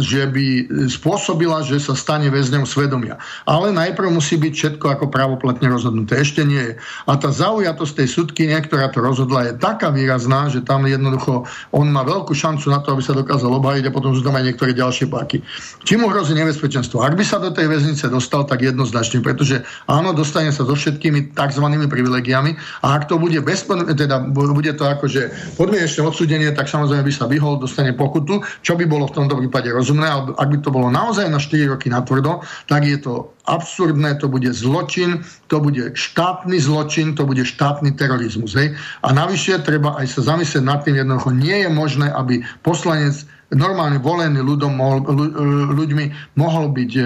že 0.00 0.28
by 0.28 0.46
spôsobila, 0.92 1.64
že 1.64 1.80
sa 1.80 1.96
stane 1.96 2.28
väzňom 2.28 2.68
svedomia. 2.68 3.16
Ale 3.48 3.72
najprv 3.72 4.12
musí 4.12 4.36
byť 4.36 4.52
všetko 4.52 4.86
ako 4.98 5.04
právoplatne 5.08 5.72
rozhodnuté. 5.72 6.20
Ešte 6.20 6.44
nie 6.44 6.60
je. 6.60 6.74
A 7.08 7.16
tá 7.16 7.32
zaujatosť 7.32 7.92
tej 7.96 8.08
sudky, 8.08 8.42
ktorá 8.52 8.92
to 8.92 9.00
rozhodla, 9.00 9.48
je 9.48 9.56
taká 9.56 9.88
výrazná, 9.88 10.52
že 10.52 10.60
tam 10.60 10.84
jednoducho 10.84 11.48
on 11.72 11.88
má 11.88 12.04
veľkú 12.04 12.36
šancu 12.36 12.68
na 12.68 12.84
to, 12.84 12.92
aby 12.92 13.02
sa 13.04 13.16
dokázal 13.16 13.48
obhajiť 13.56 13.84
a 13.88 13.94
potom 13.94 14.12
sú 14.12 14.20
tam 14.20 14.36
aj 14.36 14.44
niektoré 14.52 14.76
ďalšie 14.76 15.08
páky. 15.08 15.40
Či 15.88 15.96
mu 15.96 16.12
hrozí 16.12 16.36
nebezpečenstvo? 16.36 17.00
Ak 17.00 17.16
by 17.16 17.24
sa 17.24 17.40
do 17.40 17.48
tej 17.48 17.72
väznice 17.72 18.12
dostal, 18.12 18.44
tak 18.44 18.60
jednoznačne, 18.60 19.24
pretože 19.24 19.64
áno, 19.88 20.12
dostane 20.12 20.52
sa 20.52 20.68
so 20.68 20.76
všetkými 20.76 21.32
tzv. 21.32 21.64
privilegiami 21.88 22.58
a 22.84 22.86
ak 23.00 23.08
to 23.08 23.16
bude 23.16 23.38
bez, 23.40 23.64
teda 23.96 24.28
bude 24.34 24.72
to 24.76 24.84
akože 24.84 25.56
podmienečné 25.56 26.00
odsúdenie, 26.04 26.50
tak 26.52 26.68
samozrejme 26.68 27.06
by 27.06 27.12
sa 27.14 27.24
vyhol, 27.30 27.56
dostane 27.62 27.96
pokutu, 27.96 28.44
čo 28.60 28.76
by 28.76 28.84
bolo 28.84 29.08
v 29.08 29.16
tomto 29.16 29.45
prípade 29.46 29.70
rozumné, 29.70 30.06
ale 30.06 30.22
ak 30.34 30.48
by 30.50 30.58
to 30.60 30.70
bolo 30.74 30.90
naozaj 30.90 31.30
na 31.30 31.38
4 31.38 31.72
roky 31.72 31.86
natvrdo, 31.88 32.42
tak 32.66 32.82
je 32.84 32.98
to 32.98 33.30
absurdné, 33.46 34.18
to 34.18 34.26
bude 34.26 34.50
zločin, 34.50 35.22
to 35.46 35.62
bude 35.62 35.94
štátny 35.94 36.58
zločin, 36.58 37.14
to 37.14 37.22
bude 37.22 37.46
štátny 37.46 37.94
terorizmus. 37.94 38.58
Hej? 38.58 38.74
A 39.06 39.14
navyše 39.14 39.62
treba 39.62 39.94
aj 39.96 40.06
sa 40.18 40.34
zamyslieť 40.34 40.64
nad 40.66 40.82
tým 40.82 40.98
jednoducho. 40.98 41.30
Nie 41.30 41.66
je 41.66 41.70
možné, 41.70 42.10
aby 42.10 42.42
poslanec 42.66 43.22
normálne 43.54 44.02
volený 44.02 44.42
ľudom, 44.42 44.74
mohol, 44.74 45.06
ľuďmi 45.70 46.34
mohol 46.34 46.74
byť 46.74 46.92
e, 46.98 47.02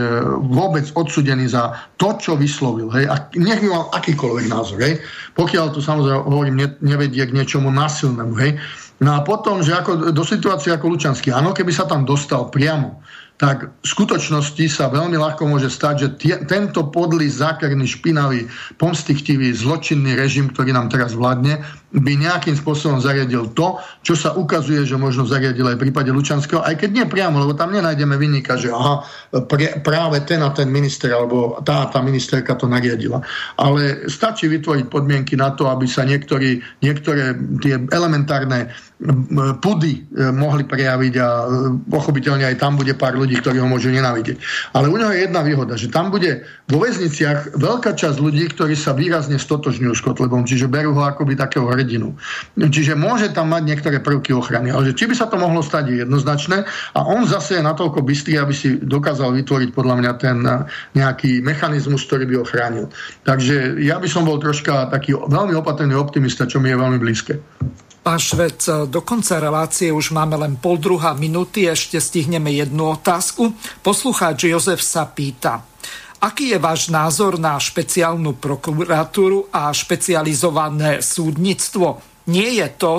vôbec 0.48 0.88
odsudený 0.96 1.52
za 1.52 1.76
to, 2.00 2.16
čo 2.16 2.32
vyslovil. 2.40 2.88
Hej? 2.96 3.12
A 3.12 3.28
nech 3.36 3.60
mal 3.60 3.92
akýkoľvek 3.92 4.46
názor. 4.48 4.80
Hej? 4.80 5.04
Pokiaľ 5.36 5.76
to 5.76 5.84
samozrejme 5.84 6.24
hovorím, 6.24 6.80
nevedie 6.80 7.28
k 7.28 7.36
niečomu 7.36 7.68
násilnému. 7.68 8.32
Hej? 8.40 8.56
No 9.01 9.16
a 9.16 9.24
potom, 9.24 9.64
že 9.64 9.72
ako, 9.72 10.12
do 10.12 10.24
situácie 10.28 10.68
ako 10.77 10.93
Lučanský, 10.93 11.32
áno, 11.32 11.56
keby 11.56 11.72
sa 11.72 11.89
tam 11.89 12.05
dostal 12.05 12.52
priamo, 12.52 13.01
tak 13.40 13.72
v 13.72 13.86
skutočnosti 13.89 14.68
sa 14.68 14.93
veľmi 14.93 15.16
ľahko 15.16 15.48
môže 15.48 15.72
stať, 15.72 15.94
že 15.97 16.09
tie, 16.20 16.35
tento 16.44 16.93
podlý, 16.93 17.24
zákerný, 17.24 17.89
špinavý, 17.89 18.44
pomstichtivý, 18.77 19.56
zločinný 19.56 20.12
režim, 20.12 20.52
ktorý 20.52 20.77
nám 20.77 20.93
teraz 20.93 21.16
vládne, 21.16 21.64
by 21.97 22.20
nejakým 22.20 22.52
spôsobom 22.52 23.01
zariadil 23.01 23.48
to, 23.56 23.81
čo 24.05 24.12
sa 24.12 24.36
ukazuje, 24.36 24.85
že 24.85 25.01
možno 25.01 25.24
zariadil 25.24 25.64
aj 25.72 25.81
v 25.81 25.89
prípade 25.89 26.12
Lučanského, 26.12 26.60
aj 26.60 26.85
keď 26.85 26.90
nie 26.93 27.06
priamo, 27.09 27.40
lebo 27.40 27.56
tam 27.56 27.72
nenájdeme 27.72 28.20
vynika, 28.20 28.60
že 28.60 28.68
aha, 28.77 29.09
pre, 29.48 29.81
práve 29.81 30.20
ten 30.28 30.44
a 30.44 30.52
ten 30.52 30.68
minister 30.68 31.09
alebo 31.09 31.56
tá 31.64 31.89
a 31.89 31.90
tá 31.90 32.05
ministerka 32.05 32.52
to 32.60 32.68
nariadila. 32.68 33.24
Ale 33.56 34.05
stačí 34.05 34.52
vytvoriť 34.52 34.85
podmienky 34.93 35.40
na 35.40 35.56
to, 35.56 35.64
aby 35.64 35.89
sa 35.89 36.05
niektorí, 36.05 36.60
niektoré 36.85 37.32
tie 37.64 37.81
elementárne 37.89 38.68
pudy 39.64 39.93
e, 39.97 40.01
mohli 40.28 40.68
prejaviť 40.68 41.14
a 41.16 41.28
e, 41.28 41.44
pochopiteľne 41.89 42.44
aj 42.52 42.60
tam 42.60 42.77
bude 42.77 42.93
pár 42.93 43.16
ľudí, 43.16 43.40
ktorí 43.40 43.56
ho 43.56 43.64
môžu 43.64 43.89
nenávidieť. 43.89 44.36
Ale 44.77 44.93
u 44.93 44.97
neho 45.01 45.09
je 45.09 45.24
jedna 45.24 45.40
výhoda, 45.40 45.81
že 45.81 45.89
tam 45.89 46.12
bude 46.12 46.44
vo 46.68 46.85
väzniciach 46.85 47.56
veľká 47.56 47.97
časť 47.97 48.20
ľudí, 48.20 48.52
ktorí 48.52 48.77
sa 48.77 48.93
výrazne 48.93 49.40
stotožňujú 49.40 49.94
s 49.97 50.05
Kotlebom, 50.05 50.44
čiže 50.44 50.68
berú 50.68 50.93
ho 50.93 51.09
akoby 51.09 51.32
takého 51.32 51.64
hrdinu. 51.72 52.12
Čiže 52.60 52.93
môže 52.93 53.32
tam 53.32 53.56
mať 53.56 53.62
niektoré 53.64 54.05
prvky 54.05 54.36
ochrany. 54.36 54.68
Ale 54.68 54.93
že 54.93 54.97
či 54.97 55.09
by 55.09 55.16
sa 55.16 55.32
to 55.32 55.40
mohlo 55.40 55.64
stať 55.64 55.89
je 55.89 55.97
jednoznačné 56.05 56.68
a 56.93 57.01
on 57.01 57.24
zase 57.24 57.56
je 57.56 57.64
natoľko 57.64 58.05
bystrý, 58.05 58.36
aby 58.36 58.52
si 58.52 58.77
dokázal 58.77 59.32
vytvoriť 59.32 59.72
podľa 59.72 59.94
mňa 59.97 60.12
ten 60.20 60.39
eh, 60.44 60.68
nejaký 60.93 61.40
mechanizmus, 61.40 62.05
ktorý 62.05 62.28
by 62.28 62.35
ho 62.36 62.44
chránil. 62.44 62.86
Takže 63.24 63.81
ja 63.81 63.97
by 63.97 64.09
som 64.12 64.28
bol 64.28 64.36
troška 64.36 64.93
taký 64.93 65.16
veľmi 65.16 65.56
opatrný 65.56 65.97
optimista, 65.97 66.44
čo 66.44 66.60
mi 66.60 66.68
je 66.68 66.77
veľmi 66.77 66.98
blízke. 67.01 67.40
Pán 68.01 68.16
Švec, 68.16 68.89
do 68.89 69.05
konca 69.05 69.36
relácie 69.36 69.93
už 69.93 70.16
máme 70.16 70.32
len 70.40 70.56
pol 70.56 70.81
druhá 70.81 71.12
minúty, 71.12 71.68
ešte 71.68 72.01
stihneme 72.01 72.48
jednu 72.48 72.97
otázku. 72.97 73.52
Poslucháč 73.85 74.48
Jozef 74.48 74.81
sa 74.81 75.05
pýta, 75.05 75.68
Aký 76.20 76.52
je 76.52 76.60
váš 76.60 76.93
názor 76.93 77.40
na 77.40 77.56
špeciálnu 77.56 78.36
prokuratúru 78.36 79.48
a 79.48 79.72
špecializované 79.72 81.01
súdnictvo? 81.01 81.97
Nie 82.28 82.60
je 82.60 82.68
to 82.77 82.93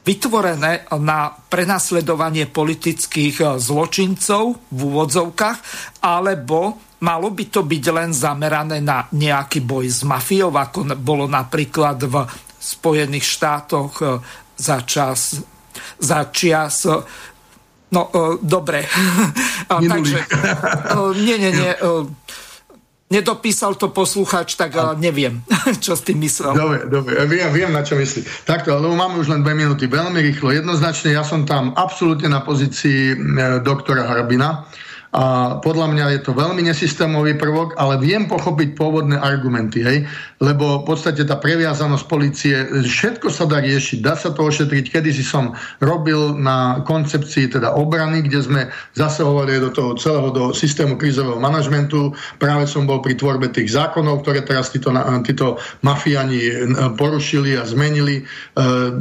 vytvorené 0.00 0.88
na 0.96 1.28
prenasledovanie 1.28 2.48
politických 2.48 3.60
zločincov 3.60 4.64
v 4.72 4.80
úvodzovkách, 4.80 5.58
alebo 6.00 6.80
malo 7.04 7.28
by 7.28 7.44
to 7.52 7.60
byť 7.68 7.84
len 7.92 8.16
zamerané 8.16 8.80
na 8.80 9.04
nejaký 9.12 9.60
boj 9.60 9.84
s 9.84 10.00
mafiou, 10.00 10.48
ako 10.48 10.96
bolo 10.96 11.28
napríklad 11.28 12.00
v 12.00 12.24
Spojených 12.66 13.22
štátoch 13.22 14.02
za 14.58 14.78
čas 14.82 15.38
za 16.00 16.32
čias 16.32 16.82
No, 17.86 18.10
uh, 18.10 18.34
dobre. 18.42 18.82
Takže, 19.70 20.18
uh, 20.98 21.14
nie, 21.14 21.38
nie, 21.38 21.54
nie. 21.54 21.72
Nedopísal 23.06 23.78
to 23.78 23.94
poslucháč, 23.94 24.58
tak 24.58 24.74
uh, 24.74 24.98
neviem, 24.98 25.38
čo 25.84 25.94
s 25.94 26.02
tým 26.02 26.18
myslel. 26.26 26.50
Dobre, 26.58 26.90
dobre, 26.90 27.14
viem, 27.30 27.46
viem 27.54 27.70
na 27.70 27.86
čo 27.86 27.94
myslí. 27.94 28.26
Takto, 28.42 28.74
lebo 28.74 28.98
máme 28.98 29.22
už 29.22 29.30
len 29.30 29.46
dve 29.46 29.54
minúty, 29.54 29.86
veľmi 29.86 30.18
rýchlo. 30.18 30.50
Jednoznačne, 30.50 31.14
ja 31.14 31.22
som 31.22 31.46
tam 31.46 31.70
absolútne 31.78 32.26
na 32.26 32.42
pozícii 32.42 33.14
doktora 33.62 34.10
Harbina. 34.10 34.66
A 35.14 35.56
podľa 35.62 35.86
mňa 35.92 36.04
je 36.18 36.20
to 36.26 36.32
veľmi 36.34 36.66
nesystémový 36.66 37.38
prvok, 37.38 37.78
ale 37.78 38.00
viem 38.00 38.26
pochopiť 38.26 38.74
pôvodné 38.74 39.16
argumenty, 39.20 39.84
hej? 39.84 39.98
lebo 40.36 40.84
v 40.84 40.92
podstate 40.92 41.24
tá 41.24 41.40
previazanosť 41.40 42.04
policie, 42.04 42.56
všetko 42.84 43.32
sa 43.32 43.48
dá 43.48 43.64
riešiť, 43.64 43.98
dá 44.04 44.12
sa 44.12 44.28
to 44.32 44.44
ošetriť. 44.44 44.92
Kedy 44.92 45.10
si 45.12 45.24
som 45.24 45.56
robil 45.80 46.36
na 46.36 46.84
koncepcii 46.84 47.48
teda 47.48 47.72
obrany, 47.72 48.20
kde 48.20 48.40
sme 48.44 48.62
zasahovali 48.92 49.56
do 49.56 49.72
toho 49.72 49.96
celého 49.96 50.28
do 50.28 50.52
systému 50.52 51.00
krízového 51.00 51.40
manažmentu. 51.40 52.12
Práve 52.36 52.68
som 52.68 52.84
bol 52.84 53.00
pri 53.00 53.16
tvorbe 53.16 53.48
tých 53.48 53.72
zákonov, 53.72 54.20
ktoré 54.20 54.44
teraz 54.44 54.68
títo, 54.68 54.92
títo 55.24 55.56
mafiani 55.80 56.40
e, 56.44 56.52
porušili 57.00 57.56
a 57.56 57.64
zmenili. 57.64 58.20
E, 58.20 58.24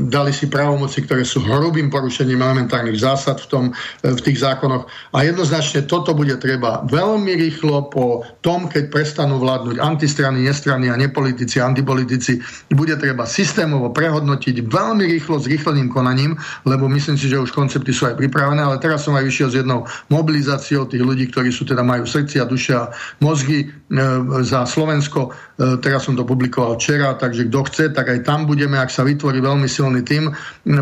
dali 0.08 0.32
si 0.32 0.48
právomoci, 0.48 1.04
ktoré 1.04 1.28
sú 1.28 1.44
hrubým 1.44 1.92
porušením 1.92 2.40
elementárnych 2.40 2.96
zásad 2.96 3.44
v, 3.44 3.48
tom, 3.52 3.64
e, 4.08 4.16
v 4.16 4.22
tých 4.24 4.40
zákonoch. 4.40 4.88
A 5.12 5.28
jednoznačne 5.28 5.84
to 5.84 5.95
toto 5.96 6.12
bude 6.12 6.36
treba 6.44 6.84
veľmi 6.92 7.40
rýchlo 7.40 7.88
po 7.88 8.28
tom, 8.44 8.68
keď 8.68 8.92
prestanú 8.92 9.40
vládnuť 9.40 9.80
antistrany, 9.80 10.44
nestrany 10.44 10.92
a 10.92 11.00
nepolitici, 11.00 11.64
antipolitici, 11.64 12.44
bude 12.76 13.00
treba 13.00 13.24
systémovo 13.24 13.88
prehodnotiť 13.96 14.68
veľmi 14.68 15.08
rýchlo 15.08 15.40
s 15.40 15.48
rýchleným 15.48 15.88
konaním, 15.88 16.36
lebo 16.68 16.92
myslím 16.92 17.16
si, 17.16 17.32
že 17.32 17.40
už 17.40 17.56
koncepty 17.56 17.96
sú 17.96 18.12
aj 18.12 18.20
pripravené, 18.20 18.60
ale 18.60 18.84
teraz 18.84 19.08
som 19.08 19.16
aj 19.16 19.24
vyšiel 19.24 19.50
s 19.56 19.56
jednou 19.64 19.88
mobilizáciou 20.12 20.84
tých 20.84 21.00
ľudí, 21.00 21.32
ktorí 21.32 21.48
sú 21.48 21.64
teda 21.64 21.80
majú 21.80 22.04
srdcia, 22.04 22.44
duša, 22.44 22.92
mozgy 23.24 23.64
e, 23.64 23.68
za 24.44 24.68
Slovensko. 24.68 25.32
E, 25.56 25.80
teraz 25.80 26.04
som 26.04 26.20
to 26.20 26.28
publikoval 26.28 26.76
včera, 26.76 27.16
takže 27.16 27.48
kto 27.48 27.60
chce, 27.72 27.86
tak 27.96 28.12
aj 28.12 28.28
tam 28.28 28.44
budeme, 28.44 28.76
ak 28.76 28.92
sa 28.92 29.08
vytvorí 29.08 29.40
veľmi 29.40 29.72
silný 29.72 30.04
tým 30.04 30.36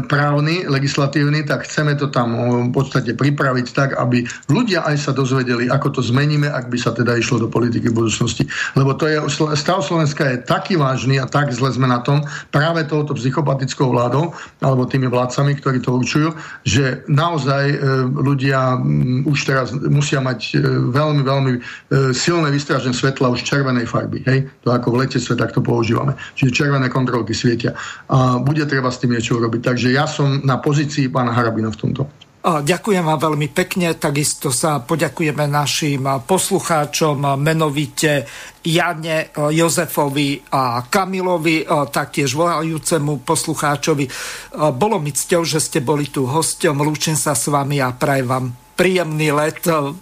právny, 0.10 0.66
legislatívny, 0.66 1.45
tak 1.45 1.70
chceme 1.70 1.94
to 1.94 2.10
tam 2.10 2.34
v 2.70 2.74
podstate 2.74 3.14
pripraviť 3.14 3.68
tak, 3.70 3.90
aby 4.02 4.26
ľudia 4.50 4.82
aj 4.82 4.98
sa 4.98 5.12
dozvedeli, 5.14 5.70
ako 5.70 6.00
to 6.00 6.02
zmeníme, 6.02 6.50
ak 6.50 6.74
by 6.74 6.78
sa 6.82 6.90
teda 6.90 7.14
išlo 7.22 7.45
do 7.45 7.50
politiky 7.54 7.94
v 7.94 8.02
budúcnosti. 8.02 8.50
Lebo 8.74 8.98
to 8.98 9.06
je, 9.06 9.22
stav 9.54 9.86
Slovenska 9.86 10.26
je 10.26 10.41
taký 10.41 10.74
vážny 10.74 11.22
a 11.22 11.30
tak 11.30 11.54
zle 11.54 11.70
sme 11.70 11.86
na 11.86 12.02
tom 12.02 12.26
práve 12.50 12.82
touto 12.90 13.14
psychopatickou 13.14 13.94
vládou 13.94 14.34
alebo 14.58 14.90
tými 14.90 15.06
vládcami, 15.06 15.54
ktorí 15.62 15.86
to 15.86 16.02
určujú, 16.02 16.30
že 16.66 17.06
naozaj 17.06 17.64
e, 17.70 17.78
ľudia 18.10 18.82
už 19.30 19.40
teraz 19.45 19.70
musia 19.78 20.18
mať 20.18 20.58
e, 20.58 20.66
veľmi, 20.90 21.22
veľmi 21.22 21.52
silné 22.16 22.50
vystražené 22.50 22.95
svetla 22.95 23.30
už 23.30 23.45
červenej 23.45 23.86
farby. 23.86 24.26
Hej? 24.26 24.50
To 24.64 24.72
ako 24.72 24.95
v 24.95 24.99
lete 25.03 25.19
tak 25.19 25.52
to 25.52 25.60
používame. 25.60 26.15
Čiže 26.40 26.64
červené 26.64 26.88
kontrolky 26.88 27.35
svietia. 27.35 27.76
A 28.07 28.40
bude 28.40 28.64
treba 28.64 28.88
s 28.88 29.03
tým 29.03 29.11
niečo 29.11 29.35
urobiť. 29.35 29.60
Takže 29.60 29.91
ja 29.91 30.07
som 30.07 30.40
na 30.44 30.60
pozícii 30.64 31.11
pána 31.11 31.35
Harabina 31.35 31.68
v 31.68 31.80
tomto. 31.80 32.03
Ďakujem 32.44 33.07
vám 33.07 33.19
veľmi 33.23 33.56
pekne, 33.56 33.95
takisto 33.95 34.52
sa 34.52 34.84
poďakujeme 34.84 35.48
našim 35.48 36.03
poslucháčom, 36.27 37.40
menovite 37.40 38.27
Jane, 38.68 39.31
Jozefovi 39.31 40.52
a 40.52 40.84
Kamilovi, 40.84 41.64
taktiež 41.88 42.35
volajúcemu 42.35 43.23
poslucháčovi. 43.23 44.11
Bolo 44.76 44.99
mi 44.99 45.15
cťou, 45.15 45.48
že 45.48 45.64
ste 45.64 45.80
boli 45.80 46.11
tu 46.11 46.27
hostom, 46.27 46.84
lúčim 46.84 47.15
sa 47.15 47.31
s 47.31 47.48
vami 47.48 47.80
a 47.80 47.95
prajem 47.95 48.27
vám 48.27 48.62
príjemný 48.74 49.30
let, 49.32 49.62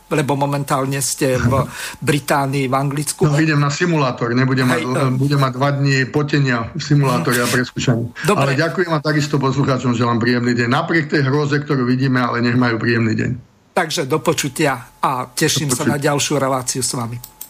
lebo 0.09 0.39
momentálne 0.39 0.99
ste 1.03 1.35
v 1.37 1.67
Británii, 2.07 2.71
v 2.71 2.75
Anglicku. 2.75 3.27
No, 3.27 3.35
idem 3.37 3.59
na 3.59 3.69
simulátor, 3.69 4.31
nebudem 4.31 4.67
mať, 4.67 4.81
uh... 4.87 5.11
budem 5.11 5.39
mať 5.39 5.53
dva 5.55 5.69
dní 5.75 5.97
potenia 6.07 6.71
v 6.71 6.81
simulátore 6.81 7.39
a 7.43 7.47
preskúšaní. 7.47 8.31
Ale 8.31 8.55
ďakujem 8.55 8.91
a 8.91 8.99
takisto 9.03 9.37
poslucháčom 9.37 9.93
želám 9.93 10.19
príjemný 10.19 10.55
deň. 10.55 10.67
Napriek 10.71 11.11
tej 11.11 11.27
hroze, 11.27 11.59
ktorú 11.59 11.83
vidíme, 11.83 12.23
ale 12.23 12.39
nech 12.39 12.55
majú 12.55 12.79
príjemný 12.79 13.13
deň. 13.15 13.31
Takže 13.71 14.03
do 14.03 14.19
počutia 14.19 14.99
a 14.99 15.31
teším 15.31 15.71
sa 15.71 15.87
na 15.87 15.95
ďalšiu 15.95 16.35
reláciu 16.35 16.83
s 16.83 16.91
vami. 16.91 17.40